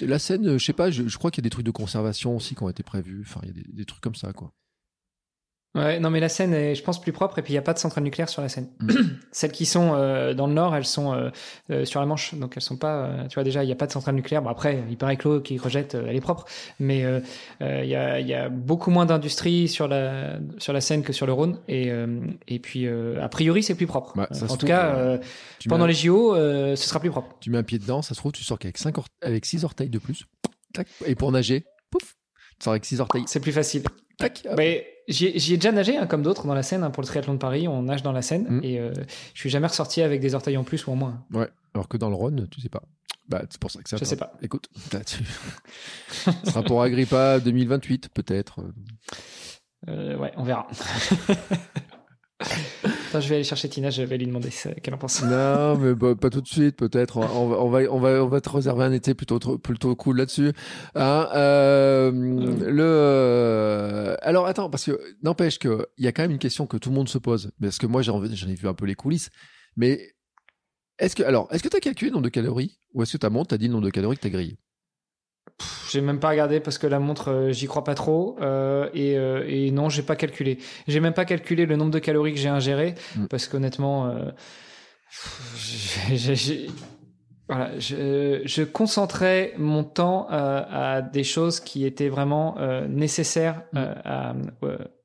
La 0.00 0.18
scène, 0.18 0.58
je 0.58 0.64
sais 0.64 0.72
pas, 0.72 0.90
je, 0.90 1.08
je 1.08 1.18
crois 1.18 1.30
qu'il 1.30 1.42
y 1.42 1.44
a 1.44 1.48
des 1.48 1.50
trucs 1.50 1.66
de 1.66 1.70
conservation 1.70 2.36
aussi 2.36 2.54
qui 2.54 2.62
ont 2.62 2.68
été 2.68 2.82
prévus. 2.82 3.24
Enfin, 3.26 3.40
il 3.44 3.48
y 3.48 3.50
a 3.50 3.54
des, 3.54 3.66
des 3.72 3.84
trucs 3.84 4.02
comme 4.02 4.14
ça, 4.14 4.32
quoi. 4.32 4.52
Ouais, 5.76 6.00
non, 6.00 6.10
mais 6.10 6.18
la 6.18 6.28
Seine 6.28 6.52
est, 6.52 6.74
je 6.74 6.82
pense, 6.82 7.00
plus 7.00 7.12
propre. 7.12 7.38
Et 7.38 7.42
puis, 7.42 7.52
il 7.52 7.54
n'y 7.54 7.58
a 7.58 7.62
pas 7.62 7.72
de 7.72 7.78
centrale 7.78 8.02
nucléaire 8.02 8.28
sur 8.28 8.42
la 8.42 8.48
Seine. 8.48 8.68
Mm. 8.80 8.92
Celles 9.32 9.52
qui 9.52 9.66
sont 9.66 9.92
euh, 9.94 10.34
dans 10.34 10.48
le 10.48 10.52
nord, 10.52 10.74
elles 10.74 10.84
sont 10.84 11.12
euh, 11.12 11.30
euh, 11.70 11.84
sur 11.84 12.00
la 12.00 12.06
Manche. 12.06 12.34
Donc, 12.34 12.54
elles 12.56 12.62
sont 12.62 12.76
pas. 12.76 13.04
Euh, 13.04 13.28
tu 13.28 13.34
vois, 13.34 13.44
déjà, 13.44 13.62
il 13.62 13.66
n'y 13.66 13.72
a 13.72 13.76
pas 13.76 13.86
de 13.86 13.92
centrale 13.92 14.16
nucléaire. 14.16 14.42
Bon, 14.42 14.50
après, 14.50 14.82
il 14.90 14.96
paraît 14.96 15.16
que 15.16 15.28
l'eau 15.28 15.40
qui 15.40 15.58
rejette, 15.58 15.94
elle 15.94 16.16
est 16.16 16.20
propre. 16.20 16.46
Mais 16.80 17.04
il 17.60 17.86
y 17.86 17.94
a, 17.94 18.18
y, 18.18 18.34
a, 18.34 18.48
beaucoup 18.48 18.90
moins 18.90 19.06
d'industrie 19.06 19.68
sur 19.68 19.86
la, 19.86 20.38
sur 20.58 20.72
la 20.72 20.80
Seine 20.80 21.02
que 21.02 21.12
sur 21.12 21.26
le 21.26 21.32
Rhône. 21.32 21.60
Et, 21.68 21.92
et 22.48 22.58
puis, 22.58 22.88
a 22.88 23.28
priori, 23.28 23.62
c'est 23.62 23.76
plus 23.76 23.86
propre. 23.86 24.14
Bah, 24.16 24.28
en 24.48 24.56
tout 24.56 24.66
cas, 24.66 25.18
pendant 25.68 25.86
les 25.86 25.94
JO, 25.94 26.34
ce 26.34 26.76
sera 26.76 26.98
plus 26.98 27.10
propre. 27.10 27.36
Tu 27.40 27.50
mets 27.50 27.58
un 27.58 27.62
pied 27.62 27.78
dedans, 27.78 28.02
ça 28.02 28.14
se 28.14 28.20
trouve, 28.20 28.32
tu 28.32 28.42
sors 28.42 28.58
qu'avec 28.58 28.78
cinq 28.78 28.96
avec 29.22 29.46
six 29.46 29.64
orteils 29.64 29.90
de 29.90 29.98
plus. 29.98 30.24
Tac. 30.72 30.88
Et 31.06 31.14
pour 31.14 31.32
nager, 31.32 31.64
pouf, 31.90 32.16
tu 32.58 32.64
sors 32.64 32.72
avec 32.72 32.84
six 32.84 33.00
orteils. 33.00 33.24
C'est 33.26 33.40
plus 33.40 33.52
facile. 33.52 33.82
Tac. 34.18 34.46
Mais 34.56 34.86
J'y 35.10 35.26
ai, 35.26 35.56
déjà 35.56 35.72
nagé, 35.72 35.96
hein, 35.96 36.06
comme 36.06 36.22
d'autres, 36.22 36.46
dans 36.46 36.54
la 36.54 36.62
Seine. 36.62 36.84
Hein, 36.84 36.90
pour 36.90 37.02
le 37.02 37.06
triathlon 37.06 37.34
de 37.34 37.38
Paris, 37.38 37.68
on 37.68 37.82
nage 37.82 38.02
dans 38.02 38.12
la 38.12 38.22
Seine. 38.22 38.46
Mm. 38.48 38.60
Et 38.62 38.78
euh, 38.78 38.92
je 39.34 39.40
suis 39.40 39.50
jamais 39.50 39.66
ressorti 39.66 40.02
avec 40.02 40.20
des 40.20 40.34
orteils 40.34 40.56
en 40.56 40.64
plus 40.64 40.86
ou 40.86 40.92
en 40.92 40.96
moins. 40.96 41.24
Ouais, 41.32 41.48
alors 41.74 41.88
que 41.88 41.96
dans 41.96 42.08
le 42.08 42.14
Rhône, 42.14 42.46
tu 42.50 42.60
sais 42.60 42.68
pas. 42.68 42.82
Bah, 43.28 43.42
c'est 43.48 43.60
pour 43.60 43.70
ça 43.70 43.82
que 43.82 43.88
ça. 43.88 43.96
Je 43.96 44.04
sais 44.04 44.16
pas. 44.16 44.32
Écoute, 44.42 44.68
tu... 45.06 45.24
ce 46.44 46.50
sera 46.50 46.62
pour 46.62 46.82
Agrippa 46.82 47.40
2028, 47.40 48.08
peut-être. 48.14 48.60
Euh, 49.88 50.16
ouais, 50.16 50.32
on 50.36 50.42
verra. 50.42 50.66
Attends, 52.40 53.20
je 53.20 53.28
vais 53.28 53.34
aller 53.36 53.44
chercher 53.44 53.68
Tina, 53.68 53.90
je 53.90 54.02
vais 54.02 54.16
lui 54.16 54.26
demander 54.26 54.50
qu'elle 54.82 54.94
en 54.94 54.98
pense. 54.98 55.22
Non, 55.22 55.76
mais 55.76 55.94
pas 56.14 56.30
tout 56.30 56.40
de 56.40 56.48
suite, 56.48 56.76
peut-être. 56.76 57.18
On 57.18 57.48
va, 57.48 57.58
on 57.58 57.98
va, 57.98 58.22
on 58.22 58.28
va, 58.28 58.40
te 58.40 58.48
réserver 58.48 58.84
un 58.84 58.92
été 58.92 59.14
plutôt, 59.14 59.38
plutôt 59.58 59.94
cool 59.94 60.18
là-dessus. 60.18 60.52
Hein, 60.94 61.28
euh, 61.34 62.10
le, 62.12 62.82
euh, 62.82 64.16
alors 64.22 64.46
attends, 64.46 64.70
parce 64.70 64.84
que 64.84 64.98
n'empêche 65.22 65.58
que 65.58 65.86
il 65.98 66.04
y 66.04 66.08
a 66.08 66.12
quand 66.12 66.22
même 66.22 66.30
une 66.30 66.38
question 66.38 66.66
que 66.66 66.76
tout 66.76 66.90
le 66.90 66.94
monde 66.94 67.08
se 67.08 67.18
pose, 67.18 67.52
parce 67.60 67.78
que 67.78 67.86
moi 67.86 68.02
j'en, 68.02 68.22
ai 68.22 68.54
vu 68.54 68.68
un 68.68 68.74
peu 68.74 68.86
les 68.86 68.94
coulisses, 68.94 69.30
mais 69.76 70.00
est-ce 70.98 71.16
que, 71.16 71.22
alors, 71.22 71.48
que 71.48 71.68
tu 71.68 71.76
as 71.76 71.80
calculé 71.80 72.10
le 72.10 72.14
nombre 72.14 72.24
de 72.24 72.30
calories, 72.30 72.78
ou 72.94 73.02
est-ce 73.02 73.12
que 73.12 73.18
ta 73.18 73.30
montre 73.30 73.48
t'a 73.48 73.58
dit 73.58 73.66
le 73.66 73.72
nombre 73.72 73.86
de 73.86 73.90
calories 73.90 74.16
que 74.16 74.22
t'as 74.22 74.28
grillé? 74.28 74.58
J'ai 75.90 76.00
même 76.00 76.20
pas 76.20 76.30
regardé 76.30 76.60
parce 76.60 76.78
que 76.78 76.86
la 76.86 77.00
montre, 77.00 77.30
euh, 77.30 77.52
j'y 77.52 77.66
crois 77.66 77.84
pas 77.84 77.94
trop. 77.94 78.36
Euh, 78.40 78.88
et, 78.94 79.18
euh, 79.18 79.44
et, 79.48 79.70
non, 79.70 79.88
j'ai 79.88 80.02
pas 80.02 80.16
calculé. 80.16 80.58
J'ai 80.86 81.00
même 81.00 81.14
pas 81.14 81.24
calculé 81.24 81.66
le 81.66 81.76
nombre 81.76 81.90
de 81.90 81.98
calories 81.98 82.32
que 82.32 82.38
j'ai 82.38 82.48
ingéré 82.48 82.94
mm. 83.16 83.26
parce 83.26 83.48
qu'honnêtement, 83.48 84.06
euh, 84.06 84.30
voilà, 87.48 87.78
je, 87.78 88.42
je, 88.44 88.62
concentrais 88.62 89.52
mon 89.58 89.82
temps 89.82 90.28
à 90.30 91.02
des 91.02 91.24
choses 91.24 91.58
qui 91.58 91.84
étaient 91.84 92.08
vraiment 92.08 92.56
nécessaires 92.88 93.62
mm. 93.72 93.78
à 94.04 94.34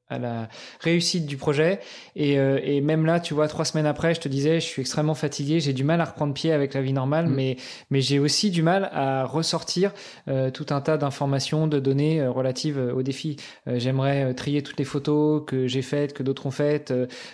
à 0.07 0.19
la 0.19 0.49
réussite 0.79 1.25
du 1.25 1.37
projet. 1.37 1.79
Et, 2.15 2.37
euh, 2.37 2.59
et, 2.63 2.81
même 2.81 3.05
là, 3.05 3.19
tu 3.19 3.33
vois, 3.33 3.47
trois 3.47 3.65
semaines 3.65 3.85
après, 3.85 4.13
je 4.13 4.21
te 4.21 4.29
disais, 4.29 4.59
je 4.59 4.65
suis 4.65 4.81
extrêmement 4.81 5.15
fatigué, 5.15 5.59
j'ai 5.59 5.73
du 5.73 5.83
mal 5.83 5.99
à 6.01 6.05
reprendre 6.05 6.33
pied 6.33 6.51
avec 6.51 6.73
la 6.73 6.81
vie 6.81 6.93
normale, 6.93 7.27
mm. 7.27 7.33
mais, 7.33 7.57
mais 7.89 8.01
j'ai 8.01 8.19
aussi 8.19 8.51
du 8.51 8.61
mal 8.61 8.89
à 8.93 9.25
ressortir 9.25 9.91
euh, 10.27 10.51
tout 10.51 10.67
un 10.69 10.81
tas 10.81 10.97
d'informations, 10.97 11.67
de 11.67 11.79
données 11.79 12.21
euh, 12.21 12.31
relatives 12.31 12.77
au 12.77 13.01
défi. 13.01 13.37
J'aimerais 13.67 14.33
trier 14.33 14.61
toutes 14.61 14.77
les 14.77 14.85
photos 14.85 15.43
que 15.45 15.67
j'ai 15.67 15.81
faites, 15.81 16.13
que 16.13 16.23
d'autres 16.23 16.45
ont 16.45 16.51
faites, 16.51 16.93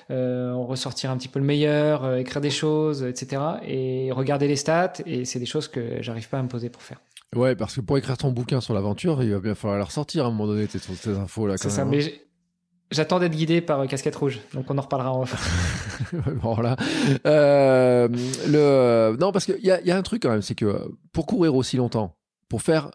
en 0.10 0.66
ressortir 0.66 1.12
un 1.12 1.18
petit 1.18 1.28
peu 1.28 1.40
le 1.40 1.46
meilleur, 1.46 2.16
écrire 2.16 2.42
des 2.42 2.50
choses, 2.50 3.04
etc. 3.04 3.42
Et 3.66 4.12
regarder 4.12 4.48
les 4.48 4.56
stats, 4.56 4.94
et 5.06 5.26
c'est 5.26 5.40
des 5.40 5.46
choses 5.46 5.68
que 5.68 6.02
j'arrive 6.02 6.30
pas 6.30 6.40
à 6.40 6.44
me 6.44 6.48
poser 6.48 6.70
pour 6.70 6.82
faire. 6.82 7.00
Ouais, 7.36 7.56
parce 7.56 7.76
que 7.76 7.82
pour 7.82 7.98
écrire 7.98 8.18
ton 8.18 8.32
bouquin 8.32 8.60
sur 8.60 8.74
l'aventure, 8.74 9.24
il 9.24 9.32
va 9.32 9.40
bien 9.40 9.56
falloir 9.56 9.80
la 9.80 9.86
ressortir 9.86 10.26
à 10.26 10.28
un 10.28 10.32
moment 10.32 10.48
donné, 10.48 10.68
ces, 10.68 11.18
infos-là. 11.18 11.58
C'est 11.58 11.70
ça, 11.70 11.84
hein. 11.84 11.88
mais 11.90 12.22
J'attends 12.92 13.20
d'être 13.20 13.32
guidé 13.32 13.62
par 13.62 13.88
Casquette 13.88 14.16
Rouge, 14.16 14.40
donc 14.54 14.70
on 14.70 14.78
en 14.78 14.82
reparlera 14.82 15.14
en 15.14 15.22
off. 15.22 16.12
voilà. 16.42 16.76
Euh, 17.26 18.10
le 18.48 19.16
non 19.18 19.32
parce 19.32 19.46
qu'il 19.46 19.60
y 19.60 19.68
y 19.68 19.92
a 19.92 19.98
un 19.98 20.02
truc 20.02 20.24
quand 20.24 20.30
même, 20.30 20.42
c'est 20.42 20.56
que 20.56 20.92
pour 21.14 21.26
courir 21.26 21.56
aussi 21.56 21.78
longtemps, 21.78 22.18
pour 22.50 22.62
faire 22.62 22.92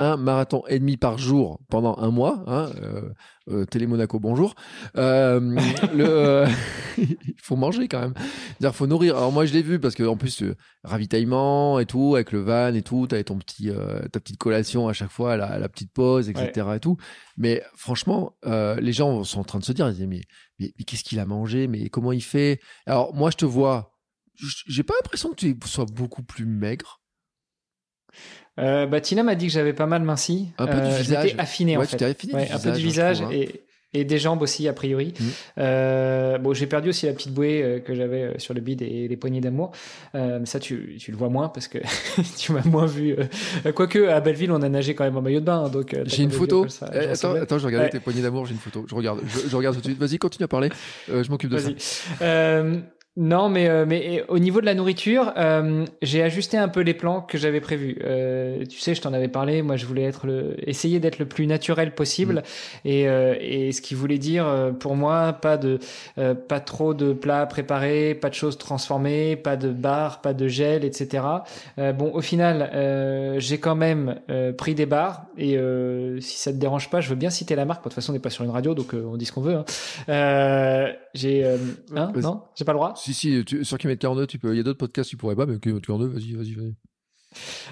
un 0.00 0.16
marathon 0.16 0.62
et 0.66 0.78
demi 0.78 0.96
par 0.96 1.18
jour 1.18 1.60
pendant 1.68 1.96
un 1.98 2.10
mois. 2.10 2.42
Hein, 2.46 2.70
euh, 2.82 3.10
euh, 3.48 3.64
Télé 3.66 3.86
Monaco, 3.86 4.18
bonjour. 4.18 4.54
Euh, 4.96 5.38
le, 5.94 6.46
il 6.98 7.34
faut 7.40 7.56
manger 7.56 7.86
quand 7.86 8.00
même. 8.00 8.14
Il 8.60 8.72
faut 8.72 8.86
nourrir. 8.86 9.18
Alors 9.18 9.30
moi, 9.30 9.44
je 9.44 9.52
l'ai 9.52 9.62
vu 9.62 9.78
parce 9.78 9.94
que 9.94 10.02
en 10.02 10.16
plus 10.16 10.42
ravitaillement 10.84 11.78
et 11.78 11.86
tout 11.86 12.14
avec 12.14 12.32
le 12.32 12.40
van 12.40 12.74
et 12.74 12.82
tout, 12.82 13.06
t'avais 13.06 13.24
ton 13.24 13.38
petit 13.38 13.70
ta 14.10 14.20
petite 14.20 14.38
collation 14.38 14.88
à 14.88 14.94
chaque 14.94 15.10
fois, 15.10 15.36
la, 15.36 15.58
la 15.58 15.68
petite 15.68 15.92
pause, 15.92 16.30
etc. 16.30 16.66
et 16.76 16.80
tout. 16.80 16.96
Mais 17.36 17.62
franchement, 17.76 18.36
les 18.44 18.92
gens 18.92 19.22
sont 19.24 19.40
en 19.40 19.44
train 19.44 19.58
de 19.58 19.64
se 19.64 19.72
dire, 19.72 19.86
mais, 19.86 20.06
mais, 20.08 20.22
mais 20.58 20.84
qu'est-ce 20.84 21.04
qu'il 21.04 21.20
a 21.20 21.26
mangé? 21.26 21.68
Mais 21.68 21.90
comment 21.90 22.12
il 22.12 22.22
fait? 22.24 22.60
Alors 22.86 23.14
moi, 23.14 23.30
je 23.30 23.36
te 23.36 23.44
vois. 23.44 23.98
J'ai 24.66 24.82
pas 24.82 24.94
l'impression 24.94 25.28
que 25.30 25.34
tu 25.34 25.54
sois 25.66 25.84
beaucoup 25.84 26.22
plus 26.22 26.46
maigre. 26.46 27.00
Euh, 28.60 28.86
bah, 28.86 29.00
Tina 29.00 29.22
m'a 29.22 29.34
dit 29.34 29.46
que 29.46 29.52
j'avais 29.52 29.72
pas 29.72 29.86
mal 29.86 30.02
minci. 30.02 30.48
Un 30.58 30.66
peu 30.66 30.74
du 30.74 30.80
euh, 30.80 30.98
visage. 30.98 31.34
affiné 31.38 31.76
en 31.76 31.82
fait. 31.82 32.02
un 32.02 32.58
peu 32.58 32.72
du 32.72 32.82
visage 32.82 33.22
hein. 33.22 33.30
et, 33.32 33.62
et, 33.94 34.04
des 34.04 34.18
jambes 34.18 34.42
aussi 34.42 34.68
a 34.68 34.72
priori. 34.72 35.14
Mm. 35.18 35.24
Euh, 35.58 36.38
bon, 36.38 36.52
j'ai 36.52 36.66
perdu 36.66 36.90
aussi 36.90 37.06
la 37.06 37.12
petite 37.12 37.32
bouée 37.32 37.62
euh, 37.62 37.80
que 37.80 37.94
j'avais 37.94 38.22
euh, 38.22 38.38
sur 38.38 38.54
le 38.54 38.60
bide 38.60 38.82
et 38.82 39.08
les 39.08 39.16
poignées 39.16 39.40
d'amour. 39.40 39.72
mais 40.14 40.44
ça, 40.44 40.60
tu, 40.60 40.96
tu, 40.98 41.10
le 41.10 41.16
vois 41.16 41.28
moins 41.28 41.48
parce 41.48 41.68
que 41.68 41.78
tu 42.38 42.52
m'as 42.52 42.64
moins 42.64 42.86
vu. 42.86 43.16
Quoique 43.74 44.08
à 44.08 44.20
Belleville, 44.20 44.52
on 44.52 44.62
a 44.62 44.68
nagé 44.68 44.94
quand 44.94 45.04
même 45.04 45.16
en 45.16 45.22
maillot 45.22 45.40
de 45.40 45.46
bain. 45.46 45.64
Hein, 45.64 45.68
donc 45.68 45.96
j'ai 46.04 46.22
une 46.22 46.30
photo. 46.30 46.66
Eh, 46.92 46.98
attends, 46.98 47.34
attends, 47.34 47.58
je 47.58 47.66
regardais 47.66 47.90
tes 47.90 48.00
poignées 48.00 48.22
d'amour. 48.22 48.46
J'ai 48.46 48.52
une 48.52 48.60
photo. 48.60 48.84
Je 48.88 48.94
regarde. 48.94 49.20
Je, 49.48 49.56
regarde 49.56 49.76
tout 49.76 49.80
de 49.80 49.86
suite. 49.86 49.98
Vas-y, 49.98 50.18
continue 50.18 50.44
à 50.44 50.48
parler. 50.48 50.70
je 51.08 51.28
m'occupe 51.30 51.50
de 51.50 51.58
ça. 51.58 51.70
Non, 53.20 53.50
mais, 53.50 53.68
euh, 53.68 53.84
mais 53.86 54.24
au 54.28 54.38
niveau 54.38 54.62
de 54.62 54.66
la 54.66 54.72
nourriture, 54.72 55.34
euh, 55.36 55.84
j'ai 56.00 56.22
ajusté 56.22 56.56
un 56.56 56.68
peu 56.68 56.80
les 56.80 56.94
plans 56.94 57.20
que 57.20 57.36
j'avais 57.36 57.60
prévus. 57.60 57.98
Euh, 58.02 58.64
tu 58.64 58.78
sais, 58.78 58.94
je 58.94 59.02
t'en 59.02 59.12
avais 59.12 59.28
parlé. 59.28 59.60
Moi, 59.60 59.76
je 59.76 59.84
voulais 59.84 60.04
être 60.04 60.26
le, 60.26 60.54
essayer 60.66 61.00
d'être 61.00 61.18
le 61.18 61.26
plus 61.26 61.46
naturel 61.46 61.94
possible, 61.94 62.42
mm. 62.86 62.88
et, 62.88 63.02
et 63.02 63.72
ce 63.72 63.82
qui 63.82 63.94
voulait 63.94 64.16
dire 64.16 64.72
pour 64.80 64.96
moi 64.96 65.34
pas 65.34 65.58
de, 65.58 65.80
pas 66.16 66.60
trop 66.60 66.94
de 66.94 67.12
plats 67.12 67.44
préparés, 67.44 68.14
pas 68.14 68.30
de 68.30 68.34
choses 68.34 68.56
transformées, 68.56 69.36
pas 69.36 69.56
de 69.56 69.68
bars, 69.68 70.22
pas 70.22 70.32
de 70.32 70.48
gel, 70.48 70.82
etc. 70.82 71.22
bon, 71.76 72.12
au 72.14 72.22
final, 72.22 72.70
j'ai 73.38 73.58
quand 73.58 73.74
même 73.74 74.18
pris 74.56 74.74
des 74.74 74.86
bars, 74.86 75.26
et 75.36 75.58
si 76.20 76.38
ça 76.38 76.52
te 76.52 76.56
dérange 76.56 76.88
pas, 76.88 77.02
je 77.02 77.10
veux 77.10 77.16
bien 77.16 77.30
citer 77.30 77.54
la 77.54 77.66
marque. 77.66 77.80
De 77.80 77.84
toute 77.84 77.94
façon, 77.94 78.12
on 78.12 78.14
n'est 78.14 78.18
pas 78.18 78.30
sur 78.30 78.44
une 78.44 78.50
radio, 78.50 78.74
donc 78.74 78.94
on 78.94 79.18
dit 79.18 79.26
ce 79.26 79.32
qu'on 79.32 79.42
veut. 79.42 79.56
Hein. 80.08 80.94
J'ai, 81.14 81.46
hein, 81.46 82.12
non, 82.16 82.42
j'ai 82.54 82.64
pas 82.64 82.72
le 82.72 82.78
droit? 82.78 82.94
Si, 82.96 83.14
si, 83.14 83.44
tu, 83.44 83.64
sur 83.64 83.78
Kilomètre 83.78 84.00
42, 84.00 84.26
tu 84.26 84.38
peux, 84.38 84.54
il 84.54 84.56
y 84.56 84.60
a 84.60 84.62
d'autres 84.62 84.78
podcasts, 84.78 85.10
tu 85.10 85.16
pourrais 85.16 85.36
pas, 85.36 85.46
mais 85.46 85.58
Kilomètre 85.58 85.86
42, 85.86 86.06
vas-y, 86.08 86.32
vas-y, 86.32 86.54
vas-y. 86.54 86.74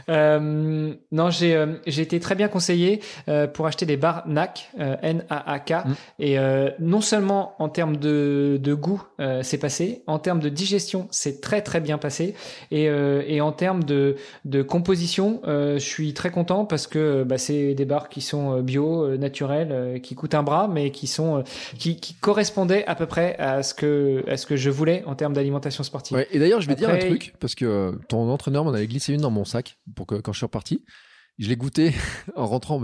Euh, 0.08 0.94
non, 1.12 1.30
j'ai 1.30 1.54
euh, 1.54 1.74
j'ai 1.86 2.02
été 2.02 2.20
très 2.20 2.34
bien 2.34 2.48
conseillé 2.48 3.00
euh, 3.28 3.46
pour 3.46 3.66
acheter 3.66 3.86
des 3.86 3.96
bars 3.96 4.26
NAC, 4.26 4.70
N-A-A-K, 4.78 5.70
mm. 5.70 5.94
et 6.20 6.38
non 6.78 7.00
seulement 7.00 7.54
en 7.58 7.68
termes 7.68 7.96
de, 7.96 8.58
de 8.62 8.74
goût, 8.74 9.02
c'est 9.42 9.58
passé, 9.58 10.02
en 10.06 10.18
termes 10.18 10.40
de 10.40 10.48
digestion, 10.48 11.08
c'est 11.10 11.40
très 11.40 11.62
très 11.62 11.80
bien 11.80 11.98
passé, 11.98 12.34
et, 12.70 12.84
et 12.84 13.40
en 13.40 13.52
termes 13.52 13.84
de, 13.84 14.16
de 14.44 14.62
composition, 14.62 15.40
je 15.44 15.78
suis 15.78 16.14
très 16.14 16.30
content 16.30 16.64
parce 16.64 16.86
que 16.86 17.24
bah, 17.24 17.38
c'est 17.38 17.74
des 17.74 17.84
bars 17.84 18.08
qui 18.08 18.20
sont 18.20 18.60
bio, 18.60 19.16
naturels, 19.16 20.00
qui 20.02 20.14
coûtent 20.14 20.34
un 20.34 20.42
bras, 20.42 20.68
mais 20.68 20.90
qui 20.90 21.06
sont 21.06 21.42
qui, 21.78 21.96
qui 21.96 22.14
correspondaient 22.14 22.84
à 22.86 22.94
peu 22.94 23.06
près 23.06 23.36
à 23.38 23.62
ce 23.62 23.74
que 23.74 24.24
à 24.28 24.36
ce 24.36 24.46
que 24.46 24.56
je 24.56 24.70
voulais 24.70 25.02
en 25.06 25.14
termes 25.14 25.32
d'alimentation 25.32 25.82
sportive. 25.82 26.16
Ouais, 26.16 26.28
et 26.32 26.38
d'ailleurs, 26.38 26.60
je 26.60 26.68
vais 26.68 26.74
dire 26.74 26.90
un 26.90 26.98
truc 26.98 27.34
parce 27.40 27.54
que 27.54 27.98
ton 28.08 28.30
entraîneur 28.30 28.64
m'en 28.64 28.72
avait 28.72 28.86
glissé 28.86 29.12
une 29.12 29.20
dans 29.20 29.30
mon 29.30 29.44
sac 29.48 29.78
pour 29.94 30.06
que 30.06 30.16
quand 30.16 30.32
je 30.32 30.38
suis 30.38 30.46
reparti. 30.46 30.84
Je 31.38 31.48
l'ai 31.48 31.56
goûté 31.56 31.94
en 32.36 32.46
rentrant 32.46 32.82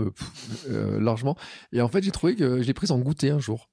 euh, 0.69 0.99
largement. 0.99 1.35
Et 1.73 1.81
en 1.81 1.89
fait, 1.89 2.03
j'ai 2.03 2.11
trouvé 2.11 2.35
que 2.35 2.61
je 2.61 2.67
l'ai 2.67 2.73
prise 2.73 2.91
en 2.91 2.99
goûter 2.99 3.29
un 3.29 3.39
jour. 3.39 3.69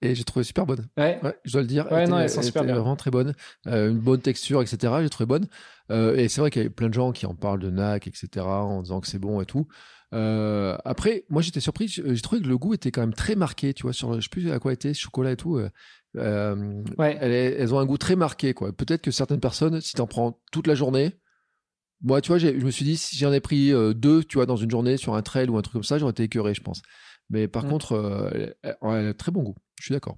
Et 0.00 0.14
j'ai 0.14 0.24
trouvé 0.24 0.44
super 0.44 0.64
bonne. 0.64 0.86
Ouais. 0.96 1.20
je 1.44 1.52
dois 1.52 1.60
le 1.60 1.66
dire. 1.66 1.90
Ouais, 1.90 2.06
non, 2.06 2.18
elle 2.18 2.30
bien. 2.30 2.62
Vraiment 2.62 2.96
très 2.96 3.10
bonne. 3.10 3.34
Euh, 3.66 3.90
une 3.90 3.98
bonne 3.98 4.20
texture, 4.20 4.62
etc. 4.62 4.94
J'ai 5.02 5.08
trouvé 5.08 5.26
bonne. 5.26 5.48
Euh, 5.90 6.14
et 6.14 6.28
c'est 6.28 6.40
vrai 6.40 6.50
qu'il 6.50 6.62
y 6.62 6.66
a 6.66 6.70
plein 6.70 6.88
de 6.88 6.94
gens 6.94 7.10
qui 7.10 7.26
en 7.26 7.34
parlent 7.34 7.58
de 7.58 7.70
NAC, 7.70 8.06
etc. 8.06 8.46
en 8.46 8.82
disant 8.82 9.00
que 9.00 9.08
c'est 9.08 9.18
bon 9.18 9.40
et 9.40 9.46
tout. 9.46 9.66
Euh, 10.14 10.76
après, 10.84 11.24
moi 11.28 11.42
j'étais 11.42 11.60
surpris. 11.60 11.88
J'ai 11.88 12.20
trouvé 12.20 12.40
que 12.40 12.46
le 12.46 12.56
goût 12.56 12.74
était 12.74 12.92
quand 12.92 13.00
même 13.00 13.14
très 13.14 13.34
marqué, 13.34 13.74
tu 13.74 13.82
vois, 13.82 13.92
sur 13.92 14.14
je 14.14 14.20
sais 14.20 14.28
plus 14.28 14.50
à 14.52 14.58
quoi 14.60 14.72
était 14.72 14.94
chocolat 14.94 15.32
et 15.32 15.36
tout. 15.36 15.60
Ouais. 16.14 17.18
elles, 17.20 17.32
elles, 17.32 17.74
ont 17.74 17.78
un 17.78 17.86
goût 17.86 17.98
très 17.98 18.16
marqué, 18.16 18.54
quoi. 18.54 18.72
Peut-être 18.72 19.02
que 19.02 19.10
certaines 19.10 19.40
personnes, 19.40 19.80
si 19.80 19.94
t'en 19.94 20.06
prends 20.06 20.40
toute 20.52 20.68
la 20.68 20.76
journée, 20.76 21.18
Moi, 22.02 22.20
tu 22.20 22.28
vois, 22.28 22.38
je 22.38 22.48
me 22.48 22.70
suis 22.70 22.84
dit, 22.84 22.96
si 22.96 23.16
j'en 23.16 23.32
ai 23.32 23.40
pris 23.40 23.72
deux, 23.94 24.22
tu 24.24 24.38
vois, 24.38 24.46
dans 24.46 24.56
une 24.56 24.70
journée, 24.70 24.96
sur 24.96 25.14
un 25.14 25.22
trail 25.22 25.48
ou 25.48 25.56
un 25.58 25.62
truc 25.62 25.72
comme 25.72 25.82
ça, 25.82 25.98
j'aurais 25.98 26.12
été 26.12 26.22
écœuré, 26.22 26.54
je 26.54 26.62
pense. 26.62 26.80
Mais 27.30 27.48
par 27.48 27.64
mm. 27.64 27.68
contre, 27.68 28.52
elle, 28.62 28.76
a 28.82 29.14
très 29.14 29.32
bon 29.32 29.42
goût. 29.42 29.56
Je 29.80 29.86
suis 29.86 29.92
d'accord. 29.92 30.16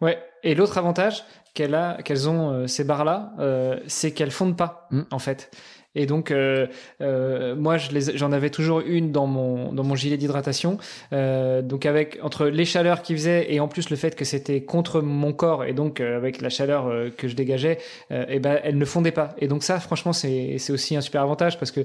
Ouais. 0.00 0.18
Et 0.42 0.54
l'autre 0.54 0.78
avantage 0.78 1.24
qu'elles 1.54 2.28
ont 2.28 2.66
ces 2.66 2.84
barres-là, 2.84 3.78
c'est 3.86 4.12
qu'elles 4.12 4.30
fondent 4.30 4.56
pas, 4.56 4.88
mm. 4.90 5.02
en 5.10 5.18
fait. 5.18 5.50
Et 5.94 6.06
donc, 6.06 6.30
euh, 6.30 6.66
euh, 7.00 7.56
moi, 7.56 7.76
j'en 7.78 8.30
avais 8.32 8.50
toujours 8.50 8.80
une 8.80 9.10
dans 9.10 9.26
mon, 9.26 9.72
dans 9.72 9.84
mon 9.84 9.94
gilet 9.94 10.16
d'hydratation. 10.16 10.78
Euh, 11.12 11.62
donc, 11.62 11.86
avec 11.86 12.18
entre 12.22 12.46
les 12.46 12.64
chaleurs 12.64 13.02
qu'il 13.02 13.16
faisait 13.16 13.52
et 13.52 13.58
en 13.58 13.68
plus 13.68 13.88
le 13.90 13.96
fait 13.96 14.14
que 14.14 14.24
c'était 14.24 14.60
contre 14.60 15.00
mon 15.00 15.32
corps 15.32 15.64
et 15.64 15.72
donc 15.72 16.00
euh, 16.00 16.16
avec 16.16 16.40
la 16.40 16.50
chaleur 16.50 16.86
euh, 16.86 17.08
que 17.16 17.26
je 17.26 17.34
dégageais, 17.34 17.78
et 18.10 18.24
eh 18.28 18.38
ben, 18.38 18.60
elle 18.62 18.76
ne 18.76 18.84
fondait 18.84 19.12
pas. 19.12 19.34
Et 19.38 19.48
donc 19.48 19.62
ça, 19.62 19.80
franchement, 19.80 20.12
c'est 20.12 20.58
aussi 20.70 20.94
un 20.94 21.00
super 21.00 21.22
avantage 21.22 21.58
parce 21.58 21.70
que 21.70 21.80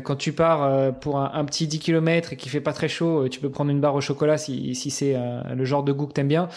quand 0.00 0.16
tu 0.16 0.32
pars 0.32 0.94
pour 1.00 1.18
un, 1.18 1.30
un, 1.34 1.44
petit 1.44 1.66
10 1.66 1.78
km 1.78 2.32
et 2.32 2.36
qu'il 2.36 2.50
fait 2.50 2.60
pas 2.60 2.72
très 2.72 2.88
chaud, 2.88 3.28
tu 3.28 3.40
peux 3.40 3.50
prendre 3.50 3.70
une 3.70 3.80
barre 3.80 3.94
au 3.94 4.00
chocolat 4.00 4.38
si, 4.38 4.74
si 4.74 4.90
c'est 4.90 5.16
le 5.54 5.64
genre 5.64 5.82
de 5.82 5.92
goût 5.92 6.06
que 6.06 6.12
t'aimes 6.12 6.28
bien. 6.28 6.48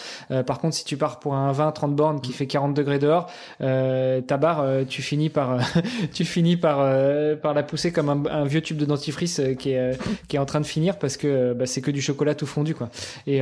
par 0.46 0.58
contre, 0.58 0.74
si 0.74 0.84
tu 0.84 0.96
pars 0.96 1.18
pour 1.18 1.34
un 1.34 1.52
20-30 1.52 1.94
bornes 1.94 2.20
qui 2.20 2.32
fait 2.32 2.46
40 2.46 2.74
degrés 2.74 2.98
dehors, 2.98 3.30
ta 3.58 4.36
barre, 4.36 4.64
tu 4.88 5.02
finis 5.02 5.28
par, 5.28 5.58
tu 6.12 6.24
finis 6.24 6.56
par 6.56 6.85
euh, 6.86 7.36
par 7.36 7.54
la 7.54 7.62
pousser 7.62 7.92
comme 7.92 8.26
un, 8.28 8.44
vieux 8.44 8.60
tube 8.60 8.76
de 8.76 8.84
dentifrice 8.84 9.40
euh, 9.40 9.54
qui 9.54 9.70
est 9.70 9.78
euh, 9.78 9.94
qui 10.28 10.36
est 10.36 10.38
en 10.38 10.46
train 10.46 10.60
de 10.60 10.66
finir 10.66 10.98
parce 10.98 11.16
que 11.16 11.52
bah, 11.52 11.66
c'est 11.66 11.80
que 11.80 11.90
du 11.90 12.00
chocolat 12.00 12.34
tout 12.34 12.46
fondu 12.46 12.74
quoi. 12.74 12.90
Et 13.26 13.40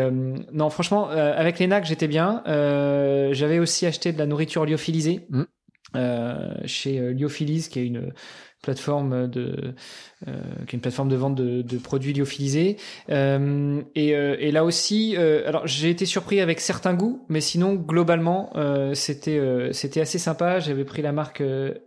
non 0.53 0.71
franchement 0.71 1.09
avec 1.09 1.59
les 1.59 1.67
NAC 1.67 1.85
j'étais 1.85 2.09
bien. 2.09 2.43
J'avais 2.47 3.59
aussi 3.59 3.87
acheté 3.87 4.13
de 4.13 4.19
la 4.19 4.27
nourriture 4.27 4.65
lyophilisée. 4.67 5.27
Mm. 5.31 6.67
chez 6.67 6.99
Lyophilis 7.15 7.69
qui 7.71 7.81
est 7.81 7.87
une 7.87 8.13
plateforme 8.63 9.29
de 9.29 9.75
qui 10.25 10.31
est 10.31 10.73
une 10.73 10.81
plateforme 10.81 11.09
de 11.09 11.17
vente 11.17 11.35
de, 11.35 11.63
de 11.63 11.79
produits 11.79 12.13
lyophilisés 12.13 12.77
euh, 13.11 13.83
et, 13.95 14.09
et, 14.11 14.51
là 14.51 14.65
aussi 14.65 15.17
alors 15.17 15.67
j'ai 15.67 15.91
été 15.91 16.07
surpris 16.07 16.41
avec 16.41 16.61
certains 16.61 16.95
goûts 16.95 17.25
mais 17.29 17.41
sinon 17.41 17.75
globalement 17.75 18.53
c'était 18.95 19.41
c'était 19.73 20.01
assez 20.01 20.19
sympa 20.19 20.61
j'avais 20.61 20.85
pris 20.85 21.03
la 21.03 21.13
marque 21.13 21.43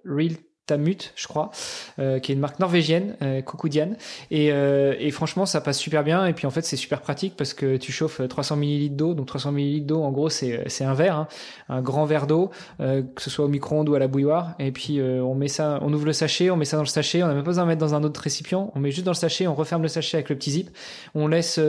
Real 0.06 0.34
Tamut, 0.68 1.14
je 1.16 1.28
crois, 1.28 1.50
euh, 1.98 2.20
qui 2.20 2.32
est 2.32 2.36
une 2.36 2.42
marque 2.42 2.60
norvégienne, 2.60 3.16
euh, 3.22 3.42
Et, 4.30 4.52
euh, 4.52 4.96
et, 5.00 5.12
franchement, 5.12 5.46
ça 5.46 5.62
passe 5.62 5.80
super 5.80 6.04
bien. 6.04 6.26
Et 6.26 6.34
puis 6.34 6.46
en 6.46 6.52
fait, 6.52 6.62
c'est 6.62 6.76
super 6.76 7.02
pratique 7.02 7.36
parce 7.38 7.54
que 7.54 7.78
tu 7.78 7.92
chauffes 7.92 8.22
300 8.28 8.58
ml 8.58 8.96
d'eau. 8.96 9.14
Donc 9.14 9.28
300 9.28 9.54
ml 9.54 9.86
d'eau, 9.86 10.04
en 10.04 10.12
gros, 10.12 10.30
c'est 10.30 10.66
un 10.82 10.94
verre, 10.94 11.16
hein, 11.16 11.28
un 11.70 11.82
grand 11.82 12.06
verre 12.06 12.28
d'eau, 12.28 12.52
euh, 12.82 13.02
que 13.16 13.22
ce 13.22 13.30
soit 13.30 13.46
au 13.46 13.48
micro-ondes 13.48 13.88
ou 13.88 13.96
à 13.96 14.00
la 14.00 14.08
bouilloire. 14.08 14.56
Et 14.60 14.72
puis 14.72 15.00
euh, 15.00 15.22
on 15.24 15.36
met 15.36 15.48
ça, 15.48 15.80
on 15.82 15.94
ouvre 15.94 16.06
le 16.06 16.14
sachet, 16.14 16.50
on 16.52 16.58
met 16.58 16.66
ça 16.66 16.76
dans 16.76 16.84
le 16.84 16.88
sachet. 16.88 17.24
On 17.24 17.28
n'a 17.28 17.34
même 17.34 17.44
pas 17.44 17.52
besoin 17.52 17.64
de 17.64 17.70
mettre 17.70 17.82
dans 17.82 17.96
un 17.96 18.04
autre 18.04 18.20
récipient. 18.20 18.72
On 18.76 18.80
met 18.80 18.92
juste 18.92 19.06
dans 19.06 19.12
le 19.12 19.16
sachet, 19.16 19.48
on 19.48 19.56
referme 19.56 19.84
le 19.84 19.88
sachet 19.88 20.18
avec 20.18 20.30
le 20.30 20.36
petit 20.36 20.52
zip. 20.52 20.70
On 21.16 21.28
laisse 21.28 21.60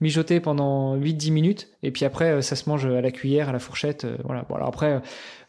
mijoter 0.00 0.40
pendant 0.40 0.96
8-10 0.98 1.32
minutes. 1.32 1.68
Et 1.82 1.90
puis 1.90 2.04
après, 2.04 2.42
ça 2.42 2.54
se 2.54 2.68
mange 2.68 2.84
à 2.84 3.00
la 3.00 3.10
cuillère, 3.10 3.48
à 3.48 3.52
la 3.52 3.58
fourchette. 3.58 4.06
voilà. 4.24 4.44
Bon, 4.48 4.56
alors 4.56 4.68
après 4.68 5.00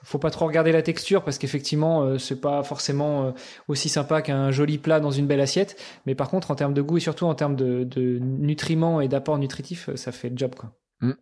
faut 0.07 0.19
pas 0.19 0.31
trop 0.31 0.47
regarder 0.47 0.71
la 0.71 0.81
texture 0.81 1.23
parce 1.23 1.37
qu'effectivement 1.37 2.01
euh, 2.03 2.17
c'est 2.17 2.39
pas 2.39 2.63
forcément 2.63 3.25
euh, 3.25 3.31
aussi 3.67 3.89
sympa 3.89 4.21
qu'un 4.21 4.51
joli 4.51 4.77
plat 4.77 5.01
dans 5.01 5.11
une 5.11 5.27
belle 5.27 5.41
assiette 5.41 5.77
mais 6.05 6.15
par 6.15 6.29
contre 6.29 6.49
en 6.49 6.55
termes 6.55 6.73
de 6.73 6.81
goût 6.81 6.97
et 6.97 7.01
surtout 7.01 7.25
en 7.25 7.35
termes 7.35 7.57
de, 7.57 7.83
de 7.83 8.17
nutriments 8.19 9.01
et 9.01 9.09
d'apport 9.09 9.37
nutritif 9.37 9.89
euh, 9.89 9.97
ça 9.97 10.13
fait 10.13 10.29
le 10.29 10.37
job 10.37 10.55
quoi 10.55 10.71
mm. 11.01 11.13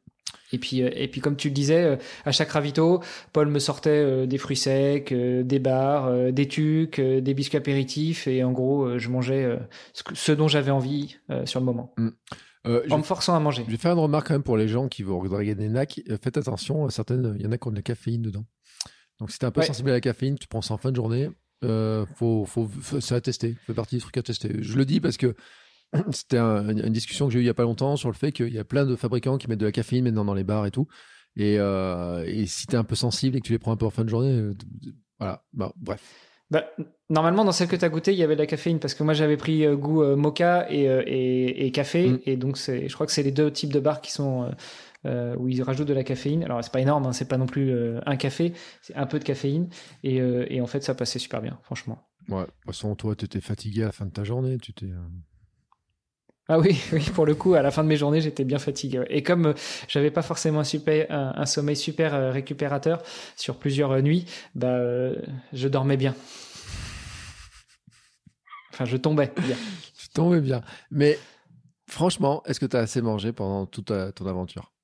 Et 0.51 0.59
puis, 0.59 0.79
et 0.79 1.07
puis 1.07 1.21
comme 1.21 1.35
tu 1.35 1.49
le 1.49 1.53
disais, 1.53 1.97
à 2.23 2.31
chaque 2.31 2.51
ravito, 2.51 3.01
Paul 3.33 3.47
me 3.47 3.59
sortait 3.59 4.25
des 4.27 4.37
fruits 4.37 4.55
secs, 4.55 5.11
des 5.11 5.59
bars, 5.59 6.31
des 6.31 6.47
tucs, 6.47 7.01
des 7.01 7.33
biscuits 7.33 7.57
apéritifs, 7.57 8.27
et 8.27 8.43
en 8.43 8.51
gros, 8.51 8.97
je 8.97 9.09
mangeais 9.09 9.59
ce 10.13 10.31
dont 10.31 10.47
j'avais 10.47 10.71
envie 10.71 11.17
sur 11.45 11.59
le 11.59 11.65
moment. 11.65 11.93
Mm. 11.97 12.09
en 12.89 12.97
me 12.97 13.03
forçant 13.03 13.35
à 13.35 13.39
manger. 13.39 13.63
Je 13.65 13.71
vais 13.71 13.77
faire 13.77 13.93
une 13.93 13.99
remarque 13.99 14.27
quand 14.27 14.35
même 14.35 14.43
pour 14.43 14.57
les 14.57 14.67
gens 14.67 14.87
qui 14.87 15.03
vont 15.03 15.19
regarder 15.19 15.55
des 15.55 15.69
nacs. 15.69 16.01
Faites 16.21 16.37
attention, 16.37 16.89
certaines, 16.89 17.35
il 17.37 17.43
y 17.43 17.47
en 17.47 17.51
a 17.51 17.57
qui 17.57 17.67
ont 17.67 17.71
de 17.71 17.77
la 17.77 17.81
caféine 17.81 18.21
dedans. 18.21 18.45
Donc 19.19 19.31
si 19.31 19.39
t'es 19.39 19.45
un 19.45 19.51
peu 19.51 19.61
sensible 19.61 19.89
à 19.89 19.93
la 19.93 20.01
caféine, 20.01 20.37
tu 20.37 20.47
prends 20.47 20.61
ça 20.61 20.73
en 20.73 20.77
fin 20.77 20.91
de 20.91 20.95
journée, 20.95 21.29
euh, 21.63 22.05
faut, 22.15 22.45
faut, 22.45 22.69
c'est 22.99 23.15
à 23.15 23.21
tester, 23.21 23.55
fait 23.65 23.73
partie 23.73 23.95
des 23.95 24.01
trucs 24.01 24.17
à 24.17 24.23
tester. 24.23 24.51
Je 24.61 24.77
le 24.77 24.85
dis 24.85 24.99
parce 24.99 25.17
que 25.17 25.35
c'était 26.11 26.37
une 26.37 26.91
discussion 26.91 27.27
que 27.27 27.33
j'ai 27.33 27.39
eue 27.39 27.43
il 27.43 27.47
y 27.47 27.49
a 27.49 27.53
pas 27.53 27.63
longtemps 27.63 27.95
sur 27.95 28.09
le 28.09 28.15
fait 28.15 28.31
qu'il 28.31 28.53
y 28.53 28.59
a 28.59 28.65
plein 28.65 28.85
de 28.85 28.95
fabricants 28.95 29.37
qui 29.37 29.47
mettent 29.47 29.59
de 29.59 29.65
la 29.65 29.71
caféine 29.71 30.03
maintenant 30.03 30.25
dans 30.25 30.33
les 30.33 30.43
bars 30.43 30.65
et 30.65 30.71
tout. 30.71 30.87
Et, 31.37 31.57
euh, 31.59 32.23
et 32.25 32.45
si 32.45 32.65
t'es 32.67 32.77
un 32.77 32.83
peu 32.83 32.95
sensible 32.95 33.37
et 33.37 33.41
que 33.41 33.45
tu 33.45 33.51
les 33.51 33.59
prends 33.59 33.71
un 33.71 33.77
peu 33.77 33.85
en 33.85 33.89
fin 33.89 34.03
de 34.03 34.09
journée, 34.09 34.31
euh, 34.31 34.53
voilà, 35.19 35.43
bah, 35.53 35.73
bref. 35.75 36.01
Bah, 36.51 36.63
normalement, 37.09 37.43
dans 37.43 37.51
celle 37.51 37.67
que 37.67 37.75
tu 37.75 37.83
as 37.83 37.89
goûté, 37.89 38.13
il 38.13 38.17
y 38.17 38.23
avait 38.23 38.35
de 38.35 38.41
la 38.41 38.45
caféine 38.45 38.79
parce 38.79 38.93
que 38.93 39.03
moi 39.03 39.13
j'avais 39.13 39.35
pris 39.35 39.65
euh, 39.65 39.75
goût 39.75 40.03
euh, 40.03 40.15
mocha 40.15 40.67
et, 40.69 40.83
et, 40.83 41.65
et 41.65 41.71
café. 41.71 42.09
Mm. 42.09 42.19
Et 42.25 42.37
donc, 42.37 42.57
je 42.57 42.93
crois 42.93 43.05
que 43.05 43.11
c'est 43.11 43.23
les 43.23 43.31
deux 43.31 43.51
types 43.51 43.73
de 43.73 43.79
bars 43.79 44.01
qui 44.01 44.11
sont 44.11 44.49
euh, 45.05 45.35
où 45.37 45.47
ils 45.49 45.61
rajoutent 45.61 45.87
de 45.87 45.93
la 45.93 46.03
caféine. 46.03 46.43
Alors 46.43 46.63
c'est 46.63 46.71
pas 46.71 46.81
énorme, 46.81 47.05
hein, 47.05 47.13
c'est 47.13 47.27
pas 47.27 47.37
non 47.37 47.45
plus 47.45 47.71
euh, 47.71 47.99
un 48.05 48.15
café, 48.15 48.53
c'est 48.81 48.95
un 48.95 49.05
peu 49.05 49.19
de 49.19 49.23
caféine 49.23 49.69
et, 50.03 50.19
euh, 50.19 50.45
et, 50.49 50.61
en 50.61 50.67
fait 50.67 50.83
ça 50.83 50.95
passait 50.95 51.19
super 51.19 51.41
bien, 51.41 51.59
franchement. 51.63 52.07
Ouais, 52.27 52.41
de 52.41 52.45
toute 52.45 52.65
façon 52.65 52.95
toi 52.95 53.15
tu 53.15 53.25
étais 53.25 53.41
fatigué 53.41 53.83
à 53.83 53.87
la 53.87 53.91
fin 53.91 54.05
de 54.05 54.11
ta 54.11 54.23
journée, 54.23 54.57
tu 54.57 54.73
t'es. 54.73 54.89
Ah 56.47 56.59
oui, 56.59 56.79
oui, 56.91 57.03
pour 57.13 57.25
le 57.25 57.35
coup, 57.35 57.53
à 57.53 57.61
la 57.61 57.71
fin 57.71 57.83
de 57.83 57.87
mes 57.87 57.97
journées, 57.97 58.21
j'étais 58.21 58.45
bien 58.45 58.59
fatigué. 58.59 59.03
Et 59.09 59.21
comme 59.21 59.53
j'avais 59.87 60.11
pas 60.11 60.21
forcément 60.21 60.61
un, 60.61 60.63
super, 60.63 61.07
un, 61.09 61.45
sommeil 61.45 61.75
super 61.75 62.33
récupérateur 62.33 63.01
sur 63.35 63.57
plusieurs 63.57 64.01
nuits, 64.01 64.25
bah, 64.53 64.79
je 65.53 65.67
dormais 65.67 65.97
bien. 65.97 66.15
Enfin, 68.73 68.85
je 68.85 68.97
tombais 68.97 69.31
bien. 69.37 69.55
je 69.99 70.07
tombais 70.13 70.41
bien. 70.41 70.61
Mais 70.91 71.17
franchement, 71.87 72.43
est-ce 72.45 72.59
que 72.59 72.65
tu 72.65 72.75
as 72.75 72.81
assez 72.81 73.01
mangé 73.01 73.33
pendant 73.33 73.65
toute 73.65 73.91
ton 74.15 74.27
aventure? 74.27 74.74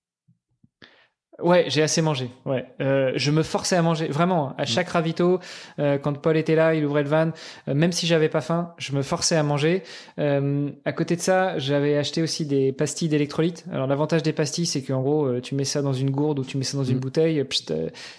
Ouais, 1.43 1.65
j'ai 1.67 1.81
assez 1.81 2.01
mangé. 2.01 2.29
Ouais, 2.45 2.65
euh, 2.81 3.11
je 3.15 3.31
me 3.31 3.43
forçais 3.43 3.75
à 3.75 3.81
manger 3.81 4.07
vraiment 4.07 4.53
à 4.57 4.65
chaque 4.65 4.89
ravito. 4.89 5.39
Euh, 5.79 5.97
quand 5.97 6.17
Paul 6.17 6.37
était 6.37 6.55
là, 6.55 6.75
il 6.75 6.85
ouvrait 6.85 7.03
le 7.03 7.09
van. 7.09 7.31
Euh, 7.67 7.73
même 7.73 7.91
si 7.91 8.07
j'avais 8.07 8.29
pas 8.29 8.41
faim, 8.41 8.73
je 8.77 8.93
me 8.93 9.01
forçais 9.01 9.35
à 9.35 9.43
manger. 9.43 9.83
Euh, 10.19 10.69
à 10.85 10.91
côté 10.93 11.15
de 11.15 11.21
ça, 11.21 11.57
j'avais 11.57 11.97
acheté 11.97 12.21
aussi 12.21 12.45
des 12.45 12.71
pastilles 12.71 13.09
d'électrolytes. 13.09 13.65
Alors 13.71 13.87
l'avantage 13.87 14.23
des 14.23 14.33
pastilles, 14.33 14.65
c'est 14.65 14.81
qu'en 14.81 15.01
gros, 15.01 15.25
euh, 15.25 15.41
tu 15.41 15.55
mets 15.55 15.65
ça 15.65 15.81
dans 15.81 15.93
une 15.93 16.11
gourde 16.11 16.39
ou 16.39 16.45
tu 16.45 16.57
mets 16.57 16.63
ça 16.63 16.77
dans 16.77 16.83
une 16.83 16.97
mm. 16.97 17.01
bouteille. 17.01 17.45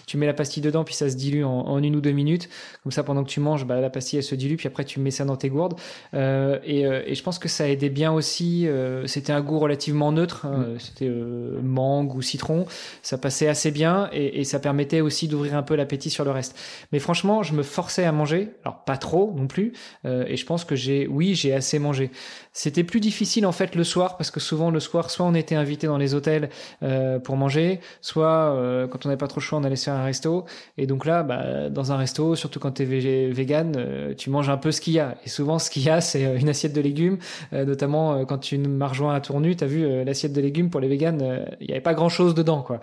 tu 0.05 0.17
mets 0.17 0.25
la 0.25 0.33
pastille 0.33 0.63
dedans, 0.63 0.83
puis 0.83 0.95
ça 0.95 1.09
se 1.09 1.15
dilue 1.15 1.43
en, 1.43 1.67
en, 1.67 1.81
une 1.81 1.95
ou 1.95 2.01
deux 2.01 2.11
minutes. 2.11 2.49
Comme 2.83 2.91
ça, 2.91 3.03
pendant 3.03 3.23
que 3.23 3.29
tu 3.29 3.39
manges, 3.39 3.65
bah, 3.65 3.79
la 3.79 3.89
pastille 3.89 4.17
elle 4.17 4.23
se 4.23 4.35
dilue, 4.35 4.55
puis 4.55 4.67
après 4.67 4.85
tu 4.85 4.99
mets 4.99 5.11
ça 5.11 5.25
dans 5.25 5.37
tes 5.37 5.49
gourdes. 5.49 5.75
Et, 6.13 6.81
et, 6.81 7.15
je 7.15 7.23
pense 7.23 7.39
que 7.39 7.47
ça 7.47 7.67
aidait 7.69 7.89
bien 7.89 8.11
aussi. 8.11 8.67
C'était 9.05 9.33
un 9.33 9.41
goût 9.41 9.59
relativement 9.59 10.11
neutre. 10.11 10.45
Hein. 10.45 10.57
Mm. 10.57 10.79
C'était 10.79 11.09
mangue 11.61 12.15
ou 12.15 12.21
citron. 12.21 12.65
Ça 13.01 13.12
ça 13.13 13.19
passait 13.19 13.47
assez 13.47 13.69
bien 13.69 14.09
et, 14.11 14.43
ça 14.43 14.59
permettait 14.59 14.99
aussi 14.99 15.27
d'ouvrir 15.27 15.55
un 15.55 15.61
peu 15.61 15.75
l'appétit 15.75 16.09
sur 16.09 16.25
le 16.25 16.31
reste. 16.31 16.57
Mais 16.91 16.97
franchement, 16.97 17.43
je 17.43 17.53
me 17.53 17.61
forçais 17.61 18.05
à 18.05 18.11
manger, 18.11 18.49
alors 18.65 18.83
pas 18.85 18.97
trop 18.97 19.31
non 19.37 19.45
plus, 19.45 19.73
euh, 20.05 20.25
et 20.27 20.35
je 20.35 20.45
pense 20.47 20.65
que 20.65 20.75
j'ai, 20.75 21.05
oui, 21.05 21.35
j'ai 21.35 21.53
assez 21.53 21.77
mangé. 21.77 22.09
C'était 22.55 22.83
plus 22.83 22.99
difficile 22.99 23.47
en 23.47 23.51
fait 23.51 23.73
le 23.73 23.83
soir 23.83 24.15
parce 24.15 24.29
que 24.29 24.39
souvent 24.39 24.69
le 24.69 24.79
soir, 24.79 25.09
soit 25.09 25.25
on 25.25 25.33
était 25.33 25.55
invité 25.55 25.87
dans 25.87 25.97
les 25.97 26.13
hôtels 26.13 26.49
euh, 26.83 27.17
pour 27.17 27.35
manger, 27.35 27.79
soit 27.99 28.27
euh, 28.27 28.87
quand 28.87 29.05
on 29.05 29.09
n'avait 29.09 29.17
pas 29.17 29.27
trop 29.27 29.39
chaud, 29.39 29.57
on 29.57 29.63
allait 29.63 29.75
se 29.75 29.85
faire 29.85 29.95
un 29.95 30.03
resto. 30.03 30.45
Et 30.77 30.85
donc 30.85 31.05
là, 31.05 31.23
bah, 31.23 31.69
dans 31.71 31.91
un 31.91 31.97
resto, 31.97 32.35
surtout 32.35 32.59
quand 32.59 32.73
tu 32.73 32.83
es 32.83 33.31
vegan, 33.31 33.73
euh, 33.75 34.13
tu 34.13 34.29
manges 34.29 34.49
un 34.49 34.57
peu 34.57 34.71
ce 34.71 34.81
qu'il 34.81 34.93
y 34.93 34.99
a. 34.99 35.17
Et 35.25 35.29
souvent, 35.29 35.57
ce 35.57 35.71
qu'il 35.71 35.81
y 35.81 35.89
a, 35.89 35.99
c'est 35.99 36.39
une 36.39 36.47
assiette 36.47 36.73
de 36.73 36.81
légumes. 36.81 37.17
notamment 37.51 38.23
quand 38.25 38.37
tu 38.37 38.59
m'as 38.59 38.87
rejoint 38.87 39.15
à 39.15 39.19
Tournu, 39.19 39.55
tu 39.55 39.63
as 39.63 39.67
vu 39.67 40.03
l'assiette 40.03 40.33
de 40.33 40.41
légumes 40.41 40.69
pour 40.69 40.79
les 40.79 40.87
véganes, 40.87 41.47
il 41.59 41.67
n'y 41.67 41.73
avait 41.73 41.81
pas 41.81 41.95
grand-chose 41.95 42.35
dedans. 42.35 42.61
quoi. 42.61 42.79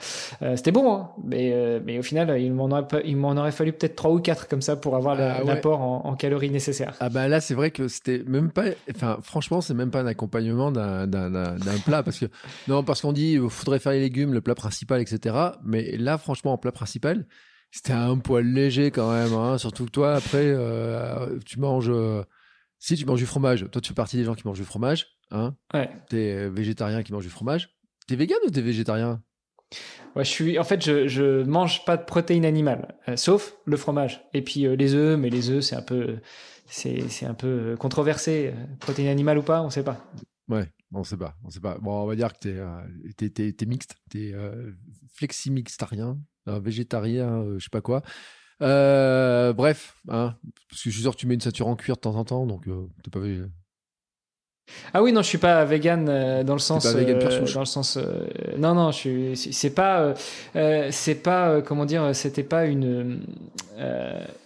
C'était 0.56 0.72
bon, 0.72 0.92
hein, 0.92 1.10
mais, 1.22 1.80
mais 1.84 1.98
au 1.98 2.02
final, 2.02 2.40
il 2.40 2.52
m'en 2.52 2.70
aurait, 2.70 3.02
il 3.04 3.16
m'en 3.16 3.32
aurait 3.32 3.52
fallu 3.52 3.72
peut-être 3.72 3.96
trois 3.96 4.10
ou 4.10 4.20
quatre 4.20 4.48
comme 4.48 4.62
ça 4.62 4.76
pour 4.76 4.96
avoir 4.96 5.18
ah 5.20 5.42
l'apport 5.44 5.80
en, 5.80 6.06
en, 6.06 6.14
calories 6.14 6.50
nécessaire. 6.50 6.96
Ah 7.00 7.08
bah 7.08 7.28
là, 7.28 7.40
c'est 7.40 7.54
vrai 7.54 7.70
que 7.70 7.88
c'était 7.88 8.22
même 8.26 8.50
pas... 8.50 8.64
Enfin, 8.94 9.18
franchement, 9.22 9.60
c'est 9.60 9.74
même 9.74 9.90
pas 9.90 10.00
un 10.00 10.06
accompagnement 10.06 10.72
d'un 10.72 11.78
plat 11.84 12.02
parce 12.02 12.18
que 12.18 12.26
non 12.68 12.82
parce 12.82 13.00
qu'on 13.00 13.12
dit 13.12 13.32
il 13.32 13.50
faudrait 13.50 13.78
faire 13.78 13.92
les 13.92 14.00
légumes, 14.00 14.32
le 14.32 14.40
plat 14.40 14.54
principal, 14.54 15.00
etc. 15.00 15.36
Mais 15.64 15.96
là, 15.96 16.18
franchement, 16.18 16.52
en 16.52 16.58
plat 16.58 16.72
principal, 16.72 17.26
c'était 17.70 17.92
un 17.92 18.18
poil 18.18 18.46
léger 18.46 18.90
quand 18.90 19.12
même. 19.12 19.32
Hein. 19.32 19.58
Surtout 19.58 19.86
que 19.86 19.90
toi, 19.90 20.14
après, 20.14 20.44
euh, 20.44 21.38
tu 21.44 21.58
manges. 21.60 21.90
Euh, 21.90 22.22
si 22.78 22.96
tu 22.96 23.04
manges 23.04 23.20
du 23.20 23.26
fromage, 23.26 23.66
toi, 23.70 23.80
tu 23.80 23.88
fais 23.88 23.94
partie 23.94 24.16
des 24.16 24.24
gens 24.24 24.34
qui 24.34 24.46
mangent 24.46 24.58
du 24.58 24.64
fromage. 24.64 25.06
Hein 25.30 25.54
ouais. 25.74 25.90
T'es 26.08 26.48
végétarien 26.48 27.02
qui 27.02 27.12
mange 27.12 27.24
du 27.24 27.30
fromage. 27.30 27.76
T'es 28.08 28.16
vegan 28.16 28.38
ou 28.46 28.50
t'es 28.50 28.62
végétarien? 28.62 29.22
Ouais, 30.16 30.24
je 30.24 30.30
suis. 30.30 30.58
En 30.58 30.64
fait, 30.64 30.84
je 30.84 31.06
je 31.06 31.42
mange 31.44 31.84
pas 31.84 31.96
de 31.96 32.04
protéines 32.04 32.44
animales, 32.44 32.94
euh, 33.08 33.16
sauf 33.16 33.54
le 33.64 33.76
fromage 33.76 34.22
et 34.34 34.42
puis 34.42 34.66
les 34.76 34.94
œufs. 34.94 35.18
Mais 35.18 35.30
les 35.30 35.50
œufs, 35.50 35.62
c'est 35.64 35.76
un 35.76 35.82
peu 35.82 36.18
c'est 36.66 37.26
un 37.26 37.34
peu 37.34 37.76
controversé. 37.78 38.52
Protéines 38.80 39.08
animales 39.08 39.38
ou 39.38 39.42
pas, 39.42 39.62
on 39.62 39.70
sait 39.70 39.84
pas. 39.84 40.04
Ouais, 40.48 40.66
on 40.92 41.04
sait 41.04 41.16
pas, 41.16 41.36
on 41.44 41.50
sait 41.50 41.60
pas. 41.60 41.78
Bon, 41.78 42.02
on 42.02 42.06
va 42.06 42.16
dire 42.16 42.32
que 42.32 42.38
t'es 42.40 43.24
es, 43.24 43.42
es, 43.42 43.56
es, 43.60 43.66
mixte, 43.66 43.94
t'es 44.10 44.32
euh, 44.34 44.72
fleximixtarien, 45.14 46.18
végétarien, 46.46 47.42
euh, 47.42 47.58
je 47.58 47.64
sais 47.64 47.70
pas 47.70 47.80
quoi. 47.80 48.02
Euh, 48.62 49.52
bref, 49.52 49.96
hein, 50.08 50.36
parce 50.68 50.82
que 50.82 50.90
je 50.90 50.94
suis 50.94 51.02
sûr 51.02 51.12
que 51.12 51.16
tu 51.16 51.26
mets 51.26 51.34
une 51.34 51.40
ceinture 51.40 51.68
en 51.68 51.76
cuir 51.76 51.96
de 51.96 52.00
temps 52.00 52.16
en 52.16 52.24
temps, 52.24 52.46
donc 52.46 52.66
euh, 52.68 52.88
t'es 53.02 53.10
pas. 53.10 53.20
Ah 54.92 55.02
oui, 55.02 55.12
non, 55.12 55.22
je 55.22 55.26
suis 55.28 55.38
pas 55.38 55.64
vegan 55.64 56.06
euh, 56.08 56.42
dans 56.44 56.52
le 56.54 56.58
sens. 56.58 56.84
pas 56.84 56.98
vegan 56.98 57.16
euh, 57.22 57.52
dans 57.54 57.60
le 57.60 57.66
sens. 57.66 57.96
euh, 57.96 58.02
non, 58.58 58.74
non, 58.74 58.90
je 58.90 58.96
suis. 58.96 59.36
c'est- 59.36 59.52
C'est 59.52 59.70
pas. 59.70 60.00
euh, 60.00 60.14
euh, 60.56 60.88
c'est 60.90 61.14
pas. 61.16 61.48
euh, 61.50 61.60
comment 61.62 61.84
dire 61.84 62.10
C'était 62.14 62.42
pas 62.42 62.66
une 62.66 63.20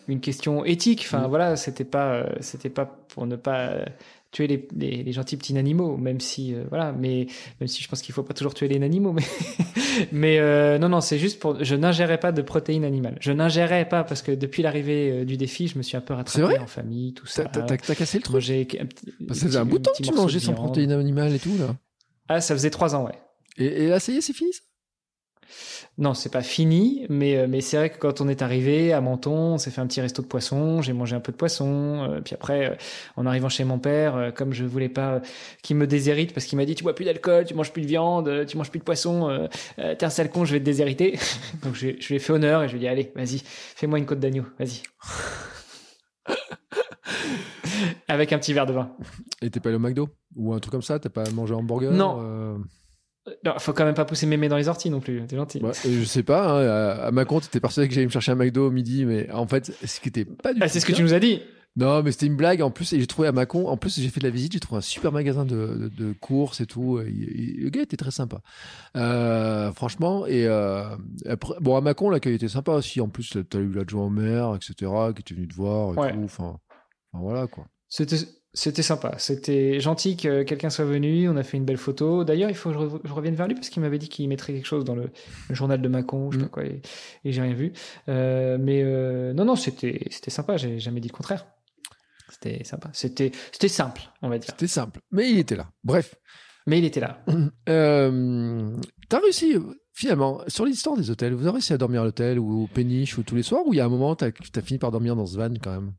une 0.08 0.20
question 0.20 0.64
éthique. 0.64 1.02
Enfin 1.06 1.26
Mm. 1.26 1.30
voilà, 1.30 1.56
c'était 1.56 1.84
pas. 1.84 2.24
c'était 2.40 2.68
pas 2.70 2.84
pour 3.08 3.26
ne 3.26 3.36
pas 3.36 3.70
tuer 4.34 4.48
les, 4.48 4.68
les, 4.76 5.02
les 5.04 5.12
gentils 5.12 5.36
petits 5.36 5.56
animaux, 5.56 5.96
même 5.96 6.20
si 6.20 6.54
euh, 6.54 6.64
voilà. 6.68 6.92
Mais 6.92 7.28
même 7.60 7.68
si 7.68 7.82
je 7.82 7.88
pense 7.88 8.02
qu'il 8.02 8.12
faut 8.12 8.24
pas 8.24 8.34
toujours 8.34 8.52
tuer 8.52 8.68
les 8.68 8.82
animaux, 8.82 9.12
mais 9.12 9.22
mais 10.12 10.38
euh, 10.38 10.76
non, 10.78 10.88
non, 10.88 11.00
c'est 11.00 11.18
juste 11.18 11.38
pour. 11.38 11.62
Je 11.62 11.76
n'ingérais 11.76 12.18
pas 12.18 12.32
de 12.32 12.42
protéines 12.42 12.84
animales. 12.84 13.16
Je 13.20 13.32
n'ingérais 13.32 13.88
pas 13.88 14.02
parce 14.04 14.22
que 14.22 14.32
depuis 14.32 14.62
l'arrivée 14.62 15.10
euh, 15.10 15.24
du 15.24 15.36
défi, 15.36 15.68
je 15.68 15.78
me 15.78 15.82
suis 15.82 15.96
un 15.96 16.00
peu 16.00 16.14
rattrapé 16.14 16.58
en 16.58 16.66
famille, 16.66 17.14
tout 17.14 17.26
ça. 17.26 17.44
T'as 17.44 17.76
cassé 17.76 18.18
le 18.18 18.22
truc 18.22 18.42
Ça 19.32 19.46
faisait 19.46 19.58
un 19.58 19.64
bout 19.64 19.78
de 19.78 19.84
temps 19.84 19.92
que 19.96 20.02
tu 20.02 20.12
mangeais 20.12 20.40
sans 20.40 20.52
protéines 20.52 20.92
animales 20.92 21.34
et 21.34 21.38
tout, 21.38 21.56
là. 21.58 21.76
Ah, 22.28 22.40
ça 22.40 22.54
faisait 22.54 22.70
trois 22.70 22.94
ans, 22.94 23.04
ouais. 23.04 23.18
Et, 23.58 23.84
et 23.84 23.88
là, 23.88 24.00
ça 24.00 24.10
y 24.10 24.16
est, 24.16 24.20
c'est 24.20 24.32
fini, 24.32 24.52
ça? 24.52 24.60
Non, 25.96 26.12
c'est 26.12 26.32
pas 26.32 26.42
fini, 26.42 27.06
mais, 27.08 27.36
euh, 27.36 27.46
mais 27.48 27.60
c'est 27.60 27.76
vrai 27.76 27.88
que 27.88 27.98
quand 27.98 28.20
on 28.20 28.28
est 28.28 28.42
arrivé 28.42 28.92
à 28.92 29.00
Menton, 29.00 29.54
on 29.54 29.58
s'est 29.58 29.70
fait 29.70 29.80
un 29.80 29.86
petit 29.86 30.00
resto 30.00 30.22
de 30.22 30.26
poisson, 30.26 30.82
j'ai 30.82 30.92
mangé 30.92 31.14
un 31.14 31.20
peu 31.20 31.30
de 31.30 31.36
poisson, 31.36 32.08
euh, 32.10 32.20
puis 32.20 32.34
après, 32.34 32.70
euh, 32.70 32.74
en 33.14 33.26
arrivant 33.26 33.48
chez 33.48 33.62
mon 33.62 33.78
père, 33.78 34.16
euh, 34.16 34.30
comme 34.32 34.52
je 34.52 34.64
voulais 34.64 34.88
pas 34.88 35.22
qu'il 35.62 35.76
me 35.76 35.86
déshérite, 35.86 36.34
parce 36.34 36.46
qu'il 36.46 36.58
m'a 36.58 36.64
dit, 36.64 36.74
tu 36.74 36.82
bois 36.82 36.96
plus 36.96 37.04
d'alcool, 37.04 37.44
tu 37.44 37.54
manges 37.54 37.72
plus 37.72 37.82
de 37.82 37.86
viande, 37.86 38.44
tu 38.46 38.56
manges 38.56 38.70
plus 38.70 38.80
de 38.80 38.84
poisson, 38.84 39.48
t'es 39.76 40.04
un 40.04 40.10
sale 40.10 40.30
con, 40.30 40.44
je 40.44 40.54
vais 40.54 40.58
te 40.58 40.64
déshériter. 40.64 41.16
Donc 41.62 41.76
je, 41.76 41.90
je 42.00 42.08
lui 42.08 42.16
ai 42.16 42.18
fait 42.18 42.32
honneur 42.32 42.64
et 42.64 42.68
je 42.68 42.72
lui 42.72 42.78
ai 42.78 42.80
dit, 42.80 42.88
allez, 42.88 43.12
vas-y, 43.14 43.40
fais-moi 43.44 44.00
une 44.00 44.06
côte 44.06 44.18
d'agneau, 44.18 44.46
vas-y. 44.58 44.82
Avec 48.08 48.32
un 48.32 48.38
petit 48.38 48.52
verre 48.52 48.66
de 48.66 48.72
vin. 48.72 48.90
Et 49.42 49.50
t'es 49.50 49.60
pas 49.60 49.68
allé 49.68 49.76
au 49.76 49.80
McDo? 49.80 50.08
Ou 50.34 50.54
un 50.54 50.58
truc 50.58 50.72
comme 50.72 50.82
ça? 50.82 50.98
T'as 50.98 51.08
pas 51.08 51.30
mangé 51.30 51.54
un 51.54 51.58
hamburger 51.58 51.92
Non. 51.92 52.58
Euh, 53.28 53.32
Non, 53.44 53.52
faut 53.58 53.72
quand 53.72 53.84
même 53.84 53.94
pas 53.94 54.04
pousser 54.04 54.26
mémé 54.26 54.48
dans 54.48 54.56
les 54.56 54.68
orties 54.68 54.90
non 54.90 55.00
plus, 55.00 55.24
t'es 55.26 55.36
gentil. 55.36 55.60
ouais, 55.62 55.72
et 55.86 55.92
je 55.92 56.04
sais 56.04 56.22
pas, 56.22 56.48
hein, 56.48 56.66
à, 56.66 57.06
à 57.06 57.10
ma 57.10 57.24
compte, 57.24 57.44
t'étais 57.44 57.60
persuadé 57.60 57.88
que 57.88 57.94
j'allais 57.94 58.06
me 58.06 58.10
chercher 58.12 58.32
un 58.32 58.36
McDo 58.36 58.66
au 58.66 58.70
midi, 58.70 59.04
mais 59.04 59.30
en 59.32 59.46
fait, 59.46 59.72
ce 59.84 60.00
qui 60.00 60.08
était 60.08 60.24
pas 60.24 60.52
du 60.52 60.60
Ah, 60.62 60.66
tout 60.66 60.72
c'est 60.72 60.80
ce 60.80 60.86
que 60.86 60.92
tu 60.92 61.02
nous 61.02 61.14
as 61.14 61.20
dit. 61.20 61.40
Non, 61.76 62.04
mais 62.04 62.12
c'était 62.12 62.26
une 62.26 62.36
blague 62.36 62.62
en 62.62 62.70
plus, 62.70 62.92
et 62.92 63.00
j'ai 63.00 63.06
trouvé 63.08 63.26
à 63.26 63.32
Macon, 63.32 63.66
en 63.66 63.76
plus 63.76 63.98
j'ai 63.98 64.08
fait 64.08 64.20
de 64.20 64.26
la 64.26 64.30
visite, 64.30 64.52
j'ai 64.52 64.60
trouvé 64.60 64.78
un 64.78 64.80
super 64.80 65.10
magasin 65.10 65.44
de, 65.44 65.56
de, 65.56 65.88
de 65.88 66.12
courses 66.12 66.60
et 66.60 66.66
tout. 66.66 67.00
et- 67.00 67.08
et- 67.08 67.56
le 67.64 67.68
gars 67.70 67.82
était 67.82 67.96
très 67.96 68.12
sympa, 68.12 68.42
euh, 68.96 69.72
franchement. 69.72 70.24
Et 70.26 70.46
euh, 70.46 70.84
après, 71.28 71.54
bon, 71.60 71.76
à 71.76 71.80
Macon, 71.80 72.10
l'accueil 72.10 72.34
était 72.34 72.46
sympa 72.48 72.72
aussi. 72.72 73.00
En 73.00 73.08
plus, 73.08 73.36
t'as 73.48 73.58
eu 73.58 73.72
l'adjoint 73.72 74.04
au 74.04 74.10
maire, 74.10 74.54
etc., 74.54 74.90
qui 75.14 75.20
était 75.22 75.34
venu 75.34 75.48
te 75.48 75.54
voir 75.54 75.94
et 75.94 75.98
Ouais. 75.98 76.12
tout. 76.12 76.22
Enfin, 76.24 76.60
enfin, 77.12 77.22
voilà 77.24 77.46
quoi. 77.48 77.66
C'était 77.88 78.18
c'était 78.54 78.82
sympa, 78.82 79.14
c'était 79.18 79.80
gentil 79.80 80.16
que 80.16 80.42
quelqu'un 80.44 80.70
soit 80.70 80.84
venu, 80.84 81.28
on 81.28 81.36
a 81.36 81.42
fait 81.42 81.56
une 81.56 81.64
belle 81.64 81.76
photo. 81.76 82.22
D'ailleurs, 82.24 82.48
il 82.50 82.54
faut 82.56 82.70
que 82.70 82.74
je, 82.76 82.80
re- 82.80 83.00
je 83.04 83.12
revienne 83.12 83.34
vers 83.34 83.48
lui 83.48 83.54
parce 83.54 83.68
qu'il 83.68 83.82
m'avait 83.82 83.98
dit 83.98 84.08
qu'il 84.08 84.28
mettrait 84.28 84.52
quelque 84.52 84.66
chose 84.66 84.84
dans 84.84 84.94
le, 84.94 85.10
le 85.48 85.54
journal 85.54 85.82
de 85.82 85.88
Macon, 85.88 86.30
je 86.30 86.38
sais 86.38 86.44
Mm. 86.44 86.46
pas 86.48 86.52
quoi, 86.52 86.64
et, 86.64 86.80
et 87.24 87.32
j'ai 87.32 87.42
rien 87.42 87.54
vu. 87.54 87.72
Euh, 88.08 88.56
mais 88.60 88.82
euh, 88.84 89.32
non, 89.34 89.44
non, 89.44 89.56
c'était 89.56 90.06
c'était 90.10 90.30
sympa, 90.30 90.56
j'ai 90.56 90.78
jamais 90.78 91.00
dit 91.00 91.08
le 91.08 91.14
contraire. 91.14 91.46
C'était 92.30 92.64
sympa, 92.64 92.90
c'était 92.92 93.32
c'était 93.52 93.68
simple, 93.68 94.02
on 94.22 94.28
va 94.28 94.38
dire. 94.38 94.50
C'était 94.50 94.66
simple, 94.66 95.00
mais 95.10 95.30
il 95.30 95.38
était 95.38 95.56
là. 95.56 95.68
Bref, 95.84 96.14
Mais 96.66 96.78
il 96.78 96.84
était 96.84 97.00
là. 97.00 97.22
euh, 97.68 98.72
t'as 99.08 99.18
réussi. 99.20 99.56
Finalement, 99.96 100.40
sur 100.48 100.64
l'histoire 100.64 100.96
des 100.96 101.08
hôtels, 101.10 101.34
vous 101.34 101.42
avez 101.42 101.52
réussi 101.52 101.72
à 101.72 101.78
dormir 101.78 102.00
à 102.02 102.04
l'hôtel 102.04 102.40
ou 102.40 102.64
au 102.64 102.66
péniche 102.66 103.16
ou 103.16 103.22
tous 103.22 103.36
les 103.36 103.44
soirs 103.44 103.62
ou 103.64 103.72
il 103.74 103.76
y 103.76 103.80
a 103.80 103.84
un 103.84 103.88
moment, 103.88 104.16
t'as 104.16 104.30
as 104.56 104.60
fini 104.60 104.78
par 104.80 104.90
dormir 104.90 105.14
dans 105.14 105.24
ce 105.26 105.36
van 105.36 105.54
quand 105.62 105.70
même? 105.70 105.92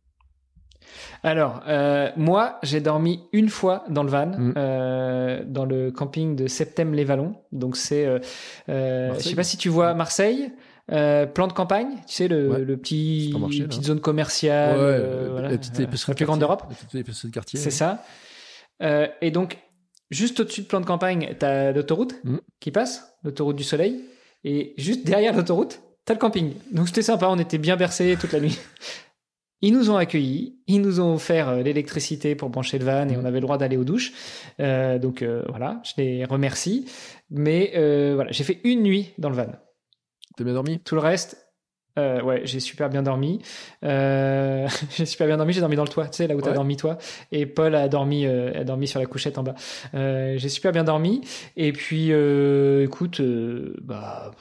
Alors, 1.23 1.61
euh, 1.67 2.09
moi, 2.17 2.59
j'ai 2.63 2.81
dormi 2.81 3.21
une 3.33 3.49
fois 3.49 3.83
dans 3.89 4.03
le 4.03 4.09
van, 4.09 4.27
Mm. 4.27 4.53
euh, 4.57 5.43
dans 5.45 5.65
le 5.65 5.91
camping 5.91 6.36
de 6.36 6.47
Septem-les-Vallons. 6.47 7.36
Donc, 7.51 7.77
c'est, 7.77 8.05
euh, 8.05 8.19
euh, 8.69 9.07
je 9.07 9.11
Marseille. 9.13 9.29
sais 9.31 9.36
pas 9.36 9.43
si 9.43 9.57
tu 9.57 9.69
vois 9.69 9.93
Marseille, 9.95 10.51
euh, 10.91 11.25
plan 11.25 11.47
de 11.47 11.53
campagne, 11.53 11.88
tu 12.07 12.13
sais, 12.13 12.27
le, 12.27 12.49
Ouais. 12.49 12.59
le 12.59 12.77
petit, 12.77 13.33
petite 13.67 13.83
zone 13.83 13.99
commerciale, 13.99 14.77
Ouais, 14.77 14.83
euh, 14.83 15.41
la 15.41 15.49
petite 15.57 15.79
épicerie 15.79 16.11
la 16.11 16.13
de 16.13 16.17
plus 16.17 16.25
grande 16.25 16.39
d'Europe. 16.39 16.63
C'est 16.91 17.65
ouais. 17.65 17.71
ça. 17.71 18.03
Euh, 18.83 19.07
et 19.21 19.31
donc, 19.31 19.57
juste 20.11 20.39
au-dessus 20.39 20.61
de 20.61 20.67
plan 20.67 20.81
de 20.81 20.86
campagne, 20.86 21.33
tu 21.39 21.45
as 21.45 21.71
l'autoroute 21.71 22.15
Mm. 22.23 22.38
qui 22.59 22.69
passe, 22.71 23.15
l'autoroute 23.23 23.55
du 23.55 23.63
soleil. 23.63 24.03
Et 24.43 24.75
juste 24.77 25.07
derrière 25.07 25.36
l'autoroute, 25.36 25.81
tu 26.05 26.11
as 26.11 26.13
le 26.13 26.19
camping. 26.19 26.53
Donc, 26.71 26.88
c'était 26.88 27.01
sympa, 27.01 27.27
on 27.29 27.39
était 27.39 27.57
bien 27.57 27.77
bercés 27.77 28.15
toute 28.21 28.31
la 28.31 28.39
nuit. 28.39 28.59
Ils 29.68 29.74
nous 29.74 29.89
ont 29.89 29.97
accueillis, 29.97 30.59
ils 30.68 30.80
nous 30.80 30.99
ont 30.99 31.16
offert 31.16 31.49
euh, 31.49 31.61
l'électricité 31.63 32.36
pour 32.36 32.49
brancher 32.49 32.78
le 32.78 32.86
van 32.86 33.07
et 33.09 33.16
Mm. 33.16 33.22
on 33.22 33.26
avait 33.26 33.39
le 33.41 33.47
droit 33.47 33.57
d'aller 33.57 33.78
aux 33.78 33.84
douches. 33.84 34.11
Euh, 34.59 34.99
donc 34.99 35.22
euh, 35.24 35.41
voilà, 35.49 35.82
je 35.84 35.93
les 35.97 36.24
remercie. 36.26 36.86
Mais 37.32 37.72
euh, 37.76 38.11
voilà, 38.16 38.32
j'ai 38.32 38.43
fait 38.43 38.59
une 38.63 38.84
nuit 38.84 39.13
dans 39.18 39.30
le 39.30 39.36
van. 39.36 39.47
T'as 40.38 40.43
bien 40.43 40.53
dormi? 40.53 40.80
Tout 40.82 40.93
le 40.95 41.01
reste, 41.01 41.47
euh, 41.97 42.22
ouais, 42.22 42.41
j'ai 42.43 42.59
super 42.59 42.89
bien 42.89 43.01
dormi. 43.01 43.41
Euh, 43.84 44.68
j'ai 44.95 45.05
super 45.07 45.26
bien 45.28 45.38
dormi. 45.38 45.53
J'ai 45.53 45.61
dormi 45.61 45.78
dans 45.78 45.84
le 45.84 45.89
toit, 45.89 46.07
tu 46.09 46.18
sais, 46.18 46.28
là 46.28 46.36
où 46.36 46.41
t'as 46.41 46.49
Ouais. 46.49 46.53
dormi 46.55 46.76
toi. 46.78 46.97
Et 47.32 47.45
Paul 47.47 47.74
a 47.74 47.88
dormi, 47.88 48.26
euh, 48.28 48.51
a 48.61 48.63
dormi 48.66 48.88
sur 48.88 48.99
la 48.99 49.05
couchette 49.07 49.38
en 49.39 49.43
bas. 49.43 49.55
J'ai 49.93 50.49
super 50.49 50.74
bien 50.74 50.84
dormi. 50.84 51.22
Et 51.57 51.72
puis, 51.72 52.11
écoute, 52.84 53.22
bah. 53.82 54.32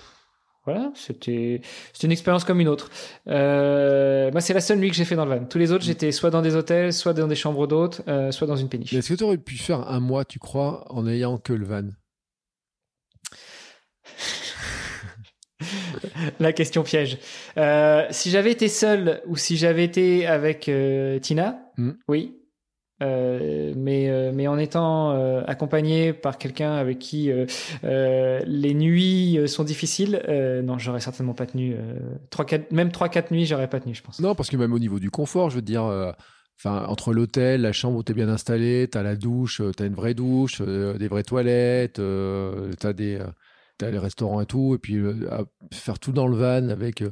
Voilà, 0.65 0.91
c'était 0.95 1.61
une 2.03 2.13
expérience 2.13 2.45
comme 2.45 2.61
une 2.61 2.69
autre. 2.69 2.91
Euh, 3.29 4.31
moi, 4.33 4.41
c'est 4.41 4.55
la 4.55 4.63
seule 4.63 4.79
nuit 4.79 4.89
que 4.89 4.97
j'ai 4.97 5.05
fait 5.05 5.15
dans 5.15 5.27
le 5.27 5.37
van. 5.39 5.45
Tous 5.45 5.59
les 5.59 5.73
autres, 5.73 5.85
j'étais 5.85 6.11
soit 6.11 6.31
dans 6.31 6.41
des 6.41 6.57
hôtels, 6.57 6.93
soit 6.93 7.13
dans 7.13 7.29
des 7.29 7.35
chambres 7.35 7.67
d'hôtes, 7.67 8.01
euh, 8.09 8.31
soit 8.31 8.47
dans 8.47 8.57
une 8.57 8.71
péniche. 8.71 8.95
Est-ce 8.95 9.11
que 9.11 9.15
tu 9.19 9.25
aurais 9.25 9.37
pu 9.37 9.59
faire 9.59 9.87
un 9.91 10.01
mois, 10.01 10.25
tu 10.25 10.39
crois, 10.39 10.87
en 10.91 11.07
ayant 11.07 11.37
que 11.37 11.53
le 11.53 11.67
van? 11.67 11.89
La 16.41 16.53
question 16.53 16.83
piège. 16.83 17.19
Euh, 17.57 18.07
si 18.11 18.31
j'avais 18.31 18.53
été 18.53 18.69
seul 18.69 19.23
ou 19.27 19.37
si 19.37 19.57
j'avais 19.57 19.85
été 19.85 20.27
avec 20.27 20.69
euh, 20.69 21.19
Tina, 21.19 21.61
Hmm. 21.77 21.91
oui. 22.07 22.37
Euh, 23.03 23.75
mais, 23.77 24.09
euh, 24.09 24.31
mais 24.33 24.47
en 24.47 24.57
étant 24.57 25.11
euh, 25.13 25.43
accompagné 25.47 26.13
par 26.13 26.39
quelqu'un 26.39 26.73
avec 26.75 27.01
qui 27.01 27.31
les 27.83 28.75
nuits 28.75 29.39
sont 29.47 29.65
difficiles, 29.65 30.23
non, 30.65 30.79
j'aurais 30.79 31.01
certainement 31.01 31.35
pas 31.35 31.47
tenu. 31.47 31.75
euh, 31.75 31.95
trois, 32.31 32.45
quatre, 32.45 32.71
même 32.73 32.91
3-4 32.91 33.33
nuits, 33.33 33.47
j'aurais 33.47 33.69
pas 33.69 33.81
tenu, 33.81 33.95
je 33.95 34.03
pense. 34.03 34.21
Non, 34.21 34.35
parce 34.35 34.49
que 34.51 34.57
même 34.57 34.73
au 34.73 34.79
niveau 34.79 34.99
du 34.99 35.11
confort, 35.11 35.51
je 35.51 35.57
veux 35.57 35.63
dire, 35.63 35.85
entre 36.65 37.13
l'hôtel, 37.13 37.63
la 37.63 37.73
chambre 37.73 37.99
où 37.99 38.03
tu 38.03 38.13
es 38.13 38.15
bien 38.15 38.29
installé, 38.29 38.89
tu 38.91 38.97
as 38.97 39.03
la 39.03 39.17
douche, 39.17 39.61
tu 39.77 39.83
as 39.83 39.87
une 39.87 39.95
vraie 39.95 40.15
douche, 40.15 40.63
des 40.63 41.09
vraies 41.09 41.25
toilettes, 41.25 41.95
tu 41.95 42.87
as 42.87 42.93
des. 42.93 43.19
T'as 43.77 43.91
les 43.91 43.99
restaurants 43.99 44.41
et 44.41 44.47
tout, 44.47 44.77
et 44.77 44.79
puis 44.79 45.03
faire 45.73 45.99
tout 45.99 46.13
dans 46.13 46.29
le 46.29 46.37
van 46.37 46.69
avec 46.69 47.03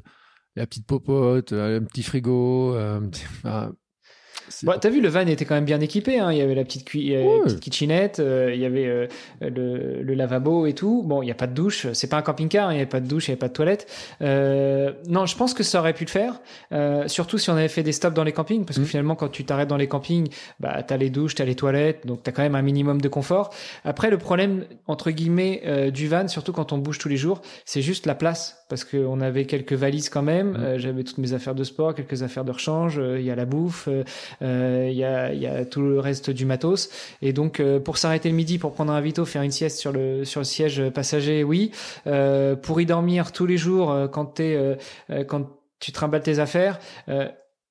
la 0.54 0.64
petite 0.64 0.86
popote, 0.86 1.52
un 1.52 1.82
petit 1.82 2.04
frigo. 2.04 2.76
enfin, 3.44 3.72
c'est- 3.74 3.81
Bon, 4.62 4.72
T'as 4.80 4.88
vu, 4.90 5.00
le 5.00 5.08
van 5.08 5.26
était 5.26 5.44
quand 5.44 5.54
même 5.54 5.64
bien 5.64 5.80
équipé. 5.80 6.18
Hein. 6.18 6.32
Il 6.32 6.38
y 6.38 6.40
avait 6.40 6.54
la 6.54 6.64
petite, 6.64 6.84
cui- 6.84 7.14
euh, 7.14 7.22
Ouais. 7.22 7.40
petite 7.44 7.60
kitchenette, 7.60 8.18
euh, 8.20 8.52
il 8.54 8.60
y 8.60 8.64
avait 8.66 8.86
euh, 8.86 9.06
le, 9.40 10.02
le 10.02 10.14
lavabo 10.14 10.66
et 10.66 10.72
tout. 10.74 11.02
Bon, 11.04 11.22
il 11.22 11.26
n'y 11.26 11.30
a 11.30 11.34
pas 11.36 11.46
de 11.46 11.54
douche. 11.54 11.86
C'est 11.92 12.08
pas 12.08 12.16
un 12.18 12.22
camping-car. 12.22 12.68
hein. 12.68 12.72
Il 12.72 12.76
n'y 12.76 12.80
avait 12.80 12.88
pas 12.88 13.00
de 13.00 13.06
douche, 13.08 13.28
il 13.28 13.30
n'y 13.30 13.34
avait 13.34 13.38
pas 13.40 13.48
de 13.48 13.52
toilette. 13.52 13.86
Euh, 14.22 14.92
non, 15.08 15.26
je 15.26 15.36
pense 15.36 15.54
que 15.54 15.62
ça 15.62 15.80
aurait 15.80 15.92
pu 15.94 16.04
le 16.04 16.10
faire. 16.10 16.40
Euh, 16.72 17.08
surtout 17.08 17.38
si 17.38 17.50
on 17.50 17.54
avait 17.54 17.68
fait 17.68 17.82
des 17.82 17.92
stops 17.92 18.14
dans 18.14 18.24
les 18.24 18.32
campings. 18.32 18.64
Parce 18.64 18.78
que 18.78 18.82
Mm. 18.82 18.86
finalement, 18.86 19.14
quand 19.14 19.28
tu 19.28 19.44
t'arrêtes 19.44 19.68
dans 19.68 19.76
les 19.76 19.88
campings, 19.88 20.28
bah, 20.60 20.82
t'as 20.82 20.96
les 20.96 21.10
douches, 21.10 21.34
t'as 21.34 21.44
les 21.44 21.54
toilettes. 21.54 22.06
Donc, 22.06 22.22
t'as 22.22 22.32
quand 22.32 22.42
même 22.42 22.54
un 22.54 22.62
minimum 22.62 23.00
de 23.00 23.08
confort. 23.08 23.50
Après, 23.84 24.10
le 24.10 24.18
problème, 24.18 24.64
entre 24.86 25.10
guillemets, 25.10 25.62
euh, 25.66 25.90
du 25.90 26.08
van, 26.08 26.28
surtout 26.28 26.52
quand 26.52 26.72
on 26.72 26.78
bouge 26.78 26.98
tous 26.98 27.08
les 27.08 27.16
jours, 27.16 27.42
c'est 27.64 27.82
juste 27.82 28.06
la 28.06 28.14
place. 28.14 28.61
Parce 28.72 28.84
qu'on 28.84 29.20
avait 29.20 29.44
quelques 29.44 29.74
valises 29.74 30.08
quand 30.08 30.22
même. 30.22 30.52
Mm. 30.52 30.56
Euh, 30.56 30.78
J'avais 30.78 31.04
toutes 31.04 31.18
mes 31.18 31.34
affaires 31.34 31.54
de 31.54 31.62
sport, 31.62 31.94
quelques 31.94 32.22
affaires 32.22 32.42
de 32.46 32.52
rechange. 32.52 32.98
euh, 32.98 33.20
Il 33.20 33.26
y 33.26 33.30
a 33.30 33.34
la 33.34 33.44
bouffe. 33.44 33.86
euh, 33.86 34.02
euh, 34.40 34.88
Il 34.90 34.96
y, 34.96 35.04
a, 35.04 35.34
y 35.34 35.46
a 35.46 35.66
tout 35.66 35.82
le 35.82 36.00
reste 36.00 36.30
du 36.30 36.46
matos. 36.46 36.88
Et 37.20 37.34
donc, 37.34 37.60
euh, 37.60 37.80
pour 37.80 37.98
s'arrêter 37.98 38.30
le 38.30 38.34
midi, 38.34 38.56
pour 38.56 38.72
prendre 38.72 38.90
un 38.94 39.00
vito, 39.02 39.26
faire 39.26 39.42
une 39.42 39.50
sieste 39.50 39.78
sur 39.78 39.92
le, 39.92 40.24
sur 40.24 40.40
le 40.40 40.44
siège 40.44 40.88
passager, 40.88 41.44
oui. 41.44 41.70
Euh, 42.06 42.56
pour 42.56 42.80
y 42.80 42.86
dormir 42.86 43.32
tous 43.32 43.44
les 43.44 43.58
jours 43.58 43.92
euh, 43.92 44.08
quand, 44.08 44.24
t'es, 44.24 44.58
quand 45.28 45.50
tu 45.78 45.92
trimbales 45.92 46.22
tes 46.22 46.38
affaires, 46.38 46.78
euh, 47.10 47.28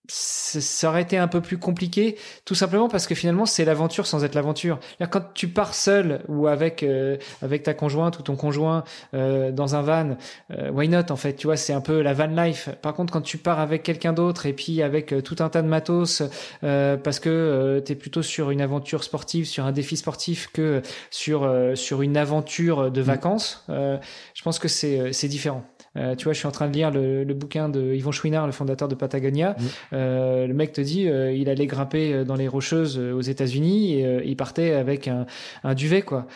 ça 0.08 0.90
aurait 0.90 1.04
été 1.04 1.18
un 1.18 1.28
peu 1.28 1.42
plus 1.42 1.58
compliqué, 1.58 2.18
tout 2.44 2.56
simplement 2.56 2.90
parce 2.90 3.08
que 3.08 3.16
finalement, 3.16 3.46
c'est 3.46 3.66
l'aventure 3.66 4.08
sans 4.08 4.24
être 4.24 4.36
l'aventure. 4.36 4.80
Quand 5.10 5.34
tu 5.34 5.48
pars 5.48 5.74
seul 5.74 6.22
ou 6.28 6.48
avec, 6.48 6.84
euh, 6.84 7.18
avec 7.42 7.64
ta 7.64 7.74
conjointe 7.74 8.20
ou 8.20 8.24
ton 8.24 8.36
conjoint 8.36 8.84
euh, 9.14 9.52
dans 9.52 9.76
un 9.76 9.82
van, 9.82 10.18
euh, 10.52 10.70
why 10.72 10.90
not 10.90 11.12
en 11.12 11.16
fait 11.16 11.36
Tu 11.36 11.48
vois, 11.48 11.56
c'est 11.56 11.74
un 11.74 11.82
peu 11.82 12.02
la 12.02 12.14
van 12.14 12.28
life. 12.28 12.70
Par 12.82 12.94
contre, 12.94 13.14
quand 13.14 13.22
tu 13.22 13.38
pars 13.38 13.60
avec 13.60 13.84
quelqu'un 13.84 14.14
d'autre 14.14 14.46
et 14.46 14.54
puis 14.54 14.82
avec 14.82 15.14
euh, 15.14 15.22
tout 15.22 15.38
un 15.40 15.50
tas 15.50 15.62
de 15.62 15.68
matos, 15.68 16.24
euh, 16.64 16.98
parce 16.98 17.20
que 17.20 17.82
tu 17.86 17.94
es 17.94 17.96
plutôt 17.96 18.22
sur 18.22 18.52
une 18.52 18.62
aventure 18.62 19.04
sportive, 19.04 19.46
sur 19.46 19.66
un 19.66 19.72
défi 19.72 19.98
sportif 19.98 20.50
que 20.52 20.82
sur, 21.10 21.44
euh, 21.44 21.76
sur 21.76 22.02
une 22.02 22.18
aventure 22.18 22.92
de 22.92 23.02
vacances, 23.02 23.64
euh, 23.70 23.98
je 24.34 24.42
pense 24.44 24.60
que 24.60 24.68
c'est 24.68 25.00
euh, 25.00 25.12
c'est 25.12 25.28
différent. 25.28 25.64
Euh, 25.98 26.16
tu 26.16 26.24
vois, 26.24 26.34
je 26.34 26.40
suis 26.40 26.48
en 26.48 26.52
train 26.52 26.68
de 26.68 26.74
lire 26.74 26.90
le, 26.90 27.24
le 27.24 27.34
bouquin 27.34 27.68
de 27.68 27.94
Yvon 27.94 28.12
Chouinard, 28.12 28.46
le 28.46 28.52
fondateur 28.52 28.88
de 28.88 28.96
Patagonia. 28.96 29.56
Euh, 29.92 30.48
le 30.48 30.54
mec 30.54 30.72
te 30.72 30.82
dit, 30.82 31.08
euh, 31.08 31.34
il 31.34 31.50
allait 31.50 31.68
grimper 31.68 32.24
dans 32.24 32.36
les 32.36 32.48
rocheuses 32.48 32.98
aux 32.98 33.22
États-Unis 33.22 33.96
et 33.96 34.22
il 34.26 34.36
partait 34.38 34.74
avec 34.74 35.08
un, 35.08 35.26
un 35.64 35.74
duvet, 35.74 36.02
quoi. 36.02 36.28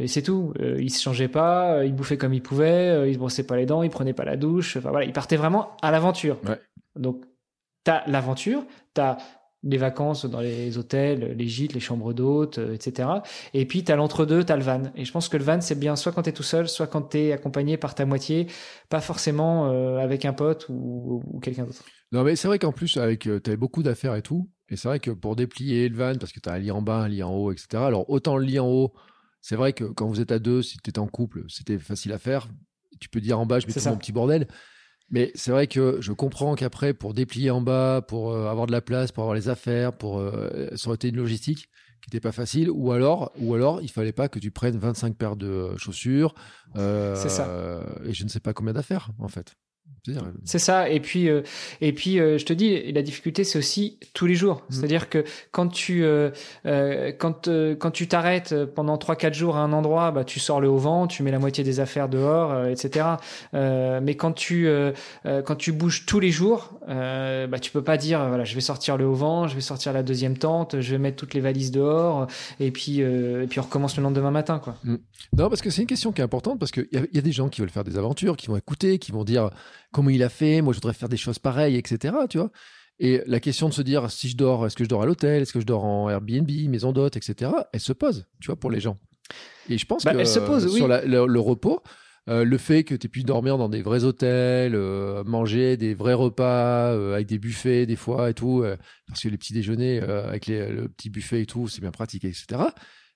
Et 0.00 0.08
c'est 0.08 0.22
tout. 0.22 0.52
Il 0.78 0.90
se 0.90 1.02
changeait 1.02 1.28
pas, 1.28 1.84
il 1.84 1.94
bouffait 1.94 2.16
comme 2.16 2.34
il 2.34 2.42
pouvait, 2.42 3.08
il 3.08 3.14
se 3.14 3.18
brossait 3.18 3.46
pas 3.46 3.56
les 3.56 3.66
dents, 3.66 3.82
il 3.82 3.90
prenait 3.90 4.12
pas 4.14 4.24
la 4.24 4.36
douche. 4.36 4.76
Enfin 4.76 4.90
voilà, 4.90 5.06
il 5.06 5.12
partait 5.12 5.36
vraiment 5.36 5.76
à 5.82 5.90
l'aventure. 5.90 6.38
Ouais. 6.48 6.58
Donc, 6.96 7.24
t'as 7.84 8.02
l'aventure, 8.06 8.64
t'as 8.94 9.18
les 9.68 9.78
vacances 9.78 10.24
dans 10.24 10.40
les 10.40 10.78
hôtels, 10.78 11.34
les 11.36 11.48
gîtes, 11.48 11.72
les 11.74 11.80
chambres 11.80 12.12
d'hôtes, 12.12 12.58
euh, 12.58 12.74
etc. 12.74 13.08
Et 13.52 13.66
puis, 13.66 13.84
t'as 13.84 13.96
l'entre-deux, 13.96 14.44
t'as 14.44 14.56
le 14.56 14.62
van. 14.62 14.82
Et 14.94 15.04
je 15.04 15.12
pense 15.12 15.28
que 15.28 15.36
le 15.36 15.44
van, 15.44 15.60
c'est 15.60 15.78
bien 15.78 15.96
soit 15.96 16.12
quand 16.12 16.22
t'es 16.22 16.32
tout 16.32 16.42
seul, 16.42 16.68
soit 16.68 16.86
quand 16.86 17.02
t'es 17.02 17.32
accompagné 17.32 17.76
par 17.76 17.94
ta 17.94 18.06
moitié, 18.06 18.46
pas 18.88 19.00
forcément 19.00 19.70
euh, 19.70 19.98
avec 19.98 20.24
un 20.24 20.32
pote 20.32 20.66
ou, 20.68 21.22
ou 21.26 21.40
quelqu'un 21.40 21.64
d'autre. 21.64 21.84
Non, 22.12 22.22
mais 22.22 22.36
c'est 22.36 22.48
vrai 22.48 22.58
qu'en 22.58 22.72
plus, 22.72 22.96
avec, 22.96 23.26
euh, 23.26 23.40
t'avais 23.40 23.56
beaucoup 23.56 23.82
d'affaires 23.82 24.14
et 24.14 24.22
tout. 24.22 24.48
Et 24.68 24.76
c'est 24.76 24.88
vrai 24.88 25.00
que 25.00 25.10
pour 25.10 25.36
déplier 25.36 25.88
le 25.88 25.96
van, 25.96 26.14
parce 26.18 26.32
que 26.32 26.40
t'as 26.40 26.54
un 26.54 26.58
lit 26.58 26.70
en 26.70 26.82
bas, 26.82 26.98
un 26.98 27.08
lit 27.08 27.22
en 27.22 27.32
haut, 27.32 27.52
etc. 27.52 27.82
Alors, 27.84 28.08
autant 28.10 28.36
le 28.36 28.44
lit 28.44 28.58
en 28.58 28.68
haut, 28.68 28.92
c'est 29.40 29.56
vrai 29.56 29.72
que 29.72 29.84
quand 29.84 30.06
vous 30.06 30.20
êtes 30.20 30.32
à 30.32 30.38
deux, 30.38 30.62
si 30.62 30.78
t'étais 30.78 30.98
en 30.98 31.06
couple, 31.06 31.44
c'était 31.48 31.78
facile 31.78 32.12
à 32.12 32.18
faire. 32.18 32.48
Tu 33.00 33.08
peux 33.08 33.20
dire 33.20 33.38
en 33.38 33.46
bas, 33.46 33.58
je 33.58 33.66
mets 33.66 33.72
tout 33.72 33.80
ça. 33.80 33.90
mon 33.90 33.96
petit 33.96 34.12
bordel. 34.12 34.48
Mais 35.10 35.30
c'est 35.34 35.50
vrai 35.52 35.66
que 35.66 35.98
je 36.00 36.12
comprends 36.12 36.54
qu'après, 36.56 36.92
pour 36.92 37.14
déplier 37.14 37.50
en 37.50 37.60
bas, 37.60 38.02
pour 38.06 38.32
euh, 38.32 38.48
avoir 38.48 38.66
de 38.66 38.72
la 38.72 38.80
place, 38.80 39.12
pour 39.12 39.22
avoir 39.22 39.34
les 39.36 39.48
affaires, 39.48 39.92
pour 39.92 40.18
euh, 40.18 40.68
ça 40.74 40.88
aurait 40.88 40.96
été 40.96 41.08
une 41.08 41.16
logistique 41.16 41.68
qui 42.02 42.08
n'était 42.10 42.20
pas 42.20 42.32
facile. 42.32 42.70
Ou 42.70 42.90
alors, 42.92 43.32
ou 43.38 43.54
alors, 43.54 43.80
il 43.82 43.90
fallait 43.90 44.12
pas 44.12 44.28
que 44.28 44.38
tu 44.38 44.50
prennes 44.50 44.78
25 44.78 45.16
paires 45.16 45.36
de 45.36 45.76
chaussures. 45.76 46.34
euh, 46.76 47.14
C'est 47.16 47.28
ça. 47.28 47.48
Et 48.04 48.12
je 48.12 48.24
ne 48.24 48.28
sais 48.28 48.40
pas 48.40 48.52
combien 48.52 48.72
d'affaires, 48.72 49.10
en 49.18 49.28
fait. 49.28 49.54
C'est 50.44 50.58
ça. 50.58 50.88
Et 50.88 51.00
puis, 51.00 51.28
euh, 51.28 51.42
et 51.80 51.92
puis, 51.92 52.18
euh, 52.18 52.38
je 52.38 52.44
te 52.44 52.52
dis, 52.52 52.92
la 52.92 53.02
difficulté, 53.02 53.44
c'est 53.44 53.58
aussi 53.58 53.98
tous 54.14 54.26
les 54.26 54.34
jours. 54.34 54.56
Mm. 54.56 54.72
C'est-à-dire 54.72 55.08
que 55.08 55.24
quand 55.50 55.68
tu, 55.68 56.04
euh, 56.04 56.30
quand, 57.18 57.48
quand 57.78 57.90
tu 57.90 58.08
t'arrêtes 58.08 58.54
pendant 58.66 58.96
3-4 58.96 59.34
jours 59.34 59.56
à 59.56 59.60
un 59.60 59.72
endroit, 59.72 60.10
bah, 60.10 60.24
tu 60.24 60.40
sors 60.40 60.60
le 60.60 60.68
haut 60.68 60.78
vent, 60.78 61.06
tu 61.06 61.22
mets 61.22 61.30
la 61.30 61.38
moitié 61.38 61.64
des 61.64 61.80
affaires 61.80 62.08
dehors, 62.08 62.66
etc. 62.66 63.06
Mais 63.52 64.14
quand 64.16 64.32
tu, 64.32 64.68
quand 65.24 65.56
tu 65.56 65.72
bouges 65.72 66.06
tous 66.06 66.20
les 66.20 66.30
jours, 66.30 66.78
bah, 66.86 67.58
tu 67.60 67.70
peux 67.70 67.82
pas 67.82 67.96
dire, 67.96 68.26
voilà, 68.28 68.44
je 68.44 68.54
vais 68.54 68.60
sortir 68.60 68.96
le 68.96 69.06
haut 69.06 69.14
vent, 69.14 69.48
je 69.48 69.54
vais 69.54 69.60
sortir 69.60 69.92
la 69.92 70.02
deuxième 70.02 70.36
tente, 70.36 70.80
je 70.80 70.90
vais 70.92 70.98
mettre 70.98 71.16
toutes 71.16 71.34
les 71.34 71.40
valises 71.40 71.70
dehors, 71.70 72.26
et 72.60 72.70
puis, 72.70 73.00
et 73.00 73.46
puis 73.48 73.60
on 73.60 73.62
recommence 73.62 73.96
le 73.96 74.02
lendemain 74.02 74.30
matin, 74.30 74.58
quoi. 74.58 74.76
Non, 74.84 75.48
parce 75.48 75.62
que 75.62 75.70
c'est 75.70 75.82
une 75.82 75.88
question 75.88 76.12
qui 76.12 76.20
est 76.20 76.24
importante, 76.24 76.58
parce 76.58 76.70
qu'il 76.70 76.88
y, 76.92 77.16
y 77.16 77.18
a 77.18 77.22
des 77.22 77.32
gens 77.32 77.48
qui 77.48 77.60
veulent 77.60 77.70
faire 77.70 77.84
des 77.84 77.98
aventures, 77.98 78.36
qui 78.36 78.46
vont 78.46 78.56
écouter, 78.56 78.98
qui 78.98 79.12
vont 79.12 79.24
dire 79.24 79.50
comment 79.92 80.10
il 80.10 80.22
a 80.22 80.28
fait, 80.28 80.60
moi 80.62 80.72
je 80.72 80.78
voudrais 80.78 80.92
faire 80.94 81.08
des 81.08 81.16
choses 81.16 81.38
pareilles, 81.38 81.76
etc. 81.76 82.14
Tu 82.30 82.38
vois 82.38 82.50
Et 82.98 83.22
la 83.26 83.40
question 83.40 83.68
de 83.68 83.74
se 83.74 83.82
dire 83.82 84.10
si 84.10 84.28
je 84.28 84.36
dors, 84.36 84.66
est-ce 84.66 84.76
que 84.76 84.84
je 84.84 84.88
dors 84.88 85.02
à 85.02 85.06
l'hôtel, 85.06 85.42
est-ce 85.42 85.52
que 85.52 85.60
je 85.60 85.66
dors 85.66 85.84
en 85.84 86.08
Airbnb, 86.10 86.50
maison 86.68 86.92
d'hôte, 86.92 87.16
etc. 87.16 87.50
Elle 87.72 87.80
se 87.80 87.92
pose, 87.92 88.26
tu 88.40 88.46
vois, 88.46 88.56
pour 88.56 88.70
les 88.70 88.80
gens. 88.80 88.98
Et 89.68 89.78
je 89.78 89.84
pense 89.86 90.04
Bah, 90.04 90.12
que 90.14 90.18
elle 90.18 90.26
se 90.26 90.38
pose, 90.38 90.64
euh, 90.66 90.68
oui. 90.70 90.76
sur 90.76 90.88
la- 90.88 91.04
le, 91.04 91.26
le 91.26 91.40
repos, 91.40 91.82
euh, 92.28 92.44
le 92.44 92.58
fait 92.58 92.84
que 92.84 92.94
tu 92.94 93.06
aies 93.06 93.10
pu 93.10 93.22
dormir 93.22 93.58
dans 93.58 93.68
des 93.68 93.82
vrais 93.82 94.04
hôtels, 94.04 94.74
euh, 94.74 95.22
manger 95.24 95.76
des 95.76 95.94
vrais 95.94 96.14
repas 96.14 96.92
avec 97.14 97.26
des 97.26 97.38
buffets 97.38 97.86
des 97.86 97.96
fois 97.96 98.30
et 98.30 98.34
tout, 98.34 98.64
parce 99.08 99.20
que 99.20 99.28
les 99.28 99.36
petits 99.38 99.52
déjeuners 99.52 100.00
avec 100.00 100.46
les, 100.46 100.68
le 100.68 100.88
petit 100.88 101.10
buffet 101.10 101.42
et 101.42 101.46
tout, 101.46 101.68
c'est 101.68 101.80
bien 101.80 101.90
pratique, 101.92 102.24
etc. 102.24 102.44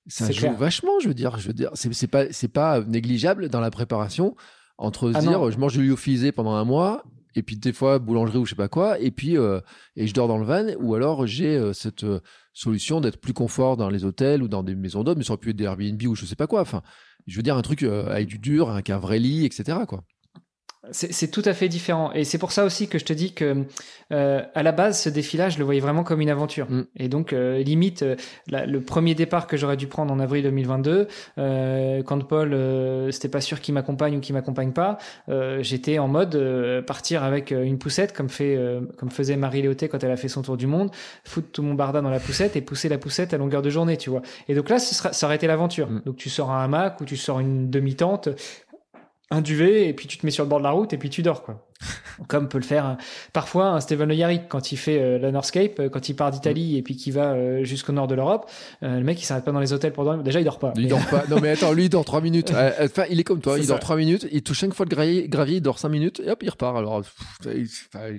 Ça 0.07 0.27
C'est 0.27 0.33
joue 0.33 0.41
clair. 0.47 0.57
vachement, 0.57 0.99
je 1.03 1.09
veux 1.09 1.15
dire. 1.15 1.39
Je 1.39 1.47
veux 1.49 1.53
dire, 1.55 1.71
c'est 1.75 1.93
c'est 1.93 2.07
pas 2.09 2.33
c'est 2.33 2.49
pas 2.49 2.81
négligeable 2.81 3.49
dans 3.49 3.61
la 3.61 3.71
préparation 3.71 4.35
entre 4.81 5.13
se 5.13 5.17
Ah 5.19 5.21
dire 5.21 5.33
non. 5.33 5.51
je 5.51 5.59
mange 5.59 5.75
du 5.77 5.85
lyophilisé 5.87 6.33
pendant 6.33 6.55
un 6.55 6.65
mois 6.65 7.05
et 7.37 7.43
puis 7.43 7.57
des 7.57 7.73
fois 7.73 7.99
boulangerie 7.99 8.39
ou 8.39 8.45
je 8.45 8.51
sais 8.51 8.57
pas 8.57 8.69
quoi 8.69 8.99
et 8.99 9.11
puis 9.11 9.37
euh, 9.39 9.61
et 9.95 10.07
je 10.07 10.15
dors 10.15 10.27
dans 10.27 10.39
le 10.39 10.45
van 10.45 10.75
ou 10.81 10.95
alors 10.95 11.27
j'ai 11.27 11.57
euh, 11.57 11.73
cette 11.73 12.03
euh, 12.03 12.21
solution 12.53 13.01
d'être 13.01 13.21
plus 13.21 13.33
confort 13.35 13.77
dans 13.77 13.89
les 13.89 14.05
hôtels 14.05 14.43
ou 14.43 14.49
dans 14.49 14.63
des 14.65 14.75
maisons 14.75 15.05
d'hôtes 15.05 15.19
mais 15.19 15.25
ça 15.25 15.35
aurait 15.35 15.41
pu 15.41 15.51
être 15.51 15.57
des 15.57 15.65
Airbnb 15.65 16.03
ou 16.09 16.15
je 16.17 16.25
sais 16.25 16.35
pas 16.35 16.47
quoi. 16.47 16.63
Enfin, 16.63 16.83
je 17.27 17.37
veux 17.37 17.43
dire 17.43 17.57
un 17.57 17.63
truc 17.63 17.83
avec 17.85 18.27
du 18.27 18.39
dur, 18.39 18.71
avec 18.71 18.91
un 18.91 18.99
vrai 18.99 19.19
lit, 19.19 19.45
etc. 19.45 19.79
Quoi. 19.87 20.03
C'est 20.93 21.31
tout 21.31 21.43
à 21.45 21.53
fait 21.53 21.69
différent. 21.69 22.11
Et 22.15 22.25
c'est 22.25 22.39
pour 22.39 22.53
ça 22.53 22.65
aussi 22.65 22.89
que 22.89 22.99
je 22.99 23.05
te 23.05 23.13
dis 23.13 23.35
que, 23.35 23.65
euh, 24.13 24.43
à 24.55 24.63
la 24.63 24.73
base, 24.73 24.99
ce 25.03 25.11
défi-là, 25.11 25.51
je 25.51 25.59
le 25.59 25.65
voyais 25.65 25.81
vraiment 25.81 26.05
comme 26.05 26.23
une 26.23 26.31
aventure. 26.31 26.71
Mm. 26.71 26.85
Et 26.97 27.09
donc, 27.09 27.35
euh, 27.35 27.63
limite, 27.63 28.03
euh, 28.03 28.17
la- 28.49 28.65
le 28.65 28.81
premier 28.81 29.15
départ 29.15 29.47
que 29.47 29.59
j'aurais 29.59 29.77
dû 29.77 29.89
prendre 29.89 30.11
en 30.11 30.19
avril 30.19 30.43
2022, 30.43 31.07
euh, 31.37 32.03
quand 32.03 32.27
Paul, 32.27 32.55
euh, 32.55 33.11
c'était 33.11 33.29
pas 33.29 33.43
sûr 33.43 33.61
qu'il 33.61 33.75
m'accompagne 33.75 34.17
ou 34.17 34.21
qu'il 34.21 34.35
m'accompagne 34.35 34.73
pas, 34.73 34.97
euh, 35.29 35.63
j'étais 35.63 35.99
en 35.99 36.09
mode 36.09 36.35
euh, 36.35 36.81
partir 36.81 37.25
avec 37.25 37.51
une 37.51 37.79
poussette, 37.79 38.15
comme 38.15 38.31
fait, 38.31 38.57
euh, 38.57 38.81
comme 38.97 39.11
faisait 39.11 39.37
Marie 39.37 39.61
Léoté 39.61 39.89
quand 39.89 40.03
elle 40.03 40.11
a 40.11 40.17
fait 40.17 40.29
son 40.29 40.41
tour 40.41 40.57
du 40.57 40.67
monde, 40.67 40.91
foutre 41.25 41.49
tout 41.53 41.63
mon 41.63 41.75
barda 41.75 42.01
dans 42.01 42.11
la 42.11 42.21
poussette 42.21 42.57
et 42.57 42.63
pousser 42.63 42.89
la 42.89 42.97
poussette 42.97 43.35
à 43.35 43.39
longueur 43.39 43.61
de 43.61 43.69
journée, 43.69 43.99
tu 43.99 44.09
vois. 44.09 44.23
Et 44.49 44.55
donc 44.55 44.71
là, 44.71 44.79
ce 44.79 44.95
sera, 44.95 45.13
ça 45.13 45.27
aurait 45.27 45.37
été 45.37 45.47
l'aventure. 45.47 45.91
Mm. 45.91 46.03
Donc 46.07 46.17
tu 46.17 46.31
sors 46.31 46.51
un 46.51 46.65
hamac 46.65 47.01
ou 47.03 47.05
tu 47.05 47.19
sors 47.19 47.39
une 47.39 47.69
demi-tente 47.69 48.31
un 49.31 49.41
duvet 49.43 49.87
et 49.89 49.93
puis 49.95 50.07
tu 50.09 50.19
te 50.19 50.27
mets 50.27 50.33
sur 50.33 50.43
le 50.45 50.49
bord 50.51 50.59
de 50.59 50.65
la 50.65 50.71
route 50.71 50.93
et 50.93 50.99
puis 50.99 51.09
tu 51.11 51.23
dors 51.23 51.43
quoi. 51.45 51.67
Comme 52.29 52.49
peut 52.49 52.59
le 52.59 52.65
faire 52.65 52.87
euh, 52.87 52.95
parfois 53.33 53.69
un 53.69 53.81
Steven 53.81 54.07
Le 54.09 54.15
Yarrick 54.15 54.49
quand 54.49 54.73
il 54.73 54.77
fait 54.77 55.01
euh, 55.01 55.19
la 55.19 55.31
Northscape, 55.31 55.79
euh, 55.81 55.89
quand 55.89 56.09
il 56.11 56.15
part 56.15 56.31
d'Italie 56.31 56.77
et 56.77 56.83
puis 56.83 56.95
qu'il 56.97 57.13
va 57.15 57.33
euh, 57.33 57.65
jusqu'au 57.65 57.93
nord 57.93 58.07
de 58.09 58.15
l'Europe, 58.15 58.51
euh, 58.83 58.99
le 58.99 59.05
mec 59.05 59.21
il 59.21 59.25
s'arrête 59.25 59.45
pas 59.45 59.53
dans 59.53 59.61
les 59.61 59.73
hôtels 59.73 59.93
pour 59.93 60.05
dormir. 60.05 60.23
Déjà 60.23 60.41
il 60.41 60.45
dort 60.45 60.59
pas. 60.59 60.73
Il 60.77 60.83
Mais- 60.83 60.89
dort 60.89 61.07
pas. 61.07 61.25
Non 61.31 61.41
mais 61.41 61.51
attends, 61.51 61.73
lui 61.73 61.85
il 61.85 61.89
dort 61.89 62.05
3 62.05 62.21
minutes. 62.21 62.53
Enfin, 62.83 63.05
il 63.09 63.19
est 63.21 63.25
comme 63.25 63.41
toi, 63.41 63.57
il 63.59 63.65
ça. 63.65 63.69
dort 63.73 63.81
3 63.81 63.97
minutes, 63.97 64.27
il 64.33 64.43
touche 64.43 64.61
5 64.61 64.75
fois 64.75 64.85
le 64.91 65.27
gravier, 65.29 65.57
il 65.57 65.61
dort 65.63 65.79
5 65.79 65.89
minutes 65.89 66.21
et 66.25 66.31
hop, 66.31 66.43
il 66.43 66.51
repart. 66.51 66.77
Alors 66.77 67.03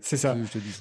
C'est 0.02 0.18
ça. 0.18 0.36
Je 0.44 0.50
te 0.52 0.58
dis. 0.58 0.74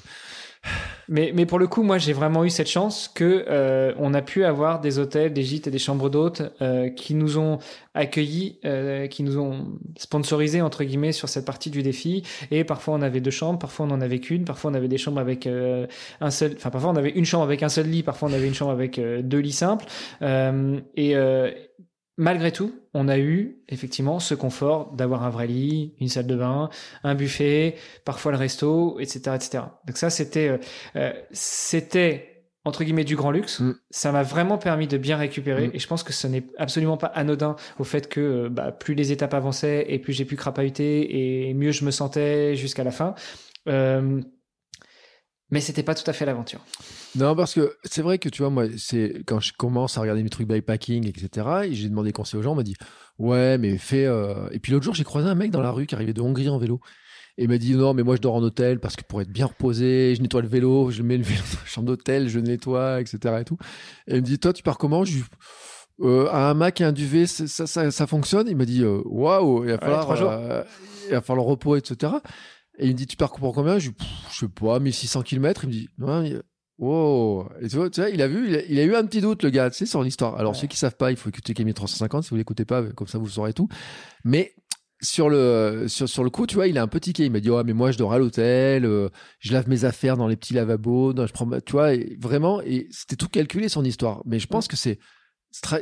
Mais, 1.10 1.32
mais 1.34 1.44
pour 1.44 1.58
le 1.58 1.66
coup, 1.66 1.82
moi, 1.82 1.98
j'ai 1.98 2.12
vraiment 2.12 2.44
eu 2.44 2.50
cette 2.50 2.68
chance 2.68 3.08
que 3.12 3.44
euh, 3.48 3.92
on 3.98 4.14
a 4.14 4.22
pu 4.22 4.44
avoir 4.44 4.80
des 4.80 5.00
hôtels, 5.00 5.32
des 5.32 5.42
gîtes 5.42 5.66
et 5.66 5.70
des 5.72 5.80
chambres 5.80 6.08
d'hôtes 6.08 6.42
euh, 6.62 6.88
qui 6.88 7.14
nous 7.14 7.36
ont 7.36 7.58
accueillis, 7.94 8.60
euh, 8.64 9.08
qui 9.08 9.24
nous 9.24 9.36
ont 9.38 9.78
sponsorisés 9.96 10.62
entre 10.62 10.84
guillemets 10.84 11.10
sur 11.10 11.28
cette 11.28 11.44
partie 11.44 11.70
du 11.70 11.82
défi. 11.82 12.22
Et 12.52 12.62
parfois, 12.62 12.94
on 12.94 13.02
avait 13.02 13.20
deux 13.20 13.32
chambres, 13.32 13.58
parfois 13.58 13.86
on 13.86 13.90
en 13.90 14.00
avait 14.00 14.20
qu'une, 14.20 14.44
parfois 14.44 14.70
on 14.70 14.74
avait 14.74 14.88
des 14.88 14.98
chambres 14.98 15.20
avec 15.20 15.48
euh, 15.48 15.88
un 16.20 16.30
seul, 16.30 16.52
enfin 16.56 16.70
parfois 16.70 16.90
on 16.90 16.96
avait 16.96 17.10
une 17.10 17.24
chambre 17.24 17.42
avec 17.42 17.64
un 17.64 17.68
seul 17.68 17.86
lit, 17.86 18.04
parfois 18.04 18.28
on 18.28 18.32
avait 18.32 18.46
une 18.46 18.54
chambre 18.54 18.70
avec 18.70 19.00
euh, 19.00 19.22
deux 19.22 19.38
lits 19.38 19.50
simples. 19.50 19.86
Euh, 20.22 20.78
et 20.96 21.16
malgré 22.20 22.52
tout, 22.52 22.74
on 22.92 23.08
a 23.08 23.18
eu 23.18 23.62
effectivement 23.68 24.20
ce 24.20 24.34
confort 24.34 24.92
d'avoir 24.92 25.24
un 25.24 25.30
vrai 25.30 25.46
lit, 25.46 25.94
une 26.00 26.08
salle 26.08 26.26
de 26.26 26.36
bain, 26.36 26.68
un 27.02 27.14
buffet, 27.14 27.76
parfois 28.04 28.30
le 28.30 28.38
resto, 28.38 29.00
etc., 29.00 29.32
etc. 29.34 29.64
Donc 29.86 29.96
ça, 29.96 30.10
c'était, 30.10 30.48
euh, 30.48 30.58
euh, 30.96 31.12
c'était 31.32 32.44
entre 32.66 32.84
guillemets 32.84 33.04
du 33.04 33.16
grand 33.16 33.30
luxe. 33.30 33.60
Mm. 33.60 33.74
Ça 33.90 34.12
m'a 34.12 34.22
vraiment 34.22 34.58
permis 34.58 34.86
de 34.86 34.98
bien 34.98 35.16
récupérer, 35.16 35.68
Mm. 35.68 35.70
et 35.72 35.78
je 35.78 35.86
pense 35.86 36.02
que 36.02 36.12
ce 36.12 36.26
n'est 36.26 36.44
absolument 36.58 36.98
pas 36.98 37.06
anodin 37.06 37.56
au 37.78 37.84
fait 37.84 38.06
que 38.06 38.20
euh, 38.20 38.48
bah, 38.50 38.70
plus 38.70 38.94
les 38.94 39.12
étapes 39.12 39.32
avançaient 39.32 39.86
et 39.88 39.98
plus 39.98 40.12
j'ai 40.12 40.26
pu 40.26 40.36
crapahuter 40.36 41.48
et 41.48 41.54
mieux 41.54 41.72
je 41.72 41.86
me 41.86 41.90
sentais 41.90 42.54
jusqu'à 42.54 42.84
la 42.84 42.90
fin. 42.90 43.14
Euh, 43.66 44.20
mais 45.50 45.60
c'était 45.60 45.82
pas 45.82 45.94
tout 45.94 46.08
à 46.08 46.12
fait 46.12 46.24
l'aventure. 46.26 46.60
Non, 47.16 47.34
parce 47.34 47.54
que 47.54 47.76
c'est 47.84 48.02
vrai 48.02 48.18
que 48.18 48.28
tu 48.28 48.42
vois, 48.42 48.50
moi, 48.50 48.64
c'est 48.78 49.22
quand 49.26 49.40
je 49.40 49.52
commence 49.52 49.98
à 49.98 50.00
regarder 50.00 50.22
mes 50.22 50.30
trucs 50.30 50.46
bikepacking, 50.46 51.06
etc. 51.08 51.46
Et 51.64 51.74
j'ai 51.74 51.88
demandé 51.88 52.12
conseil 52.12 52.38
aux 52.38 52.42
gens, 52.42 52.52
on 52.52 52.56
m'a 52.56 52.62
dit 52.62 52.76
ouais, 53.18 53.58
mais 53.58 53.76
fais. 53.78 54.06
euh, 54.06 54.48
Et 54.52 54.58
puis 54.60 54.72
l'autre 54.72 54.84
jour, 54.84 54.94
j'ai 54.94 55.04
croisé 55.04 55.28
un 55.28 55.34
mec 55.34 55.50
dans 55.50 55.60
la 55.62 55.70
rue 55.70 55.86
qui 55.86 55.94
arrivait 55.94 56.12
de 56.14 56.20
Hongrie 56.20 56.48
en 56.48 56.58
vélo. 56.58 56.80
Et 57.38 57.44
il 57.44 57.48
m'a 57.48 57.58
dit 57.58 57.74
non, 57.74 57.94
mais 57.94 58.02
moi 58.02 58.16
je 58.16 58.20
dors 58.20 58.34
en 58.34 58.42
hôtel 58.42 58.80
parce 58.80 58.96
que 58.96 59.02
pour 59.04 59.20
être 59.22 59.30
bien 59.30 59.46
reposé, 59.46 60.14
je 60.14 60.22
nettoie 60.22 60.42
le 60.42 60.48
vélo, 60.48 60.90
je 60.90 61.02
mets 61.02 61.16
le 61.16 61.22
vélo 61.24 61.40
dans 61.52 61.60
la 61.60 61.66
chambre 61.66 61.86
d'hôtel, 61.86 62.28
je 62.28 62.38
nettoie, 62.38 63.00
etc. 63.00 63.18
Et 63.40 63.44
tout. 63.44 63.56
Et 64.08 64.16
il 64.16 64.20
me 64.20 64.26
dit 64.26 64.38
toi, 64.38 64.52
tu 64.52 64.62
pars 64.62 64.78
comment? 64.78 65.04
Je 65.04 65.18
euh, 66.02 66.28
un 66.32 66.50
hamac 66.50 66.80
et 66.80 66.84
un 66.84 66.92
duvet, 66.92 67.26
ça, 67.26 67.66
ça, 67.66 67.90
ça 67.90 68.06
fonctionne? 68.06 68.48
Il 68.48 68.56
m'a 68.56 68.64
dit 68.64 68.82
euh, 68.82 69.02
waouh, 69.04 69.64
il 69.64 69.70
va 69.72 69.78
falloir, 69.78 70.10
euh, 70.22 70.62
il 71.08 71.12
va 71.12 71.20
falloir 71.20 71.44
le 71.46 71.50
repos, 71.50 71.76
etc. 71.76 72.12
Et 72.80 72.86
il 72.86 72.92
me 72.92 72.96
dit 72.96 73.06
tu 73.06 73.16
pars 73.16 73.32
pour 73.32 73.54
combien? 73.54 73.78
Je 73.78 73.90
dis 73.90 73.96
je 74.32 74.38
sais 74.40 74.48
pas, 74.48 74.80
1600 74.80 75.22
km. 75.22 75.64
Il 75.64 75.68
me 75.68 75.72
dit 75.72 75.88
non, 75.98 76.22
il- 76.24 76.42
Wow. 76.78 77.46
Et 77.60 77.68
tu 77.68 77.76
vois, 77.76 77.90
tu 77.90 78.00
vois, 78.00 78.08
il 78.08 78.22
a 78.22 78.26
vu, 78.26 78.48
il 78.48 78.56
a, 78.56 78.62
il 78.64 78.78
a 78.78 78.84
eu 78.84 78.94
un 78.94 79.04
petit 79.04 79.20
doute, 79.20 79.42
le 79.42 79.50
gars, 79.50 79.68
tu 79.68 79.76
sais, 79.76 79.84
sur 79.84 80.02
l'histoire. 80.02 80.36
Alors, 80.36 80.56
ceux 80.56 80.66
qui 80.66 80.78
savent 80.78 80.96
pas, 80.96 81.10
il 81.10 81.16
faut 81.18 81.28
écouter 81.28 81.52
Camille 81.52 81.74
350, 81.74 82.24
si 82.24 82.30
vous 82.30 82.36
l'écoutez 82.36 82.64
pas, 82.64 82.82
comme 82.92 83.06
ça 83.06 83.18
vous 83.18 83.28
saurez 83.28 83.52
tout. 83.52 83.68
Mais, 84.24 84.54
sur 85.02 85.28
le, 85.28 85.84
sur, 85.88 86.08
sur 86.08 86.24
le 86.24 86.30
coup, 86.30 86.46
tu 86.46 86.54
vois, 86.54 86.68
il 86.68 86.78
a 86.78 86.82
un 86.82 86.88
petit 86.88 87.10
tiqué. 87.12 87.26
Il 87.26 87.32
m'a 87.32 87.40
dit, 87.40 87.50
oh, 87.50 87.62
mais 87.64 87.74
moi, 87.74 87.90
je 87.90 87.98
dors 87.98 88.14
à 88.14 88.18
l'hôtel, 88.18 88.86
euh, 88.86 89.10
je 89.40 89.52
lave 89.52 89.68
mes 89.68 89.84
affaires 89.84 90.16
dans 90.16 90.26
les 90.26 90.36
petits 90.36 90.54
lavabos, 90.54 91.14
je 91.26 91.32
prends, 91.34 91.46
tu 91.66 91.72
vois, 91.72 91.92
et 91.92 92.16
vraiment, 92.18 92.62
et 92.62 92.86
c'était 92.90 93.16
tout 93.16 93.28
calculé, 93.28 93.68
son 93.68 93.84
histoire. 93.84 94.22
Mais 94.24 94.38
je 94.38 94.46
pense 94.46 94.66
que 94.66 94.76
c'est 94.76 94.98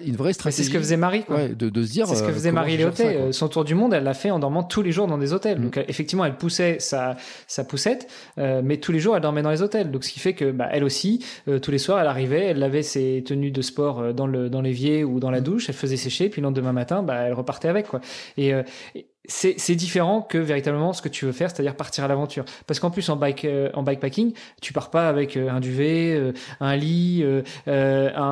une 0.05 0.17
vraie 0.17 0.33
stratégie. 0.33 0.63
c'est 0.63 0.69
ce 0.69 0.73
que 0.73 0.79
faisait 0.79 0.97
Marie, 0.97 1.25
quoi. 1.25 1.37
Ouais, 1.37 1.49
de, 1.51 1.69
de 1.69 1.83
se 1.83 1.91
dire. 1.91 2.07
C'est 2.07 2.17
ce 2.17 2.23
que 2.23 2.29
euh, 2.29 2.33
faisait 2.33 2.53
Marie 2.53 2.77
Léoté. 2.77 3.05
Euh, 3.05 3.33
Son 3.33 3.49
tour 3.49 3.65
du 3.65 3.75
monde, 3.75 3.93
elle 3.93 4.05
l'a 4.05 4.15
fait 4.15 4.31
en 4.31 4.39
dormant 4.39 4.63
tous 4.63 4.83
les 4.83 4.93
jours 4.93 5.07
dans 5.07 5.19
des 5.19 5.33
hôtels. 5.33 5.59
Mm. 5.59 5.63
Donc 5.63 5.77
euh, 5.77 5.85
effectivement, 5.89 6.25
elle 6.25 6.37
poussait 6.37 6.77
sa, 6.81 7.17
sa 7.47 7.65
poussette, 7.65 8.09
euh, 8.39 8.63
mais 8.65 8.79
tous 8.79 8.93
les 8.93 8.99
jours, 8.99 9.15
elle 9.15 9.23
dormait 9.23 9.43
dans 9.43 9.51
les 9.51 9.63
hôtels. 9.63 9.91
Donc 9.91 10.05
ce 10.05 10.11
qui 10.13 10.21
fait 10.21 10.33
que 10.33 10.51
bah, 10.51 10.69
elle 10.73 10.85
aussi, 10.85 11.25
euh, 11.49 11.59
tous 11.59 11.71
les 11.71 11.79
soirs, 11.79 12.01
elle 12.01 12.07
arrivait, 12.07 12.47
elle 12.47 12.59
lavait 12.59 12.83
ses 12.83 13.23
tenues 13.27 13.51
de 13.51 13.63
sport 13.63 14.15
dans 14.15 14.27
le 14.27 14.49
dans 14.49 14.63
l'évier 14.63 15.05
ou 15.05 15.21
dans 15.21 15.31
la 15.31 15.41
douche, 15.41 15.69
elle 15.69 15.75
faisait 15.75 15.97
sécher, 15.97 16.29
puis 16.31 16.41
le 16.41 16.47
lendemain 16.47 16.73
matin, 16.73 17.03
bah, 17.03 17.23
elle 17.27 17.35
repartait 17.35 17.69
avec 17.69 17.89
quoi. 17.89 18.01
Et, 18.37 18.55
euh, 18.55 18.63
et 18.95 19.07
c'est 19.29 19.55
c'est 19.59 19.75
différent 19.77 20.23
que 20.23 20.39
véritablement 20.39 20.93
ce 20.93 21.03
que 21.03 21.09
tu 21.09 21.25
veux 21.27 21.33
faire, 21.33 21.51
c'est-à-dire 21.51 21.77
partir 21.77 22.03
à 22.05 22.09
l'aventure. 22.09 22.45
Parce 22.67 22.81
qu'en 22.81 22.91
plus 22.91 23.09
en 23.11 23.17
bike 23.17 23.45
euh, 23.45 23.71
en 23.75 23.83
bikepacking, 23.83 24.33
tu 24.61 24.73
pars 24.73 24.91
pas 24.91 25.09
avec 25.09 25.37
euh, 25.37 25.51
un 25.51 25.61
duvet, 25.61 26.15
euh, 26.15 26.33
un 26.61 26.75
lit, 26.77 27.21
euh, 27.23 27.43
euh, 27.69 28.11
un, 28.17 28.23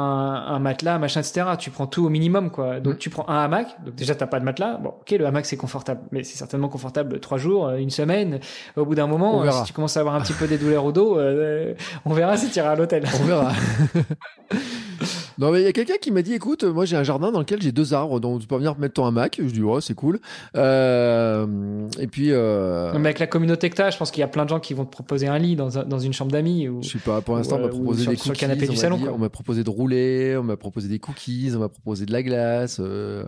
un 0.48 0.58
matelas, 0.58 0.98
machin, 0.98 1.20
etc. 1.20 1.46
Tu 1.58 1.70
prends 1.70 1.86
tout 1.86 2.04
au 2.04 2.08
minimum, 2.08 2.50
quoi. 2.50 2.80
Donc 2.80 2.94
Mm. 2.94 2.98
tu 2.98 3.10
prends 3.10 3.28
un 3.28 3.38
hamac. 3.44 3.76
Donc 3.84 3.94
déjà 3.94 4.14
t'as 4.14 4.26
pas 4.26 4.40
de 4.40 4.44
matelas. 4.44 4.78
Bon, 4.78 4.94
ok, 5.00 5.10
le 5.12 5.26
hamac 5.26 5.44
c'est 5.46 5.56
confortable, 5.56 6.00
mais 6.12 6.24
c'est 6.24 6.36
certainement 6.36 6.68
confortable 6.68 7.20
trois 7.20 7.38
jours, 7.38 7.68
une 7.70 7.90
semaine. 7.90 8.40
Au 8.76 8.84
bout 8.86 8.94
d'un 8.94 9.06
moment, 9.06 9.48
si 9.52 9.64
tu 9.64 9.72
commences 9.74 9.96
à 9.96 10.00
avoir 10.00 10.14
un 10.14 10.20
petit 10.22 10.32
peu 10.32 10.46
des 10.46 10.56
douleurs 10.58 10.84
au 10.86 10.92
dos, 10.92 11.18
euh, 11.18 11.74
on 12.06 12.14
verra 12.14 12.36
si 12.38 12.48
tu 12.50 12.58
iras 12.58 12.70
à 12.72 12.74
l'hôtel. 12.76 13.04
On 13.20 13.24
verra. 13.24 13.52
non, 15.38 15.50
mais 15.52 15.60
il 15.60 15.64
y 15.64 15.68
a 15.68 15.72
quelqu'un 15.72 15.96
qui 16.00 16.10
m'a 16.10 16.22
dit 16.22 16.32
écoute, 16.34 16.64
moi 16.64 16.84
j'ai 16.84 16.96
un 16.96 17.02
jardin 17.02 17.30
dans 17.32 17.38
lequel 17.40 17.60
j'ai 17.60 17.72
deux 17.72 17.92
arbres, 17.94 18.20
donc 18.20 18.40
tu 18.40 18.46
peux 18.46 18.56
venir 18.56 18.78
mettre 18.78 18.94
ton 18.94 19.04
hamac. 19.06 19.36
Je 19.38 19.50
dis 19.52 19.62
ouais, 19.62 19.80
c'est 19.80 19.94
cool. 19.94 20.18
Euh, 20.56 21.88
et 21.98 22.06
puis, 22.06 22.28
euh, 22.32 22.92
Non, 22.92 22.98
mais 22.98 23.08
avec 23.08 23.18
la 23.18 23.26
communauté 23.26 23.70
que 23.70 23.74
t'as, 23.76 23.90
je 23.90 23.96
pense 23.98 24.10
qu'il 24.10 24.20
y 24.20 24.24
a 24.24 24.28
plein 24.28 24.44
de 24.44 24.50
gens 24.50 24.60
qui 24.60 24.74
vont 24.74 24.84
te 24.84 24.90
proposer 24.90 25.26
un 25.28 25.38
lit 25.38 25.56
dans, 25.56 25.78
un- 25.78 25.84
dans 25.84 25.98
une 25.98 26.12
chambre 26.12 26.32
d'amis. 26.32 26.68
Ou... 26.68 26.82
je 26.82 26.88
sais 26.90 26.98
pas, 26.98 27.20
pour 27.20 27.36
l'instant, 27.36 27.56
on 27.56 27.62
m'a 27.62 27.68
proposé 27.68 28.02
sur- 28.02 28.10
des 28.12 28.16
sur 28.16 28.26
le 28.26 28.30
cookies. 28.34 28.40
canapé 28.40 28.66
du 28.68 28.76
salon, 28.76 28.96
dit- 28.96 29.04
quoi. 29.04 29.12
On 29.14 29.18
m'a 29.18 29.28
proposé 29.30 29.64
de 29.64 29.70
rouler, 29.70 30.36
on 30.38 30.42
m'a 30.42 30.56
proposé 30.56 30.88
des 30.88 30.98
cookies, 30.98 31.52
on 31.54 31.58
m'a 31.60 31.68
proposé 31.68 32.06
de 32.06 32.12
la 32.12 32.22
glace. 32.22 32.78
euh, 32.80 33.24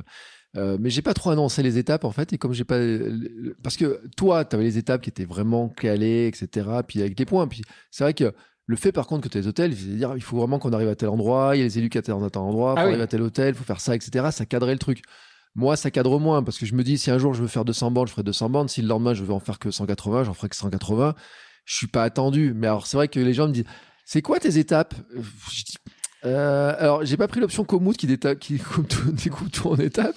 euh, 0.56 0.78
mais 0.80 0.88
j'ai 0.88 1.02
pas 1.02 1.12
trop 1.12 1.28
annoncé 1.30 1.62
les 1.62 1.76
étapes 1.76 2.04
en 2.06 2.10
fait 2.10 2.32
et 2.32 2.38
comme 2.38 2.54
j'ai 2.54 2.64
pas 2.64 2.78
parce 3.62 3.76
que 3.76 4.00
toi 4.16 4.46
tu 4.46 4.56
avais 4.56 4.64
les 4.64 4.78
étapes 4.78 5.02
qui 5.02 5.10
étaient 5.10 5.26
vraiment 5.26 5.68
calées 5.68 6.26
etc 6.26 6.66
puis 6.86 7.00
avec 7.02 7.18
les 7.18 7.26
points 7.26 7.46
puis 7.46 7.60
c'est 7.90 8.02
vrai 8.02 8.14
que 8.14 8.32
le 8.68 8.76
fait 8.76 8.92
par 8.92 9.06
contre 9.08 9.22
que 9.24 9.28
tu 9.28 9.38
as 9.38 9.40
les 9.40 9.46
hôtels 9.48 9.74
c'est 9.76 9.90
à 9.90 9.94
dire 9.96 10.12
il 10.14 10.22
faut 10.22 10.36
vraiment 10.36 10.58
qu'on 10.60 10.72
arrive 10.72 10.88
à 10.88 10.94
tel 10.94 11.08
endroit 11.08 11.56
il 11.56 11.58
y 11.58 11.62
a 11.62 11.64
les 11.64 11.78
élus 11.78 11.88
qui 11.88 11.98
attendent 11.98 12.22
à 12.22 12.30
tel 12.30 12.42
endroit 12.42 12.74
faut 12.74 12.78
Ah 12.78 12.82
oui. 12.84 12.88
arriver 12.90 13.02
à 13.02 13.06
tel 13.08 13.22
hôtel 13.22 13.54
faut 13.56 13.64
faire 13.64 13.80
ça 13.80 13.96
etc 13.96 14.28
ça 14.30 14.46
cadrait 14.46 14.72
le 14.74 14.78
truc. 14.78 15.02
Moi 15.56 15.74
ça 15.76 15.90
cadre 15.90 16.20
moins 16.20 16.42
parce 16.44 16.58
que 16.58 16.66
je 16.66 16.74
me 16.74 16.84
dis 16.84 16.98
si 16.98 17.10
un 17.10 17.18
jour 17.18 17.34
je 17.34 17.40
veux 17.42 17.48
faire 17.48 17.64
200 17.64 17.90
bandes 17.90 18.06
je 18.06 18.12
ferai 18.12 18.22
200 18.22 18.50
bandes 18.50 18.68
si 18.70 18.80
le 18.82 18.86
lendemain 18.88 19.14
je 19.14 19.24
veux 19.24 19.32
en 19.32 19.40
faire 19.40 19.58
que 19.58 19.70
180 19.72 20.22
j'en 20.24 20.34
ferai 20.34 20.48
que 20.50 20.56
180 20.56 21.14
je 21.64 21.74
suis 21.76 21.86
pas 21.88 22.04
attendu. 22.04 22.52
Mais 22.54 22.66
alors 22.68 22.86
c'est 22.86 22.96
vrai 22.96 23.08
que 23.08 23.18
les 23.18 23.34
gens 23.34 23.48
me 23.48 23.52
disent 23.52 23.64
c'est 24.04 24.22
quoi 24.22 24.38
tes 24.38 24.56
étapes? 24.58 24.94
Je 25.50 25.64
dis, 25.64 25.74
euh, 26.24 26.74
alors, 26.78 27.04
j'ai 27.04 27.16
pas 27.16 27.28
pris 27.28 27.40
l'option 27.40 27.62
Komoot 27.64 27.96
qui, 27.96 28.06
déta- 28.06 28.36
qui 28.36 28.58
coupe 28.58 28.88
tout, 28.88 29.12
découpe 29.12 29.50
tout 29.52 29.68
en 29.68 29.76
étapes. 29.76 30.16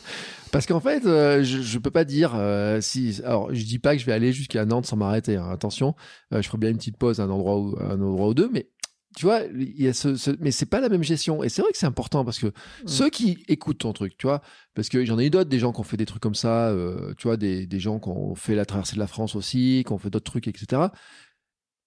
Parce 0.51 0.65
qu'en 0.65 0.79
fait, 0.81 1.05
euh, 1.05 1.43
je, 1.43 1.61
je 1.61 1.79
peux 1.79 1.91
pas 1.91 2.03
dire 2.03 2.33
euh, 2.35 2.81
si. 2.81 3.21
Alors, 3.23 3.53
je 3.53 3.63
dis 3.63 3.79
pas 3.79 3.95
que 3.95 4.01
je 4.01 4.05
vais 4.05 4.11
aller 4.11 4.33
jusqu'à 4.33 4.65
Nantes 4.65 4.85
sans 4.85 4.97
m'arrêter. 4.97 5.37
hein, 5.37 5.49
attention, 5.49 5.95
euh, 6.33 6.41
je 6.41 6.47
ferai 6.47 6.57
bien 6.57 6.69
une 6.71 6.77
petite 6.77 6.97
pause 6.97 7.19
à 7.19 7.23
un 7.23 7.29
endroit 7.29 7.57
ou 7.57 7.75
un 7.79 8.01
endroit 8.01 8.27
ou 8.27 8.33
deux, 8.33 8.49
mais 8.51 8.69
tu 9.15 9.25
vois, 9.25 9.41
il 9.53 9.81
y 9.81 9.87
a 9.87 9.93
ce, 9.93 10.15
ce- 10.15 10.31
mais 10.39 10.51
c'est 10.51 10.65
pas 10.65 10.79
la 10.81 10.87
même 10.89 11.03
gestion. 11.03 11.43
Et 11.43 11.49
c'est 11.49 11.61
vrai 11.61 11.71
que 11.71 11.77
c'est 11.77 11.85
important 11.85 12.23
parce 12.25 12.39
que 12.39 12.47
ceux 12.85 13.09
qui 13.09 13.43
écoutent 13.47 13.79
ton 13.79 13.91
truc, 13.93 14.17
tu 14.17 14.27
vois, 14.27 14.41
parce 14.73 14.87
que 14.89 15.03
j'en 15.05 15.19
ai 15.19 15.25
eu 15.25 15.29
d'autres, 15.29 15.49
des 15.49 15.59
gens 15.59 15.71
qui 15.73 15.79
ont 15.81 15.83
fait 15.83 15.97
des 15.97 16.05
trucs 16.05 16.21
comme 16.21 16.35
ça, 16.35 16.69
euh, 16.69 17.13
tu 17.17 17.27
vois, 17.27 17.35
des, 17.37 17.65
des 17.65 17.79
gens 17.79 17.99
qui 17.99 18.09
ont 18.09 18.35
fait 18.35 18.55
la 18.55 18.65
traversée 18.65 18.95
de 18.95 18.99
la 18.99 19.07
France 19.07 19.35
aussi, 19.35 19.83
qui 19.85 19.91
ont 19.93 19.97
fait 19.97 20.09
d'autres 20.09 20.31
trucs, 20.31 20.47
etc. 20.47 20.83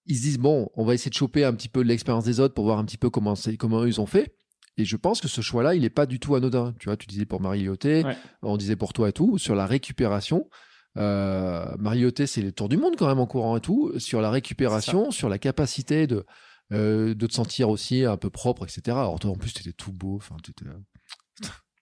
Ils 0.07 0.15
se 0.17 0.21
disent 0.21 0.37
bon, 0.39 0.69
on 0.75 0.85
va 0.85 0.93
essayer 0.93 1.09
de 1.09 1.15
choper 1.15 1.43
un 1.45 1.53
petit 1.53 1.69
peu 1.69 1.81
l'expérience 1.81 2.25
des 2.25 2.39
autres 2.39 2.53
pour 2.53 2.65
voir 2.65 2.77
un 2.77 2.85
petit 2.85 2.97
peu 2.97 3.09
comment 3.09 3.33
c'est, 3.35 3.57
comment 3.57 3.81
eux, 3.81 3.87
ils 3.87 3.99
ont 4.01 4.05
fait. 4.05 4.35
Et 4.77 4.85
je 4.85 4.97
pense 4.97 5.21
que 5.21 5.27
ce 5.27 5.41
choix-là, 5.41 5.73
il 5.75 5.85
est 5.85 5.89
pas 5.89 6.05
du 6.05 6.19
tout 6.19 6.35
anodin. 6.35 6.73
Tu 6.79 6.85
vois, 6.89 6.97
tu 6.97 7.07
disais 7.07 7.25
pour 7.25 7.39
Marie 7.41 7.63
Lyoté, 7.63 8.03
Ouais. 8.03 8.17
on 8.41 8.57
disait 8.57 8.75
pour 8.75 8.91
toi 8.93 9.09
et 9.09 9.13
tout, 9.13 9.37
sur 9.37 9.55
la 9.55 9.65
récupération. 9.65 10.49
Euh, 10.97 11.65
Marie 11.77 12.01
Lyoté, 12.01 12.27
c'est 12.27 12.41
les 12.41 12.51
tours 12.51 12.69
du 12.69 12.77
monde 12.77 12.95
quand 12.97 13.07
même 13.07 13.19
en 13.19 13.25
courant 13.27 13.57
et 13.57 13.61
tout. 13.61 13.97
Sur 13.99 14.21
la 14.21 14.29
récupération, 14.29 15.11
sur 15.11 15.29
la 15.29 15.37
capacité 15.39 16.07
de, 16.07 16.25
euh, 16.73 17.13
de 17.13 17.27
te 17.27 17.33
sentir 17.33 17.69
aussi 17.69 18.03
un 18.05 18.17
peu 18.17 18.29
propre, 18.29 18.63
etc. 18.65 18.81
Alors 18.97 19.19
toi, 19.19 19.31
en 19.31 19.35
plus, 19.35 19.53
tu 19.53 19.61
étais 19.61 19.73
tout 19.73 19.91
beau. 19.91 20.15
Enfin, 20.17 20.35
t'étais, 20.43 20.65
euh, 20.65 20.77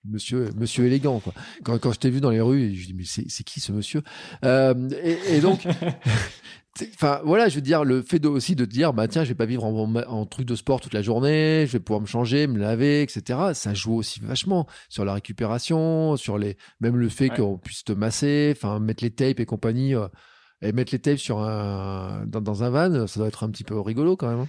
Monsieur, 0.05 0.49
monsieur 0.57 0.85
élégant, 0.85 1.19
quoi. 1.19 1.33
Quand, 1.63 1.77
quand 1.79 1.91
je 1.93 1.99
t'ai 1.99 2.09
vu 2.09 2.19
dans 2.19 2.29
les 2.29 2.41
rues, 2.41 2.75
je 2.75 2.87
dis, 2.87 2.93
mais 2.93 3.05
c'est 3.05 3.43
qui 3.43 3.59
ce 3.61 3.71
monsieur? 3.71 4.01
Euh, 4.43 4.73
et, 5.03 5.37
et 5.37 5.39
donc, 5.39 5.65
enfin, 6.95 7.21
voilà, 7.23 7.47
je 7.49 7.55
veux 7.55 7.61
dire, 7.61 7.83
le 7.83 8.01
fait 8.01 8.19
de, 8.19 8.27
aussi 8.27 8.55
de 8.55 8.65
te 8.65 8.69
dire, 8.69 8.93
bah 8.93 9.07
tiens, 9.07 9.23
je 9.23 9.29
vais 9.29 9.35
pas 9.35 9.45
vivre 9.45 9.63
en, 9.63 9.73
en- 9.95 9.95
en 9.95 10.25
truc 10.25 10.45
de 10.45 10.55
sport 10.55 10.81
toute 10.81 10.93
la 10.93 11.01
journée, 11.01 11.65
je 11.67 11.73
vais 11.73 11.79
pouvoir 11.79 12.01
me 12.01 12.05
changer, 12.05 12.47
me 12.47 12.59
laver, 12.59 13.01
etc. 13.03 13.53
Ça 13.53 13.73
joue 13.73 13.95
aussi 13.95 14.19
vachement 14.19 14.67
sur 14.89 15.05
la 15.05 15.13
récupération, 15.13 16.17
sur 16.17 16.37
les, 16.37 16.57
même 16.81 16.97
le 16.97 17.09
fait 17.09 17.29
Ouais. 17.29 17.37
qu'on 17.37 17.57
puisse 17.57 17.83
te 17.83 17.93
masser, 17.93 18.53
enfin, 18.55 18.79
mettre 18.79 19.03
les 19.03 19.11
tapes 19.11 19.39
et 19.39 19.45
compagnie. 19.45 19.95
euh, 19.95 20.07
et 20.65 20.71
mettre 20.71 20.93
les 20.93 20.99
tapes 20.99 21.17
sur 21.17 21.39
un, 21.41 22.23
dans, 22.25 22.39
dans 22.39 22.63
un 22.63 22.69
van, 22.69 23.05
ça 23.05 23.19
doit 23.19 23.27
être 23.27 23.43
un 23.43 23.49
petit 23.49 23.65
peu 23.65 23.77
rigolo 23.79 24.15
quand 24.15 24.29
même. 24.29 24.39
hein. 24.39 24.47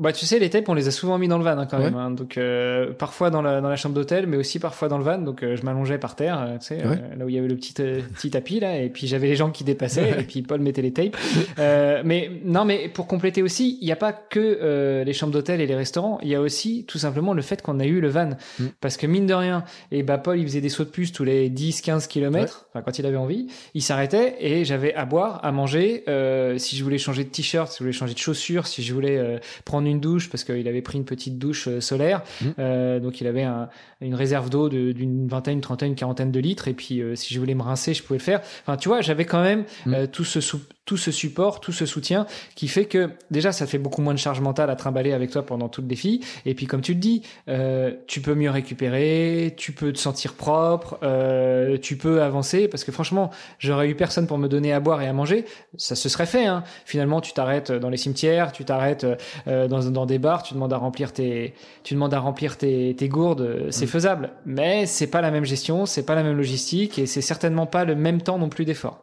Bah, 0.00 0.10
tu 0.14 0.24
sais, 0.24 0.38
les 0.38 0.48
tapes, 0.48 0.70
on 0.70 0.74
les 0.74 0.88
a 0.88 0.90
souvent 0.90 1.18
mis 1.18 1.28
dans 1.28 1.36
le 1.36 1.44
van 1.44 1.50
hein, 1.58 1.66
quand 1.70 1.76
Ouais. 1.76 1.84
même. 1.84 1.96
hein. 1.96 2.10
Donc, 2.10 2.38
euh, 2.38 2.92
parfois 2.94 3.28
dans 3.28 3.42
la, 3.42 3.60
dans 3.60 3.68
la 3.68 3.76
chambre 3.76 3.94
d'hôtel, 3.94 4.26
mais 4.26 4.38
aussi 4.38 4.58
parfois 4.58 4.88
dans 4.88 4.96
le 4.96 5.04
van. 5.04 5.18
Donc, 5.18 5.42
euh, 5.42 5.54
je 5.54 5.62
m'allongeais 5.64 5.98
par 5.98 6.16
terre, 6.16 6.40
euh, 6.40 6.56
tu 6.58 6.68
sais, 6.68 6.76
Ouais. 6.76 6.96
euh, 7.12 7.14
là 7.18 7.26
où 7.26 7.28
il 7.28 7.34
y 7.34 7.38
avait 7.38 7.46
le 7.46 7.56
petit, 7.56 7.74
euh, 7.80 8.00
petit 8.14 8.30
tapis, 8.30 8.58
là. 8.58 8.78
Et 8.80 8.88
puis, 8.88 9.06
j'avais 9.06 9.26
les 9.28 9.36
gens 9.36 9.50
qui 9.50 9.64
dépassaient, 9.64 10.08
et 10.20 10.22
puis 10.22 10.40
Paul 10.40 10.60
mettait 10.60 10.80
les 10.80 10.94
tapes. 10.94 11.14
Euh, 11.58 12.00
mais 12.06 12.30
non, 12.42 12.64
mais 12.64 12.88
pour 12.88 13.06
compléter 13.06 13.42
aussi, 13.42 13.76
il 13.82 13.84
n'y 13.84 13.92
a 13.92 13.96
pas 13.96 14.14
que 14.14 14.40
euh, 14.62 15.04
les 15.04 15.12
chambres 15.12 15.32
d'hôtel 15.34 15.60
et 15.60 15.66
les 15.66 15.74
restaurants. 15.74 16.18
Il 16.22 16.28
y 16.28 16.34
a 16.34 16.40
aussi 16.40 16.86
tout 16.88 16.96
simplement 16.98 17.34
le 17.34 17.42
fait 17.42 17.60
qu'on 17.60 17.78
a 17.78 17.84
eu 17.84 18.00
le 18.00 18.08
van. 18.08 18.30
Mm. 18.60 18.64
Parce 18.80 18.96
que 18.96 19.06
mine 19.06 19.26
de 19.26 19.34
rien, 19.34 19.62
et 19.90 20.02
bah, 20.02 20.16
Paul, 20.16 20.38
il 20.38 20.44
faisait 20.46 20.62
des 20.62 20.70
sauts 20.70 20.84
de 20.84 20.88
puce 20.88 21.12
tous 21.12 21.24
les 21.24 21.50
10, 21.50 21.82
15 21.82 22.06
kilomètres. 22.06 22.64
Enfin, 22.70 22.80
quand 22.82 22.98
il 22.98 23.04
avait 23.04 23.18
envie. 23.18 23.48
Il 23.74 23.82
s'arrêtait 23.82 24.36
et 24.40 24.64
j'avais 24.64 24.94
à 24.94 25.04
boire, 25.04 25.40
à 25.44 25.52
manger. 25.52 26.04
Euh, 26.08 26.56
si 26.56 26.76
je 26.78 26.82
voulais 26.82 26.96
changer 26.96 27.24
de 27.24 27.28
t-shirt, 27.28 27.68
si 27.70 27.76
je 27.80 27.84
voulais 27.84 27.92
changer 27.92 28.14
de 28.14 28.18
chaussures, 28.18 28.66
si 28.66 28.82
je 28.82 28.94
voulais 28.94 29.18
euh, 29.18 29.36
prendre 29.82 29.88
une 29.94 30.00
douche 30.00 30.30
parce 30.30 30.44
qu'il 30.44 30.66
avait 30.68 30.82
pris 30.82 30.98
une 30.98 31.04
petite 31.04 31.38
douche 31.38 31.68
euh, 31.68 31.80
solaire. 31.80 32.22
Mm. 32.40 32.46
Euh, 32.58 33.00
donc 33.00 33.20
il 33.20 33.26
avait 33.26 33.42
un- 33.42 33.68
une 34.00 34.14
réserve 34.14 34.48
d'eau 34.50 34.68
de- 34.68 34.92
d'une 34.92 35.26
vingtaine, 35.28 35.60
trentaine, 35.60 35.94
quarantaine 35.94 36.30
de 36.30 36.40
litres. 36.40 36.68
Et 36.68 36.74
puis 36.74 37.00
euh, 37.02 37.14
si 37.16 37.34
je 37.34 37.38
voulais 37.40 37.54
me 37.54 37.62
rincer, 37.62 37.94
je 37.94 38.02
pouvais 38.02 38.18
le 38.18 38.24
faire. 38.24 38.40
Enfin, 38.62 38.76
tu 38.76 38.88
vois, 38.88 39.00
j'avais 39.00 39.24
quand 39.24 39.42
même 39.42 39.64
Mm. 39.86 39.94
euh, 39.94 40.06
tout 40.06 40.24
ce 40.24 40.40
sou- 40.40 40.60
tout 40.84 40.96
ce 40.96 41.12
support, 41.12 41.60
tout 41.60 41.72
ce 41.72 41.86
soutien 41.86 42.26
qui 42.56 42.66
fait 42.66 42.86
que 42.86 43.10
déjà 43.30 43.52
ça 43.52 43.66
fait 43.66 43.78
beaucoup 43.78 44.02
moins 44.02 44.14
de 44.14 44.18
charge 44.18 44.40
mentale 44.40 44.68
à 44.68 44.76
trimballer 44.76 45.12
avec 45.12 45.30
toi 45.30 45.46
pendant 45.46 45.68
tout 45.68 45.80
le 45.80 45.86
défi. 45.86 46.24
Et 46.44 46.54
puis 46.54 46.66
comme 46.66 46.80
tu 46.80 46.94
le 46.94 46.98
dis, 46.98 47.22
euh, 47.48 47.92
tu 48.08 48.20
peux 48.20 48.34
mieux 48.34 48.50
récupérer, 48.50 49.54
tu 49.56 49.72
peux 49.72 49.92
te 49.92 49.98
sentir 49.98 50.34
propre, 50.34 50.98
euh, 51.04 51.78
tu 51.78 51.96
peux 51.96 52.22
avancer 52.22 52.66
parce 52.66 52.82
que 52.82 52.90
franchement, 52.90 53.30
j'aurais 53.58 53.88
eu 53.88 53.94
personne 53.94 54.26
pour 54.26 54.38
me 54.38 54.48
donner 54.48 54.72
à 54.72 54.80
boire 54.80 55.00
et 55.02 55.06
à 55.06 55.12
manger, 55.12 55.44
ça 55.76 55.94
se 55.94 56.08
serait 56.08 56.26
fait. 56.26 56.46
Hein. 56.46 56.64
Finalement, 56.84 57.20
tu 57.20 57.32
t'arrêtes 57.32 57.70
dans 57.70 57.88
les 57.88 57.96
cimetières, 57.96 58.50
tu 58.50 58.64
t'arrêtes 58.64 59.06
euh, 59.46 59.68
dans, 59.68 59.88
dans 59.90 60.06
des 60.06 60.18
bars, 60.18 60.42
tu 60.42 60.54
demandes 60.54 60.72
à 60.72 60.78
remplir 60.78 61.12
tes, 61.12 61.54
tu 61.84 61.94
demandes 61.94 62.14
à 62.14 62.18
remplir 62.18 62.56
tes, 62.56 62.94
tes 62.96 63.08
gourdes, 63.08 63.68
c'est 63.70 63.86
faisable. 63.86 64.30
Mais 64.46 64.86
c'est 64.86 65.06
pas 65.06 65.20
la 65.20 65.30
même 65.30 65.44
gestion, 65.44 65.86
c'est 65.86 66.04
pas 66.04 66.16
la 66.16 66.24
même 66.24 66.36
logistique 66.36 66.98
et 66.98 67.06
c'est 67.06 67.20
certainement 67.20 67.66
pas 67.66 67.84
le 67.84 67.94
même 67.94 68.20
temps 68.20 68.38
non 68.38 68.48
plus 68.48 68.64
d'effort. 68.64 69.02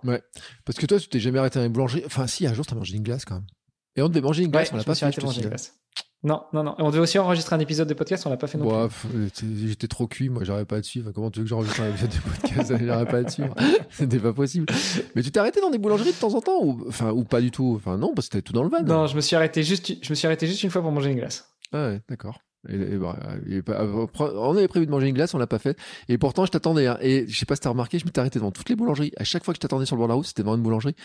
Parce 0.65 0.77
que 0.77 0.85
toi, 0.85 0.99
tu 0.99 1.07
t'es 1.07 1.19
jamais 1.19 1.39
arrêté 1.39 1.59
les 1.59 1.69
boulangeries. 1.79 2.03
Enfin, 2.05 2.27
si, 2.27 2.45
un 2.47 2.53
jour, 2.53 2.65
t'as 2.65 2.75
mangé 2.75 2.95
une 2.95 3.03
glace 3.03 3.25
quand 3.25 3.35
même. 3.35 3.45
Et 3.95 4.01
on 4.01 4.09
devait 4.09 4.21
manger 4.21 4.43
une 4.43 4.51
glace, 4.51 4.67
Ouais, 4.69 4.73
on 4.75 4.77
l'a 4.77 4.83
pas 4.83 4.95
fait. 4.95 5.11
je 5.11 5.19
te 5.41 5.47
glace. 5.47 5.73
Non, 6.21 6.43
non, 6.51 6.63
non. 6.63 6.75
Et 6.77 6.81
on 6.81 6.89
devait 6.89 6.99
aussi 7.01 7.17
enregistrer 7.17 7.55
un 7.55 7.59
épisode 7.59 7.87
de 7.87 7.93
podcast, 7.93 8.25
on 8.25 8.29
l'a 8.29 8.35
pas 8.37 8.47
fait 8.47 8.57
non 8.57 8.65
plus. 8.65 8.73
Bon, 8.73 9.17
euh, 9.17 9.29
t'es- 9.33 9.67
j'étais 9.67 9.87
trop 9.87 10.05
cuit, 10.05 10.27
moi 10.27 10.43
j'arrivais 10.43 10.65
pas 10.65 10.75
à 10.75 10.81
te 10.81 10.85
suivre. 10.85 11.11
Comment 11.13 11.31
tu 11.31 11.39
veux 11.39 11.45
que 11.45 11.49
j'enregistre 11.49 11.79
un 11.81 11.89
épisode 11.89 12.09
de 12.09 12.17
podcast 12.17 12.69
J'arrivais 12.69 13.05
pas 13.05 13.17
à 13.19 13.23
te 13.23 13.31
suivre? 13.31 13.55
C'était 13.89 14.19
pas 14.19 14.33
possible. 14.33 14.65
Mais 15.15 15.23
tu 15.23 15.31
t'es 15.31 15.39
arrêté 15.39 15.61
dans 15.61 15.69
des 15.69 15.77
boulangeries 15.77 16.11
de 16.11 16.17
temps 16.19 16.33
en 16.35 16.41
temps 16.41 16.59
ou, 16.61 16.83
enfin, 16.89 17.11
ou 17.11 17.23
pas 17.23 17.39
du 17.39 17.51
tout? 17.51 17.73
Enfin, 17.77 17.97
non, 17.97 18.13
parce 18.13 18.27
que 18.27 18.33
t'étais 18.33 18.41
tout 18.47 18.53
dans 18.53 18.63
le 18.63 18.69
van. 18.69 18.83
Non, 18.83 19.07
je 19.07 19.15
me 19.15 19.21
suis 19.21 19.35
arrêté 19.37 19.63
juste, 19.63 19.93
je 20.03 20.09
me 20.09 20.15
suis 20.15 20.25
arrêté 20.27 20.45
juste 20.45 20.61
une 20.63 20.69
fois 20.69 20.81
pour 20.81 20.91
manger 20.91 21.11
une 21.11 21.17
glace. 21.19 21.49
Ah 21.71 21.87
ouais, 21.87 22.01
d'accord. 22.09 22.39
Et, 22.67 22.97
bah, 22.97 23.17
pas- 23.63 24.33
on 24.35 24.57
avait 24.57 24.67
prévu 24.67 24.85
de 24.85 24.91
manger 24.91 25.07
une 25.07 25.13
glace, 25.15 25.33
on 25.33 25.37
l'a 25.37 25.47
pas 25.47 25.59
fait. 25.59 25.77
Et 26.09 26.17
pourtant, 26.17 26.45
je 26.45 26.51
t'attendais. 26.51 26.87
hein. 26.87 26.97
Et 27.01 27.25
je 27.27 27.39
sais 27.39 27.45
pas 27.45 27.55
si 27.55 27.61
t'as 27.61 27.69
remarqué, 27.69 27.99
je 27.99 28.05
m'étais 28.05 28.19
arrêté 28.19 28.37
devant 28.37 28.51
toutes 28.51 28.67
les 28.67 28.75
boulangeries. 28.75 29.13
À 29.15 29.23
chaque 29.23 29.45
fois 29.45 29.53
que 29.53 29.57
je 29.57 29.61
t'attendais 29.61 29.85
sur 29.85 29.95
le 29.95 29.99
bord 29.99 30.07
de 30.07 30.11
la 30.11 30.15
route, 30.15 30.25
c'était 30.25 30.41
devant 30.41 30.55
une 30.55 30.61
boulangerie. 30.61 30.95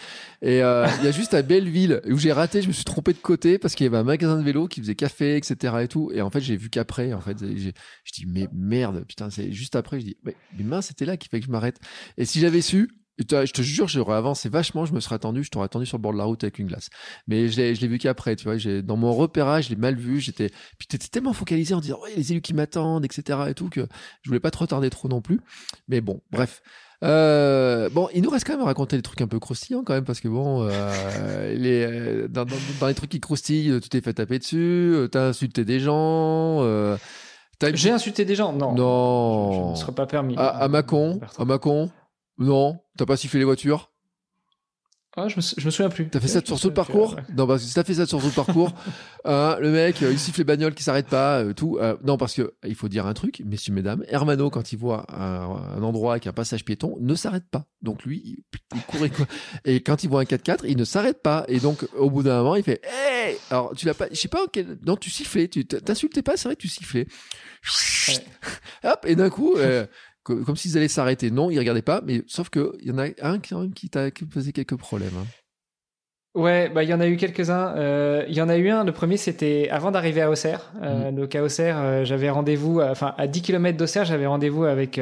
Et 0.43 0.63
euh, 0.65 0.87
il 0.99 1.05
y 1.05 1.09
a 1.09 1.13
juste 1.13 1.33
à 1.33 1.43
Belleville 1.43 2.01
où 2.11 2.19
j'ai 2.19 2.33
raté, 2.33 2.61
je 2.61 2.67
me 2.69 2.73
suis 2.73 2.83
trompé 2.85 3.13
de 3.13 3.19
côté 3.19 3.59
parce 3.59 3.75
qu'il 3.77 3.85
y 3.85 3.87
avait 3.87 3.99
un 3.99 4.03
magasin 4.05 4.37
de 4.37 4.43
vélo 4.43 4.67
qui 4.67 4.81
faisait 4.81 4.97
café, 4.97 5.37
etc. 5.37 5.75
et 5.83 5.89
tout. 5.89 6.11
Et 6.13 6.23
en 6.23 6.31
fait, 6.31 6.41
j'ai 6.41 6.57
vu 6.57 6.71
qu'après, 6.71 7.13
en 7.13 7.21
fait, 7.21 7.37
je 7.41 7.47
dis 8.13 8.27
mais 8.27 8.49
merde, 8.53 9.05
putain, 9.07 9.31
c'est 9.31 9.53
juste 9.53 9.77
après, 9.77 10.01
je 10.01 10.07
dis 10.07 10.17
mais, 10.25 10.35
mais 10.59 10.65
mince, 10.65 10.87
c'était 10.89 11.05
là 11.07 11.17
qu'il 11.17 11.31
fallait 11.31 11.41
que 11.41 11.47
je 11.47 11.53
m'arrête. 11.53 11.79
Et 12.19 12.25
si 12.25 12.41
j'avais 12.41 12.63
su. 12.63 12.91
Je 13.19 13.25
te 13.53 13.63
jure, 13.63 13.87
j'aurais 13.87 14.17
avancé 14.17 14.49
vachement, 14.49 14.87
je 14.87 14.93
me 14.93 14.99
serais 15.01 15.15
attendu, 15.15 15.45
je 15.45 15.51
t'aurais 15.51 15.67
attendu 15.67 15.87
sur 15.87 15.99
le 15.99 16.03
bord 16.03 16.13
de 16.13 16.19
la 16.19 16.25
route 16.25 16.43
avec 16.43 16.59
une 16.59 16.67
glace. 16.67 16.89
Mais 17.29 17.49
je 17.49 17.57
l'ai, 17.57 17.75
je 17.75 17.81
l'ai 17.81 17.87
vu 17.89 17.99
qu'après, 17.99 18.35
tu 18.35 18.45
vois, 18.45 18.57
j'ai, 18.59 18.83
dans 18.83 18.97
mon 18.97 19.13
repérage, 19.15 19.67
je 19.67 19.71
l'ai 19.71 19.77
mal 19.77 19.95
vu, 19.95 20.19
j'étais, 20.21 20.51
puis 20.79 20.89
t'étais 20.89 21.07
tellement 21.09 21.33
focalisé 21.33 21.75
en 21.75 21.81
disant, 21.81 22.01
ouais, 22.03 22.11
les 22.17 22.33
élus 22.33 22.41
qui 22.43 22.55
m'attendent, 22.55 23.05
etc. 23.05 23.39
et 23.49 23.55
tout, 23.55 23.69
que 23.69 23.87
je 24.23 24.31
voulais 24.31 24.41
pas 24.41 24.51
te 24.51 24.59
retarder 24.59 24.91
trop 24.91 25.07
non 25.09 25.21
plus. 25.21 25.41
Mais 25.89 26.01
bon, 26.01 26.21
bref. 26.33 26.61
Euh, 27.03 27.89
bon, 27.91 28.09
il 28.15 28.23
nous 28.23 28.31
reste 28.31 28.47
quand 28.47 28.55
même 28.55 28.63
à 28.63 28.67
raconter 28.67 28.97
des 28.97 29.03
trucs 29.03 29.21
un 29.21 29.27
peu 29.29 29.39
croustillants 29.39 29.83
quand 29.85 29.93
même, 29.95 30.05
parce 30.05 30.21
que 30.21 30.29
bon, 30.29 30.63
euh, 30.69 31.55
les, 31.57 31.85
euh, 31.85 32.29
dans, 32.29 32.45
dans- 32.45 32.57
dans 32.81 32.87
les 32.87 32.95
trucs 32.95 33.11
qui 33.11 33.21
croustillent, 33.21 33.79
tu 33.81 33.89
t'es 33.89 34.01
fait 34.01 34.15
taper 34.15 34.39
dessus, 34.39 34.57
euh, 34.95 35.07
t'as 35.09 35.29
insulté 35.29 35.65
des 35.65 35.81
gens, 35.81 36.63
euh, 36.63 36.97
t'as 37.59 37.75
J'ai 37.75 37.91
insulté 37.91 38.25
des 38.25 38.35
gens 38.35 38.53
Non. 38.53 38.75
Non. 38.75 39.53
Je, 39.53 39.67
je 39.67 39.71
ne 39.73 39.77
serais 39.77 39.93
pas 39.95 40.07
permis. 40.07 40.35
à, 40.39 40.49
à 40.49 40.69
Macon, 40.69 41.21
à 41.39 41.45
Macon, 41.45 41.91
non, 42.39 42.79
t'as 42.97 43.07
pas 43.07 43.17
sifflé 43.17 43.39
les 43.41 43.45
voitures? 43.45 43.91
Ah, 45.17 45.29
je, 45.29 45.37
me, 45.37 45.41
je 45.43 45.65
me 45.65 45.71
souviens 45.71 45.91
plus. 45.91 46.09
T'as 46.11 46.19
fait 46.19 46.27
Ouais, 46.27 46.33
ça 46.33 46.41
sur 46.45 46.59
plus, 46.59 46.73
parcours? 46.73 47.15
ouais. 47.15 47.23
Non, 47.37 47.47
parce 47.47 47.63
que 47.63 47.69
si 47.69 47.75
t'as 47.75 47.85
fait 47.85 47.95
ça 47.95 48.05
sur 48.05 48.19
tout 48.19 48.27
le 48.27 48.33
parcours, 48.33 48.73
euh, 49.27 49.57
le 49.61 49.71
mec, 49.71 50.03
euh, 50.03 50.11
il 50.11 50.19
siffle 50.19 50.39
les 50.41 50.45
bagnoles 50.45 50.75
qui 50.75 50.83
s'arrêtent 50.83 51.07
pas, 51.07 51.39
euh, 51.39 51.53
tout. 51.53 51.79
euh, 51.81 51.97
non, 52.03 52.17
parce 52.17 52.35
que 52.35 52.53
il 52.67 52.75
faut 52.75 52.89
dire 52.89 53.07
un 53.07 53.15
truc, 53.15 53.41
messieurs, 53.45 53.73
mesdames, 53.73 54.03
Hermano, 54.09 54.51
quand 54.51 54.73
il 54.73 54.77
voit 54.77 55.07
un, 55.17 55.77
un 55.79 55.83
endroit 55.85 56.15
avec 56.15 56.27
un 56.27 56.33
passage 56.33 56.65
piéton, 56.65 56.97
ne 57.01 57.15
s'arrête 57.15 57.49
pas. 57.49 57.65
Donc 57.81 58.03
lui, 58.03 58.23
il, 58.25 58.39
il 58.75 58.83
courait 58.83 59.11
quoi. 59.11 59.27
Et 59.65 59.85
quand 59.85 60.03
il 60.03 60.11
voit 60.11 60.21
un 60.21 60.25
4x4, 60.25 60.65
il 60.67 60.77
ne 60.77 60.85
s'arrête 60.85 61.23
pas. 61.23 61.45
Et 61.47 61.61
donc, 61.61 61.87
au 61.97 62.11
bout 62.11 62.25
d'un 62.25 62.39
moment, 62.39 62.57
il 62.57 62.65
fait 62.65 62.81
Hey 62.85 63.37
Alors, 63.51 63.73
tu 63.77 63.87
l'as 63.87 63.95
pas, 63.95 64.09
je 64.11 64.17
sais 64.17 64.27
pas, 64.27 64.45
non, 64.85 64.97
tu 64.97 65.11
sifflais, 65.11 65.47
tu 65.47 65.65
t'insultais 65.65 66.23
pas, 66.23 66.37
c'est 66.37 66.49
vrai 66.49 66.57
que 66.57 66.63
tu 66.63 66.69
sifflais. 66.69 67.07
Hop, 68.83 69.05
et 69.07 69.15
d'un 69.15 69.31
coup, 69.31 69.55
co- 70.25 70.37
comme 70.45 70.57
s'ils 70.57 70.77
allaient 70.77 70.89
s'arrêter. 70.89 71.31
Non, 71.31 71.51
ils 71.51 71.59
regardaient 71.59 71.83
pas, 71.83 72.03
mais 72.05 72.23
sauf 72.27 72.49
que 72.51 72.73
il 72.81 72.89
y 72.89 72.91
en 72.91 72.99
a 72.99 73.07
un 73.23 73.39
quand 73.39 73.61
même 73.61 73.73
qui 73.73 73.89
t'a 73.89 74.11
posé 74.33 74.51
quelques 74.53 74.77
problèmes. 74.77 75.11
hein. 75.17 75.27
Ouais, 76.37 76.69
bah 76.69 76.83
il 76.83 76.89
y 76.91 76.95
en 76.95 76.99
a 76.99 77.07
eu 77.07 77.17
quelques-uns. 77.17 77.77
Euh, 77.77 78.25
Il 78.29 78.35
y 78.35 78.43
en 78.43 78.49
a 78.49 78.57
eu 78.57 78.69
un. 78.69 78.83
Le 78.83 78.91
premier, 78.91 79.17
c'était 79.17 79.69
avant 79.71 79.93
d'arriver 79.93 80.21
à 80.21 80.29
Auxerre. 80.29 80.73
Euh, 80.83 81.13
Mm. 81.13 81.15
Donc 81.15 81.35
à 81.37 81.45
Auxerre, 81.45 81.77
euh, 81.79 82.05
j'avais 82.05 82.29
rendez-vous. 82.29 82.81
Enfin, 82.81 83.15
à 83.19 83.29
10 83.29 83.41
km 83.41 83.79
d'Auxerre, 83.79 84.05
j'avais 84.05 84.27
rendez-vous 84.27 84.65
avec 84.65 85.01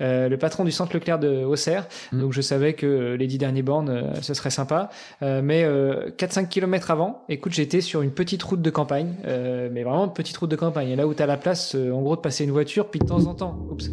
le 0.00 0.36
patron 0.36 0.62
du 0.62 0.70
centre 0.70 0.92
Leclerc 0.94 1.18
de 1.18 1.42
Auxerre. 1.42 1.86
Mm. 2.12 2.20
Donc 2.20 2.34
je 2.34 2.42
savais 2.42 2.74
que 2.74 3.14
les 3.18 3.26
10 3.26 3.38
derniers 3.38 3.62
bornes, 3.62 4.12
ce 4.20 4.34
serait 4.34 4.50
sympa. 4.50 4.90
Mais 5.22 5.64
euh, 5.64 6.10
4-5 6.18 6.48
km 6.48 6.90
avant, 6.90 7.22
écoute, 7.30 7.54
j'étais 7.54 7.80
sur 7.80 8.02
une 8.02 8.10
petite 8.12 8.42
route 8.42 8.60
de 8.60 8.70
campagne, 8.70 9.14
mais 9.24 9.84
vraiment 9.84 10.04
une 10.04 10.12
petite 10.12 10.36
route 10.36 10.50
de 10.50 10.56
campagne. 10.56 10.90
Et 10.90 10.96
là 10.96 11.06
où 11.06 11.14
tu 11.14 11.22
as 11.22 11.26
la 11.26 11.38
place, 11.38 11.74
en 11.74 12.02
gros, 12.02 12.16
de 12.16 12.20
passer 12.20 12.44
une 12.44 12.50
voiture, 12.52 12.90
puis 12.90 13.00
de 13.00 13.06
temps 13.06 13.24
en 13.24 13.32
temps, 13.34 13.58
oups, 13.70 13.90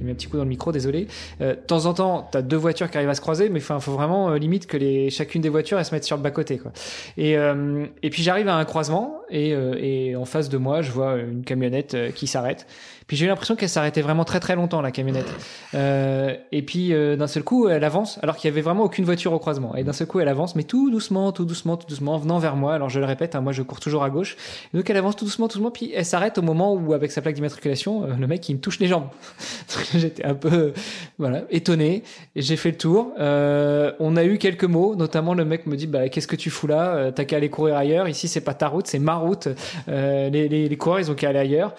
j'ai 0.00 0.06
mis 0.06 0.12
un 0.12 0.14
petit 0.14 0.28
coup 0.28 0.38
dans 0.38 0.44
le 0.44 0.48
micro, 0.48 0.72
désolé. 0.72 1.06
Euh, 1.40 1.54
de 1.54 1.60
temps 1.60 1.84
en 1.84 1.94
temps, 1.94 2.28
tu 2.32 2.42
deux 2.42 2.56
voitures 2.56 2.90
qui 2.90 2.96
arrivent 2.96 3.10
à 3.10 3.14
se 3.14 3.20
croiser, 3.20 3.50
mais 3.50 3.60
enfin, 3.60 3.78
faut 3.80 3.92
vraiment 3.92 4.30
euh, 4.30 4.38
limite 4.38 4.66
que 4.66 4.76
les, 4.76 5.10
chacune 5.10 5.42
des 5.42 5.50
voitures 5.50 5.78
elles 5.78 5.84
se 5.84 5.94
mettent 5.94 6.04
sur 6.04 6.16
le 6.16 6.22
bas 6.22 6.30
côté, 6.30 6.58
quoi. 6.58 6.72
Et, 7.16 7.36
euh, 7.36 7.86
et 8.02 8.10
puis 8.10 8.22
j'arrive 8.22 8.48
à 8.48 8.56
un 8.56 8.64
croisement 8.64 9.20
et, 9.30 9.54
euh, 9.54 9.74
et 9.78 10.16
en 10.16 10.24
face 10.24 10.48
de 10.48 10.58
moi, 10.58 10.82
je 10.82 10.90
vois 10.90 11.16
une 11.18 11.44
camionnette 11.44 11.94
euh, 11.94 12.10
qui 12.10 12.26
s'arrête. 12.26 12.66
Puis 13.10 13.16
j'ai 13.16 13.24
eu 13.26 13.28
l'impression 13.28 13.56
qu'elle 13.56 13.68
s'arrêtait 13.68 14.02
vraiment 14.02 14.24
très 14.24 14.38
très 14.38 14.54
longtemps 14.54 14.80
la 14.82 14.92
camionnette. 14.92 15.26
Euh, 15.74 16.36
et 16.52 16.62
puis 16.62 16.92
euh, 16.92 17.16
d'un 17.16 17.26
seul 17.26 17.42
coup, 17.42 17.68
elle 17.68 17.82
avance 17.82 18.20
alors 18.22 18.36
qu'il 18.36 18.48
y 18.48 18.52
avait 18.52 18.60
vraiment 18.60 18.84
aucune 18.84 19.04
voiture 19.04 19.32
au 19.32 19.40
croisement. 19.40 19.74
Et 19.74 19.82
d'un 19.82 19.92
seul 19.92 20.06
coup, 20.06 20.20
elle 20.20 20.28
avance, 20.28 20.54
mais 20.54 20.62
tout 20.62 20.92
doucement, 20.92 21.32
tout 21.32 21.44
doucement, 21.44 21.76
tout 21.76 21.88
doucement, 21.88 22.14
en 22.14 22.18
venant 22.18 22.38
vers 22.38 22.54
moi. 22.54 22.72
Alors 22.72 22.88
je 22.88 23.00
le 23.00 23.06
répète, 23.06 23.34
hein, 23.34 23.40
moi 23.40 23.50
je 23.50 23.62
cours 23.62 23.80
toujours 23.80 24.04
à 24.04 24.10
gauche. 24.10 24.36
Donc 24.74 24.88
elle 24.88 24.96
avance 24.96 25.16
tout 25.16 25.24
doucement, 25.24 25.48
tout 25.48 25.58
doucement, 25.58 25.72
puis 25.72 25.90
elle 25.92 26.04
s'arrête 26.04 26.38
au 26.38 26.42
moment 26.42 26.72
où 26.72 26.94
avec 26.94 27.10
sa 27.10 27.20
plaque 27.20 27.34
d'immatriculation, 27.34 28.04
euh, 28.04 28.14
le 28.16 28.28
mec 28.28 28.48
il 28.48 28.54
me 28.54 28.60
touche 28.60 28.78
les 28.78 28.86
jambes. 28.86 29.08
J'étais 29.96 30.24
un 30.24 30.34
peu 30.34 30.72
voilà 31.18 31.42
étonné. 31.50 32.04
J'ai 32.36 32.56
fait 32.56 32.70
le 32.70 32.78
tour. 32.78 33.12
Euh, 33.18 33.90
on 33.98 34.16
a 34.16 34.22
eu 34.22 34.38
quelques 34.38 34.62
mots, 34.62 34.94
notamment 34.94 35.34
le 35.34 35.44
mec 35.44 35.66
me 35.66 35.74
dit 35.74 35.88
bah 35.88 36.08
qu'est-ce 36.08 36.28
que 36.28 36.36
tu 36.36 36.48
fous 36.48 36.68
là? 36.68 36.94
Euh, 36.94 37.10
T'as 37.10 37.24
qu'à 37.24 37.38
aller 37.38 37.50
courir 37.50 37.76
ailleurs. 37.76 38.08
Ici 38.08 38.28
c'est 38.28 38.40
pas 38.40 38.54
ta 38.54 38.68
route, 38.68 38.86
c'est 38.86 39.00
ma 39.00 39.16
route. 39.16 39.48
Euh, 39.88 40.30
les, 40.30 40.48
les, 40.48 40.68
les 40.68 40.76
coureurs 40.76 41.00
ils 41.00 41.10
ont 41.10 41.16
qu'à 41.16 41.30
aller 41.30 41.40
ailleurs. 41.40 41.74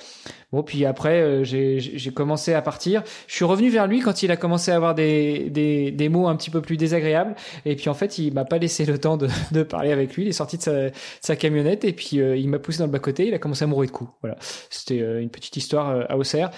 Bon, 0.52 0.64
puis 0.64 0.86
après, 0.86 1.22
euh, 1.22 1.44
j'ai 1.46 1.80
j'ai 1.80 2.12
commencé 2.12 2.54
à 2.54 2.62
partir. 2.62 3.04
Je 3.28 3.36
suis 3.36 3.46
revenu 3.46 3.70
vers 3.70 3.88
lui 3.88 4.02
quand 4.02 4.22
il 4.22 4.32
a 4.32 4.36
commencé 4.38 4.70
à 4.72 4.76
avoir 4.76 4.94
des, 4.96 5.50
des, 5.50 5.92
des 5.92 6.10
mots 6.10 6.28
un 6.28 6.36
petit 6.36 6.50
peu 6.50 6.62
plus 6.62 6.76
désagréables. 6.76 7.36
Et 7.66 7.76
puis 7.78 7.90
en 7.90 7.94
fait, 7.94 8.18
il 8.18 8.34
m'a 8.34 8.44
pas 8.44 8.58
laissé 8.58 8.84
le 8.86 8.98
temps 8.98 9.16
de, 9.16 9.30
de 9.52 9.64
parler 9.64 9.92
avec 9.94 10.14
lui. 10.16 10.24
Il 10.24 10.28
est 10.28 10.34
sorti 10.34 10.58
de 10.58 10.62
sa, 10.64 10.72
de 10.74 10.92
sa 11.22 11.36
camionnette 11.38 11.86
et 11.86 11.94
puis 11.94 12.20
euh, 12.20 12.36
il 12.36 12.50
m'a 12.50 12.60
poussé 12.60 12.80
dans 12.80 12.86
le 12.86 12.92
bas-côté. 12.92 13.28
Il 13.28 13.34
a 13.34 13.40
commencé 13.40 13.64
à 13.64 13.68
mourir 13.68 13.90
de 13.90 13.96
coups. 13.96 14.12
Voilà. 14.22 14.36
C'était 14.70 15.00
euh, 15.02 15.22
une 15.22 15.30
petite 15.30 15.56
histoire 15.56 15.90
euh, 15.90 16.04
à 16.10 16.18
Auxerre. 16.18 16.52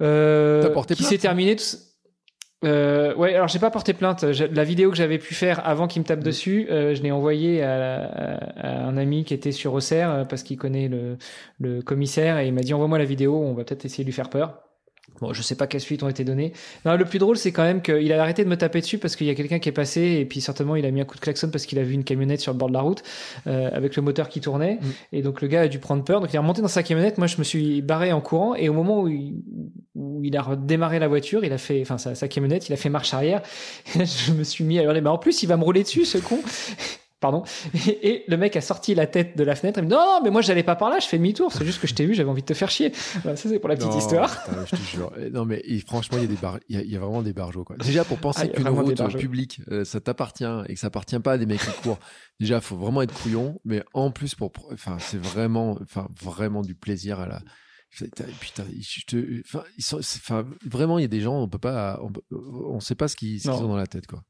Euh, 0.00 0.62
qui 0.94 1.02
s'est 1.04 1.18
terminée. 1.18 1.56
tout- 1.56 1.64
Euh, 2.64 3.14
ouais, 3.14 3.34
alors 3.34 3.46
j'ai 3.46 3.60
pas 3.60 3.70
porté 3.70 3.94
plainte. 3.94 4.24
La 4.24 4.64
vidéo 4.64 4.90
que 4.90 4.96
j'avais 4.96 5.18
pu 5.18 5.32
faire 5.34 5.64
avant 5.66 5.86
qu'il 5.86 6.02
me 6.02 6.06
tape 6.06 6.24
dessus, 6.24 6.66
euh, 6.70 6.92
je 6.94 7.02
l'ai 7.02 7.12
envoyée 7.12 7.62
à, 7.62 8.04
à- 8.06 8.80
à 8.82 8.84
un 8.86 8.96
ami 8.96 9.24
qui 9.24 9.32
était 9.32 9.52
sur 9.52 9.74
Auxerre 9.74 10.10
euh, 10.10 10.24
parce 10.24 10.42
qu'il 10.42 10.56
connaît 10.58 10.88
le, 10.88 11.18
le 11.60 11.82
commissaire 11.82 12.36
et 12.38 12.48
il 12.48 12.52
m'a 12.54 12.62
dit 12.62 12.74
envoie-moi 12.74 12.98
la 12.98 13.04
vidéo, 13.04 13.36
on 13.40 13.54
va 13.54 13.62
peut-être 13.64 13.84
essayer 13.84 14.02
de 14.02 14.08
lui 14.08 14.12
faire 14.14 14.28
peur. 14.30 14.67
Bon, 15.20 15.32
je 15.32 15.42
sais 15.42 15.56
pas 15.56 15.66
quelles 15.66 15.80
suites 15.80 16.02
ont 16.02 16.08
été 16.08 16.24
données. 16.24 16.52
Non, 16.84 16.96
le 16.96 17.04
plus 17.04 17.18
drôle, 17.18 17.36
c'est 17.36 17.52
quand 17.52 17.64
même 17.64 17.82
qu'il 17.82 18.12
a 18.12 18.22
arrêté 18.22 18.44
de 18.44 18.48
me 18.48 18.56
taper 18.56 18.80
dessus 18.80 18.98
parce 18.98 19.16
qu'il 19.16 19.26
y 19.26 19.30
a 19.30 19.34
quelqu'un 19.34 19.58
qui 19.58 19.68
est 19.68 19.72
passé 19.72 20.18
et 20.20 20.24
puis 20.24 20.40
certainement 20.40 20.76
il 20.76 20.86
a 20.86 20.90
mis 20.90 21.00
un 21.00 21.04
coup 21.04 21.16
de 21.16 21.20
klaxon 21.20 21.50
parce 21.50 21.66
qu'il 21.66 21.78
a 21.78 21.82
vu 21.82 21.94
une 21.94 22.04
camionnette 22.04 22.40
sur 22.40 22.52
le 22.52 22.58
bord 22.58 22.68
de 22.68 22.74
la 22.74 22.80
route 22.80 23.02
euh, 23.46 23.70
avec 23.72 23.96
le 23.96 24.02
moteur 24.02 24.28
qui 24.28 24.40
tournait 24.40 24.68
Mm. 24.76 24.90
et 25.12 25.22
donc 25.22 25.40
le 25.40 25.48
gars 25.48 25.62
a 25.62 25.68
dû 25.68 25.78
prendre 25.78 26.04
peur. 26.04 26.20
Donc 26.20 26.30
il 26.32 26.36
est 26.36 26.38
remonté 26.38 26.62
dans 26.62 26.68
sa 26.68 26.82
camionnette. 26.82 27.18
Moi, 27.18 27.26
je 27.26 27.38
me 27.38 27.44
suis 27.44 27.82
barré 27.82 28.12
en 28.12 28.20
courant 28.20 28.54
et 28.54 28.68
au 28.68 28.72
moment 28.72 29.02
où 29.02 29.08
il, 29.08 29.42
où 29.94 30.22
il 30.24 30.36
a 30.36 30.42
redémarré 30.42 30.98
la 30.98 31.08
voiture, 31.08 31.44
il 31.44 31.52
a 31.52 31.58
fait, 31.58 31.80
enfin 31.82 31.98
sa, 31.98 32.14
sa 32.14 32.28
camionnette, 32.28 32.68
il 32.68 32.72
a 32.72 32.76
fait 32.76 32.90
marche 32.90 33.14
arrière. 33.14 33.42
Et 33.94 33.98
là, 33.98 34.04
je 34.04 34.32
me 34.32 34.44
suis 34.44 34.64
mis 34.64 34.78
à 34.78 34.82
hurler. 34.82 35.00
Mais 35.00 35.10
en 35.10 35.18
plus, 35.18 35.42
il 35.42 35.46
va 35.46 35.56
me 35.56 35.64
rouler 35.64 35.82
dessus, 35.82 36.04
ce 36.04 36.18
con. 36.18 36.40
Pardon. 37.20 37.42
Et, 37.86 38.08
et 38.10 38.24
le 38.28 38.36
mec 38.36 38.54
a 38.56 38.60
sorti 38.60 38.94
la 38.94 39.06
tête 39.06 39.36
de 39.36 39.42
la 39.42 39.56
fenêtre. 39.56 39.78
Il 39.80 39.82
me 39.84 39.88
dit 39.88 39.94
non, 39.94 40.00
non, 40.00 40.20
mais 40.22 40.30
moi 40.30 40.40
j'allais 40.40 40.62
pas 40.62 40.76
par 40.76 40.88
là. 40.90 40.98
Je 41.00 41.06
fais 41.06 41.18
demi-tour. 41.18 41.52
C'est 41.52 41.64
juste 41.64 41.80
que 41.80 41.86
je 41.88 41.94
t'ai 41.94 42.06
vu. 42.06 42.14
J'avais 42.14 42.30
envie 42.30 42.42
de 42.42 42.46
te 42.46 42.54
faire 42.54 42.70
chier. 42.70 42.92
Voilà, 43.22 43.36
ça 43.36 43.48
c'est 43.48 43.58
pour 43.58 43.68
la 43.68 43.74
petite 43.76 43.90
Non, 43.90 43.98
histoire. 43.98 44.44
putain, 44.44 44.64
je 44.66 44.76
te 44.76 44.82
jure. 44.82 45.12
Non, 45.32 45.44
mais 45.44 45.60
et 45.64 45.80
franchement, 45.80 46.18
il 46.18 46.22
y 46.22 46.26
a 46.26 46.28
des 46.28 46.36
bar... 46.40 46.58
il 46.68 46.76
y 46.76 46.78
a, 46.78 46.82
il 46.82 46.90
y 46.90 46.96
a 46.96 47.00
vraiment 47.00 47.22
des 47.22 47.32
barjots, 47.32 47.64
quoi. 47.64 47.76
Déjà, 47.76 48.04
pour 48.04 48.18
penser 48.18 48.42
Ah, 48.44 48.48
qu'une 48.48 48.68
route 48.68 48.96
barjots. 48.96 49.18
publique, 49.18 49.60
euh, 49.70 49.84
ça 49.84 50.00
t'appartient 50.00 50.44
et 50.68 50.74
que 50.74 50.78
ça 50.80 50.86
appartient 50.88 51.18
pas 51.18 51.32
à 51.32 51.38
des 51.38 51.46
mecs 51.46 51.60
qui 51.60 51.82
courent. 51.82 51.98
Déjà, 52.38 52.60
faut 52.60 52.76
vraiment 52.76 53.02
être 53.02 53.14
couillon, 53.14 53.60
mais 53.64 53.82
en 53.94 54.10
plus, 54.12 54.34
pour, 54.36 54.52
enfin, 54.72 54.96
c'est 55.00 55.18
vraiment, 55.20 55.76
enfin, 55.82 56.06
vraiment 56.20 56.62
du 56.62 56.74
plaisir 56.76 57.18
à 57.20 57.26
la, 57.26 57.40
Putain, 57.90 58.64
je 58.80 59.00
te, 59.06 59.40
enfin, 59.46 59.64
ils 59.78 59.82
sont, 59.82 59.98
c'est- 60.02 60.18
enfin, 60.22 60.44
vraiment, 60.66 60.98
il 60.98 61.02
y 61.02 61.04
a 61.06 61.08
des 61.08 61.22
gens, 61.22 61.40
on 61.40 61.48
peut 61.48 61.58
pas, 61.58 61.98
on, 62.02 62.12
on 62.30 62.80
sait 62.80 62.94
pas 62.94 63.08
ce 63.08 63.16
qu'ils, 63.16 63.40
Non. 63.46 63.54
ont 63.64 63.68
dans 63.68 63.76
la 63.76 63.86
tête, 63.86 64.06
quoi. 64.06 64.22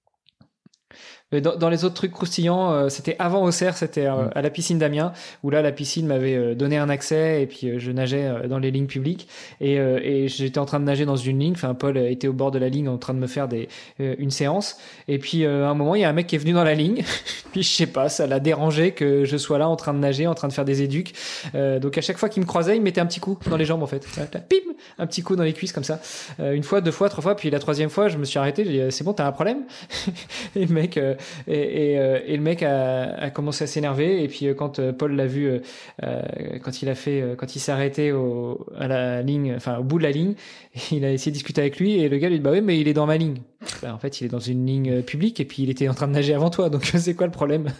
Mais 1.32 1.40
dans, 1.40 1.56
dans 1.56 1.68
les 1.68 1.84
autres 1.84 1.94
trucs 1.94 2.12
croustillants, 2.12 2.72
euh, 2.72 2.88
c'était 2.88 3.16
avant 3.18 3.42
Auxerre, 3.44 3.76
c'était 3.76 4.06
euh, 4.06 4.18
Mm. 4.18 4.30
à 4.34 4.42
la 4.42 4.50
piscine 4.50 4.78
d'Amiens, 4.78 5.12
où 5.42 5.50
là 5.50 5.62
la 5.62 5.72
piscine 5.72 6.06
m'avait 6.06 6.34
euh, 6.34 6.54
donné 6.54 6.76
un 6.78 6.88
accès 6.88 7.42
et 7.42 7.46
puis 7.46 7.68
euh, 7.68 7.78
je 7.78 7.90
nageais 7.90 8.24
euh, 8.24 8.48
dans 8.48 8.58
les 8.58 8.70
lignes 8.70 8.86
publiques 8.86 9.28
et, 9.60 9.78
euh, 9.78 10.00
et 10.02 10.28
j'étais 10.28 10.58
en 10.58 10.64
train 10.64 10.80
de 10.80 10.84
nager 10.84 11.04
dans 11.04 11.16
une 11.16 11.38
ligne. 11.40 11.52
Enfin, 11.54 11.74
Paul 11.74 11.96
était 11.98 12.28
au 12.28 12.32
bord 12.32 12.50
de 12.50 12.58
la 12.58 12.68
ligne 12.68 12.88
en 12.88 12.98
train 12.98 13.14
de 13.14 13.18
me 13.18 13.26
faire 13.26 13.48
des, 13.48 13.68
euh, 14.00 14.14
une 14.18 14.30
séance 14.30 14.76
et 15.06 15.18
puis 15.18 15.44
euh, 15.44 15.66
à 15.66 15.70
un 15.70 15.74
moment 15.74 15.94
il 15.94 16.02
y 16.02 16.04
a 16.04 16.08
un 16.08 16.12
mec 16.12 16.26
qui 16.26 16.36
est 16.36 16.38
venu 16.38 16.52
dans 16.52 16.64
la 16.64 16.74
ligne. 16.74 17.04
puis 17.52 17.62
je 17.62 17.68
sais 17.68 17.86
pas, 17.86 18.08
ça 18.08 18.26
l'a 18.26 18.40
dérangé 18.40 18.92
que 18.92 19.24
je 19.24 19.36
sois 19.36 19.58
là 19.58 19.68
en 19.68 19.76
train 19.76 19.94
de 19.94 19.98
nager, 19.98 20.26
en 20.26 20.34
train 20.34 20.48
de 20.48 20.52
faire 20.52 20.64
des 20.64 20.82
éduques. 20.82 21.14
Euh, 21.54 21.78
donc 21.78 21.98
à 21.98 22.00
chaque 22.00 22.18
fois 22.18 22.28
qu'il 22.28 22.42
me 22.42 22.46
croisait, 22.46 22.76
il 22.76 22.80
me 22.80 22.84
mettait 22.84 23.00
un 23.00 23.06
petit 23.06 23.20
coup 23.20 23.38
dans 23.48 23.56
les 23.56 23.64
jambes 23.64 23.82
en 23.82 23.86
fait. 23.86 24.06
Pim, 24.48 24.56
un 24.98 25.06
petit 25.06 25.22
coup 25.22 25.36
dans 25.36 25.44
les 25.44 25.52
cuisses 25.52 25.72
comme 25.72 25.84
ça. 25.84 26.00
Euh, 26.40 26.52
une 26.52 26.62
fois, 26.62 26.80
deux 26.80 26.90
fois, 26.90 27.08
trois 27.08 27.22
fois, 27.22 27.36
puis 27.36 27.50
la 27.50 27.58
troisième 27.58 27.90
fois, 27.90 28.08
je 28.08 28.18
me 28.18 28.24
suis 28.24 28.38
arrêté. 28.38 28.64
J'ai 28.64 28.86
dit 28.86 28.92
c'est 28.92 29.04
bon, 29.04 29.12
t'as 29.12 29.26
un 29.26 29.32
problème? 29.32 29.64
Et 30.56 30.64
le 30.66 30.74
mec 30.74 30.96
euh, 30.96 31.14
et, 31.46 31.92
et, 31.92 31.98
euh, 31.98 32.20
et 32.26 32.36
le 32.36 32.42
mec 32.42 32.62
a, 32.62 33.14
a 33.14 33.30
commencé 33.30 33.64
à 33.64 33.66
s'énerver. 33.66 34.22
Et 34.22 34.28
puis 34.28 34.46
euh, 34.46 34.54
quand 34.54 34.78
euh, 34.78 34.92
Paul 34.92 35.14
l'a 35.14 35.26
vu, 35.26 35.46
euh, 35.46 35.58
euh, 36.02 36.22
quand 36.62 36.82
il 36.82 36.88
a 36.88 36.94
fait, 36.94 37.20
euh, 37.20 37.34
quand 37.36 37.54
il 37.56 37.60
s'est 37.60 37.72
arrêté 37.72 38.12
au, 38.12 38.66
à 38.76 38.88
la 38.88 39.22
ligne, 39.22 39.54
enfin 39.56 39.78
au 39.78 39.84
bout 39.84 39.98
de 39.98 40.04
la 40.04 40.10
ligne, 40.10 40.34
il 40.92 41.04
a 41.04 41.12
essayé 41.12 41.30
de 41.30 41.34
discuter 41.34 41.60
avec 41.60 41.78
lui. 41.78 42.00
Et 42.00 42.08
le 42.08 42.18
gars 42.18 42.28
lui 42.28 42.36
dit 42.36 42.42
bah 42.42 42.50
oui, 42.52 42.60
mais 42.60 42.78
il 42.80 42.88
est 42.88 42.94
dans 42.94 43.06
ma 43.06 43.16
ligne. 43.16 43.38
Bah, 43.82 43.92
en 43.92 43.98
fait, 43.98 44.20
il 44.20 44.24
est 44.24 44.28
dans 44.28 44.38
une 44.38 44.64
ligne 44.66 44.90
euh, 44.98 45.02
publique 45.02 45.40
et 45.40 45.44
puis 45.44 45.64
il 45.64 45.70
était 45.70 45.88
en 45.88 45.94
train 45.94 46.06
de 46.06 46.12
nager 46.12 46.32
avant 46.32 46.48
toi. 46.50 46.70
Donc 46.70 46.84
c'est 46.96 47.14
quoi 47.14 47.26
le 47.26 47.32
problème? 47.32 47.68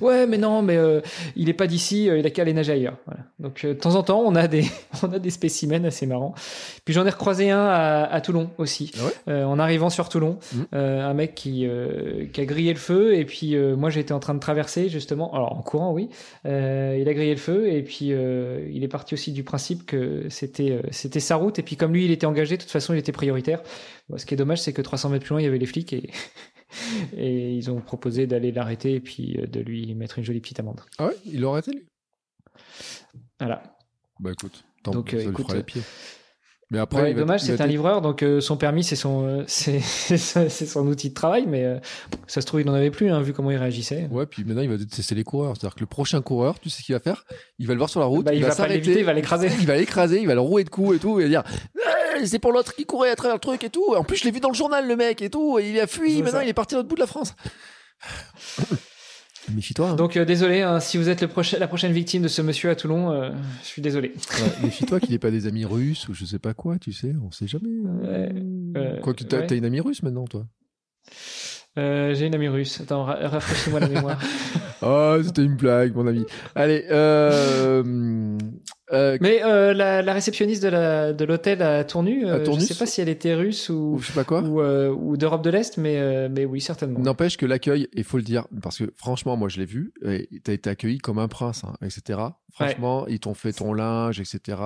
Ouais, 0.00 0.26
mais 0.26 0.38
non, 0.38 0.62
mais 0.62 0.76
euh, 0.76 1.02
il 1.36 1.50
est 1.50 1.54
pas 1.54 1.66
d'ici. 1.66 2.08
euh, 2.08 2.18
il 2.18 2.24
a 2.26 2.30
qu'à 2.30 2.42
aller 2.42 2.54
nager 2.54 2.72
ailleurs. 2.72 2.96
Voilà. 3.04 3.20
Donc 3.40 3.62
euh, 3.64 3.74
de 3.74 3.78
temps 3.78 3.96
en 3.96 4.02
temps, 4.02 4.22
on 4.24 4.34
a 4.34 4.48
des, 4.48 4.64
on 5.02 5.12
a 5.12 5.18
des 5.18 5.28
spécimens 5.28 5.84
assez 5.84 6.06
marrants. 6.06 6.34
Puis 6.86 6.94
j'en 6.94 7.04
ai 7.04 7.10
recroisé 7.10 7.50
un 7.50 7.58
à, 7.66 8.04
à 8.04 8.20
Toulon 8.22 8.48
aussi. 8.56 8.90
Ah 8.98 9.04
ouais? 9.04 9.12
Euh, 9.28 9.44
en 9.44 9.58
arrivant 9.58 9.90
sur 9.90 10.08
Toulon, 10.08 10.38
Mhm. 10.54 10.66
euh, 10.74 11.02
un 11.10 11.12
mec 11.12 11.34
qui, 11.34 11.66
euh, 11.66 12.24
qui 12.32 12.40
a 12.40 12.46
grillé 12.46 12.72
le 12.72 12.78
feu 12.78 13.14
et 13.14 13.24
puis 13.26 13.54
euh, 13.54 13.76
moi 13.76 13.90
j'étais 13.90 14.12
en 14.12 14.20
train 14.20 14.32
de 14.34 14.38
traverser 14.40 14.88
justement, 14.88 15.34
alors 15.34 15.52
en 15.58 15.62
courant 15.62 15.92
oui, 15.92 16.08
Euh, 16.46 16.96
il 16.98 17.06
a 17.08 17.12
grillé 17.14 17.32
le 17.34 17.40
feu 17.40 17.68
et 17.70 17.82
puis 17.82 18.12
euh, 18.12 18.66
il 18.72 18.82
est 18.82 18.88
parti 18.88 19.12
aussi 19.14 19.32
du 19.32 19.44
principe 19.44 19.84
que 19.84 20.24
c'était 20.30 20.70
euh, 20.70 20.80
c'était 20.90 21.20
sa 21.20 21.36
route 21.36 21.58
et 21.58 21.62
puis 21.62 21.76
comme 21.76 21.92
lui 21.92 22.06
il 22.06 22.10
était 22.12 22.26
engagé, 22.26 22.56
de 22.56 22.62
toute 22.62 22.70
façon 22.70 22.94
il 22.94 22.98
était 22.98 23.12
prioritaire. 23.12 23.60
Bon, 24.10 24.18
ce 24.18 24.26
qui 24.26 24.34
est 24.34 24.36
dommage 24.36 24.60
c'est 24.60 24.72
que 24.72 24.82
300 24.82 25.10
mètres 25.10 25.24
plus 25.24 25.30
loin 25.30 25.40
il 25.40 25.44
y 25.44 25.46
avait 25.46 25.58
les 25.58 25.66
flics 25.66 25.92
et 25.92 26.10
et 27.16 27.54
ils 27.54 27.70
ont 27.70 27.80
proposé 27.80 28.26
d'aller 28.26 28.52
l'arrêter 28.52 28.94
et 28.94 29.00
puis 29.00 29.36
euh, 29.38 29.46
de 29.46 29.60
lui 29.60 29.94
mettre 29.94 30.18
une 30.18 30.24
jolie 30.24 30.40
petite 30.40 30.60
amende. 30.60 30.80
Ah 30.98 31.08
ouais, 31.08 31.16
il 31.26 31.40
l'aurait 31.40 31.60
été 31.60 31.72
lui? 31.72 31.86
Voilà. 33.38 33.62
Bah 34.18 34.32
écoute, 34.32 34.64
tant 34.82 34.92
Donc, 34.92 35.14
euh, 35.14 35.20
écoute, 35.20 35.46
fera 35.46 35.54
les 35.54 35.60
euh, 35.60 35.64
pieds. 35.64 35.82
Mais 36.72 36.78
après, 36.78 37.02
Ouais, 37.02 37.12
va- 37.12 37.20
dommage, 37.20 37.40
va 37.42 37.56
c'est 37.56 37.60
un 37.60 37.66
livreur, 37.66 38.00
donc 38.00 38.22
euh, 38.22 38.40
son 38.40 38.56
permis, 38.56 38.84
c'est 38.84 38.94
son, 38.96 39.26
euh, 39.26 39.44
c'est 39.46 39.80
son 39.80 40.86
outil 40.86 41.08
de 41.10 41.14
travail, 41.14 41.44
mais 41.48 41.64
euh, 41.64 41.78
ça 42.28 42.40
se 42.40 42.46
trouve, 42.46 42.60
il 42.60 42.66
n'en 42.66 42.74
avait 42.74 42.92
plus, 42.92 43.10
hein, 43.10 43.20
vu 43.22 43.32
comment 43.32 43.50
il 43.50 43.56
réagissait. 43.56 44.06
Ouais, 44.10 44.24
puis 44.26 44.44
maintenant 44.44 44.62
il 44.62 44.68
va 44.70 44.76
détester 44.76 45.14
les 45.16 45.24
coureurs. 45.24 45.54
C'est-à-dire 45.56 45.74
que 45.74 45.80
le 45.80 45.86
prochain 45.86 46.22
coureur, 46.22 46.60
tu 46.60 46.70
sais 46.70 46.80
ce 46.80 46.86
qu'il 46.86 46.94
va 46.94 47.00
faire? 47.00 47.24
Il 47.58 47.66
va 47.66 47.74
le 47.74 47.78
voir 47.78 47.90
sur 47.90 47.98
la 47.98 48.06
route, 48.06 48.24
Bah, 48.24 48.34
il 48.34 48.42
va 48.42 48.50
pas 48.50 48.54
s'arrêter, 48.54 49.00
il 49.00 49.04
va 49.04 49.12
l'écraser. 49.14 49.48
Il 49.60 49.66
va 49.66 49.76
l'écraser, 49.76 50.20
il 50.20 50.26
va 50.28 50.34
le 50.34 50.40
rouer 50.40 50.62
de 50.62 50.70
coups 50.70 50.96
et 50.96 50.98
tout, 51.00 51.18
et 51.20 51.24
il 51.26 51.32
va 51.32 51.42
dire 51.42 51.52
Eh, 52.20 52.26
c'est 52.26 52.38
pour 52.38 52.52
l'autre 52.52 52.72
qui 52.74 52.86
courait 52.86 53.10
à 53.10 53.16
travers 53.16 53.34
le 53.34 53.40
truc 53.40 53.64
et 53.64 53.70
tout. 53.70 53.94
En 53.96 54.04
plus, 54.04 54.16
je 54.18 54.24
l'ai 54.24 54.30
vu 54.30 54.38
dans 54.40 54.48
le 54.50 54.54
journal, 54.54 54.86
le 54.86 54.94
mec 54.94 55.22
et 55.22 55.30
tout. 55.30 55.58
Et 55.58 55.70
il 55.70 55.80
a 55.80 55.86
fui, 55.88 56.22
maintenant 56.22 56.38
ça. 56.38 56.44
il 56.44 56.48
est 56.50 56.54
parti 56.54 56.74
à 56.74 56.78
l'autre 56.78 56.88
bout 56.88 56.94
de 56.96 57.00
la 57.00 57.06
France. 57.08 57.34
Méfie-toi. 59.54 59.90
hein. 59.90 59.94
Donc, 59.96 60.16
euh, 60.16 60.24
désolé, 60.24 60.60
hein, 60.62 60.80
si 60.80 60.98
vous 60.98 61.08
êtes 61.08 61.22
le 61.22 61.28
la 61.58 61.66
prochaine 61.68 61.92
victime 61.92 62.22
de 62.22 62.28
ce 62.28 62.42
monsieur 62.42 62.70
à 62.70 62.74
Toulon, 62.76 63.10
euh, 63.10 63.30
je 63.62 63.66
suis 63.66 63.82
désolé. 63.82 64.08
Ouais, 64.34 64.64
Méfie-toi 64.64 65.00
qu'il 65.00 65.14
ait 65.14 65.18
pas 65.18 65.30
des 65.30 65.46
amis 65.46 65.64
russes 65.64 66.08
ou 66.08 66.14
je 66.14 66.24
sais 66.24 66.38
pas 66.38 66.54
quoi, 66.54 66.78
tu 66.78 66.92
sais, 66.92 67.14
on 67.24 67.30
sait 67.30 67.46
jamais. 67.46 67.68
Ouais, 67.68 68.32
euh, 68.76 69.00
t'as 69.28 69.38
ouais. 69.38 69.46
t'as 69.46 69.56
une 69.56 69.64
amie 69.64 69.80
russe 69.80 70.02
maintenant, 70.02 70.26
toi? 70.26 70.46
J'ai 71.76 72.26
une 72.26 72.34
amie 72.34 72.48
russe. 72.48 72.80
Attends, 72.80 73.04
ra- 73.04 73.28
rafraîchis-moi 73.28 73.80
la 73.80 73.88
mémoire. 73.94 74.20
Oh, 74.82 75.16
c'était 75.24 75.42
une 75.44 75.56
blague, 75.56 75.94
mon 75.94 76.06
ami. 76.06 76.26
Allez, 76.54 76.84
euh, 78.92 79.16
Mais 79.20 79.42
euh, 79.44 79.72
la, 79.74 80.02
la 80.02 80.12
réceptionniste 80.12 80.62
de 80.62 80.68
la- 80.68 81.12
de 81.12 81.24
l'hôtel 81.24 81.62
à 81.62 81.84
Tournu, 81.84 82.26
euh, 82.26 82.36
À 82.36 82.40
Tournus 82.40 82.62
je 82.68 82.72
sais 82.72 82.78
pas 82.78 82.86
si 82.86 83.00
elle 83.00 83.08
était 83.08 83.34
russe 83.34 83.68
ou, 83.68 83.94
ou 83.94 83.98
je 84.00 84.08
sais 84.08 84.12
pas 84.12 84.24
quoi. 84.24 84.42
ou, 84.42 84.60
euh, 84.60 84.88
ou 84.90 85.16
d'Europe 85.16 85.42
de 85.42 85.50
l'Est, 85.50 85.76
mais, 85.78 85.98
euh, 85.98 86.28
mais 86.30 86.44
oui, 86.44 86.60
certainement. 86.60 86.98
N'empêche 87.00 87.36
que 87.36 87.46
l'accueil, 87.46 87.88
il 87.92 88.04
faut 88.04 88.16
le 88.16 88.22
dire, 88.22 88.46
parce 88.62 88.78
que 88.78 88.92
franchement, 88.96 89.36
moi 89.36 89.48
je 89.48 89.58
l'ai 89.58 89.66
vu, 89.66 89.92
t'as 90.44 90.52
été 90.52 90.68
accueilli 90.70 90.98
comme 90.98 91.18
un 91.18 91.28
prince, 91.28 91.64
hein, 91.64 91.74
etc. 91.82 92.18
Franchement, 92.52 93.06
ils 93.06 93.20
t'ont 93.20 93.34
fait 93.34 93.52
ton 93.52 93.72
linge, 93.72 94.18
etc. 94.20 94.58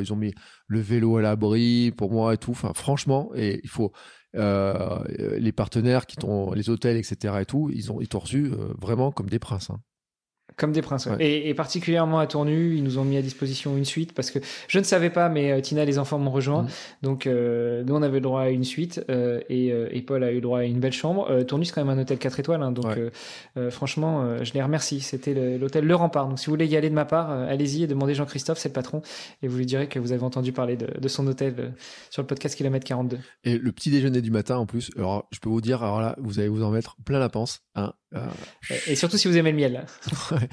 Ils 0.00 0.12
ont 0.12 0.16
mis 0.16 0.34
le 0.66 0.80
vélo 0.80 1.16
à 1.18 1.22
l'abri 1.22 1.92
pour 1.96 2.10
moi 2.12 2.34
et 2.34 2.36
tout. 2.36 2.50
Enfin, 2.50 2.72
franchement, 2.74 3.30
et 3.36 3.60
il 3.62 3.68
faut 3.70 3.92
euh, 4.36 4.98
les 5.38 5.52
partenaires 5.52 6.06
qui 6.06 6.16
t'ont, 6.16 6.52
les 6.52 6.68
hôtels, 6.68 6.96
etc. 6.96 7.34
et 7.40 7.44
tout, 7.46 7.70
ils 7.72 7.90
ont, 7.92 8.00
ils 8.00 8.08
t'ont 8.08 8.18
reçu 8.18 8.50
vraiment 8.80 9.10
comme 9.12 9.28
des 9.30 9.38
princes. 9.38 9.70
hein. 9.70 9.80
Comme 10.56 10.72
des 10.72 10.82
princes. 10.82 11.06
ouais. 11.06 11.12
Ouais. 11.16 11.24
Et, 11.24 11.48
et 11.50 11.54
particulièrement 11.54 12.18
à 12.18 12.26
Tournu, 12.26 12.74
ils 12.76 12.82
nous 12.82 12.98
ont 12.98 13.04
mis 13.04 13.16
à 13.16 13.22
disposition 13.22 13.76
une 13.76 13.84
suite 13.84 14.12
parce 14.12 14.30
que 14.32 14.40
je 14.66 14.78
ne 14.78 14.84
savais 14.84 15.10
pas, 15.10 15.28
mais 15.28 15.52
euh, 15.52 15.60
Tina 15.60 15.84
et 15.84 15.86
les 15.86 15.98
enfants 16.00 16.18
m'ont 16.18 16.30
rejoint. 16.32 16.62
Mhm. 16.62 16.68
Donc 17.02 17.26
euh, 17.28 17.84
nous, 17.84 17.94
on 17.94 18.02
avait 18.02 18.14
le 18.14 18.22
droit 18.22 18.40
à 18.42 18.48
une 18.48 18.64
suite 18.64 19.04
euh, 19.08 19.40
et, 19.48 19.70
euh, 19.72 19.88
et 19.92 20.02
Paul 20.02 20.24
a 20.24 20.32
eu 20.32 20.36
le 20.36 20.40
droit 20.40 20.60
à 20.60 20.64
une 20.64 20.80
belle 20.80 20.92
chambre. 20.92 21.28
Euh, 21.30 21.44
Tournu, 21.44 21.64
c'est 21.64 21.72
quand 21.72 21.84
même 21.84 21.96
un 21.96 22.00
hôtel 22.02 22.18
4 22.18 22.40
étoiles. 22.40 22.62
hein, 22.62 22.72
donc 22.72 22.86
Ouais. 22.86 22.94
euh, 22.98 23.10
euh, 23.56 23.70
franchement, 23.70 24.22
euh, 24.22 24.42
je 24.42 24.52
les 24.54 24.62
remercie. 24.62 25.00
C'était 25.00 25.34
le- 25.34 25.58
l'hôtel 25.58 25.84
Le 25.84 25.94
Rempart. 25.94 26.28
Donc 26.28 26.38
si 26.40 26.46
vous 26.46 26.52
voulez 26.52 26.66
y 26.66 26.76
aller 26.76 26.90
de 26.90 26.94
ma 26.94 27.04
part, 27.04 27.30
euh, 27.30 27.46
allez-y 27.48 27.84
et 27.84 27.86
demandez 27.86 28.14
Jean-Christophe, 28.14 28.58
c'est 28.58 28.70
le 28.70 28.74
patron. 28.74 29.02
Et 29.42 29.48
vous 29.48 29.58
lui 29.58 29.66
direz 29.66 29.86
que 29.88 29.98
vous 30.00 30.10
avez 30.12 30.22
entendu 30.24 30.52
parler 30.52 30.76
de, 30.76 30.88
de 30.98 31.08
son 31.08 31.26
hôtel 31.28 31.54
euh, 31.58 31.68
sur 32.10 32.22
le 32.22 32.26
podcast 32.26 32.56
Kilomètre 32.56 32.86
42. 32.86 33.18
Et 33.44 33.58
le 33.58 33.70
petit 33.72 33.90
déjeuner 33.90 34.20
du 34.22 34.30
matin 34.30 34.56
en 34.56 34.66
plus. 34.66 34.90
Alors, 34.96 35.28
je 35.30 35.38
peux 35.38 35.48
vous 35.50 35.60
dire, 35.60 35.82
alors 35.84 36.00
là, 36.00 36.16
vous 36.18 36.40
allez 36.40 36.48
vous 36.48 36.62
en 36.64 36.70
mettre 36.70 36.96
plein 37.04 37.18
la 37.20 37.28
panse. 37.28 37.60
Hein. 37.76 37.92
Euh, 38.14 38.26
Et, 38.86 38.96
surtout 38.96 39.18
si 39.18 39.28
vous 39.28 39.36
aimez 39.36 39.50
le 39.52 39.56
miel. 39.56 39.86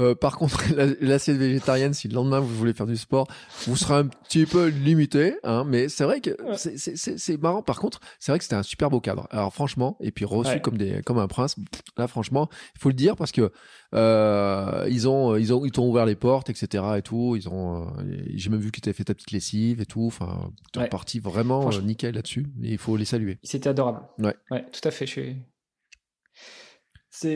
Euh, 0.00 0.14
par 0.14 0.36
contre, 0.38 0.62
la- 0.76 0.86
l'assiette 1.00 1.38
végétarienne, 1.38 1.92
si 1.92 2.06
le 2.06 2.14
lendemain 2.14 2.38
vous 2.38 2.54
voulez 2.54 2.72
faire 2.72 2.86
du 2.86 2.96
sport, 2.96 3.26
vous 3.66 3.74
serez 3.74 3.94
un 3.94 4.06
petit 4.06 4.46
peu 4.46 4.68
limité, 4.68 5.34
hein, 5.42 5.64
mais 5.66 5.88
c'est 5.88 6.04
vrai 6.04 6.20
que 6.20 6.36
c'est- 6.56 7.42
marrant. 7.42 7.62
Par 7.62 7.80
contre, 7.80 7.98
c'est 8.20 8.30
vrai 8.30 8.38
que 8.38 8.44
c'était 8.44 8.54
un 8.54 8.62
super 8.62 8.90
beau 8.90 9.00
cadre. 9.00 9.26
Alors 9.32 9.52
franchement, 9.52 9.96
et 10.00 10.12
puis 10.12 10.24
reçu 10.24 10.52
Ouais. 10.52 10.60
comme 10.60 10.78
des 10.78 11.02
comme 11.04 11.18
un 11.18 11.26
prince. 11.26 11.56
Là, 11.96 12.06
franchement, 12.06 12.48
il 12.76 12.80
faut 12.80 12.90
le 12.90 12.94
dire 12.94 13.16
parce 13.16 13.32
que 13.32 13.50
euh, 13.94 14.86
ils 14.88 15.08
ont 15.08 15.34
ils 15.36 15.52
ont 15.52 15.64
ils 15.64 15.72
t'ont 15.72 15.88
ouvert 15.88 16.06
les 16.06 16.14
portes, 16.14 16.48
etc. 16.48 16.84
Et 16.98 17.02
tout. 17.02 17.34
Ils 17.36 17.48
ont. 17.48 17.88
euh, 17.98 18.22
J'ai 18.34 18.50
même 18.50 18.60
vu 18.60 18.70
qu'ils 18.70 18.82
t'avaient 18.82 18.94
fait 18.94 19.02
ta 19.02 19.14
petite 19.14 19.32
lessive 19.32 19.80
et 19.80 19.86
tout. 19.86 20.06
Enfin, 20.06 20.52
t'es 20.72 20.78
Ouais. 20.78 20.84
reparti 20.84 21.18
vraiment 21.18 21.68
nickel 21.70 22.14
là-dessus. 22.14 22.46
Il 22.62 22.78
faut 22.78 22.96
les 22.96 23.04
saluer. 23.04 23.38
C'était 23.42 23.70
adorable. 23.70 24.02
Ouais. 24.20 24.36
Ouais, 24.52 24.64
tout 24.70 24.86
à 24.86 24.92
fait. 24.92 25.06
Je 25.06 25.10
suis... 25.10 25.36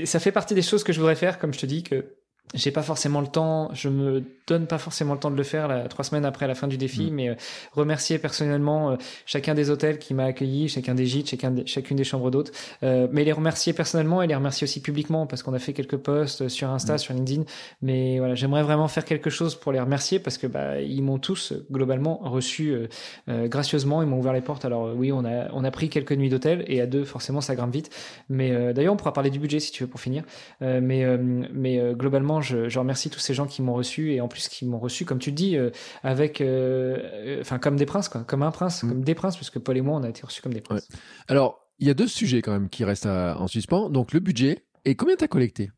Ça 0.05 0.21
fait 0.21 0.33
partie 0.33 0.55
des 0.55 0.63
choses 0.63 0.85
que 0.85 0.93
je 0.93 1.01
voudrais 1.01 1.17
faire, 1.17 1.39
comme 1.39 1.53
je 1.53 1.59
te 1.59 1.67
dis, 1.67 1.83
que 1.83 2.17
j'ai 2.55 2.71
pas 2.71 2.83
forcément 2.83 3.21
le 3.23 3.29
temps, 3.29 3.71
je 3.73 3.89
me 3.89 4.23
donne 4.47 4.67
pas 4.67 4.77
forcément 4.77 5.15
le 5.15 5.21
temps 5.21 5.31
de 5.31 5.37
le 5.37 5.43
faire 5.43 5.69
là, 5.69 5.89
trois 5.89 6.05
semaines 6.05 6.27
après 6.27 6.47
la 6.47 6.55
fin 6.55 6.69
du 6.69 6.77
défi, 6.77 7.11
Mm. 7.11 7.15
mais 7.15 7.29
euh, 7.31 7.35
remercier 7.73 8.19
personnellement 8.19 8.91
euh, 8.91 8.97
chacun 9.25 9.55
des 9.55 9.71
hôtels 9.71 9.99
qui 9.99 10.13
m'a 10.13 10.25
accueilli, 10.25 10.69
chacun 10.69 10.95
des 10.95 11.07
gîtes, 11.07 11.31
chacun 11.31 11.51
des- 11.53 11.67
chacune 11.67 11.97
des 11.97 12.05
chambres 12.05 12.31
d'hôtes, 12.31 12.53
euh, 12.83 13.07
mais 13.11 13.25
les 13.25 13.33
remercier 13.33 13.73
personnellement 13.73 14.21
et 14.21 14.27
les 14.27 14.35
remercier 14.35 14.65
aussi 14.67 14.83
publiquement 14.83 15.27
parce 15.27 15.43
qu'on 15.43 15.55
a 15.55 15.59
fait 15.59 15.73
quelques 15.73 15.97
posts 15.97 16.49
sur 16.49 16.69
Insta, 16.69 16.95
Mm. 16.95 16.99
sur 16.99 17.15
LinkedIn, 17.15 17.45
mais 17.81 18.19
voilà, 18.19 18.35
j'aimerais 18.35 18.65
vraiment 18.65 18.89
faire 18.89 19.07
quelque 19.07 19.31
chose 19.31 19.55
pour 19.55 19.73
les 19.73 19.81
remercier 19.81 20.19
parce 20.19 20.37
que 20.37 20.47
bah 20.47 20.81
ils 20.81 21.03
m'ont 21.03 21.19
tous 21.19 21.55
globalement 21.71 22.19
reçu 22.23 22.75
gracieusement, 23.29 24.03
ils 24.03 24.09
m'ont 24.09 24.19
ouvert 24.19 24.33
les 24.33 24.41
portes. 24.41 24.65
Alors 24.65 24.93
oui, 24.95 25.13
on 25.13 25.25
a 25.25 25.49
on 25.53 25.65
a 25.65 25.71
pris 25.71 25.89
quelques 25.89 26.13
nuits 26.13 26.29
d'hôtel 26.29 26.65
et 26.67 26.81
à 26.81 26.87
deux 26.87 27.05
forcément 27.05 27.41
ça 27.41 27.55
grimpe 27.55 27.73
vite, 27.73 27.91
mais 28.29 28.51
euh, 28.51 28.73
d'ailleurs 28.73 28.93
on 28.95 28.97
pourra 28.97 29.13
parler 29.13 29.31
du 29.31 29.39
budget 29.39 29.61
si 29.61 29.73
tu 29.73 29.85
veux 29.85 29.89
pour 29.89 30.01
finir. 30.01 30.25
Euh, 30.61 30.81
mais 30.83 31.05
euh, 31.05 31.17
mais 31.53 31.79
euh, 31.79 31.95
je, 32.41 32.69
je 32.69 32.79
remercie 32.79 33.11
tous 33.11 33.19
ces 33.21 33.35
gens 33.35 33.47
qui 33.47 33.61
m'ont 33.63 33.75
reçu 33.75 34.13
et 34.13 34.21
en 34.21 34.29
plus 34.29 34.49
qui 34.49 34.65
m'ont 34.65 34.79
reçu, 34.79 35.05
comme 35.05 35.19
tu 35.19 35.31
le 35.31 35.37
dis, 35.37 35.57
euh, 35.57 35.71
avec, 36.03 36.41
euh, 36.41 36.97
euh, 37.03 37.41
enfin 37.41 37.59
comme 37.59 37.77
des 37.77 37.87
princes, 37.87 38.09
quoi, 38.09 38.23
comme 38.25 38.43
un 38.43 38.51
prince, 38.51 38.83
Mm. 38.83 38.89
comme 38.89 39.05
des 39.05 39.15
princes, 39.15 39.37
parce 39.37 39.51
que 39.51 39.59
Paul 39.59 39.77
et 39.77 39.81
moi, 39.83 39.99
on 39.99 40.03
a 40.03 40.09
été 40.09 40.23
reçus 40.25 40.41
comme 40.43 40.55
des 40.55 40.61
princes. 40.61 40.89
Alors, 41.29 41.59
il 41.79 41.87
y 41.87 41.91
a 41.91 41.95
deux 41.95 42.07
sujets 42.09 42.43
quand 42.43 42.53
même 42.53 42.69
qui 42.69 42.85
restent 42.85 43.07
à- 43.07 43.37
en 43.39 43.47
suspens. 43.49 43.91
Donc 43.91 44.13
le 44.13 44.21
budget 44.21 44.65
et 44.85 44.95
combien 44.95 45.17
t'as 45.17 45.29
collecté? 45.29 45.71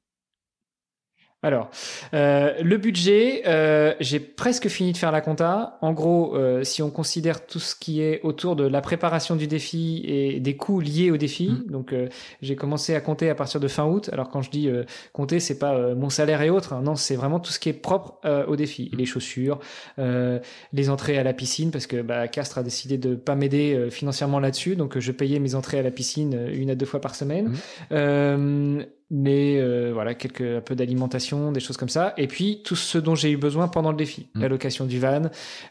Alors, 1.44 1.70
euh, 2.14 2.54
le 2.62 2.78
budget, 2.78 3.42
euh, 3.46 3.92
j'ai 4.00 4.18
presque 4.18 4.68
fini 4.68 4.92
de 4.92 4.96
faire 4.96 5.12
la 5.12 5.20
compta. 5.20 5.78
En 5.82 5.92
gros, 5.92 6.34
euh, 6.36 6.64
si 6.64 6.82
on 6.82 6.90
considère 6.90 7.46
tout 7.46 7.58
ce 7.60 7.76
qui 7.76 8.00
est 8.00 8.20
autour 8.22 8.56
de 8.56 8.66
la 8.66 8.80
préparation 8.80 9.36
du 9.36 9.46
défi 9.46 10.02
et 10.06 10.40
des 10.40 10.56
coûts 10.56 10.80
liés 10.80 11.10
au 11.10 11.16
défi, 11.18 11.50
Mhm. 11.50 11.66
donc 11.70 11.92
euh, 11.92 12.08
j'ai 12.40 12.56
commencé 12.56 12.94
à 12.94 13.00
compter 13.00 13.28
à 13.28 13.34
partir 13.34 13.60
de 13.60 13.68
fin 13.68 13.84
août. 13.84 14.08
Alors 14.12 14.30
quand 14.30 14.40
je 14.40 14.50
dis 14.50 14.68
euh, 14.68 14.84
compter, 15.12 15.38
c'est 15.38 15.58
pas 15.58 15.74
euh, 15.74 15.94
mon 15.94 16.08
salaire 16.08 16.40
et 16.40 16.48
autres, 16.48 16.72
hein. 16.72 16.80
non, 16.82 16.96
c'est 16.96 17.14
vraiment 17.14 17.38
tout 17.40 17.52
ce 17.52 17.58
qui 17.58 17.68
est 17.68 17.72
propre 17.74 18.18
euh, 18.24 18.46
au 18.46 18.56
défi, 18.56 18.90
les 18.96 19.04
chaussures, 19.04 19.58
euh, 19.98 20.38
les 20.72 20.88
entrées 20.88 21.18
à 21.18 21.22
la 21.24 21.34
piscine, 21.34 21.70
parce 21.70 21.86
que 21.86 22.00
bah, 22.00 22.26
Castres 22.26 22.56
a 22.58 22.62
décidé 22.62 22.96
de 22.96 23.14
pas 23.14 23.34
m'aider 23.34 23.74
euh, 23.74 23.90
financièrement 23.90 24.40
là-dessus, 24.40 24.76
donc 24.76 24.98
je 24.98 25.12
payais 25.12 25.38
mes 25.40 25.54
entrées 25.54 25.78
à 25.78 25.82
la 25.82 25.90
piscine 25.90 26.48
une 26.54 26.70
à 26.70 26.74
deux 26.74 26.86
fois 26.86 27.02
par 27.02 27.14
semaine. 27.14 27.54
Mhm. 27.90 28.86
Mais 29.16 29.58
euh, 29.60 29.92
voilà, 29.94 30.14
quelques 30.14 30.40
un 30.40 30.60
peu 30.60 30.74
d'alimentation, 30.74 31.52
des 31.52 31.60
choses 31.60 31.76
comme 31.76 31.88
ça. 31.88 32.14
Et 32.16 32.26
puis 32.26 32.62
tout 32.64 32.74
ce 32.74 32.98
dont 32.98 33.14
j'ai 33.14 33.30
eu 33.30 33.36
besoin 33.36 33.68
pendant 33.68 33.92
le 33.92 33.96
défi 33.96 34.28
Mm. 34.34 34.40
la 34.40 34.48
location 34.48 34.86
du 34.86 34.98
van, 34.98 35.22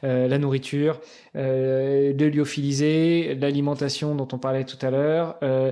euh, 0.06 0.30
la 0.30 0.38
nourriture, 0.38 1.02
euh, 1.36 2.14
le 2.18 2.30
lyophilisé, 2.30 3.36
l'alimentation 3.36 4.16
dont 4.16 4.28
on 4.32 4.38
parlait 4.38 4.64
tout 4.64 4.78
à 4.86 4.90
l'heure. 4.92 5.36
Euh, 5.44 5.72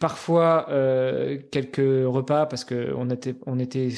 parfois 0.00 0.66
euh, 0.70 1.38
quelques 1.52 1.76
repas 2.06 2.46
parce 2.46 2.64
que 2.64 2.92
on 2.96 3.10
était 3.10 3.34
on 3.46 3.58
était 3.58 3.88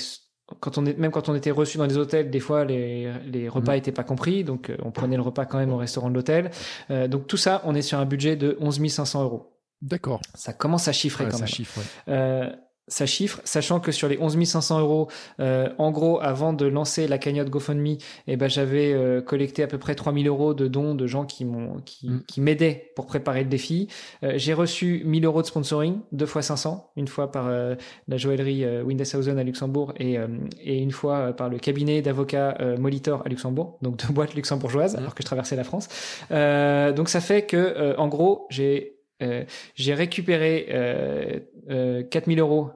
quand 0.59 0.79
on 0.79 0.85
est, 0.85 0.99
même 0.99 1.13
quand 1.13 1.29
on 1.29 1.35
était 1.37 1.53
reçu 1.53 1.79
dans 1.79 1.87
les 1.87 1.97
hôtels, 1.97 2.29
des 2.29 2.41
fois 2.41 2.65
les, 2.65 3.11
les 3.33 3.49
repas 3.49 3.73
Mm. 3.75 3.79
étaient 3.79 3.93
pas 3.93 4.03
compris, 4.05 4.45
donc 4.45 4.69
euh, 4.69 4.77
on 4.83 4.91
prenait 4.91 5.17
le 5.17 5.23
repas 5.23 5.45
quand 5.47 5.59
même 5.59 5.73
au 5.73 5.77
restaurant 5.79 6.11
de 6.11 6.15
l'hôtel. 6.15 6.51
Euh, 6.91 7.09
donc 7.09 7.27
tout 7.29 7.37
ça, 7.37 7.63
on 7.65 7.75
est 7.75 7.83
sur 7.83 7.99
un 7.99 8.05
budget 8.05 8.37
de 8.37 8.57
11 8.61 8.87
500 8.89 9.23
euros. 9.23 9.57
D'accord. 9.81 10.21
Ça 10.35 10.53
commence 10.53 10.89
à 10.89 10.93
chiffrer 10.93 11.25
Ouais, 11.25 11.31
quand 11.31 11.39
ça 11.39 11.45
même. 11.45 11.49
chiffre. 11.55 11.79
ouais. 11.79 11.85
Euh, 12.15 12.51
ça 12.91 13.07
chiffre, 13.07 13.41
sachant 13.45 13.81
que 13.81 13.93
sur 13.93 14.09
les 14.09 14.19
11 14.19 14.45
500 14.45 14.81
euros, 14.81 15.09
euh, 15.41 15.69
en 15.79 15.91
gros, 15.91 16.21
avant 16.21 16.53
de 16.53 16.67
lancer 16.67 17.09
la 17.09 17.17
cagnotte 17.19 17.49
GoFundMe, 17.49 17.97
eh 18.27 18.37
ben, 18.37 18.49
j'avais 18.49 18.93
euh, 18.93 19.23
collecté 19.23 19.63
à 19.63 19.67
peu 19.67 19.79
près 19.79 19.95
3000 19.95 20.29
euros 20.29 20.53
de 20.53 20.69
dons 20.69 20.95
de 20.95 21.07
gens 21.07 21.25
qui 21.25 21.45
m'ont, 21.45 21.81
qui, 21.85 22.09
Mm. 22.11 22.23
qui 22.27 22.41
m'aidaient 22.41 22.93
pour 22.97 23.07
préparer 23.07 23.43
le 23.45 23.49
défi. 23.49 23.89
Euh, 24.25 24.33
j'ai 24.37 24.53
reçu 24.53 25.03
1000 25.05 25.25
euros 25.25 25.41
de 25.43 25.47
sponsoring, 25.47 26.01
deux 26.13 26.27
fois 26.27 26.43
500, 26.43 26.91
une 26.97 27.09
fois 27.09 27.31
par 27.31 27.47
euh, 27.49 27.75
la 28.09 28.17
joaillerie 28.17 28.65
euh, 28.65 28.83
Windeshausen 28.83 29.39
à 29.39 29.45
Luxembourg 29.45 29.93
et, 29.99 30.19
euh, 30.19 30.27
et 30.63 30.79
une 30.79 30.91
fois 30.91 31.33
par 31.33 31.49
le 31.49 31.59
cabinet 31.59 32.03
d'avocats 32.03 32.57
euh, 32.61 32.77
Molitor 32.77 33.23
à 33.25 33.29
Luxembourg, 33.29 33.79
donc 33.83 33.97
deux 33.97 34.09
boîtes 34.13 34.35
luxembourgeoises, 34.35 34.95
Mm. 34.95 34.99
alors 34.99 35.15
que 35.15 35.23
je 35.23 35.27
traversais 35.27 35.57
la 35.57 35.65
France. 35.65 35.89
Euh, 36.33 36.93
donc 36.93 37.09
ça 37.09 37.21
fait 37.21 37.43
que, 37.47 37.57
euh, 37.57 37.95
en 37.97 38.09
gros, 38.09 38.47
j'ai 38.51 38.97
euh, 39.23 39.45
j'ai 39.75 39.93
récupéré 39.95 40.67
euh, 40.71 41.41
euh, 41.71 42.03
4000 42.03 42.41
euros 42.41 42.71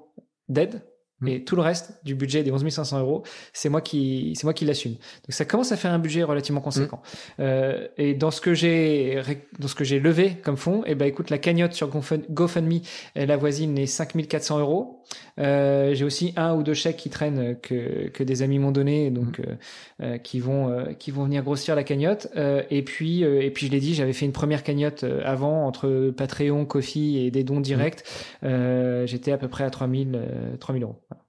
d'aide 0.49 0.83
Mm. 1.21 1.29
et 1.29 1.45
tout 1.45 1.55
le 1.55 1.63
reste 1.63 1.93
du 2.05 2.17
budget 2.17 2.43
des 2.43 2.51
11 2.51 2.69
500 2.69 2.99
euros, 2.99 3.23
c'est 3.53 3.69
moi 3.69 3.81
qui 3.81 4.33
c'est 4.35 4.43
moi 4.45 4.53
qui 4.53 4.65
l'assume. 4.65 4.95
Donc 4.95 5.31
ça 5.31 5.45
commence 5.45 5.71
à 5.71 5.77
faire 5.77 5.93
un 5.93 6.01
budget 6.01 6.25
relativement 6.25 6.61
conséquent. 6.61 7.01
Euh, 7.39 7.87
et 7.97 8.15
dans 8.15 8.33
ce 8.33 8.41
que 8.41 8.53
j'ai 8.53 9.23
dans 9.61 9.69
ce 9.69 9.77
que 9.77 9.85
j'ai 9.85 10.01
levé 10.01 10.37
comme 10.43 10.57
fonds, 10.57 10.83
et 10.85 10.97
ben 10.97 11.07
écoute 11.07 11.31
la 11.31 11.39
cagnotte 11.39 11.73
sur 11.73 11.89
GoFund- 11.89 12.25
GoFundMe, 12.31 12.81
elle 13.15 13.31
avoisine 13.31 13.77
les 13.77 13.87
5400 13.87 14.59
euros. 14.59 15.03
Euh, 15.39 15.95
j'ai 15.95 16.05
aussi 16.05 16.33
un 16.37 16.55
ou 16.55 16.63
deux 16.63 16.75
chèques 16.75 16.97
qui 16.97 17.11
traînent 17.11 17.39
euh, 17.39 17.55
que 17.55 18.09
que 18.09 18.23
des 18.23 18.43
amis 18.43 18.59
m'ont 18.59 18.71
donné, 18.71 19.11
donc 19.11 19.41
euh, 19.41 19.57
euh, 20.03 20.19
qui 20.19 20.39
vont 20.41 20.69
euh, 20.71 20.93
qui 20.93 21.11
vont 21.11 21.25
venir 21.25 21.43
grossir 21.43 21.75
la 21.75 21.85
cagnotte. 21.85 22.29
Et 22.71 22.83
puis 22.83 23.23
et 23.23 23.51
puis 23.51 23.67
je 23.67 23.73
l'ai 23.73 23.81
dit, 23.81 23.95
j'avais 23.95 24.13
fait 24.13 24.27
une 24.27 24.33
première 24.33 24.63
cagnotte 24.63 25.05
avant 25.25 25.67
entre 25.67 26.13
Patreon, 26.17 26.67
Kofi 26.67 27.19
et 27.19 27.31
des 27.31 27.45
dons 27.45 27.61
directs. 27.61 28.05
Euh, 28.43 29.07
J'étais 29.07 29.33
à 29.33 29.39
peu 29.39 29.49
près 29.49 29.65
à 29.65 29.71
3000 29.71 30.13
euh, 30.15 30.57
3000 30.57 30.83
euros. 30.83 31.03
Voilà. 31.11 31.25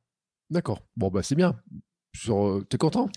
D'accord. 0.49 0.81
Bon 0.95 1.09
bah 1.09 1.23
c'est 1.23 1.35
bien. 1.35 1.55
Sur, 2.15 2.63
t'es 2.69 2.77
content? 2.77 3.09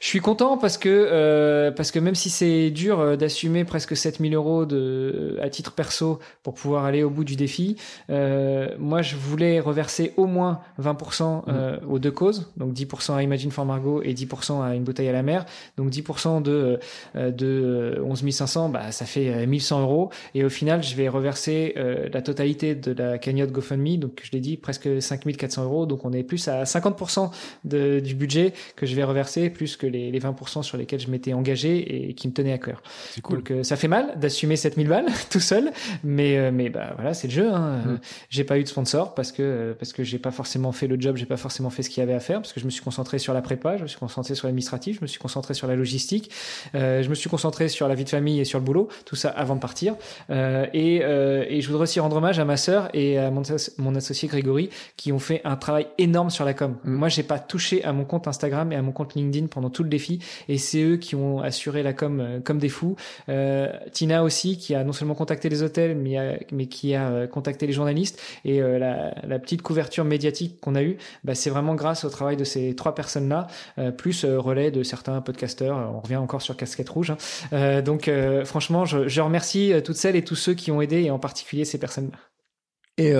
Je 0.00 0.06
suis 0.06 0.20
content 0.20 0.58
parce 0.58 0.78
que 0.78 0.88
euh, 0.88 1.70
parce 1.70 1.90
que 1.90 1.98
même 1.98 2.14
si 2.14 2.30
c'est 2.30 2.70
dur 2.70 3.00
euh, 3.00 3.16
d'assumer 3.16 3.64
presque 3.64 3.96
7000 3.96 4.34
euros 4.34 4.66
de 4.66 5.38
à 5.40 5.48
titre 5.48 5.72
perso 5.72 6.18
pour 6.42 6.54
pouvoir 6.54 6.84
aller 6.84 7.02
au 7.02 7.10
bout 7.10 7.24
du 7.24 7.36
défi, 7.36 7.76
euh, 8.10 8.68
moi 8.78 9.02
je 9.02 9.16
voulais 9.16 9.60
reverser 9.60 10.12
au 10.16 10.26
moins 10.26 10.60
20% 10.80 11.42
euh, 11.48 11.78
aux 11.88 11.98
deux 11.98 12.10
causes, 12.10 12.50
donc 12.56 12.72
10% 12.72 13.14
à 13.14 13.22
Imagine 13.22 13.50
for 13.50 13.64
Margot 13.64 14.02
et 14.02 14.14
10% 14.14 14.62
à 14.62 14.74
une 14.74 14.84
bouteille 14.84 15.08
à 15.08 15.12
la 15.12 15.22
mer. 15.22 15.44
Donc 15.76 15.90
10% 15.90 16.42
de 16.42 16.78
euh, 17.16 17.30
de 17.30 18.00
11 18.04 18.30
500, 18.30 18.68
bah 18.68 18.92
ça 18.92 19.06
fait 19.06 19.28
euh, 19.32 19.46
1100 19.46 19.82
euros. 19.82 20.10
Et 20.34 20.44
au 20.44 20.50
final 20.50 20.82
je 20.82 20.94
vais 20.96 21.08
reverser 21.08 21.74
euh, 21.76 22.08
la 22.12 22.22
totalité 22.22 22.74
de 22.74 22.92
la 22.92 23.18
cagnotte 23.18 23.52
GoFundMe, 23.52 23.96
donc 23.96 24.20
je 24.22 24.30
l'ai 24.32 24.40
dit 24.40 24.56
presque 24.56 25.00
5400 25.00 25.64
euros, 25.64 25.86
donc 25.86 26.04
on 26.04 26.12
est 26.12 26.22
plus 26.22 26.48
à 26.48 26.64
50% 26.64 27.30
de, 27.64 28.00
du 28.00 28.14
budget 28.14 28.52
que 28.76 28.86
je 28.86 28.94
vais 28.94 29.04
reverser 29.04 29.50
plus 29.50 29.61
plus 29.62 29.76
que 29.76 29.86
les, 29.86 30.10
les 30.10 30.18
20% 30.18 30.64
sur 30.64 30.76
lesquels 30.76 30.98
je 30.98 31.08
m'étais 31.08 31.34
engagé 31.34 32.08
et 32.08 32.14
qui 32.14 32.26
me 32.26 32.32
tenaient 32.32 32.52
à 32.52 32.58
cœur. 32.58 32.82
C'est 33.12 33.20
cool. 33.20 33.36
Donc 33.36 33.52
euh, 33.52 33.62
ça 33.62 33.76
fait 33.76 33.86
mal 33.86 34.18
d'assumer 34.18 34.56
7000 34.56 34.88
balles 34.88 35.06
tout 35.30 35.38
seul, 35.38 35.70
mais 36.02 36.36
euh, 36.36 36.50
mais 36.52 36.68
bah 36.68 36.94
voilà, 36.96 37.14
c'est 37.14 37.28
le 37.28 37.32
jeu. 37.32 37.48
Hein. 37.48 37.76
Mm. 37.84 37.90
Euh, 37.90 37.96
J'ai 38.28 38.42
pas 38.42 38.58
eu 38.58 38.64
de 38.64 38.68
sponsor 38.68 39.14
parce 39.14 39.30
que 39.30 39.42
euh, 39.42 39.74
parce 39.78 39.92
que 39.92 40.02
j'ai 40.02 40.18
pas 40.18 40.32
forcément 40.32 40.72
fait 40.72 40.88
le 40.88 41.00
job, 41.00 41.16
j'ai 41.16 41.26
pas 41.26 41.36
forcément 41.36 41.70
fait 41.70 41.84
ce 41.84 41.90
qu'il 41.90 42.00
y 42.00 42.02
avait 42.02 42.12
à 42.12 42.18
faire 42.18 42.40
parce 42.40 42.52
que 42.52 42.58
je 42.58 42.64
me 42.64 42.70
suis 42.70 42.82
concentré 42.82 43.20
sur 43.20 43.34
la 43.34 43.40
prépa, 43.40 43.76
je 43.76 43.82
me 43.84 43.86
suis 43.86 44.00
concentré 44.00 44.34
sur 44.34 44.48
l'administratif, 44.48 44.96
je 44.96 45.02
me 45.02 45.06
suis 45.06 45.20
concentré 45.20 45.54
sur 45.54 45.68
la 45.68 45.76
logistique, 45.76 46.32
je 46.74 47.08
me 47.08 47.14
suis 47.14 47.30
concentré 47.30 47.68
sur 47.68 47.86
la 47.86 47.94
vie 47.94 48.04
de 48.04 48.08
famille 48.08 48.40
et 48.40 48.44
sur 48.44 48.58
le 48.58 48.64
boulot, 48.64 48.88
tout 49.04 49.14
ça 49.14 49.28
avant 49.28 49.54
de 49.54 49.60
partir. 49.60 49.94
Et 50.28 50.96
et 50.96 51.60
je 51.60 51.66
voudrais 51.68 51.84
aussi 51.84 52.00
rendre 52.00 52.16
hommage 52.16 52.40
à 52.40 52.44
ma 52.44 52.56
sœur 52.56 52.88
et 52.94 53.18
à 53.18 53.30
mon, 53.30 53.42
mon 53.78 53.94
associé 53.94 54.26
Grégory 54.26 54.70
qui 54.96 55.12
ont 55.12 55.20
fait 55.20 55.40
un 55.44 55.56
travail 55.56 55.86
énorme 55.98 56.30
sur 56.30 56.44
la 56.44 56.54
com. 56.54 56.76
Mm. 56.84 56.92
Moi, 56.92 57.08
j'ai 57.08 57.22
pas 57.22 57.38
touché 57.38 57.84
à 57.84 57.92
mon 57.92 58.04
compte 58.04 58.26
Instagram 58.26 58.72
et 58.72 58.76
à 58.76 58.82
mon 58.82 58.92
compte 58.92 59.14
LinkedIn 59.14 59.41
pendant 59.48 59.70
tout 59.70 59.82
le 59.82 59.88
défi 59.88 60.20
et 60.48 60.58
c'est 60.58 60.82
eux 60.82 60.96
qui 60.96 61.14
ont 61.14 61.40
assuré 61.40 61.82
la 61.82 61.92
com 61.92 62.20
euh, 62.20 62.40
comme 62.40 62.58
des 62.58 62.68
fous. 62.68 62.96
Euh, 63.28 63.68
Tina 63.92 64.22
aussi, 64.22 64.58
qui 64.58 64.74
a 64.74 64.84
non 64.84 64.92
seulement 64.92 65.14
contacté 65.14 65.48
les 65.48 65.62
hôtels, 65.62 65.96
mais, 65.96 66.66
qui 66.66 66.94
a 66.94 67.10
euh, 67.10 67.26
contacté 67.26 67.66
les 67.66 67.72
journalistes. 67.72 68.20
Et 68.44 68.60
la, 68.60 69.38
petite 69.38 69.62
couverture 69.62 70.04
médiatique 70.04 70.60
qu'on 70.60 70.74
a 70.74 70.82
eue, 70.82 70.96
bah, 71.24 71.34
c'est 71.34 71.50
vraiment 71.50 71.74
grâce 71.74 72.04
au 72.04 72.10
travail 72.10 72.36
de 72.36 72.44
ces 72.44 72.74
trois 72.76 72.94
personnes-là, 72.94 73.48
plus 73.96 74.24
relais 74.24 74.70
de 74.70 74.82
certains 74.82 75.20
podcasteurs. 75.20 75.76
On 75.76 76.00
revient 76.00 76.16
encore 76.16 76.42
sur 76.42 76.56
Casquette 76.56 76.88
Rouge. 76.88 77.12
hein. 77.50 77.82
Donc, 77.82 78.10
franchement, 78.44 78.84
je, 78.84 79.20
remercie 79.20 79.72
toutes 79.84 79.96
celles 79.96 80.16
et 80.16 80.22
tous 80.22 80.36
ceux 80.36 80.54
qui 80.54 80.70
ont 80.70 80.80
aidé, 80.80 81.02
et 81.02 81.10
en 81.10 81.18
particulier 81.18 81.64
ces 81.64 81.78
personnes-là. 81.78 82.18
Et 82.98 83.12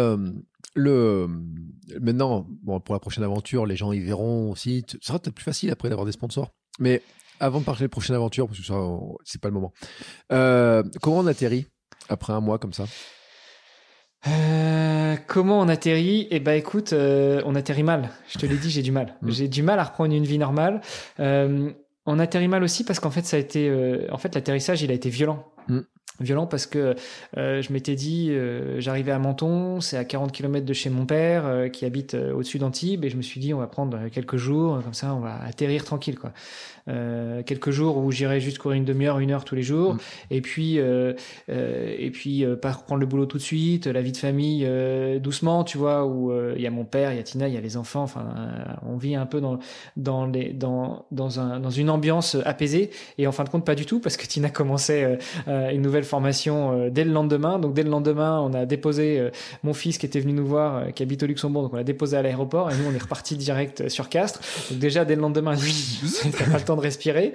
le 0.74 1.28
maintenant, 2.00 2.46
bon, 2.62 2.80
pour 2.80 2.94
la 2.94 3.00
prochaine 3.00 3.24
aventure, 3.24 3.66
les 3.66 3.76
gens 3.76 3.92
y 3.92 4.00
verront 4.00 4.50
aussi. 4.50 4.84
Ça 4.88 4.98
sera 5.00 5.18
peut-être 5.18 5.34
plus 5.34 5.44
facile 5.44 5.70
après 5.70 5.88
d'avoir 5.88 6.06
des 6.06 6.12
sponsors. 6.12 6.50
Mais 6.78 7.02
avant 7.40 7.60
de 7.60 7.64
parler 7.64 7.80
de 7.80 7.84
la 7.84 7.88
prochaine 7.88 8.16
aventure, 8.16 8.46
parce 8.46 8.58
que 8.58 8.64
ça, 8.64 8.74
c'est 9.24 9.40
pas 9.40 9.48
le 9.48 9.54
moment. 9.54 9.72
Euh, 10.32 10.82
comment 11.00 11.18
on 11.18 11.26
atterrit 11.26 11.66
après 12.08 12.32
un 12.32 12.40
mois 12.40 12.58
comme 12.58 12.72
ça? 12.72 12.84
Euh, 14.28 15.16
comment 15.26 15.60
on 15.60 15.68
atterrit? 15.68 16.28
Eh 16.30 16.40
ben 16.40 16.52
écoute, 16.52 16.92
euh, 16.92 17.42
on 17.44 17.54
atterrit 17.54 17.82
mal. 17.82 18.10
Je 18.28 18.38
te 18.38 18.46
l'ai 18.46 18.56
dit, 18.56 18.70
j'ai 18.70 18.82
du 18.82 18.92
mal. 18.92 19.16
Mm. 19.22 19.30
J'ai 19.30 19.48
du 19.48 19.62
mal 19.62 19.78
à 19.78 19.84
reprendre 19.84 20.14
une 20.14 20.24
vie 20.24 20.38
normale. 20.38 20.80
Euh, 21.20 21.70
on 22.06 22.18
atterrit 22.18 22.48
mal 22.48 22.62
aussi 22.62 22.84
parce 22.84 22.98
qu'en 23.00 23.10
fait, 23.10 23.24
ça 23.24 23.36
a 23.36 23.40
été, 23.40 23.68
euh, 23.68 24.06
en 24.10 24.18
fait, 24.18 24.34
l'atterrissage, 24.34 24.82
il 24.82 24.90
a 24.90 24.94
été 24.94 25.10
violent. 25.10 25.52
Violent 26.20 26.46
parce 26.46 26.66
que 26.66 26.94
euh, 27.36 27.62
je 27.62 27.72
m'étais 27.72 27.94
dit, 27.94 28.28
euh, 28.30 28.80
j'arrivais 28.80 29.12
à 29.12 29.18
Menton, 29.18 29.80
c'est 29.80 29.96
à 29.96 30.04
40 30.04 30.30
km 30.30 30.64
de 30.64 30.72
chez 30.72 30.90
mon 30.90 31.06
père 31.06 31.46
euh, 31.46 31.68
qui 31.68 31.84
habite 31.84 32.14
euh, 32.14 32.34
au-dessus 32.34 32.58
d'Antibes, 32.58 33.04
et 33.04 33.10
je 33.10 33.16
me 33.16 33.22
suis 33.22 33.40
dit, 33.40 33.54
on 33.54 33.58
va 33.58 33.66
prendre 33.66 34.08
quelques 34.08 34.36
jours, 34.36 34.82
comme 34.82 34.94
ça, 34.94 35.14
on 35.14 35.20
va 35.20 35.40
atterrir 35.42 35.84
tranquille, 35.84 36.18
quoi. 36.18 36.32
Euh, 36.88 37.42
quelques 37.42 37.70
jours 37.70 37.96
où 37.98 38.10
j'irai 38.10 38.40
juste 38.40 38.58
courir 38.58 38.76
une 38.76 38.84
demi-heure, 38.84 39.18
une 39.18 39.30
heure 39.30 39.44
tous 39.44 39.54
les 39.54 39.62
jours, 39.62 39.94
Mm. 39.94 39.98
et 40.30 40.40
puis 40.40 40.78
euh, 40.78 41.12
euh, 41.50 41.94
et 41.98 42.10
puis 42.10 42.44
euh, 42.44 42.56
pas 42.56 42.72
reprendre 42.72 43.00
le 43.00 43.06
boulot 43.06 43.26
tout 43.26 43.38
de 43.38 43.42
suite, 43.42 43.86
la 43.86 44.02
vie 44.02 44.12
de 44.12 44.16
famille 44.16 44.64
euh, 44.66 45.18
doucement, 45.18 45.64
tu 45.64 45.78
vois, 45.78 46.04
où 46.04 46.32
euh, 46.32 46.54
il 46.56 46.62
y 46.62 46.66
a 46.66 46.70
mon 46.70 46.84
père, 46.84 47.12
il 47.12 47.16
y 47.16 47.20
a 47.20 47.22
Tina, 47.22 47.48
il 47.48 47.54
y 47.54 47.56
a 47.56 47.60
les 47.60 47.76
enfants, 47.76 48.02
enfin 48.02 48.26
on 48.88 48.96
vit 48.96 49.14
un 49.14 49.26
peu 49.26 49.40
dans 49.40 49.58
dans 49.96 50.26
les 50.26 50.52
dans 50.52 51.06
dans 51.10 51.40
un 51.40 51.60
dans 51.60 51.70
une 51.70 51.90
ambiance 51.90 52.36
apaisée. 52.44 52.90
Et 53.18 53.26
en 53.26 53.32
fin 53.32 53.44
de 53.44 53.48
compte 53.48 53.64
pas 53.64 53.74
du 53.74 53.86
tout 53.86 54.00
parce 54.00 54.16
que 54.16 54.26
Tina 54.26 54.50
commençait 54.50 55.18
une 55.46 55.82
nouvelle 55.82 56.04
formation 56.04 56.72
euh, 56.72 56.90
dès 56.90 57.04
le 57.04 57.12
lendemain, 57.12 57.58
donc 57.58 57.74
dès 57.74 57.82
le 57.82 57.90
lendemain 57.90 58.40
on 58.40 58.52
a 58.54 58.66
déposé 58.66 59.18
euh, 59.18 59.30
mon 59.62 59.74
fils 59.74 59.98
qui 59.98 60.06
était 60.06 60.20
venu 60.20 60.32
nous 60.32 60.46
voir, 60.46 60.76
euh, 60.76 60.90
qui 60.90 61.02
habite 61.02 61.22
au 61.22 61.26
Luxembourg, 61.26 61.62
donc 61.62 61.72
on 61.72 61.76
l'a 61.76 61.84
déposé 61.84 62.16
à 62.16 62.22
l'aéroport 62.22 62.70
et 62.70 62.74
nous 62.76 62.84
on 62.90 62.94
est 62.94 63.02
reparti 63.02 63.36
direct 63.36 63.88
sur 63.88 64.08
Castres, 64.08 64.40
donc 64.70 64.78
déjà 64.78 65.04
dès 65.04 65.16
le 65.16 65.22
lendemain, 65.22 65.54
pas 66.52 66.58
le 66.58 66.64
temps 66.64 66.71
de 66.76 66.80
respirer. 66.80 67.32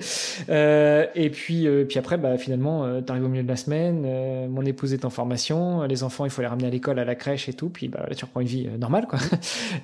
Euh, 0.50 1.06
et 1.16 1.30
puis, 1.30 1.68
euh, 1.68 1.86
puis 1.86 2.00
après, 2.00 2.18
bah, 2.18 2.38
finalement, 2.38 2.86
euh, 2.86 3.02
t'arrives 3.02 3.26
au 3.26 3.30
milieu 3.30 3.44
de 3.44 3.48
la 3.48 3.56
semaine, 3.56 4.04
euh, 4.06 4.48
mon 4.48 4.64
épouse 4.64 4.94
est 4.94 5.06
en 5.06 5.10
formation, 5.10 5.84
les 5.84 6.04
enfants, 6.04 6.26
il 6.26 6.32
faut 6.32 6.42
les 6.42 6.48
ramener 6.48 6.68
à 6.68 6.70
l'école, 6.70 7.00
à 7.00 7.06
la 7.06 7.16
crèche 7.16 7.50
et 7.50 7.54
tout, 7.54 7.70
puis 7.70 7.88
bah, 7.88 8.06
là, 8.08 8.16
tu 8.16 8.26
reprends 8.26 8.42
une 8.42 8.48
vie 8.48 8.68
euh, 8.68 8.78
normale, 8.78 9.08
quoi. 9.08 9.20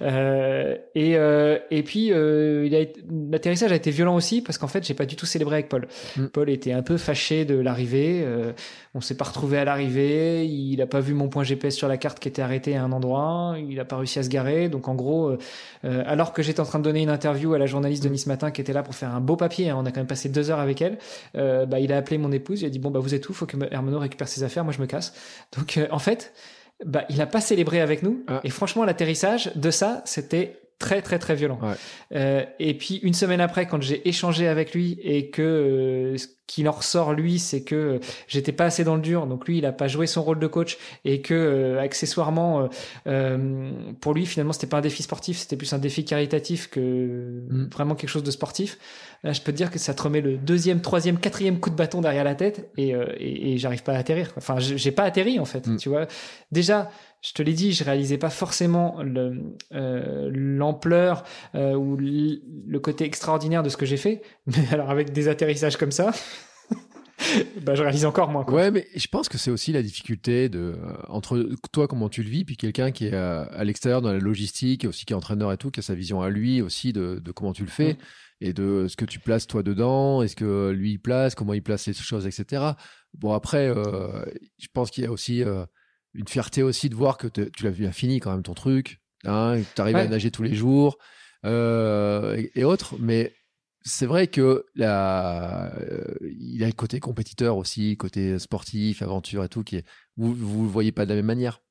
Euh, 0.01 0.75
et, 0.95 1.15
euh, 1.15 1.57
et 1.71 1.83
puis, 1.83 2.11
euh, 2.11 2.67
l'atterrissage 3.31 3.71
a 3.71 3.75
été 3.75 3.91
violent 3.91 4.15
aussi, 4.15 4.41
parce 4.41 4.57
qu'en 4.57 4.67
fait, 4.67 4.85
j'ai 4.85 4.93
pas 4.93 5.05
du 5.05 5.15
tout 5.15 5.25
célébré 5.25 5.55
avec 5.57 5.69
Paul. 5.69 5.87
Mm. 6.17 6.25
Paul 6.27 6.49
était 6.49 6.73
un 6.73 6.81
peu 6.81 6.97
fâché 6.97 7.45
de 7.45 7.55
l'arrivée, 7.55 8.21
euh, 8.23 8.51
on 8.95 9.01
s'est 9.01 9.15
pas 9.15 9.25
retrouvé 9.25 9.57
à 9.57 9.65
l'arrivée, 9.65 10.45
il 10.45 10.81
a 10.81 10.87
pas 10.87 10.99
vu 10.99 11.13
mon 11.13 11.29
point 11.29 11.43
GPS 11.43 11.75
sur 11.75 11.87
la 11.87 11.97
carte 11.97 12.19
qui 12.19 12.27
était 12.27 12.41
arrêté 12.41 12.75
à 12.75 12.83
un 12.83 12.91
endroit, 12.91 13.55
il 13.57 13.79
a 13.79 13.85
pas 13.85 13.97
réussi 13.97 14.19
à 14.19 14.23
se 14.23 14.29
garer, 14.29 14.67
donc 14.67 14.87
en 14.87 14.95
gros, 14.95 15.37
euh, 15.85 16.03
alors 16.05 16.33
que 16.33 16.41
j'étais 16.41 16.59
en 16.59 16.65
train 16.65 16.79
de 16.79 16.83
donner 16.83 17.01
une 17.01 17.09
interview 17.09 17.53
à 17.53 17.57
la 17.57 17.65
journaliste 17.65 18.03
de 18.03 18.09
Nice 18.09 18.27
Matin 18.27 18.51
qui 18.51 18.61
était 18.61 18.73
là 18.73 18.83
pour 18.83 18.95
faire 18.95 19.13
un 19.13 19.19
beau 19.21 19.35
papier, 19.35 19.69
hein, 19.69 19.75
on 19.77 19.85
a 19.85 19.91
quand 19.91 19.99
même 19.99 20.07
passé 20.07 20.29
deux 20.29 20.49
heures 20.49 20.59
avec 20.59 20.81
elle, 20.81 20.97
euh, 21.35 21.65
bah, 21.65 21.79
il 21.79 21.91
a 21.93 21.97
appelé 21.97 22.17
mon 22.17 22.31
épouse, 22.31 22.61
il 22.61 22.65
a 22.65 22.69
dit 22.69 22.79
bon 22.79 22.91
bah 22.91 22.99
vous 22.99 23.13
êtes 23.13 23.27
où, 23.29 23.33
faut 23.33 23.45
que 23.45 23.57
Hermano 23.71 23.99
récupère 23.99 24.27
ses 24.27 24.43
affaires, 24.43 24.63
moi 24.63 24.73
je 24.73 24.81
me 24.81 24.85
casse. 24.85 25.13
Donc 25.57 25.77
euh, 25.77 25.87
en 25.91 25.99
fait, 25.99 26.33
bah, 26.85 27.05
il 27.09 27.21
a 27.21 27.25
pas 27.27 27.41
célébré 27.41 27.81
avec 27.81 28.03
nous, 28.03 28.23
Ah. 28.27 28.41
et 28.43 28.49
franchement 28.49 28.83
l'atterrissage 28.83 29.51
de 29.55 29.71
ça, 29.71 30.01
c'était 30.05 30.59
très 30.79 31.01
très 31.01 31.19
très 31.19 31.35
violent. 31.35 31.59
Ouais. 31.61 31.75
Euh, 32.15 32.43
et 32.59 32.73
puis 32.77 32.95
une 33.03 33.13
semaine 33.13 33.39
après, 33.41 33.67
quand 33.67 33.81
j'ai 33.81 34.07
échangé 34.07 34.47
avec 34.47 34.73
lui 34.73 34.99
et 35.01 35.29
que 35.29 35.41
euh, 35.41 36.17
qu'il 36.47 36.67
en 36.67 36.71
ressort 36.71 37.13
lui, 37.13 37.39
c'est 37.39 37.63
que 37.63 37.75
euh, 37.75 37.99
j'étais 38.27 38.51
pas 38.51 38.65
assez 38.65 38.83
dans 38.83 38.95
le 38.95 39.01
dur, 39.01 39.27
donc 39.27 39.47
lui 39.47 39.57
il 39.59 39.65
a 39.65 39.71
pas 39.71 39.87
joué 39.87 40.07
son 40.07 40.23
rôle 40.23 40.39
de 40.39 40.47
coach 40.47 40.77
et 41.05 41.21
que 41.21 41.33
euh, 41.33 41.79
accessoirement, 41.81 42.61
euh, 42.61 42.67
euh, 43.07 43.71
pour 44.01 44.13
lui 44.13 44.25
finalement 44.25 44.53
c'était 44.53 44.67
pas 44.67 44.77
un 44.77 44.81
défi 44.81 45.03
sportif, 45.03 45.37
c'était 45.37 45.57
plus 45.57 45.71
un 45.73 45.79
défi 45.79 46.05
caritatif 46.05 46.69
que 46.69 47.33
Mm. 47.49 47.65
vraiment 47.71 47.95
quelque 47.95 48.09
chose 48.09 48.23
de 48.23 48.31
sportif. 48.31 48.77
Là, 49.23 49.31
je 49.31 49.41
peux 49.41 49.51
te 49.51 49.57
dire 49.57 49.71
que 49.71 49.79
ça 49.79 49.93
te 49.93 50.01
remet 50.01 50.21
le 50.21 50.37
deuxième, 50.37 50.81
troisième, 50.81 51.17
quatrième 51.17 51.59
coup 51.59 51.69
de 51.69 51.75
bâton 51.75 52.01
derrière 52.01 52.23
la 52.23 52.35
tête 52.35 52.69
et, 52.77 52.93
euh, 52.93 53.05
et, 53.17 53.53
et 53.53 53.57
j'arrive 53.57 53.83
pas 53.83 53.93
à 53.93 53.97
atterrir. 53.97 54.33
quoi. 54.33 54.41
Enfin, 54.41 54.59
j'ai 54.59 54.91
pas 54.91 55.03
atterri 55.03 55.39
en 55.39 55.45
fait. 55.45 55.67
Mm. 55.67 55.77
Tu 55.77 55.89
vois, 55.89 56.07
déjà, 56.51 56.89
je 57.21 57.31
te 57.33 57.41
l'ai 57.41 57.53
dit, 57.53 57.71
je 57.71 57.83
réalisais 57.83 58.17
pas 58.17 58.29
forcément 58.29 59.01
le, 59.01 59.55
euh, 59.73 60.29
l'ampleur 60.33 61.23
euh, 61.55 61.73
ou 61.73 61.95
le 61.97 62.79
côté 62.79 63.05
extraordinaire 63.05 63.63
de 63.63 63.69
ce 63.69 63.77
que 63.77 63.85
j'ai 63.85 63.97
fait, 63.97 64.21
mais 64.47 64.67
alors 64.71 64.89
avec 64.89 65.13
des 65.13 65.27
atterrissages 65.29 65.77
comme 65.77 65.91
ça. 65.91 66.11
Bah, 67.61 67.75
je 67.75 67.81
réalise 67.81 68.05
encore 68.05 68.29
moins. 68.29 68.43
Quoi. 68.43 68.55
Ouais, 68.55 68.71
mais 68.71 68.87
je 68.95 69.07
pense 69.07 69.29
que 69.29 69.37
c'est 69.37 69.51
aussi 69.51 69.71
la 69.71 69.81
difficulté 69.81 70.49
de 70.49 70.59
euh, 70.59 70.93
entre 71.07 71.49
toi 71.71 71.87
comment 71.87 72.09
tu 72.09 72.23
le 72.23 72.29
vis, 72.29 72.45
puis 72.45 72.57
quelqu'un 72.57 72.91
qui 72.91 73.07
est 73.07 73.15
à, 73.15 73.43
à 73.43 73.63
l'extérieur 73.63 74.01
dans 74.01 74.11
la 74.11 74.19
logistique, 74.19 74.83
et 74.83 74.87
aussi 74.87 75.05
qui 75.05 75.13
est 75.13 75.15
entraîneur 75.15 75.51
et 75.51 75.57
tout, 75.57 75.71
qui 75.71 75.79
a 75.79 75.83
sa 75.83 75.95
vision 75.95 76.21
à 76.21 76.29
lui 76.29 76.61
aussi 76.61 76.93
de, 76.93 77.21
de 77.23 77.31
comment 77.31 77.53
tu 77.53 77.63
le 77.63 77.69
fais 77.69 77.97
Mm. 78.43 78.45
et 78.45 78.53
de 78.53 78.87
ce 78.87 78.95
que 78.95 79.05
tu 79.05 79.19
places 79.19 79.47
toi 79.47 79.63
dedans, 79.63 80.21
est-ce 80.21 80.35
que 80.35 80.71
lui 80.71 80.91
il 80.91 80.99
place, 80.99 81.35
comment 81.35 81.53
il 81.53 81.63
place 81.63 81.87
les 81.87 81.93
choses, 81.93 82.27
etc. 82.27 82.63
Bon 83.13 83.33
après, 83.33 83.67
euh, 83.69 84.25
je 84.59 84.67
pense 84.73 84.91
qu'il 84.91 85.03
y 85.03 85.07
a 85.07 85.11
aussi 85.11 85.43
euh, 85.43 85.65
une 86.13 86.27
fierté 86.27 86.63
aussi 86.63 86.89
de 86.89 86.95
voir 86.95 87.17
que 87.17 87.27
tu 87.27 87.63
l'as 87.63 87.71
bien 87.71 87.91
fini 87.91 88.19
quand 88.19 88.31
même 88.31 88.43
ton 88.43 88.53
truc, 88.53 88.99
hein, 89.25 89.61
tu 89.75 89.81
arrives 89.81 89.95
à 89.95 90.07
nager 90.07 90.31
tous 90.31 90.43
les 90.43 90.55
jours 90.55 90.97
euh, 91.45 92.35
et, 92.35 92.51
et 92.55 92.63
autres, 92.63 92.95
mais 92.99 93.33
c'est 93.83 94.05
vrai 94.05 94.27
que 94.27 94.65
la, 94.75 95.73
euh, 95.77 96.15
il 96.39 96.63
a 96.63 96.67
le 96.67 96.73
côté 96.73 96.99
compétiteur 96.99 97.57
aussi, 97.57 97.97
côté 97.97 98.39
sportif, 98.39 99.01
aventure 99.01 99.43
et 99.43 99.49
tout, 99.49 99.63
qui 99.63 99.77
est, 99.77 99.85
vous, 100.17 100.33
vous 100.35 100.63
le 100.63 100.69
voyez 100.69 100.91
pas 100.91 101.05
de 101.05 101.09
la 101.09 101.15
même 101.15 101.25
manière. 101.25 101.62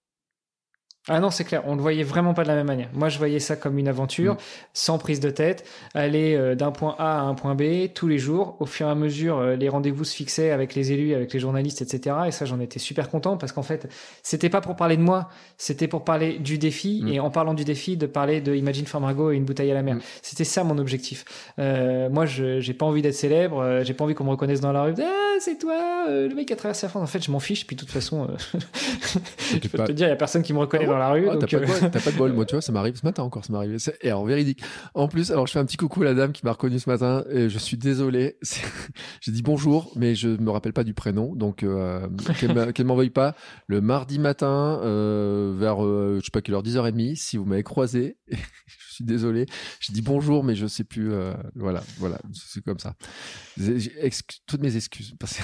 Ah 1.09 1.19
non, 1.19 1.31
c'est 1.31 1.43
clair, 1.43 1.63
on 1.67 1.75
le 1.75 1.83
voyait 1.83 2.05
vraiment 2.05 2.33
pas 2.33 2.45
de 2.45 2.49
la 2.49 2.55
même 2.55 2.69
manière. 2.69 2.89
Moi, 2.93 3.09
je 3.09 3.19
voyais 3.19 3.41
ça 3.41 3.57
comme 3.57 3.77
une 3.77 3.89
aventure, 3.89 4.35
Mm. 4.35 4.39
sans 4.73 4.99
prise 4.99 5.19
de 5.19 5.31
tête, 5.31 5.67
aller 5.95 6.37
euh, 6.37 6.55
d'un 6.55 6.71
point 6.71 6.95
A 6.97 7.19
à 7.19 7.21
un 7.23 7.35
point 7.35 7.57
B 7.57 7.93
tous 7.93 8.07
les 8.07 8.19
jours. 8.19 8.57
Au 8.61 8.67
fur 8.67 8.87
et 8.87 8.91
à 8.91 8.95
mesure, 8.95 9.39
euh, 9.39 9.57
les 9.57 9.69
rendez-vous 9.69 10.05
se 10.05 10.15
fixaient 10.15 10.53
avec 10.53 10.77
les 10.77 10.93
élus, 10.93 11.13
avec 11.15 11.33
les 11.33 11.41
journalistes, 11.41 11.83
etc. 11.83 12.15
Et 12.29 12.31
ça, 12.31 12.45
j'en 12.45 12.61
étais 12.61 12.79
super 12.79 13.11
content 13.11 13.37
parce 13.37 13.51
qu'en 13.51 13.65
fait, 13.65 13.89
c'était 14.23 14.49
pas 14.49 14.61
pour 14.61 14.77
parler 14.77 14.97
de 14.97 15.03
moi, 15.03 15.29
c'était 15.59 15.89
pour 15.89 16.05
parler 16.05 16.39
du 16.39 16.57
défi. 16.59 17.01
Mm. 17.03 17.09
Et 17.09 17.19
en 17.21 17.31
parlant 17.31 17.55
du 17.55 17.65
défi, 17.65 17.97
de 17.97 18.07
parler 18.07 18.41
de 18.41 18.55
Imagine 18.55 18.87
Farmago 18.87 19.33
et 19.33 19.37
une 19.37 19.45
bouteille 19.45 19.73
à 19.73 19.75
la 19.75 19.83
mer. 19.83 19.97
Mm. 19.97 20.01
C'était 20.23 20.45
ça 20.45 20.63
mon 20.63 20.79
objectif. 20.79 21.25
Euh, 21.59 22.11
moi, 22.11 22.27
je 22.27 22.61
j'ai 22.61 22.75
pas 22.75 22.87
envie 22.87 23.03
d'être 23.03 23.15
célèbre, 23.15 23.59
euh, 23.61 23.83
j'ai 23.83 23.95
pas 23.95 24.05
envie 24.05 24.15
qu'on 24.15 24.23
me 24.25 24.31
reconnaisse 24.31 24.61
dans 24.61 24.71
la 24.71 24.85
rue. 24.85 24.95
Ah, 25.03 25.35
c'est 25.41 25.59
toi, 25.59 26.05
le 26.09 26.33
mec 26.33 26.47
qui 26.47 26.53
a 26.53 26.57
traversé 26.57 26.87
la 26.87 26.91
France. 26.91 27.03
En 27.03 27.07
fait, 27.07 27.25
je 27.25 27.31
m'en 27.33 27.41
fiche. 27.41 27.67
Puis 27.67 27.75
de 27.75 27.81
toute 27.81 27.91
façon, 27.91 28.29
je 29.53 29.59
peux 29.69 29.79
pas- 29.79 29.87
te 29.87 29.93
dire, 29.93 30.07
il 30.07 30.11
y 30.11 30.13
a 30.13 30.17
personne 30.17 30.43
qui 30.43 30.53
me 30.53 30.59
reconnaît 30.61 30.87
dans 30.93 30.99
la 30.99 31.11
rue. 31.11 31.29
Ah, 31.29 31.37
donc, 31.37 31.49
t'as, 31.49 31.59
pas 31.59 31.67
de 31.67 31.71
euh, 31.71 31.81
bol, 31.81 31.91
t'as 31.91 32.01
pas 32.01 32.11
de 32.11 32.17
bol, 32.17 32.33
moi, 32.35 32.45
tu 32.45 32.55
vois, 32.55 32.63
ça 32.63 32.73
m'arrive 32.73 32.97
ce 32.97 33.05
matin 33.05 33.23
encore, 33.23 33.45
ça 33.45 33.53
m'arrive. 33.53 33.77
Et 34.01 34.09
alors, 34.09 34.25
véridique. 34.25 34.63
En 34.95 35.09
plus, 35.09 35.31
alors, 35.31 35.47
je 35.47 35.53
fais 35.53 35.59
un 35.59 35.65
petit 35.65 35.77
coucou 35.77 36.03
à 36.03 36.05
la 36.05 36.15
dame 36.15 36.33
qui 36.33 36.45
m'a 36.45 36.53
reconnu 36.53 36.79
ce 36.79 36.89
matin, 36.89 37.25
et 37.31 37.49
je 37.49 37.59
suis 37.59 37.77
désolé. 37.77 38.37
J'ai 39.21 39.33
dit 39.33 39.43
bonjour, 39.43 39.93
mais 39.97 40.15
je 40.15 40.29
me 40.29 40.51
rappelle 40.51 40.73
pas 40.73 40.85
du 40.85 40.95
prénom, 40.95 41.35
donc, 41.35 41.63
euh, 41.63 42.07
qu'elle 42.73 42.87
m'envoie 42.87 43.09
pas 43.11 43.35
le 43.67 43.81
mardi 43.81 44.19
matin, 44.19 44.81
euh, 44.83 45.55
vers, 45.59 45.79
je 45.81 46.21
sais 46.23 46.31
pas 46.33 46.43
quelle 46.43 46.55
heure, 46.55 46.63
10h30, 46.63 47.17
si 47.17 47.37
vous 47.37 47.45
m'avez 47.45 47.63
croisé. 47.63 48.17
je 48.29 48.95
suis 48.95 49.05
désolé. 49.05 49.47
Je 49.81 49.93
dis 49.93 50.03
bonjour, 50.03 50.45
mais 50.45 50.55
je 50.55 50.67
sais 50.67 50.85
plus, 50.85 51.13
voilà, 51.55 51.83
voilà, 51.99 52.19
c'est 52.33 52.63
comme 52.63 52.79
ça. 52.79 52.95
Toutes 54.47 54.63
mes 54.63 54.77
excuses. 54.77 55.15
parce 55.19 55.41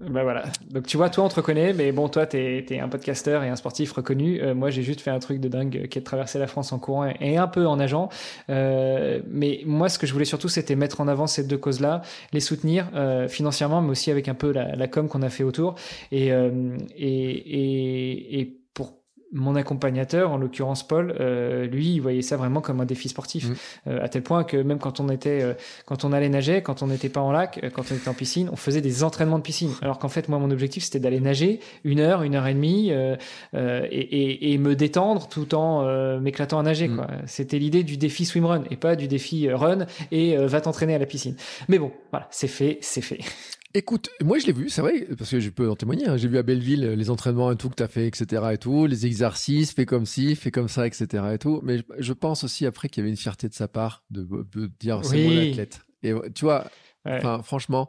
Bah 0.00 0.22
voilà. 0.22 0.44
Donc 0.70 0.86
tu 0.86 0.96
vois, 0.96 1.10
toi 1.10 1.24
on 1.24 1.28
te 1.28 1.34
reconnaît, 1.34 1.72
mais 1.72 1.90
bon, 1.90 2.08
toi 2.08 2.24
t'es 2.24 2.64
es 2.70 2.78
un 2.78 2.88
podcasteur 2.88 3.42
et 3.42 3.48
un 3.48 3.56
sportif 3.56 3.90
reconnu. 3.90 4.40
Euh, 4.40 4.54
moi 4.54 4.70
j'ai 4.70 4.84
juste 4.84 5.00
fait 5.00 5.10
un 5.10 5.18
truc 5.18 5.40
de 5.40 5.48
dingue 5.48 5.88
qui 5.88 5.98
est 5.98 6.02
de 6.02 6.06
traverser 6.06 6.38
la 6.38 6.46
France 6.46 6.72
en 6.72 6.78
courant 6.78 7.10
et, 7.20 7.36
un 7.36 7.48
peu 7.48 7.66
en 7.66 7.76
nageant. 7.76 8.08
Euh, 8.48 9.20
mais 9.28 9.62
moi 9.66 9.88
ce 9.88 9.98
que 9.98 10.06
je 10.06 10.12
voulais 10.12 10.24
surtout 10.24 10.48
c'était 10.48 10.76
mettre 10.76 11.00
en 11.00 11.08
avant 11.08 11.26
ces 11.26 11.42
deux 11.42 11.58
causes-là, 11.58 12.02
les 12.32 12.38
soutenir 12.38 12.88
euh, 12.94 13.26
financièrement, 13.26 13.82
mais 13.82 13.90
aussi 13.90 14.12
avec 14.12 14.28
un 14.28 14.34
peu 14.34 14.52
la, 14.52 14.76
la 14.76 14.86
com 14.86 15.08
qu'on 15.08 15.22
a 15.22 15.30
fait 15.30 15.42
autour. 15.42 15.74
Et, 16.12 16.32
euh, 16.32 16.76
et, 16.96 17.32
et, 17.32 18.40
et 18.40 18.57
mon 19.32 19.56
accompagnateur, 19.56 20.32
en 20.32 20.38
l'occurrence 20.38 20.86
Paul, 20.86 21.14
euh, 21.20 21.66
lui, 21.66 21.94
il 21.94 22.00
voyait 22.00 22.22
ça 22.22 22.36
vraiment 22.36 22.60
comme 22.60 22.80
un 22.80 22.86
défi 22.86 23.08
sportif, 23.08 23.48
mmh. 23.48 23.54
euh, 23.88 24.02
à 24.04 24.08
tel 24.08 24.22
point 24.22 24.44
que 24.44 24.56
même 24.56 24.78
quand 24.78 25.00
on 25.00 25.08
était, 25.10 25.42
euh, 25.42 25.52
quand 25.84 26.04
on 26.04 26.12
allait 26.12 26.28
nager, 26.28 26.62
quand 26.62 26.82
on 26.82 26.86
n'était 26.86 27.10
pas 27.10 27.20
en 27.20 27.30
lac, 27.30 27.60
quand 27.74 27.84
on 27.92 27.94
était 27.94 28.08
en 28.08 28.14
piscine, 28.14 28.48
on 28.52 28.56
faisait 28.56 28.80
des 28.80 29.04
entraînements 29.04 29.38
de 29.38 29.42
piscine. 29.42 29.72
Alors 29.82 29.98
qu'en 29.98 30.08
fait, 30.08 30.28
moi, 30.28 30.38
mon 30.38 30.50
objectif, 30.50 30.84
c'était 30.84 31.00
d'aller 31.00 31.20
nager 31.20 31.60
une 31.84 32.00
heure, 32.00 32.22
une 32.22 32.34
heure 32.34 32.46
et 32.46 32.54
demie, 32.54 32.90
et, 33.52 34.52
et, 34.52 34.58
me 34.58 34.74
détendre 34.74 35.28
tout 35.28 35.54
en 35.54 36.18
m'éclatant 36.20 36.58
à 36.58 36.62
nager. 36.62 36.88
Mmh. 36.88 37.06
C'était 37.26 37.58
l'idée 37.58 37.82
du 37.82 37.96
défi 37.96 38.24
swimrun 38.24 38.64
et 38.70 38.76
pas 38.76 38.96
du 38.96 39.08
défi 39.08 39.50
run 39.50 39.86
et 40.10 40.36
va 40.36 40.60
t'entraîner 40.60 40.94
à 40.94 40.98
la 40.98 41.06
piscine. 41.06 41.36
Mais 41.68 41.78
bon, 41.78 41.92
voilà, 42.10 42.28
c'est 42.30 42.48
fait, 42.48 42.78
c'est 42.80 43.02
fait. 43.02 43.20
Écoute, 43.74 44.08
moi 44.24 44.38
je 44.38 44.46
l'ai 44.46 44.52
vu, 44.52 44.70
c'est 44.70 44.80
vrai, 44.80 45.06
parce 45.18 45.30
que 45.30 45.40
je 45.40 45.50
peux 45.50 45.68
en 45.70 45.76
témoigner. 45.76 46.08
Hein. 46.08 46.16
J'ai 46.16 46.28
vu 46.28 46.38
à 46.38 46.42
Belleville 46.42 46.92
les 46.92 47.10
entraînements 47.10 47.52
et 47.52 47.56
tout 47.56 47.68
que 47.68 47.74
tu 47.74 47.82
as 47.82 47.88
fait, 47.88 48.06
etc. 48.06 48.42
et 48.52 48.58
tout, 48.58 48.86
les 48.86 49.04
exercices, 49.04 49.72
fais 49.72 49.84
comme 49.84 50.06
ci, 50.06 50.36
fais 50.36 50.50
comme 50.50 50.68
ça, 50.68 50.86
etc. 50.86 51.24
et 51.34 51.38
tout. 51.38 51.60
Mais 51.62 51.82
je 51.98 52.12
pense 52.14 52.44
aussi 52.44 52.64
après 52.64 52.88
qu'il 52.88 53.02
y 53.02 53.04
avait 53.04 53.10
une 53.10 53.18
fierté 53.18 53.48
de 53.48 53.54
sa 53.54 53.68
part 53.68 54.04
de, 54.10 54.26
dire 54.80 55.04
c'est 55.04 55.22
mon 55.22 55.50
athlète. 55.50 55.80
Et 56.02 56.14
tu 56.34 56.46
vois, 56.46 56.70
franchement, 57.42 57.88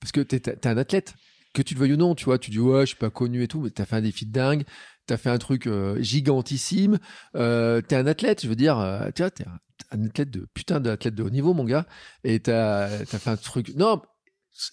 parce 0.00 0.12
que 0.12 0.20
tu 0.20 0.36
es, 0.36 0.66
un 0.66 0.76
athlète, 0.76 1.14
que 1.52 1.62
tu 1.62 1.74
le 1.74 1.80
veuilles 1.80 1.94
ou 1.94 1.96
non, 1.96 2.14
tu 2.14 2.24
vois, 2.24 2.38
tu 2.38 2.50
dis 2.50 2.58
ouais, 2.58 2.82
je 2.82 2.86
suis 2.86 2.96
pas 2.96 3.10
connu 3.10 3.42
et 3.42 3.48
tout, 3.48 3.60
mais 3.60 3.70
tu 3.70 3.82
as 3.82 3.86
fait 3.86 3.96
un 3.96 4.02
défi 4.02 4.26
de 4.26 4.32
dingue, 4.32 4.64
tu 5.06 5.14
as 5.14 5.16
fait 5.16 5.30
un 5.30 5.38
truc 5.38 5.66
euh, 5.66 6.00
gigantissime, 6.00 6.98
euh, 7.36 7.80
tu 7.86 7.94
es 7.94 7.98
un 7.98 8.06
athlète, 8.06 8.42
je 8.42 8.48
veux 8.48 8.56
dire, 8.56 8.78
euh, 8.78 9.10
tu 9.14 9.22
vois, 9.22 9.30
tu 9.30 9.42
es 9.42 9.46
un 9.90 10.04
athlète 10.04 10.30
de 10.30 10.46
putain 10.54 10.80
d'athlète 10.80 11.14
de 11.14 11.22
haut 11.22 11.30
niveau, 11.30 11.54
mon 11.54 11.64
gars, 11.64 11.86
et 12.24 12.40
tu 12.40 12.50
as, 12.50 12.84
as 12.84 13.04
fait 13.04 13.30
un 13.30 13.36
truc. 13.36 13.74
Non, 13.76 14.00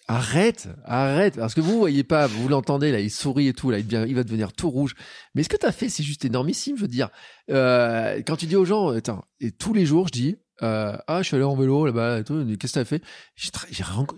Arrête, 0.07 0.69
arrête, 0.83 1.35
parce 1.35 1.53
que 1.53 1.61
vous 1.61 1.77
voyez 1.77 2.03
pas, 2.03 2.27
vous 2.27 2.47
l'entendez 2.47 2.91
là, 2.91 2.99
il 2.99 3.11
sourit 3.11 3.47
et 3.47 3.53
tout, 3.53 3.71
là, 3.71 3.79
il, 3.79 3.85
il 3.85 4.15
va 4.15 4.23
devenir 4.23 4.53
tout 4.53 4.69
rouge. 4.69 4.95
Mais 5.33 5.43
ce 5.43 5.49
que 5.49 5.57
tu 5.57 5.65
as 5.65 5.71
fait, 5.71 5.89
c'est 5.89 6.03
juste 6.03 6.25
énormissime, 6.25 6.75
je 6.75 6.81
veux 6.81 6.87
dire. 6.87 7.09
Euh, 7.49 8.21
quand 8.25 8.35
tu 8.35 8.45
dis 8.47 8.55
aux 8.55 8.65
gens, 8.65 8.93
et 9.39 9.51
tous 9.51 9.73
les 9.73 9.85
jours, 9.85 10.07
je 10.07 10.11
dis, 10.11 10.35
euh, 10.63 10.97
ah, 11.07 11.21
je 11.21 11.27
suis 11.27 11.35
allé 11.35 11.45
en 11.45 11.55
vélo 11.55 11.85
là-bas, 11.85 12.23
qu'est-ce 12.23 12.73
que 12.73 12.79
t'as 12.79 12.85
fait? 12.85 13.03
Je 13.35 13.49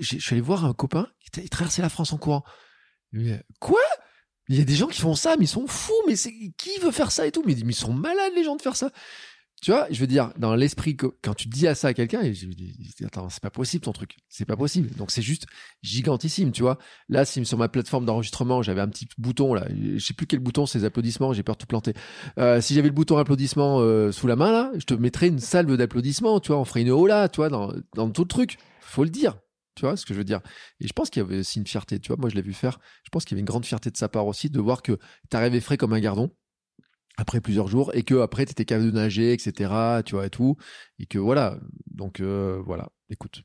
suis 0.03 0.33
allé 0.33 0.41
voir 0.41 0.65
un 0.65 0.73
copain, 0.73 1.07
il 1.37 1.49
traversait 1.49 1.81
la 1.81 1.89
France 1.89 2.13
en 2.13 2.17
courant. 2.17 2.43
Quoi? 3.59 3.81
Il 4.47 4.57
y 4.57 4.61
a 4.61 4.65
des 4.65 4.75
gens 4.75 4.87
qui 4.87 5.01
font 5.01 5.15
ça, 5.15 5.35
mais 5.37 5.45
ils 5.45 5.49
sont 5.49 5.67
fous, 5.67 5.93
mais 6.07 6.15
qui 6.15 6.79
veut 6.81 6.91
faire 6.91 7.11
ça 7.11 7.27
et 7.27 7.31
tout? 7.31 7.43
Mais 7.45 7.53
ils 7.53 7.75
sont 7.75 7.93
malades 7.93 8.33
les 8.35 8.43
gens 8.43 8.55
de 8.55 8.61
faire 8.61 8.75
ça. 8.75 8.89
Tu 9.61 9.71
vois, 9.71 9.87
je 9.91 9.99
veux 9.99 10.07
dire, 10.07 10.31
dans 10.37 10.55
l'esprit, 10.55 10.95
quand 10.95 11.33
tu 11.33 11.49
dis 11.49 11.67
à 11.67 11.75
ça 11.75 11.89
à 11.89 11.93
quelqu'un, 11.93 12.21
je 12.31 12.45
dis, 12.47 12.95
attends, 13.03 13.29
c'est 13.29 13.41
pas 13.41 13.49
possible 13.49 13.83
ton 13.83 13.91
truc, 13.91 14.15
c'est 14.29 14.45
pas 14.45 14.55
possible. 14.55 14.89
Donc 14.95 15.11
c'est 15.11 15.21
juste 15.21 15.47
gigantissime, 15.81 16.51
tu 16.51 16.61
vois. 16.61 16.77
Là, 17.09 17.25
sur 17.25 17.57
ma 17.57 17.67
plateforme 17.67 18.05
d'enregistrement, 18.05 18.61
j'avais 18.61 18.81
un 18.81 18.87
petit 18.87 19.07
bouton 19.17 19.53
là, 19.53 19.67
je 19.69 19.99
sais 19.99 20.13
plus 20.13 20.27
quel 20.27 20.39
bouton, 20.39 20.65
c'est 20.65 20.85
applaudissements, 20.85 21.33
j'ai 21.33 21.43
peur 21.43 21.55
de 21.55 21.59
tout 21.59 21.67
planter. 21.67 21.93
Euh, 22.37 22.61
si 22.61 22.73
j'avais 22.73 22.87
le 22.87 22.93
bouton 22.93 23.17
applaudissement 23.17 23.79
euh, 23.81 24.11
sous 24.11 24.27
la 24.27 24.37
main 24.37 24.51
là, 24.51 24.71
je 24.75 24.85
te 24.85 24.93
mettrais 24.93 25.27
une 25.27 25.39
salve 25.39 25.75
d'applaudissements, 25.75 26.39
tu 26.39 26.49
vois, 26.49 26.59
on 26.59 26.65
ferait 26.65 26.81
une 26.81 27.05
là, 27.05 27.27
tu 27.27 27.37
vois, 27.37 27.49
dans, 27.49 27.73
dans 27.95 28.09
tout 28.09 28.23
le 28.23 28.27
truc. 28.27 28.57
Faut 28.79 29.03
le 29.03 29.09
dire. 29.09 29.37
Tu 29.75 29.85
vois 29.85 29.95
ce 29.95 30.05
que 30.05 30.13
je 30.13 30.19
veux 30.19 30.25
dire 30.25 30.41
Et 30.81 30.87
je 30.87 30.93
pense 30.93 31.09
qu'il 31.09 31.21
y 31.21 31.25
avait 31.25 31.39
aussi 31.39 31.57
une 31.57 31.65
fierté, 31.65 31.99
tu 31.99 32.09
vois. 32.09 32.17
Moi, 32.17 32.29
je 32.29 32.35
l'ai 32.35 32.41
vu 32.41 32.51
faire. 32.53 32.79
Je 33.05 33.09
pense 33.11 33.23
qu'il 33.23 33.35
y 33.35 33.35
avait 33.35 33.41
une 33.41 33.45
grande 33.45 33.65
fierté 33.65 33.89
de 33.89 33.95
sa 33.95 34.09
part 34.09 34.27
aussi 34.27 34.49
de 34.49 34.59
voir 34.59 34.81
que 34.81 34.99
t'arrivais 35.29 35.61
frais 35.61 35.77
comme 35.77 35.93
un 35.93 36.01
gardon 36.01 36.31
après 37.19 37.41
plusieurs 37.41 37.67
jours 37.67 37.93
et 37.93 38.03
que 38.03 38.15
après 38.21 38.45
t'étais 38.45 38.65
capable 38.65 38.91
de 38.91 38.95
nager 38.95 39.33
etc 39.33 40.01
tu 40.05 40.15
vois 40.15 40.25
et 40.25 40.29
tout. 40.29 40.55
Et 40.97 41.05
que 41.05 41.19
voilà. 41.19 41.59
Donc 41.91 42.19
euh, 42.19 42.61
voilà. 42.65 42.89
Écoute. 43.09 43.43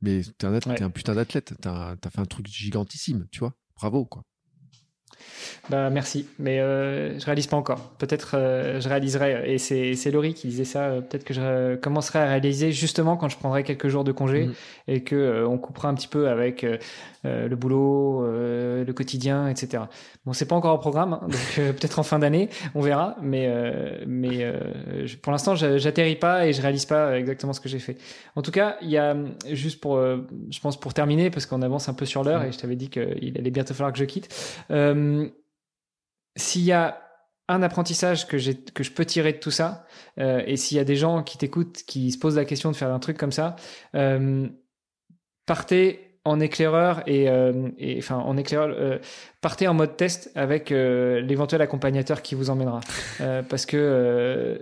Mais 0.00 0.22
t'es 0.38 0.46
un, 0.46 0.58
es 0.58 0.82
un 0.82 0.90
putain 0.90 1.14
d'athlète. 1.14 1.54
T'as 1.60 1.96
as 2.02 2.10
fait 2.10 2.20
un 2.20 2.26
truc 2.26 2.46
gigantissime 2.46 3.26
tu 3.30 3.40
vois. 3.40 3.54
Bravo 3.76 4.04
quoi 4.04 4.24
bah 5.70 5.90
merci, 5.90 6.26
mais 6.38 6.60
euh, 6.60 7.18
je 7.18 7.24
réalise 7.24 7.46
pas 7.46 7.56
encore. 7.56 7.90
Peut-être 7.98 8.32
euh, 8.34 8.80
je 8.80 8.88
réaliserai. 8.88 9.52
Et 9.52 9.58
c'est 9.58 10.10
Laurie 10.10 10.34
qui 10.34 10.48
disait 10.48 10.64
ça. 10.64 10.82
Euh, 10.82 11.00
peut-être 11.00 11.24
que 11.24 11.34
je 11.34 11.76
commencerai 11.76 12.18
à 12.18 12.26
réaliser 12.26 12.72
justement 12.72 13.16
quand 13.16 13.28
je 13.28 13.36
prendrai 13.36 13.62
quelques 13.62 13.88
jours 13.88 14.02
de 14.02 14.12
congé 14.12 14.46
mm. 14.46 14.52
et 14.88 15.02
que 15.02 15.14
euh, 15.14 15.48
on 15.48 15.58
coupera 15.58 15.88
un 15.88 15.94
petit 15.94 16.08
peu 16.08 16.28
avec 16.28 16.66
le 17.24 17.54
boulot, 17.54 18.26
le 18.26 18.92
quotidien, 18.92 19.46
etc. 19.46 19.84
Bon, 20.26 20.32
c'est 20.32 20.46
pas 20.46 20.56
encore 20.56 20.74
au 20.74 20.78
programme, 20.78 21.12
hein, 21.12 21.20
donc 21.28 21.54
peut-être 21.54 22.00
en 22.00 22.02
fin 22.02 22.18
d'année, 22.18 22.48
on 22.74 22.80
verra. 22.80 23.16
Mais 23.22 23.48
mais 24.06 24.52
pour 25.22 25.30
l'instant, 25.30 25.54
j'atterris 25.54 26.16
pas 26.16 26.46
et 26.46 26.52
je 26.52 26.60
réalise 26.60 26.86
pas 26.86 27.16
exactement 27.16 27.52
ce 27.52 27.60
que 27.60 27.68
j'ai 27.68 27.78
fait. 27.78 27.96
En 28.34 28.42
tout 28.42 28.50
cas, 28.50 28.76
il 28.82 28.90
y 28.90 28.98
a 28.98 29.14
juste 29.52 29.80
pour, 29.80 30.00
je 30.00 30.60
pense 30.60 30.80
pour 30.80 30.94
terminer 30.94 31.30
parce 31.30 31.46
qu'on 31.46 31.62
avance 31.62 31.88
un 31.88 31.94
peu 31.94 32.06
sur 32.06 32.24
l'heure 32.24 32.42
mm. 32.42 32.46
et 32.46 32.52
je 32.52 32.58
t'avais 32.58 32.76
dit 32.76 32.88
qu'il 32.88 33.38
allait 33.38 33.50
bientôt 33.50 33.74
falloir 33.74 33.92
que 33.92 33.98
je 34.00 34.04
quitte. 34.04 34.28
Euh, 34.72 34.94
s'il 36.36 36.62
y 36.62 36.72
a 36.72 37.02
un 37.48 37.62
apprentissage 37.62 38.26
que, 38.26 38.36
que 38.70 38.82
je 38.82 38.90
peux 38.92 39.04
tirer 39.04 39.32
de 39.32 39.38
tout 39.38 39.50
ça, 39.50 39.86
euh, 40.18 40.42
et 40.46 40.56
s'il 40.56 40.76
y 40.76 40.80
a 40.80 40.84
des 40.84 40.96
gens 40.96 41.22
qui 41.22 41.38
t'écoutent, 41.38 41.82
qui 41.86 42.10
se 42.12 42.18
posent 42.18 42.36
la 42.36 42.44
question 42.44 42.70
de 42.70 42.76
faire 42.76 42.92
un 42.92 42.98
truc 42.98 43.16
comme 43.18 43.32
ça, 43.32 43.56
euh, 43.94 44.48
partez 45.46 46.18
en 46.24 46.38
éclaireur 46.38 47.02
et, 47.08 47.28
enfin 47.98 48.16
en 48.16 48.36
éclaireur, 48.36 49.00
partez 49.40 49.66
en 49.66 49.74
mode 49.74 49.96
test 49.96 50.30
avec 50.36 50.70
l'éventuel 50.70 51.60
accompagnateur 51.62 52.22
qui 52.22 52.36
vous 52.36 52.48
emmènera, 52.48 52.80
parce 53.48 53.66
que 53.66 54.60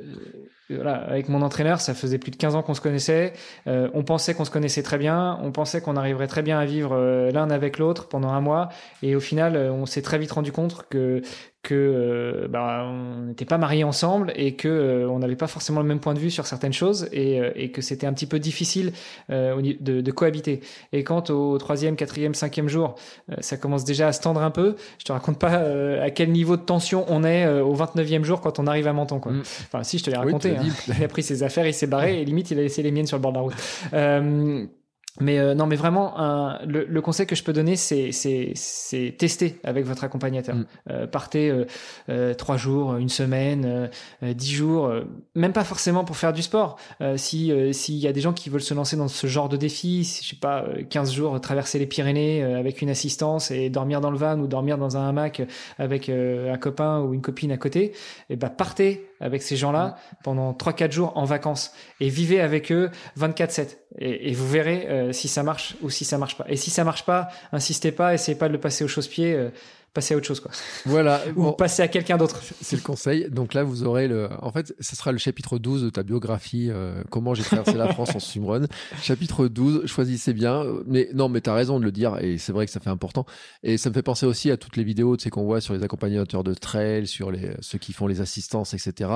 avec 0.84 1.28
mon 1.28 1.42
entraîneur, 1.42 1.80
ça 1.80 1.94
faisait 1.94 2.18
plus 2.18 2.30
de 2.30 2.36
15 2.36 2.54
ans 2.54 2.62
qu'on 2.62 2.74
se 2.74 2.80
connaissait. 2.80 3.32
Euh, 3.66 3.88
on 3.94 4.02
pensait 4.02 4.34
qu'on 4.34 4.44
se 4.44 4.50
connaissait 4.50 4.82
très 4.82 4.98
bien. 4.98 5.38
On 5.42 5.52
pensait 5.52 5.80
qu'on 5.80 5.96
arriverait 5.96 6.26
très 6.26 6.42
bien 6.42 6.58
à 6.58 6.64
vivre 6.64 6.92
euh, 6.94 7.30
l'un 7.30 7.50
avec 7.50 7.78
l'autre 7.78 8.08
pendant 8.08 8.30
un 8.30 8.40
mois. 8.40 8.68
Et 9.02 9.16
au 9.16 9.20
final, 9.20 9.56
euh, 9.56 9.72
on 9.72 9.86
s'est 9.86 10.02
très 10.02 10.18
vite 10.18 10.32
rendu 10.32 10.52
compte 10.52 10.86
que 10.88 11.22
que 11.62 11.74
euh, 11.74 12.48
bah, 12.48 12.86
on 12.86 13.26
n'était 13.26 13.44
pas 13.44 13.58
mariés 13.58 13.84
ensemble 13.84 14.32
et 14.34 14.54
que 14.54 14.68
euh, 14.68 15.10
on 15.10 15.18
n'avait 15.18 15.36
pas 15.36 15.46
forcément 15.46 15.80
le 15.80 15.86
même 15.86 16.00
point 16.00 16.14
de 16.14 16.18
vue 16.18 16.30
sur 16.30 16.46
certaines 16.46 16.72
choses 16.72 17.08
et, 17.12 17.38
euh, 17.38 17.50
et 17.54 17.70
que 17.70 17.82
c'était 17.82 18.06
un 18.06 18.14
petit 18.14 18.26
peu 18.26 18.38
difficile 18.38 18.92
de, 19.28 20.00
de, 20.00 20.10
cohabiter. 20.10 20.60
Et 20.92 21.04
quand 21.04 21.30
au 21.30 21.58
troisième, 21.58 21.96
quatrième, 21.96 22.34
cinquième 22.34 22.68
jour, 22.68 22.94
ça 23.40 23.56
commence 23.56 23.84
déjà 23.84 24.08
à 24.08 24.12
se 24.12 24.20
tendre 24.20 24.42
un 24.42 24.50
peu, 24.50 24.76
je 24.98 25.04
te 25.04 25.12
raconte 25.12 25.38
pas 25.38 25.62
à 26.02 26.10
quel 26.10 26.30
niveau 26.32 26.56
de 26.56 26.62
tension 26.62 27.04
on 27.08 27.24
est 27.24 27.46
au 27.60 27.74
29e 27.74 28.24
jour 28.24 28.40
quand 28.40 28.58
on 28.58 28.66
arrive 28.66 28.86
à 28.86 28.92
Menton. 28.92 29.20
Quoi. 29.20 29.32
Mm. 29.32 29.40
Enfin, 29.40 29.82
si, 29.82 29.98
je 29.98 30.04
te 30.04 30.10
l'ai 30.10 30.16
raconté. 30.16 30.56
hein. 30.56 30.62
Il 30.98 31.04
a 31.04 31.08
pris 31.08 31.22
ses 31.22 31.42
affaires, 31.42 31.66
il 31.66 31.74
s'est 31.74 31.86
barré 31.86 32.20
et 32.20 32.24
limite, 32.24 32.50
il 32.50 32.58
a 32.58 32.62
laissé 32.62 32.82
les 32.82 32.90
miennes 32.90 33.06
sur 33.06 33.16
le 33.16 33.22
bord 33.22 33.32
de 33.32 33.36
la 33.36 33.42
route. 33.42 34.70
Mais 35.18 35.38
euh, 35.38 35.54
non, 35.54 35.66
mais 35.66 35.76
vraiment, 35.76 36.58
le, 36.66 36.84
le, 36.84 37.00
conseil 37.00 37.26
que 37.26 37.34
je 37.34 37.42
peux 37.42 37.52
donner, 37.52 37.76
c'est 37.76 38.10
c'est 38.12 39.14
tester 39.18 39.58
avec 39.64 39.84
votre 39.84 40.04
accompagnateur. 40.04 40.54
Mm. 40.54 40.66
Euh, 40.90 41.06
partez 41.06 41.50
euh, 41.50 41.66
euh, 42.08 42.34
trois 42.34 42.56
jours, 42.56 42.96
une 42.96 43.08
semaine, 43.08 43.90
dix 44.22 44.52
jours, 44.52 44.92
même 45.34 45.52
pas 45.52 45.64
forcément 45.64 46.04
pour 46.04 46.16
faire 46.16 46.32
du 46.32 46.42
sport. 46.42 46.76
si 47.16 47.52
s'il 47.72 47.96
y 47.96 48.06
a 48.06 48.12
des 48.12 48.20
gens 48.20 48.32
qui 48.32 48.50
veulent 48.50 48.60
se 48.60 48.74
lancer 48.74 48.96
dans 48.96 49.08
ce 49.08 49.26
genre 49.26 49.48
de 49.48 49.56
défi, 49.56 50.04
je 50.04 50.28
sais 50.28 50.36
pas, 50.36 50.64
15 50.88 51.12
jours 51.12 51.40
traverser 51.40 51.78
les 51.78 51.86
Pyrénées 51.86 52.42
avec 52.42 52.82
une 52.82 52.90
assistance 52.90 53.50
et 53.50 53.70
dormir 53.70 54.00
dans 54.00 54.10
le 54.10 54.18
van 54.18 54.38
ou 54.38 54.46
dormir 54.46 54.78
dans 54.78 54.96
un 54.96 55.08
hamac 55.08 55.42
avec 55.78 56.08
un 56.08 56.56
copain 56.56 57.00
ou 57.00 57.14
une 57.14 57.22
copine 57.22 57.52
à 57.52 57.56
côté, 57.56 57.84
et 57.84 57.94
eh 58.30 58.36
ben 58.36 58.48
partez 58.48 59.06
avec 59.20 59.42
ces 59.42 59.56
gens-là 59.56 59.88
mm. 59.88 60.16
pendant 60.22 60.52
3-4 60.52 60.92
jours 60.92 61.12
en 61.16 61.24
vacances 61.24 61.72
et 62.00 62.08
vivez 62.08 62.40
avec 62.40 62.72
eux 62.72 62.90
24-7 63.18 63.76
et, 63.98 64.30
et, 64.30 64.34
vous 64.34 64.48
verrez 64.48 64.86
euh, 64.88 65.12
si 65.12 65.28
ça 65.28 65.42
marche 65.42 65.76
ou 65.82 65.90
si 65.90 66.04
ça 66.04 66.18
marche 66.18 66.36
pas. 66.36 66.46
Et 66.48 66.56
si 66.56 66.70
ça 66.70 66.84
marche 66.84 67.04
pas, 67.04 67.28
insistez 67.52 67.92
pas, 67.92 68.14
essayez 68.14 68.38
pas 68.38 68.48
de 68.48 68.52
le 68.52 68.60
passer 68.60 68.84
au 68.84 68.88
chausse-pied, 68.88 69.34
euh, 69.34 69.50
passez 69.92 70.14
à 70.14 70.16
autre 70.16 70.26
chose 70.26 70.38
quoi. 70.38 70.52
Voilà, 70.86 71.20
ou 71.36 71.50
passez 71.52 71.82
à 71.82 71.88
quelqu'un 71.88 72.16
d'autre. 72.16 72.40
C'est 72.60 72.76
le 72.76 72.82
conseil. 72.82 73.28
Donc 73.30 73.52
là 73.52 73.64
vous 73.64 73.82
aurez 73.82 74.06
le 74.06 74.28
en 74.40 74.52
fait, 74.52 74.74
ce 74.78 74.94
sera 74.94 75.10
le 75.10 75.18
chapitre 75.18 75.58
12 75.58 75.82
de 75.82 75.90
ta 75.90 76.04
biographie 76.04 76.68
euh, 76.70 77.02
comment 77.10 77.34
j'ai 77.34 77.42
traversé 77.42 77.74
la 77.74 77.92
France 77.92 78.14
en 78.14 78.20
swimrun. 78.20 78.66
Chapitre 79.02 79.48
12, 79.48 79.86
choisissez 79.86 80.32
bien 80.32 80.64
mais 80.86 81.08
non 81.12 81.28
mais 81.28 81.40
tu 81.40 81.50
as 81.50 81.54
raison 81.54 81.80
de 81.80 81.84
le 81.84 81.92
dire 81.92 82.18
et 82.20 82.38
c'est 82.38 82.52
vrai 82.52 82.66
que 82.66 82.72
ça 82.72 82.80
fait 82.80 82.90
important 82.90 83.26
et 83.64 83.76
ça 83.76 83.90
me 83.90 83.94
fait 83.94 84.02
penser 84.02 84.26
aussi 84.26 84.50
à 84.50 84.56
toutes 84.56 84.76
les 84.76 84.84
vidéos 84.84 85.16
tu 85.16 85.24
sais 85.24 85.30
qu'on 85.30 85.44
voit 85.44 85.60
sur 85.60 85.74
les 85.74 85.82
accompagnateurs 85.82 86.44
de 86.44 86.54
trail, 86.54 87.06
sur 87.08 87.32
les 87.32 87.50
ceux 87.60 87.78
qui 87.78 87.92
font 87.92 88.06
les 88.06 88.20
assistances 88.20 88.72
etc 88.74 89.10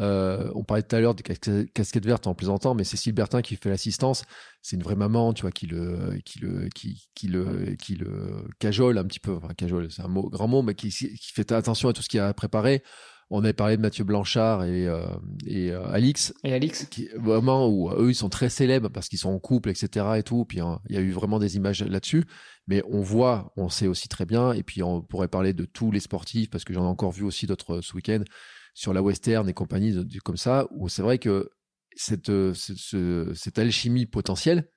euh, 0.00 0.50
on 0.54 0.64
parlait 0.64 0.82
tout 0.82 0.96
à 0.96 1.00
l'heure 1.00 1.14
des 1.14 1.22
casquettes 1.22 2.06
vertes 2.06 2.26
en 2.26 2.34
plaisantant, 2.34 2.74
mais 2.74 2.84
Cécile 2.84 3.12
Bertin 3.12 3.42
qui 3.42 3.56
fait 3.56 3.70
l'assistance, 3.70 4.24
c'est 4.62 4.76
une 4.76 4.82
vraie 4.82 4.96
maman, 4.96 5.32
tu 5.32 5.42
vois, 5.42 5.52
qui 5.52 5.66
le, 5.66 6.18
qui 6.24 6.40
le, 6.40 6.68
qui, 6.74 7.08
qui 7.14 7.28
le, 7.28 7.76
qui 7.78 7.94
le 7.94 8.44
cajole 8.58 8.98
un 8.98 9.04
petit 9.04 9.20
peu. 9.20 9.34
Enfin, 9.34 9.48
cajole, 9.56 9.90
c'est 9.90 10.02
un 10.02 10.08
mot, 10.08 10.28
grand 10.28 10.48
mot, 10.48 10.62
mais 10.62 10.74
qui, 10.74 10.88
qui 10.88 11.32
fait 11.32 11.52
attention 11.52 11.88
à 11.88 11.92
tout 11.92 12.02
ce 12.02 12.08
qu'il 12.08 12.20
a 12.20 12.34
préparé. 12.34 12.82
on 13.30 13.44
avait 13.44 13.52
parlé 13.52 13.76
de 13.76 13.82
Mathieu 13.82 14.02
Blanchard 14.04 14.64
et, 14.64 14.86
euh, 14.88 15.06
et 15.46 15.70
euh, 15.70 15.86
Alix. 15.92 16.34
Et 16.42 16.52
Alix 16.52 16.86
qui, 16.86 17.08
Vraiment, 17.16 17.68
où 17.68 17.90
eux, 17.90 18.10
ils 18.10 18.16
sont 18.16 18.28
très 18.28 18.48
célèbres 18.48 18.88
parce 18.88 19.08
qu'ils 19.08 19.20
sont 19.20 19.30
en 19.30 19.38
couple, 19.38 19.70
etc. 19.70 20.06
Et 20.16 20.22
tout. 20.24 20.44
Puis 20.44 20.60
hein, 20.60 20.80
il 20.88 20.96
y 20.96 20.98
a 20.98 21.02
eu 21.02 21.12
vraiment 21.12 21.38
des 21.38 21.56
images 21.56 21.84
là-dessus. 21.84 22.24
Mais 22.66 22.82
on 22.88 23.00
voit, 23.00 23.52
on 23.56 23.68
sait 23.68 23.86
aussi 23.86 24.08
très 24.08 24.26
bien. 24.26 24.52
Et 24.52 24.64
puis 24.64 24.82
on 24.82 25.02
pourrait 25.02 25.28
parler 25.28 25.52
de 25.52 25.66
tous 25.66 25.92
les 25.92 26.00
sportifs 26.00 26.50
parce 26.50 26.64
que 26.64 26.72
j'en 26.72 26.84
ai 26.84 26.88
encore 26.88 27.12
vu 27.12 27.22
aussi 27.22 27.46
d'autres 27.46 27.80
ce 27.80 27.94
week-end 27.94 28.24
sur 28.74 28.92
la 28.92 29.00
western 29.02 29.48
et 29.48 29.54
compagnie 29.54 29.92
de, 29.92 30.02
de- 30.02 30.18
comme 30.20 30.36
ça, 30.36 30.66
où 30.72 30.88
c'est 30.88 31.02
vrai 31.02 31.18
que 31.18 31.48
cette, 31.96 32.28
euh, 32.28 32.52
ce- 32.54 32.74
ce- 32.74 33.32
cette 33.34 33.58
alchimie 33.58 34.06
potentielle, 34.06 34.68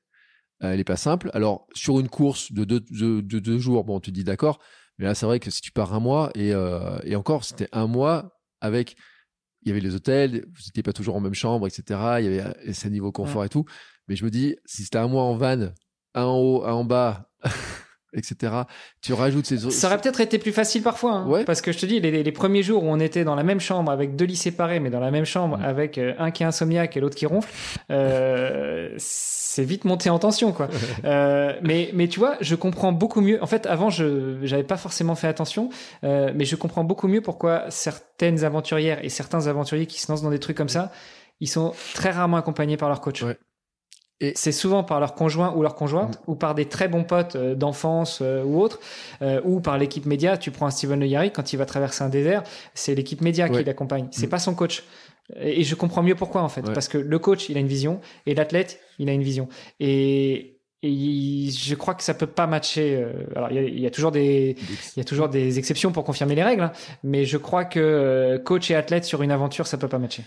euh, 0.63 0.71
elle 0.71 0.79
est 0.79 0.83
pas 0.83 0.95
simple. 0.97 1.29
Alors, 1.33 1.67
sur 1.73 1.99
une 1.99 2.07
course 2.09 2.51
de 2.51 2.63
deux, 2.63 2.79
de, 2.79 3.21
de 3.21 3.39
deux 3.39 3.59
jours, 3.59 3.83
bon, 3.83 3.99
tu 3.99 4.11
te 4.11 4.15
dis 4.15 4.23
d'accord, 4.23 4.59
mais 4.97 5.05
là, 5.05 5.13
c'est 5.15 5.25
vrai 5.25 5.39
que 5.39 5.51
si 5.51 5.61
tu 5.61 5.71
pars 5.71 5.93
un 5.93 5.99
mois, 5.99 6.31
et, 6.35 6.53
euh, 6.53 6.97
et 7.03 7.15
encore, 7.15 7.43
c'était 7.43 7.69
un 7.73 7.87
mois 7.87 8.39
avec. 8.61 8.95
Il 9.63 9.69
y 9.69 9.71
avait 9.71 9.81
les 9.81 9.95
hôtels, 9.95 10.45
vous 10.47 10.61
n'étiez 10.67 10.83
pas 10.83 10.93
toujours 10.93 11.15
en 11.15 11.19
même 11.19 11.33
chambre, 11.33 11.67
etc. 11.67 11.99
Il 12.21 12.25
y 12.33 12.39
avait 12.39 12.73
c'est 12.73 12.89
niveau 12.89 13.11
confort 13.11 13.43
et 13.43 13.49
tout. 13.49 13.65
Mais 14.07 14.15
je 14.15 14.23
me 14.23 14.29
dis, 14.29 14.55
si 14.65 14.83
c'était 14.83 14.99
un 14.99 15.07
mois 15.09 15.23
en 15.23 15.35
van, 15.35 15.69
un 16.13 16.23
en 16.23 16.37
haut, 16.37 16.63
un 16.63 16.71
en 16.73 16.85
bas, 16.85 17.29
etc., 18.13 18.53
tu 19.01 19.13
rajoutes 19.13 19.45
ces 19.45 19.69
Ça 19.69 19.87
aurait 19.87 19.97
peut-être 19.99 20.21
été 20.21 20.37
plus 20.39 20.51
facile 20.51 20.81
parfois, 20.83 21.11
hein, 21.13 21.27
Ouais. 21.27 21.43
parce 21.43 21.61
que 21.61 21.71
je 21.71 21.77
te 21.79 21.85
dis, 21.85 21.99
les, 21.99 22.23
les 22.23 22.31
premiers 22.31 22.63
jours 22.63 22.83
où 22.83 22.87
on 22.87 22.99
était 22.99 23.23
dans 23.23 23.35
la 23.35 23.43
même 23.43 23.59
chambre 23.59 23.91
avec 23.91 24.15
deux 24.15 24.25
lits 24.25 24.35
séparés, 24.35 24.79
mais 24.79 24.89
dans 24.89 24.99
la 24.99 25.11
même 25.11 25.25
chambre 25.25 25.59
avec 25.63 25.97
euh, 25.97 26.13
un 26.19 26.31
qui 26.31 26.43
est 26.43 26.45
insomniaque 26.45 26.95
et 26.97 26.99
l'autre 26.99 27.15
qui 27.15 27.25
ronfle, 27.25 27.53
euh, 27.91 28.89
c'est 28.97 29.63
vite 29.63 29.85
monté 29.85 30.09
en 30.09 30.19
tension, 30.19 30.51
quoi. 30.51 30.69
Euh, 31.05 31.53
mais, 31.63 31.89
mais 31.93 32.07
tu 32.07 32.19
vois, 32.19 32.37
je 32.41 32.55
comprends 32.55 32.91
beaucoup 32.91 33.21
mieux. 33.21 33.41
En 33.43 33.47
fait, 33.47 33.65
avant, 33.65 33.89
je 33.89 34.37
j'avais 34.43 34.63
pas 34.63 34.77
forcément 34.77 35.15
fait 35.15 35.27
attention, 35.27 35.69
euh, 36.03 36.31
mais 36.35 36.45
je 36.45 36.55
comprends 36.55 36.83
beaucoup 36.83 37.07
mieux 37.07 37.21
pourquoi 37.21 37.65
certaines 37.69 38.43
aventurières 38.43 39.03
et 39.03 39.09
certains 39.09 39.47
aventuriers 39.47 39.87
qui 39.87 39.99
se 39.99 40.11
lancent 40.11 40.21
dans 40.21 40.29
des 40.29 40.39
trucs 40.39 40.57
comme 40.57 40.69
ça, 40.69 40.91
ils 41.39 41.47
sont 41.49 41.73
très 41.93 42.11
rarement 42.11 42.37
accompagnés 42.37 42.77
par 42.77 42.89
leur 42.89 43.01
coach. 43.01 43.23
Ouais. 43.23 43.37
Et- 44.19 44.33
c'est 44.35 44.51
souvent 44.51 44.83
par 44.83 44.99
leur 44.99 45.13
conjoint 45.13 45.53
ou 45.55 45.61
leur 45.61 45.75
conjointe 45.75 46.19
ou 46.25 46.35
par 46.35 46.55
des 46.55 46.65
très 46.65 46.87
bons 46.87 47.03
potes 47.03 47.35
euh, 47.35 47.53
d'enfance 47.53 48.19
euh, 48.23 48.43
ou 48.43 48.59
autres 48.59 48.79
euh, 49.21 49.39
ou 49.43 49.59
par 49.59 49.77
l'équipe 49.77 50.05
média. 50.07 50.37
Tu 50.37 50.49
prends 50.51 50.65
un 50.65 50.71
Steven 50.71 50.99
Le 50.99 51.29
quand 51.29 51.53
il 51.53 51.57
va 51.57 51.65
traverser 51.65 52.03
un 52.03 52.09
désert, 52.09 52.43
c'est 52.73 52.95
l'équipe 52.95 53.21
média 53.21 53.45
Ouais. 53.47 53.59
qui 53.59 53.63
l'accompagne. 53.63 54.07
C'est 54.11 54.25
Mm. 54.27 54.29
pas 54.29 54.39
son 54.39 54.55
coach. 54.55 54.83
Et 55.39 55.59
et 55.61 55.63
je 55.63 55.75
comprends 55.75 56.01
mieux 56.03 56.15
pourquoi 56.15 56.41
en 56.41 56.49
fait, 56.49 56.65
Ouais. 56.65 56.73
parce 56.73 56.87
que 56.87 56.97
le 56.97 57.19
coach 57.19 57.49
il 57.49 57.57
a 57.57 57.59
une 57.59 57.67
vision 57.67 57.99
et 58.25 58.33
l'athlète 58.33 58.79
il 58.97 59.07
a 59.09 59.11
une 59.13 59.21
vision. 59.23 59.49
Et, 59.79 60.57
et 60.81 60.89
il- 60.89 61.51
je 61.51 61.75
crois 61.75 61.93
que 61.95 62.03
ça 62.03 62.13
peut 62.15 62.25
pas 62.27 62.47
matcher. 62.47 62.95
euh, 62.95 63.11
alors 63.35 63.49
il 63.51 63.55
y 63.55 63.59
a, 63.59 63.61
il 63.63 63.79
y 63.79 63.85
a 63.85 63.91
toujours 63.91 64.11
des 64.11 64.55
il 64.95 64.99
y 64.99 65.01
a 65.01 65.03
toujours 65.03 65.29
des 65.29 65.59
exceptions 65.59 65.91
pour 65.91 66.03
confirmer 66.05 66.33
les 66.33 66.43
règles, 66.43 66.63
hein, 66.63 66.71
mais 67.03 67.25
je 67.25 67.37
crois 67.37 67.65
que 67.65 67.79
euh, 67.79 68.39
coach 68.39 68.71
et 68.71 68.75
athlète 68.75 69.05
sur 69.05 69.21
une 69.21 69.31
aventure 69.31 69.67
ça 69.67 69.77
peut 69.77 69.87
pas 69.89 69.99
matcher. 69.99 70.23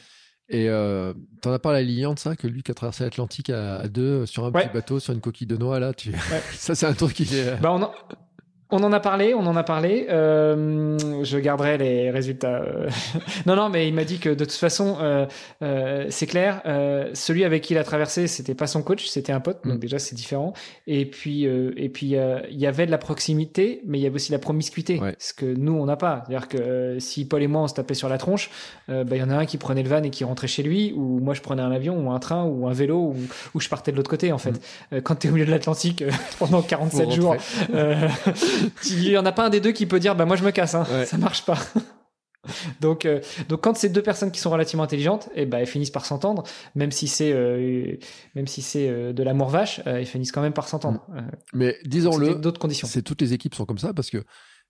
Et 0.52 0.68
euh, 0.68 1.14
t'en 1.42 1.52
as 1.52 1.58
parlé 1.60 1.78
à 1.78 1.82
Lilian 1.82 2.14
de 2.14 2.18
ça, 2.18 2.34
que 2.34 2.48
lui 2.48 2.62
qui 2.64 2.70
a 2.72 2.74
traversé 2.74 3.04
l'Atlantique 3.04 3.50
à, 3.50 3.76
à 3.76 3.88
deux 3.88 4.26
sur 4.26 4.44
un 4.44 4.50
Ouais. 4.50 4.64
petit 4.66 4.74
bateau, 4.74 4.98
sur 4.98 5.12
une 5.14 5.20
coquille 5.20 5.46
de 5.46 5.56
noix, 5.56 5.78
là, 5.78 5.92
tu... 5.94 6.12
ça 6.54 6.74
c'est 6.74 6.86
un 6.86 6.92
truc 6.92 7.14
qui 7.14 7.22
est... 7.36 7.56
Bah 7.60 7.70
on 7.72 7.82
en, 7.82 7.92
on 8.72 8.82
en 8.82 8.92
a 8.92 9.00
parlé, 9.00 9.34
on 9.34 9.46
en 9.46 9.56
a 9.56 9.62
parlé. 9.62 10.06
Euh, 10.10 10.96
je 11.22 11.38
garderai 11.38 11.78
les 11.78 12.10
résultats. 12.10 12.62
euh. 12.62 12.88
non, 13.46 13.56
non, 13.56 13.68
mais 13.68 13.88
il 13.88 13.94
m'a 13.94 14.04
dit 14.04 14.18
que 14.18 14.28
de 14.30 14.44
toute 14.44 14.52
façon, 14.52 14.96
euh, 15.00 15.26
euh, 15.62 16.06
c'est 16.10 16.26
clair. 16.26 16.60
euh, 16.66 17.10
celui 17.14 17.44
avec 17.44 17.62
qui 17.62 17.74
il 17.74 17.78
a 17.78 17.84
traversé, 17.84 18.26
c'était 18.26 18.54
pas 18.54 18.66
son 18.66 18.82
coach, 18.82 19.06
c'était 19.06 19.32
un 19.32 19.40
pote. 19.40 19.58
Donc 19.64 19.74
Mm. 19.74 19.78
déjà, 19.78 19.98
c'est 19.98 20.14
différent. 20.14 20.52
Et 20.86 21.04
puis, 21.06 21.46
euh, 21.46 21.72
et 21.76 21.88
puis, 21.88 22.16
euh, 22.16 22.40
il 22.50 22.58
y 22.58 22.66
avait 22.66 22.86
de 22.86 22.90
la 22.90 22.98
proximité, 22.98 23.80
mais 23.86 23.98
il 23.98 24.02
y 24.02 24.06
avait 24.06 24.14
aussi 24.16 24.32
la 24.32 24.38
promiscuité, 24.38 24.98
Ouais. 25.00 25.14
ce 25.18 25.32
que 25.34 25.46
nous 25.46 25.72
on 25.74 25.86
n'a 25.86 25.96
pas. 25.96 26.24
C'est-à-dire 26.26 26.48
que 26.48 26.96
si 26.98 27.26
Paul 27.26 27.42
et 27.42 27.46
moi 27.48 27.62
on 27.62 27.68
se 27.68 27.74
tapait 27.74 27.94
sur 27.94 28.08
la 28.08 28.18
tronche, 28.18 28.50
euh, 28.88 29.04
bah, 29.04 29.16
il 29.16 29.20
y 29.20 29.22
en 29.22 29.30
a 29.30 29.34
un 29.36 29.46
qui 29.46 29.56
prenait 29.58 29.82
le 29.82 29.88
van 29.88 30.02
et 30.02 30.10
qui 30.10 30.24
rentrait 30.24 30.46
chez 30.48 30.62
lui, 30.62 30.92
ou 30.96 31.18
moi 31.20 31.34
je 31.34 31.40
prenais 31.40 31.62
un 31.62 31.70
avion 31.72 31.96
ou 31.98 32.10
un 32.10 32.18
train 32.18 32.44
ou 32.44 32.66
un 32.68 32.72
vélo, 32.72 32.96
ou, 32.98 33.16
ou 33.54 33.60
je 33.60 33.68
partais 33.68 33.92
de 33.92 33.96
l'autre 33.96 34.10
côté 34.10 34.32
en 34.32 34.38
fait. 34.38 34.60
Euh, 34.92 35.00
quand 35.00 35.14
t'es 35.16 35.28
au 35.28 35.32
milieu 35.32 35.46
de 35.46 35.50
l'Atlantique 35.50 36.04
pendant 36.38 36.62
47 36.62 37.04
Faut 37.06 37.10
jours. 37.10 37.36
il 38.86 39.08
y 39.08 39.18
en 39.18 39.26
a 39.26 39.32
pas 39.32 39.46
un 39.46 39.50
des 39.50 39.60
deux 39.60 39.72
qui 39.72 39.86
peut 39.86 40.00
dire 40.00 40.14
bah 40.14 40.24
moi 40.24 40.36
je 40.36 40.44
me 40.44 40.50
casse 40.50 40.74
hein. 40.74 40.86
Ouais. 40.90 41.06
ça 41.06 41.18
marche 41.18 41.44
pas 41.44 41.58
donc 42.80 43.04
euh, 43.04 43.20
donc 43.48 43.60
quand 43.60 43.76
c'est 43.76 43.90
deux 43.90 44.02
personnes 44.02 44.30
qui 44.30 44.40
sont 44.40 44.50
relativement 44.50 44.82
intelligentes 44.84 45.28
et 45.34 45.44
ben 45.44 45.58
elles 45.58 45.66
finissent 45.66 45.90
par 45.90 46.06
s'entendre 46.06 46.42
même 46.74 46.90
si 46.90 47.06
c'est 47.06 47.32
euh, 47.32 47.96
même 48.34 48.46
si 48.46 48.62
c'est 48.62 48.88
euh, 48.88 49.12
de 49.12 49.22
l'amour 49.22 49.50
vache 49.50 49.80
elles 49.84 50.06
finissent 50.06 50.32
quand 50.32 50.42
même 50.42 50.54
par 50.54 50.68
s'entendre 50.68 51.06
Euh, 51.14 51.20
Mais 51.52 51.76
disons-le, 51.84 52.36
d'autres 52.36 52.60
conditions 52.60 52.88
c'est 52.88 53.02
toutes 53.02 53.20
les 53.20 53.32
équipes 53.34 53.54
sont 53.54 53.66
comme 53.66 53.78
ça 53.78 53.92
parce 53.92 54.10
que 54.10 54.24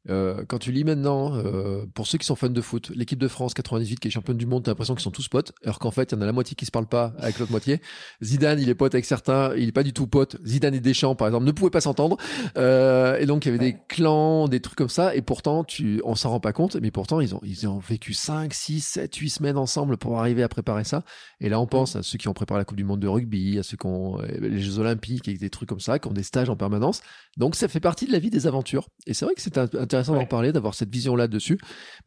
euh, 0.09 0.45
quand 0.49 0.59
tu 0.59 0.73
lis 0.73 0.85
maintenant, 0.85 1.35
euh, 1.35 1.85
pour 1.95 2.07
ceux 2.07 2.17
qui 2.17 2.25
sont 2.25 2.37
fans 2.37 2.49
de 2.49 2.61
foot, 2.61 2.91
l'équipe 2.95 3.19
de 3.19 3.29
France 3.29 3.53
98 3.53 4.01
qui 4.01 4.09
est 4.09 4.11
championne 4.11 4.39
du 4.39 4.47
monde, 4.47 4.65
t'as 4.65 4.71
l'impression 4.71 4.95
qu'ils 4.95 5.03
sont 5.03 5.11
tous 5.11 5.29
potes, 5.29 5.53
alors 5.63 5.79
qu'en 5.79 5.91
fait, 5.91 6.13
il 6.13 6.15
y 6.15 6.19
en 6.19 6.23
a 6.23 6.27
la 6.27 6.33
moitié 6.33 6.55
qui 6.55 6.65
se 6.65 6.71
parlent 6.71 6.89
pas 6.89 7.13
avec 7.19 7.39
l'autre 7.39 7.51
moitié. 7.51 7.81
Zidane, 8.23 8.59
il 8.61 8.69
est 8.69 8.75
pote 8.75 8.95
avec 8.95 9.05
certains, 9.05 9.55
il 9.57 9.69
est 9.69 9.73
pas 9.73 9.83
du 9.83 9.93
tout 9.93 10.07
pote. 10.07 10.37
Zidane 10.45 10.75
et 10.75 10.81
Deschamps, 10.81 11.15
par 11.15 11.29
exemple, 11.29 11.45
ne 11.45 11.53
pouvaient 11.53 11.71
pas 11.71 11.83
s'entendre. 11.83 12.17
Euh, 12.57 13.19
et 13.19 13.27
donc, 13.27 13.45
il 13.45 13.49
y 13.53 13.55
avait 13.55 13.73
des 13.73 13.77
clans, 13.89 14.49
des 14.49 14.61
trucs 14.61 14.79
comme 14.79 14.89
ça, 14.89 15.15
et 15.15 15.23
pourtant, 15.23 15.65
tu, 15.65 16.01
on 16.05 16.15
s'en 16.15 16.31
rend 16.31 16.41
pas 16.41 16.53
compte, 16.53 16.77
mais 16.77 16.91
pourtant, 16.91 17.21
ils 17.21 17.35
ont, 17.35 17.41
ils 17.43 17.69
ont 17.69 17.79
vécu 17.79 18.15
5, 18.15 18.55
6, 18.55 18.81
7, 18.81 19.15
8 19.15 19.31
semaines 19.31 19.59
ensemble 19.59 19.99
pour 19.99 20.19
arriver 20.19 20.43
à 20.43 20.49
préparer 20.49 20.85
ça. 20.85 21.05
Et 21.41 21.49
là, 21.51 21.61
on 21.61 21.67
pense 21.67 21.97
à 21.97 22.03
ceux 22.03 22.17
qui 22.17 22.29
ont 22.29 22.33
préparé 22.33 22.59
la 22.59 22.65
Coupe 22.65 22.79
du 22.79 22.85
Monde 22.85 23.01
de 23.01 23.09
rugby, 23.09 23.59
à 23.59 23.63
ceux 23.63 23.77
qui 23.77 23.87
ont 23.87 24.19
euh, 24.21 24.27
les 24.41 24.61
Jeux 24.61 24.79
Olympiques 24.79 25.29
et 25.29 25.35
des 25.35 25.51
trucs 25.51 25.69
comme 25.69 25.81
ça, 25.81 25.99
qui 25.99 26.09
ont 26.09 26.13
des 26.13 26.23
stages 26.23 26.49
en 26.49 26.57
permanence. 26.57 27.03
Donc 27.37 27.55
ça 27.55 27.69
fait 27.69 27.81
partie 27.81 28.07
de 28.07 28.13
la 28.13 28.19
vie 28.19 28.31
des 28.31 28.47
aventures. 28.47 28.89
Et 29.07 29.15
c'est 29.15 29.25
vrai 29.25 29.35
que 29.35 29.41
c'est 29.41 29.57
int- 29.57 29.79
intéressant 29.79 30.15
d'en 30.15 30.27
parler, 30.27 30.53
d'avoir 30.53 30.75
cette 30.75 30.91
vision-là 30.91 31.29
dessus. 31.29 31.59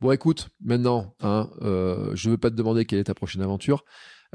Bon, 0.02 0.12
écoute, 0.12 0.50
maintenant, 0.64 1.16
hein, 1.22 1.50
euh, 1.62 2.12
je 2.14 2.30
veux 2.30 2.38
pas 2.38 2.50
te 2.50 2.56
demander 2.56 2.86
quelle 2.86 3.00
est 3.00 3.06
ta 3.06 3.14
prochaine 3.14 3.42
aventure. 3.42 3.84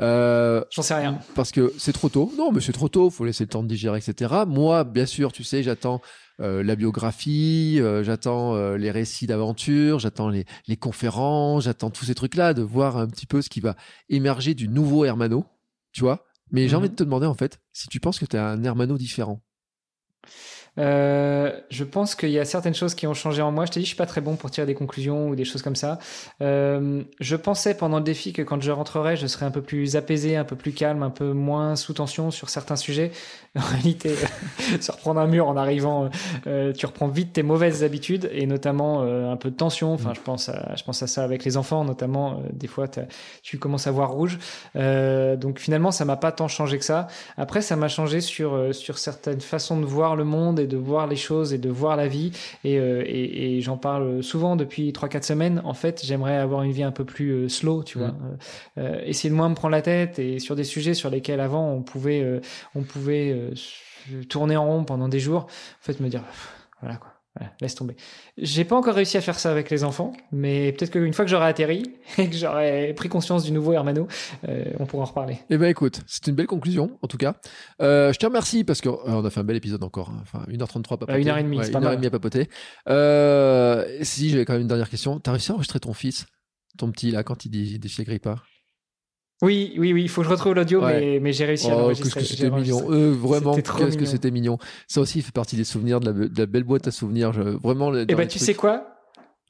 Euh, 0.01 0.65
j'en 0.71 0.83
sais 0.83 0.95
rien 0.95 1.19
parce 1.35 1.51
que 1.51 1.73
c'est 1.77 1.93
trop 1.93 2.09
tôt. 2.09 2.33
Non, 2.39 2.53
mais 2.53 2.61
c'est 2.61 2.73
trop 2.73 2.89
tôt. 2.89 3.11
Faut 3.11 3.25
laisser 3.25 3.45
le 3.45 3.49
temps 3.49 3.63
de 3.63 3.69
digérer, 3.69 3.99
etc. 3.99 4.45
Moi, 4.47 4.85
bien 4.85 5.07
sûr, 5.07 5.33
tu 5.33 5.43
sais, 5.45 5.63
j'attends 5.63 6.01
euh, 6.41 6.63
la 6.63 6.77
biographie, 6.77 7.79
euh, 7.81 8.05
j'attends 8.05 8.55
les 8.77 8.91
récits 8.93 9.27
d'aventure, 9.27 9.99
j'attends 9.99 10.29
les, 10.29 10.45
les 10.69 10.77
conférences, 10.77 11.65
j'attends 11.65 11.91
tous 11.91 12.05
ces 12.05 12.15
trucs-là, 12.15 12.55
de 12.55 12.63
voir 12.63 12.97
un 12.97 13.09
petit 13.09 13.27
peu 13.27 13.43
ce 13.43 13.49
qui 13.51 13.59
va 13.61 13.75
émerger 14.09 14.55
du 14.55 14.69
nouveau 14.69 15.05
Hermano, 15.05 15.45
tu 15.93 16.01
vois. 16.03 16.25
Mais 16.53 16.69
j'ai 16.69 16.77
Mhm. 16.77 16.79
envie 16.79 16.91
de 16.91 16.95
te 16.95 17.03
demander, 17.03 17.27
en 17.27 17.35
fait, 17.35 17.59
si 17.73 17.89
tu 17.89 17.99
penses 18.01 18.19
que 18.21 18.25
tu 18.25 18.37
as 18.37 18.47
un 18.47 18.63
Hermano 18.65 18.97
différent. 18.97 19.43
Euh, 20.79 21.53
je 21.71 21.85
pense 21.85 22.15
qu'il 22.15 22.31
y 22.31 22.39
a 22.39 22.45
certaines 22.45 22.75
choses 22.75 22.95
qui 22.95 23.07
ont 23.07 23.15
changé 23.15 23.43
en 23.43 23.51
moi. 23.51 23.67
Je 23.67 23.73
t'ai 23.73 23.81
dit, 23.81 23.87
je 23.87 23.91
suis 23.91 23.97
pas 23.97 24.07
très 24.07 24.21
bon 24.21 24.37
pour 24.37 24.51
tirer 24.51 24.67
des 24.67 24.75
conclusions 24.75 25.29
ou 25.29 25.35
des 25.35 25.45
choses 25.45 25.63
comme 25.63 25.77
ça. 25.77 25.99
Euh, 26.41 27.03
je 27.21 27.37
pensais 27.37 27.75
pendant 27.77 27.99
le 27.99 28.05
défi 28.05 28.33
que 28.33 28.43
quand 28.43 28.61
je 28.61 28.71
rentrerais, 28.71 29.17
je 29.17 29.27
serais 29.27 29.47
un 29.47 29.51
peu 29.51 29.63
plus 29.63 29.97
apaisé, 29.97 30.37
un 30.37 30.45
peu 30.45 30.57
plus 30.57 30.73
calme, 30.73 31.03
un 31.03 31.11
peu 31.11 31.33
moins 31.33 31.77
sous 31.77 31.95
tension 31.95 32.31
sur 32.31 32.49
certains 32.49 32.77
sujets. 32.77 33.11
En 33.59 33.73
réalité, 33.73 34.15
se 34.81 34.93
reprendre 34.93 35.19
un 35.19 35.27
mur 35.27 35.49
en 35.49 35.57
arrivant, 35.57 36.11
euh, 36.47 36.73
tu 36.73 36.87
reprends 36.87 37.09
vite 37.09 37.33
tes 37.33 37.43
mauvaises 37.43 37.83
habitudes 37.83 38.31
et 38.33 38.47
notamment 38.47 39.03
un 39.03 39.37
peu 39.37 39.51
de 39.51 39.57
tension. 39.57 39.95
Enfin, 39.95 40.13
je 40.15 40.21
pense 40.21 40.49
à, 40.49 40.77
je 40.77 40.85
pense 40.85 41.03
à 41.03 41.09
ça 41.09 41.25
avec 41.25 41.45
les 41.45 41.57
enfants, 41.57 41.83
notamment. 41.83 42.41
des 42.53 42.69
fois, 42.69 42.87
tu 43.43 43.59
commences 43.59 43.89
à 43.89 43.91
voir 43.91 44.13
rouge. 44.13 44.39
Donc 44.77 45.59
finalement, 45.59 45.91
ça 45.91 46.05
m'a 46.05 46.17
pas 46.17 46.31
tant 46.31 46.47
changé 46.47 46.79
que 46.79 46.85
ça. 46.85 47.09
Après, 47.37 47.61
ça 47.61 47.75
m'a 47.75 47.89
changé 47.89 48.21
sur 48.21 48.73
sur 48.73 48.99
certaines 48.99 49.41
façons 49.41 49.81
de 49.81 49.87
voir 49.87 50.15
le 50.15 50.25
monde 50.25 50.61
et 50.61 50.68
de 50.69 50.77
voir 50.77 51.07
les 51.07 51.17
choses 51.17 51.53
et 51.53 51.59
de 51.59 51.71
voir 51.71 51.97
la 51.97 52.09
vie. 52.09 52.33
Et, 52.65 52.79
euh, 52.79 53.03
et, 53.07 53.57
et 53.57 53.61
j'en 53.61 53.77
parle 53.77 54.23
souvent 54.23 54.57
depuis 54.57 54.93
3-4 54.93 55.23
semaines. 55.23 55.63
En 55.65 55.75
fait, 55.75 56.03
j'aimerais 56.05 56.37
avoir 56.37 56.63
une 56.63 56.73
vie 56.73 56.83
un 56.83 56.93
peu 56.93 57.05
plus 57.05 57.31
euh, 57.31 57.49
slow, 57.49 57.83
tu 57.83 57.99
vois. 57.99 58.09
Euh, 58.09 58.37
euh, 58.79 59.03
essayer 59.05 59.31
de 59.31 59.35
moins 59.35 59.49
me 59.49 59.55
prendre 59.55 59.73
la 59.73 59.83
tête 59.83 60.19
et 60.19 60.39
sur 60.39 60.57
des 60.57 60.65
sujets 60.65 60.95
sur 60.95 61.11
lesquels 61.11 61.41
avant 61.41 61.71
on 61.73 61.83
pouvait 61.83 62.23
euh, 62.23 62.41
on 62.75 62.83
pouvait 62.83 63.33
euh, 63.33 63.55
tourner 64.29 64.57
en 64.57 64.67
rond 64.67 64.85
pendant 64.85 65.09
des 65.09 65.21
jours. 65.21 65.43
En 65.45 65.83
fait, 65.83 66.01
me 66.01 66.09
dire 66.09 66.23
voilà 66.81 66.97
quoi. 66.97 67.18
Voilà, 67.39 67.53
laisse 67.61 67.77
tomber. 67.77 67.95
J'ai 68.37 68.65
pas 68.65 68.75
encore 68.75 68.95
réussi 68.97 69.17
à 69.17 69.21
faire 69.21 69.39
ça 69.39 69.51
avec 69.53 69.71
les 69.71 69.85
enfants, 69.85 70.13
mais 70.33 70.73
peut-être 70.73 70.91
qu'une 70.91 71.13
fois 71.13 71.25
que 71.25 71.31
j'aurai 71.31 71.47
atterri 71.47 71.85
et 72.19 72.29
que 72.29 72.35
j'aurai 72.37 72.93
pris 72.95 73.09
conscience 73.09 73.45
du 73.45 73.53
nouveau 73.53 73.73
Hermano, 73.75 74.09
euh, 74.49 74.65
on 74.81 74.87
pourra 74.87 75.05
en 75.05 75.07
reparler. 75.07 75.39
Eh 75.49 75.57
ben 75.57 75.67
écoute, 75.69 76.01
c'est 76.09 76.27
une 76.27 76.35
belle 76.35 76.49
conclusion, 76.49 76.99
en 77.01 77.07
tout 77.07 77.17
cas. 77.17 77.37
Euh, 77.81 78.13
je 78.13 78.19
te 78.19 78.27
remercie 78.27 78.65
parce 78.65 78.81
que 78.81 78.89
euh, 78.89 79.23
a 79.25 79.31
fait 79.31 79.39
un 79.41 79.45
bel 79.45 79.57
épisode 79.57 79.85
encore. 79.85 80.11
hein. 80.11 80.19
Enfin, 80.23 80.45
1h33 80.51 80.83
papoté. 80.99 81.13
Euh, 81.13 81.19
une 81.21 81.29
heure 81.29 81.39
et 81.39 81.43
demie, 81.45 81.59
Ouais, 81.59 81.65
c'est 81.65 81.71
pas 81.71 81.79
une 81.79 81.85
heure 81.85 81.93
et 81.93 81.95
mal. 81.95 82.01
demie 82.03 82.07
à 82.09 82.11
papoter. 82.11 82.49
Si, 84.05 84.31
j'avais 84.31 84.45
quand 84.45 84.55
même 84.55 84.63
une 84.63 84.69
dernière 84.69 84.91
question. 84.91 85.21
T'as 85.21 85.33
réussi 85.33 85.51
à 85.53 85.55
enregistrer 85.55 85.81
ton 85.81 85.93
fils, 85.93 86.27
ton 86.77 86.91
petit 86.91 87.11
là, 87.11 87.23
quand 87.23 87.45
il 87.45 87.51
dit 87.51 87.79
Grippa 88.01 88.37
Oui, 89.41 89.75
oui, 89.79 89.93
oui, 89.93 90.03
il 90.03 90.09
faut 90.09 90.23
que 90.23 90.27
je 90.27 90.33
retrouve 90.33 90.55
l'audio, 90.55 90.83
Ouais. 90.83 91.01
mais, 91.01 91.21
mais 91.21 91.33
j'ai 91.33 91.45
réussi 91.45 91.71
à 91.71 91.77
Oh, 91.77 91.81
l'enregistrer. 91.81 92.21
qu'est-ce 92.21 92.33
que 92.33 92.37
c'était 92.39 92.51
mignon. 92.51 92.91
Euh, 92.91 93.13
vraiment, 93.13 93.55
qu'est-ce 93.55 93.97
que 93.97 94.05
c'était 94.05 94.31
mignon. 94.33 94.59
Ça 94.89 95.01
aussi, 95.01 95.19
il 95.21 95.23
fait 95.23 95.33
partie 95.33 95.55
des 95.57 95.63
souvenirs, 95.65 96.01
de 96.01 96.07
la, 96.07 96.13
de 96.29 96.39
la 96.39 96.47
belle 96.47 96.65
boîte 96.65 96.89
à 96.89 96.91
souvenirs. 96.91 97.33
Je, 97.33 97.43
vraiment, 97.43 97.95
Eh 97.95 98.05
ben, 98.15 98.27
tu 98.27 98.39
sais 98.41 98.55
quoi? 98.55 98.98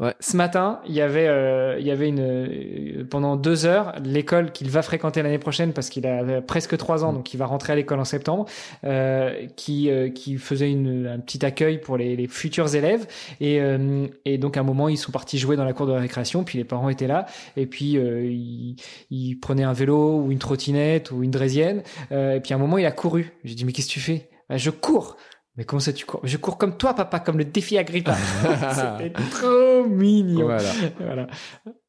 Ouais. 0.01 0.15
Ce 0.21 0.37
matin, 0.37 0.81
il 0.87 0.95
y 0.95 1.01
avait, 1.01 1.27
euh, 1.27 1.77
il 1.81 1.85
y 1.85 1.91
avait 1.91 2.09
une, 2.09 2.21
euh, 2.21 3.05
pendant 3.11 3.35
deux 3.35 3.67
heures, 3.67 3.95
l'école 4.05 4.53
qu'il 4.53 4.71
va 4.71 4.83
fréquenter 4.83 5.23
l'année 5.23 5.41
prochaine 5.41 5.73
parce 5.73 5.89
qu'il 5.89 6.07
a 6.07 6.41
presque 6.41 6.77
trois 6.77 7.03
ans, 7.05 7.11
Mm. 7.11 7.17
donc 7.17 7.35
il 7.35 7.37
va 7.37 7.47
rentrer 7.47 7.73
à 7.73 7.77
l'école 7.77 7.99
en 7.99 8.05
septembre, 8.05 8.45
euh, 8.85 9.47
qui, 9.57 9.91
euh, 9.91 10.09
qui 10.09 10.37
faisait 10.39 10.71
une, 10.71 11.09
un 11.09 11.19
petit 11.19 11.45
accueil 11.45 11.79
pour 11.79 11.97
les, 11.97 12.15
les 12.15 12.29
futurs 12.29 12.73
élèves. 12.77 13.09
Et, 13.41 13.61
euh, 13.61 14.07
et 14.25 14.39
donc 14.39 14.57
à 14.57 14.61
un 14.61 14.63
moment, 14.63 14.89
ils 14.89 14.99
sont 14.99 15.11
partis 15.11 15.37
jouer 15.37 15.57
dans 15.57 15.65
la 15.65 15.73
cour 15.73 15.89
de 15.89 15.93
récréation, 15.93 16.45
puis 16.45 16.59
les 16.59 16.65
parents 16.65 16.91
étaient 16.91 17.09
là, 17.09 17.27
et 17.57 17.67
puis 17.67 17.97
euh, 17.99 18.25
ils, 18.25 18.77
ils 19.11 19.35
prenaient 19.35 19.65
un 19.65 19.73
vélo 19.73 20.21
ou 20.21 20.31
une 20.31 20.39
trottinette 20.39 21.11
ou 21.11 21.25
une 21.25 21.33
draisienne, 21.33 21.83
euh, 22.13 22.37
et 22.37 22.41
puis 22.41 22.53
à 22.53 22.57
un 22.57 22.61
moment, 22.61 22.79
il 22.79 22.87
a 22.87 22.93
couru. 22.93 23.33
J'ai 23.43 23.57
dit, 23.57 23.65
mais 23.65 23.73
qu'est-ce 23.73 23.89
que 23.89 23.93
tu 23.95 24.01
fais? 24.01 24.29
Bah, 24.49 24.59
Je 24.59 24.71
cours. 24.71 25.17
Mais 25.59 25.65
comment 25.65 25.81
ça 25.81 25.93
tu 25.93 26.07
cours? 26.07 26.21
Je 26.23 26.37
cours 26.37 26.57
comme 26.57 26.77
toi, 26.77 26.95
papa, 26.95 27.19
comme 27.19 27.37
le 27.37 27.45
défi 27.45 27.77
Agrippa. 27.77 28.15
C'était 28.73 29.11
trop 29.11 29.85
mignon. 29.89 30.45
Voilà. 30.45 30.73
Voilà. 31.01 31.27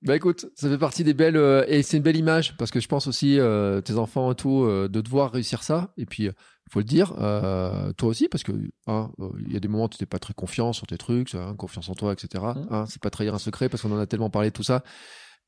Bah 0.02 0.16
écoute, 0.16 0.48
ça 0.56 0.68
fait 0.68 0.78
partie 0.80 1.04
des 1.04 1.14
belles 1.14 1.38
euh, 1.38 1.64
et 1.68 1.84
c'est 1.84 1.98
une 1.98 2.04
belle 2.04 2.18
image 2.18 2.58
parce 2.58 2.72
que 2.72 2.80
je 2.80 2.88
pense 2.88 3.06
aussi 3.06 3.40
euh, 3.40 3.80
tes 3.82 3.98
enfants 3.98 4.32
et 4.32 4.36
tout 4.36 4.64
euh, 4.64 4.90
de 4.90 5.02
devoir 5.02 5.32
réussir 5.32 5.62
ça 5.62 5.94
et 5.98 6.08
puis 6.08 6.24
il 6.70 6.72
faut 6.72 6.80
le 6.80 6.86
dire 6.86 7.14
euh, 7.20 7.94
toi 7.94 8.10
aussi 8.10 8.28
parce 8.28 8.44
que 8.44 8.52
hein, 8.88 9.12
euh, 9.20 9.30
il 9.46 9.54
y 9.54 9.58
a 9.58 9.60
des 9.60 9.68
moments 9.68 9.86
où 9.86 9.90
tu 9.90 10.02
n'es 10.02 10.08
pas 10.08 10.20
très 10.20 10.34
confiant 10.34 10.72
sur 10.74 10.88
tes 10.88 10.98
trucs, 10.98 11.36
hein, 11.36 11.56
confiance 11.56 11.90
en 11.90 11.96
toi, 11.96 12.14
etc. 12.14 12.44
Mm. 12.56 12.68
Hein, 12.72 12.86
c'est 12.88 13.02
pas 13.02 13.10
trahir 13.10 13.36
un 13.36 13.40
secret 13.40 13.70
parce 13.70 13.84
qu'on 13.84 13.92
en 13.92 14.00
a 14.00 14.08
tellement 14.08 14.30
parlé 14.30 14.50
de 14.50 14.54
tout 14.54 14.64
ça 14.64 14.84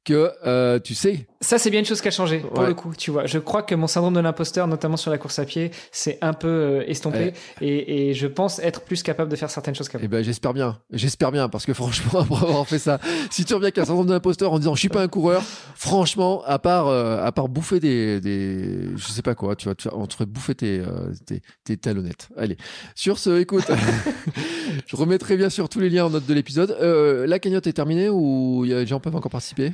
que 0.03 0.31
euh, 0.45 0.79
tu 0.79 0.95
sais. 0.95 1.27
Ça, 1.41 1.57
c'est 1.59 1.69
bien 1.69 1.79
une 1.79 1.85
chose 1.85 2.01
qui 2.01 2.07
a 2.07 2.11
changé, 2.11 2.39
pour 2.39 2.59
Ouais. 2.59 2.67
le 2.67 2.73
coup, 2.73 2.93
tu 2.97 3.11
vois. 3.11 3.25
Je 3.27 3.37
crois 3.37 3.61
que 3.63 3.75
mon 3.75 3.85
syndrome 3.87 4.13
de 4.15 4.19
l'imposteur, 4.19 4.67
notamment 4.67 4.97
sur 4.97 5.11
la 5.11 5.17
course 5.19 5.37
à 5.39 5.45
pied, 5.45 5.71
c'est 5.91 6.17
un 6.21 6.33
peu 6.33 6.47
euh, 6.47 6.83
estompé. 6.87 7.33
Et, 7.61 8.09
et 8.09 8.13
je 8.15 8.25
pense 8.27 8.57
être 8.59 8.81
plus 8.81 9.03
capable 9.03 9.29
de 9.29 9.35
faire 9.35 9.49
certaines 9.51 9.75
choses 9.75 9.89
qu'avant. 9.89 10.03
Eh 10.03 10.07
ben 10.07 10.23
j'espère 10.23 10.53
bien, 10.53 10.79
j'espère 10.91 11.31
bien 11.31 11.49
parce 11.49 11.65
que 11.65 11.73
franchement 11.73 12.19
après 12.21 12.47
avoir 12.47 12.67
fait 12.67 12.79
ça, 12.79 12.99
si 13.29 13.45
tu 13.45 13.53
reviens 13.53 13.65
avec 13.67 13.77
un 13.77 13.85
syndrome 13.85 14.07
de 14.07 14.13
l'imposteur 14.13 14.51
en 14.53 14.57
disant 14.59 14.73
je 14.75 14.79
suis 14.79 14.89
pas 14.89 15.01
un 15.03 15.07
coureur, 15.07 15.43
franchement 15.75 16.43
à 16.45 16.57
part 16.59 16.87
euh, 16.87 17.23
à 17.23 17.31
part 17.31 17.47
bouffer 17.49 17.79
des 17.79 18.19
des 18.21 18.89
je 18.95 19.07
sais 19.07 19.21
pas 19.21 19.35
quoi, 19.35 19.55
tu 19.55 19.65
vois, 19.65 19.75
tu 19.75 19.87
on 19.91 20.05
te 20.07 20.13
ferait 20.13 20.25
bouffer 20.25 20.55
tes 20.55 20.81
tes, 21.25 21.41
tes 21.63 21.77
talonnettes. 21.77 22.29
Allez, 22.37 22.57
sur 22.95 23.17
ce, 23.19 23.39
écoute, 23.39 23.65
je 24.87 24.95
remettrai 24.95 25.37
bien 25.37 25.49
sûr 25.49 25.69
tous 25.69 25.79
les 25.79 25.89
liens 25.89 26.05
en 26.05 26.09
note 26.09 26.25
de 26.25 26.33
l'épisode. 26.33 26.75
La 27.27 27.39
cagnotte 27.39 27.67
est 27.67 27.73
terminée 27.73 28.09
ou 28.09 28.63
les 28.63 28.85
gens 28.87 28.99
peuvent 28.99 29.15
encore 29.15 29.31
participer? 29.31 29.71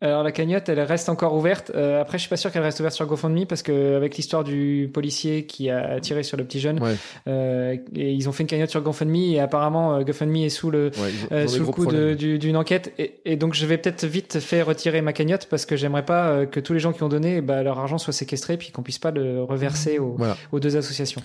Alors 0.00 0.22
la 0.22 0.30
cagnotte, 0.30 0.68
elle 0.68 0.78
reste 0.80 1.08
encore 1.08 1.34
ouverte. 1.34 1.72
Euh, 1.74 2.00
après, 2.00 2.18
je 2.18 2.22
suis 2.22 2.28
pas 2.30 2.36
sûr 2.36 2.52
qu'elle 2.52 2.62
reste 2.62 2.78
ouverte 2.78 2.94
sur 2.94 3.04
GoFundMe 3.06 3.46
parce 3.46 3.62
que 3.64 3.96
avec 3.96 4.16
l'histoire 4.16 4.44
du 4.44 4.88
policier 4.94 5.44
qui 5.44 5.70
a 5.70 5.98
tiré 5.98 6.22
sur 6.22 6.36
le 6.36 6.44
petit 6.44 6.60
jeune, 6.60 6.80
Ouais, 6.80 6.94
euh, 7.26 7.76
et 7.96 8.12
ils 8.12 8.28
ont 8.28 8.32
fait 8.32 8.44
une 8.44 8.48
cagnotte 8.48 8.70
sur 8.70 8.80
GoFundMe 8.80 9.16
et 9.16 9.40
apparemment 9.40 9.96
euh, 9.96 10.02
GoFundMe 10.04 10.36
est 10.36 10.50
sous 10.50 10.70
le 10.70 10.92
ouais, 10.96 11.08
ont- 11.30 11.34
euh, 11.34 11.46
sous 11.48 11.64
le 11.64 11.66
coup 11.66 11.86
du- 11.86 12.38
d'une 12.38 12.56
enquête 12.56 12.92
et, 12.98 13.14
et 13.24 13.34
donc 13.36 13.54
je 13.54 13.66
vais 13.66 13.76
peut-être 13.76 14.04
vite 14.06 14.38
faire 14.38 14.66
retirer 14.66 15.00
ma 15.02 15.12
cagnotte 15.12 15.46
parce 15.50 15.66
que 15.66 15.74
j'aimerais 15.76 16.04
pas 16.04 16.28
euh, 16.28 16.46
que 16.46 16.60
tous 16.60 16.74
les 16.74 16.78
gens 16.80 16.92
qui 16.92 17.02
ont 17.02 17.08
donné 17.08 17.40
bah, 17.40 17.64
leur 17.64 17.80
argent 17.80 17.98
soit 17.98 18.12
séquestré 18.12 18.56
puis 18.56 18.70
qu'on 18.70 18.82
puisse 18.82 19.00
pas 19.00 19.10
le 19.10 19.42
reverser 19.42 19.98
aux, 19.98 20.14
Voilà. 20.16 20.36
aux 20.52 20.60
deux 20.60 20.76
associations. 20.76 21.22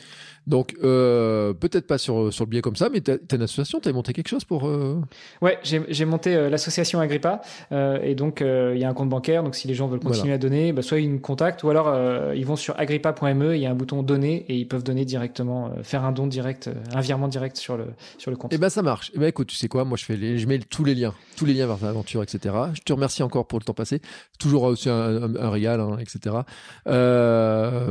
Donc 0.48 0.76
euh, 0.84 1.54
peut-être 1.54 1.88
pas 1.88 1.98
sur 1.98 2.34
sur 2.34 2.46
le 2.46 2.50
biais 2.50 2.62
comme 2.62 2.76
ça, 2.76 2.90
mais 2.92 3.02
t'as 3.02 3.18
t'as 3.18 3.38
une 3.38 3.44
association, 3.44 3.80
t'as 3.80 3.92
monté 3.94 4.12
quelque 4.14 4.28
chose 4.28 4.44
pour 4.44 4.68
euh, 4.68 5.00
Ouais, 5.42 5.58
j'ai 5.64 5.82
j'ai 5.90 6.06
monté 6.06 6.36
euh, 6.36 6.50
l'association 6.50 7.00
Agrippa 7.00 7.42
euh, 7.72 8.00
et 8.02 8.14
donc 8.16 8.42
il 8.42 8.78
y 8.80 8.84
a 8.84 8.90
un 8.90 8.94
compte 8.94 9.10
bancaire. 9.10 9.44
Donc 9.44 9.56
si 9.56 9.68
les 9.68 9.74
gens 9.74 9.88
veulent 9.88 10.00
continuer 10.02 10.34
à 10.34 10.38
donner, 10.38 10.74
bah, 10.74 10.82
soit 10.82 11.00
ils 11.00 11.10
me 11.10 11.20
contactent 11.20 11.64
ou 11.64 11.70
alors 11.70 11.88
ils 12.34 12.46
vont 12.46 12.56
sur 12.56 12.78
agrippa.me. 12.80 13.56
Il 13.56 13.62
y 13.62 13.66
a 13.66 13.72
un 13.72 13.76
bouton 13.76 14.04
donner 14.04 14.46
et 14.50 14.56
ils 14.56 14.68
peuvent 14.68 14.84
donner 14.84 15.06
directement, 15.06 15.72
faire 15.84 16.04
un 16.04 16.12
don 16.12 16.28
direct, 16.28 16.70
un 16.94 17.02
virement 17.02 17.28
direct 17.28 17.58
sur 17.58 17.78
le 17.78 17.86
sur 18.18 18.30
le 18.32 18.38
compte. 18.38 18.52
Eh 18.54 18.58
ben 18.58 18.70
ça 18.70 18.82
marche. 18.82 19.12
Eh 19.16 19.20
ben 19.20 19.28
écoute, 19.28 19.48
tu 19.48 19.56
sais 19.56 19.68
quoi, 19.70 19.86
moi 19.86 19.98
je 19.98 20.06
fais 20.06 20.16
les, 20.18 20.38
je 20.38 20.48
mets 20.48 20.60
tous 20.60 20.84
les 20.84 20.96
liens, 20.96 21.14
tous 21.38 21.46
les 21.46 21.54
liens 21.54 21.68
vers 21.68 21.78
l'aventure, 21.82 22.22
etc. 22.24 22.54
Je 22.74 22.82
te 22.82 22.92
remercie 22.94 23.24
encore 23.24 23.48
pour 23.48 23.60
le 23.60 23.64
temps 23.66 23.74
passé. 23.74 24.02
Toujours 24.40 24.64
aussi 24.64 24.90
un, 24.90 25.24
un- 25.24 25.36
un 25.36 25.50
régal, 25.50 25.80
hein, 25.80 25.98
etc. 26.00 26.36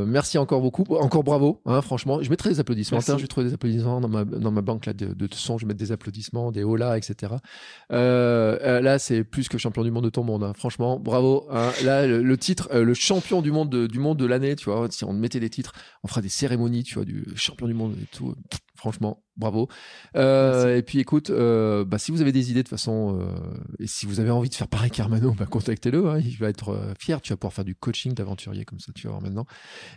Merci 0.07 0.39
encore 0.39 0.61
beaucoup, 0.61 0.85
encore 0.97 1.25
bravo, 1.25 1.61
hein, 1.67 1.81
franchement. 1.83 2.23
Je 2.23 2.31
mettrai 2.31 2.42
des 2.51 2.61
applaudissements. 2.61 2.99
Merci. 2.99 3.13
Je 3.13 3.17
vais 3.23 3.27
trouver 3.29 3.47
des 3.49 3.55
applaudissements 3.55 4.01
dans 4.01 4.09
ma 4.09 4.25
dans 4.25 4.51
ma 4.51 4.61
banque 4.63 4.87
là 4.87 4.93
de, 4.93 5.13
de 5.15 5.29
son. 5.35 5.59
Je 5.59 5.65
vais 5.65 5.69
mettre 5.69 5.81
des 5.81 5.93
applaudissements, 5.93 6.53
des 6.53 6.65
hola, 6.65 6.97
etc. 6.97 7.35
Euh, 7.93 8.59
euh, 8.63 8.81
là, 8.81 8.99
c'est 8.99 9.25
plus 9.25 9.49
que 9.49 9.59
champion 9.59 9.83
du 9.85 9.91
monde 9.91 10.05
de 10.05 10.11
ton 10.11 10.25
monde. 10.25 10.45
hein. 10.45 10.53
Franchement, 10.57 10.99
bravo. 10.99 11.47
hein. 11.51 11.71
Là, 11.85 12.07
le, 12.07 12.23
le 12.23 12.37
titre, 12.39 12.69
euh, 12.73 12.85
le 12.85 12.95
champion 12.95 13.43
du 13.43 13.51
monde 13.53 13.71
de, 13.71 13.87
du 13.87 13.99
monde 13.99 14.19
de 14.19 14.27
l'année, 14.27 14.57
tu 14.57 14.71
vois. 14.71 14.89
Si 14.91 15.05
on 15.05 15.13
mettait 15.13 15.41
des 15.41 15.51
titres, 15.51 15.73
on 16.03 16.09
fera 16.09 16.21
des 16.21 16.29
cérémonies, 16.29 16.83
tu 16.85 16.95
vois, 16.95 17.05
du 17.05 17.25
champion 17.37 17.67
du 17.67 17.75
monde 17.75 17.95
et 18.03 18.07
tout. 18.17 18.35
Franchement, 18.75 19.23
bravo. 19.37 19.69
Euh, 20.17 20.77
et 20.77 20.83
puis 20.83 20.99
écoute, 20.99 21.31
euh, 21.31 21.85
bah, 21.85 21.99
si 21.99 22.11
vous 22.11 22.21
avez 22.21 22.33
des 22.33 22.51
idées 22.51 22.63
de 22.63 22.69
façon, 22.69 23.19
euh, 23.19 23.27
et 23.79 23.87
si 23.87 24.07
vous 24.07 24.21
avez 24.21 24.31
envie 24.31 24.49
de 24.49 24.55
faire 24.55 24.69
pareil 24.69 24.91
qu'Armano, 24.91 25.33
bah, 25.33 25.47
contactez-le. 25.47 26.09
hein, 26.09 26.19
il 26.19 26.37
va 26.37 26.49
être 26.49 26.95
fier. 26.99 27.21
Tu 27.21 27.33
vas 27.33 27.37
pouvoir 27.37 27.53
faire 27.53 27.65
du 27.65 27.75
coaching 27.75 28.15
d'aventurier 28.15 28.65
comme 28.65 28.81
ça, 28.81 28.93
tu 28.95 29.07
vas 29.07 29.11
voir 29.11 29.23
maintenant. 29.23 29.47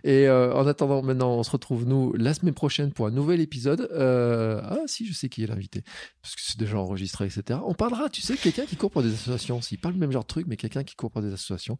Et 0.03 0.29
en 0.29 0.67
attendant, 0.67 1.01
maintenant, 1.01 1.35
on 1.35 1.43
se 1.43 1.51
retrouve 1.51 1.85
nous 1.85 2.13
la 2.13 2.33
semaine 2.33 2.53
prochaine 2.53 2.91
pour 2.91 3.07
un 3.07 3.11
nouvel 3.11 3.39
épisode. 3.41 3.89
Ah 3.95 4.79
si, 4.87 5.05
je 5.05 5.13
sais 5.13 5.29
qui 5.29 5.43
est 5.43 5.47
l'invité, 5.47 5.83
parce 6.21 6.35
que 6.35 6.41
c'est 6.43 6.59
déjà 6.59 6.77
enregistré, 6.77 7.25
etc. 7.25 7.59
On 7.65 7.73
parlera, 7.73 8.09
tu 8.09 8.21
sais, 8.21 8.35
quelqu'un 8.37 8.65
qui 8.65 8.75
court 8.75 8.91
pour 8.91 9.03
des 9.03 9.13
associations. 9.13 9.61
S'il 9.61 9.79
parle 9.79 9.95
le 9.95 9.99
même 9.99 10.11
genre 10.11 10.23
de 10.23 10.27
truc, 10.27 10.47
mais 10.47 10.57
quelqu'un 10.57 10.83
qui 10.83 10.95
court 10.95 11.11
pour 11.11 11.21
des 11.21 11.33
associations. 11.33 11.77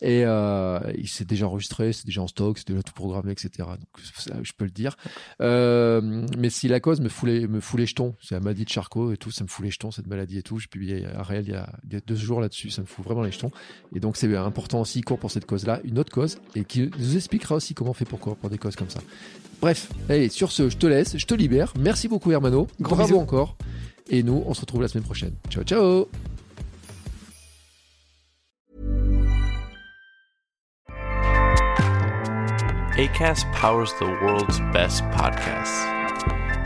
Et 0.00 0.20
il 0.22 1.08
s'est 1.08 1.24
déjà 1.24 1.46
enregistré, 1.46 1.92
c'est 1.92 2.06
déjà 2.06 2.22
en 2.22 2.28
stock, 2.28 2.58
c'est 2.58 2.68
déjà 2.68 2.82
tout 2.82 2.94
programmé, 2.94 3.32
etc. 3.32 3.50
Donc 3.58 4.04
ça, 4.16 4.34
je 4.42 4.52
peux 4.56 4.64
le 4.64 4.70
dire. 4.70 4.96
Mais 5.40 6.50
si 6.50 6.68
la 6.68 6.80
me 7.00 7.08
fout 7.08 7.28
les, 7.28 7.46
me 7.46 7.60
fout 7.60 7.78
les 7.78 7.86
jetons, 7.86 8.14
c'est 8.20 8.34
la 8.34 8.40
maladie 8.40 8.64
de 8.64 8.68
Charcot 8.68 9.12
et 9.12 9.16
tout, 9.16 9.30
ça 9.30 9.44
me 9.44 9.48
fout 9.48 9.64
les 9.64 9.70
jetons, 9.70 9.90
cette 9.90 10.06
maladie 10.06 10.38
et 10.38 10.42
tout. 10.42 10.58
J'ai 10.58 10.68
publié 10.68 11.06
à 11.06 11.22
réel 11.22 11.44
il 11.46 11.52
y, 11.52 11.56
a, 11.56 11.68
il 11.86 11.92
y 11.92 11.96
a 11.96 12.00
deux 12.00 12.16
jours 12.16 12.40
là-dessus, 12.40 12.70
ça 12.70 12.82
me 12.82 12.86
fout 12.86 13.04
vraiment 13.04 13.22
les 13.22 13.32
jetons. 13.32 13.50
Et 13.94 14.00
donc 14.00 14.16
c'est 14.16 14.34
important 14.36 14.80
aussi, 14.80 15.00
court 15.00 15.18
pour 15.18 15.30
cette 15.30 15.46
cause-là, 15.46 15.80
une 15.84 15.98
autre 15.98 16.12
cause, 16.12 16.38
et 16.54 16.64
qui 16.64 16.90
nous 16.98 17.16
expliquera 17.16 17.54
aussi 17.56 17.74
comment 17.74 17.90
on 17.90 17.94
fait 17.94 18.04
pour 18.04 18.20
courir 18.20 18.36
pour 18.36 18.50
des 18.50 18.58
causes 18.58 18.76
comme 18.76 18.90
ça. 18.90 19.00
Bref, 19.60 19.90
allez, 20.08 20.28
sur 20.28 20.52
ce, 20.52 20.68
je 20.68 20.76
te 20.76 20.86
laisse, 20.86 21.16
je 21.16 21.26
te 21.26 21.34
libère. 21.34 21.72
Merci 21.78 22.08
beaucoup 22.08 22.30
Hermano, 22.32 22.66
Gros 22.80 22.96
bravo 22.96 23.08
bisous. 23.14 23.20
encore. 23.20 23.56
Et 24.10 24.22
nous, 24.22 24.42
on 24.46 24.52
se 24.54 24.60
retrouve 24.60 24.82
la 24.82 24.88
semaine 24.88 25.04
prochaine. 25.04 25.32
Ciao, 25.48 25.62
ciao 25.64 26.08
ACAST 32.96 33.50
powers 33.52 33.92
the 33.98 34.06
world's 34.22 34.60
best 34.72 35.02
podcasts. 35.10 35.93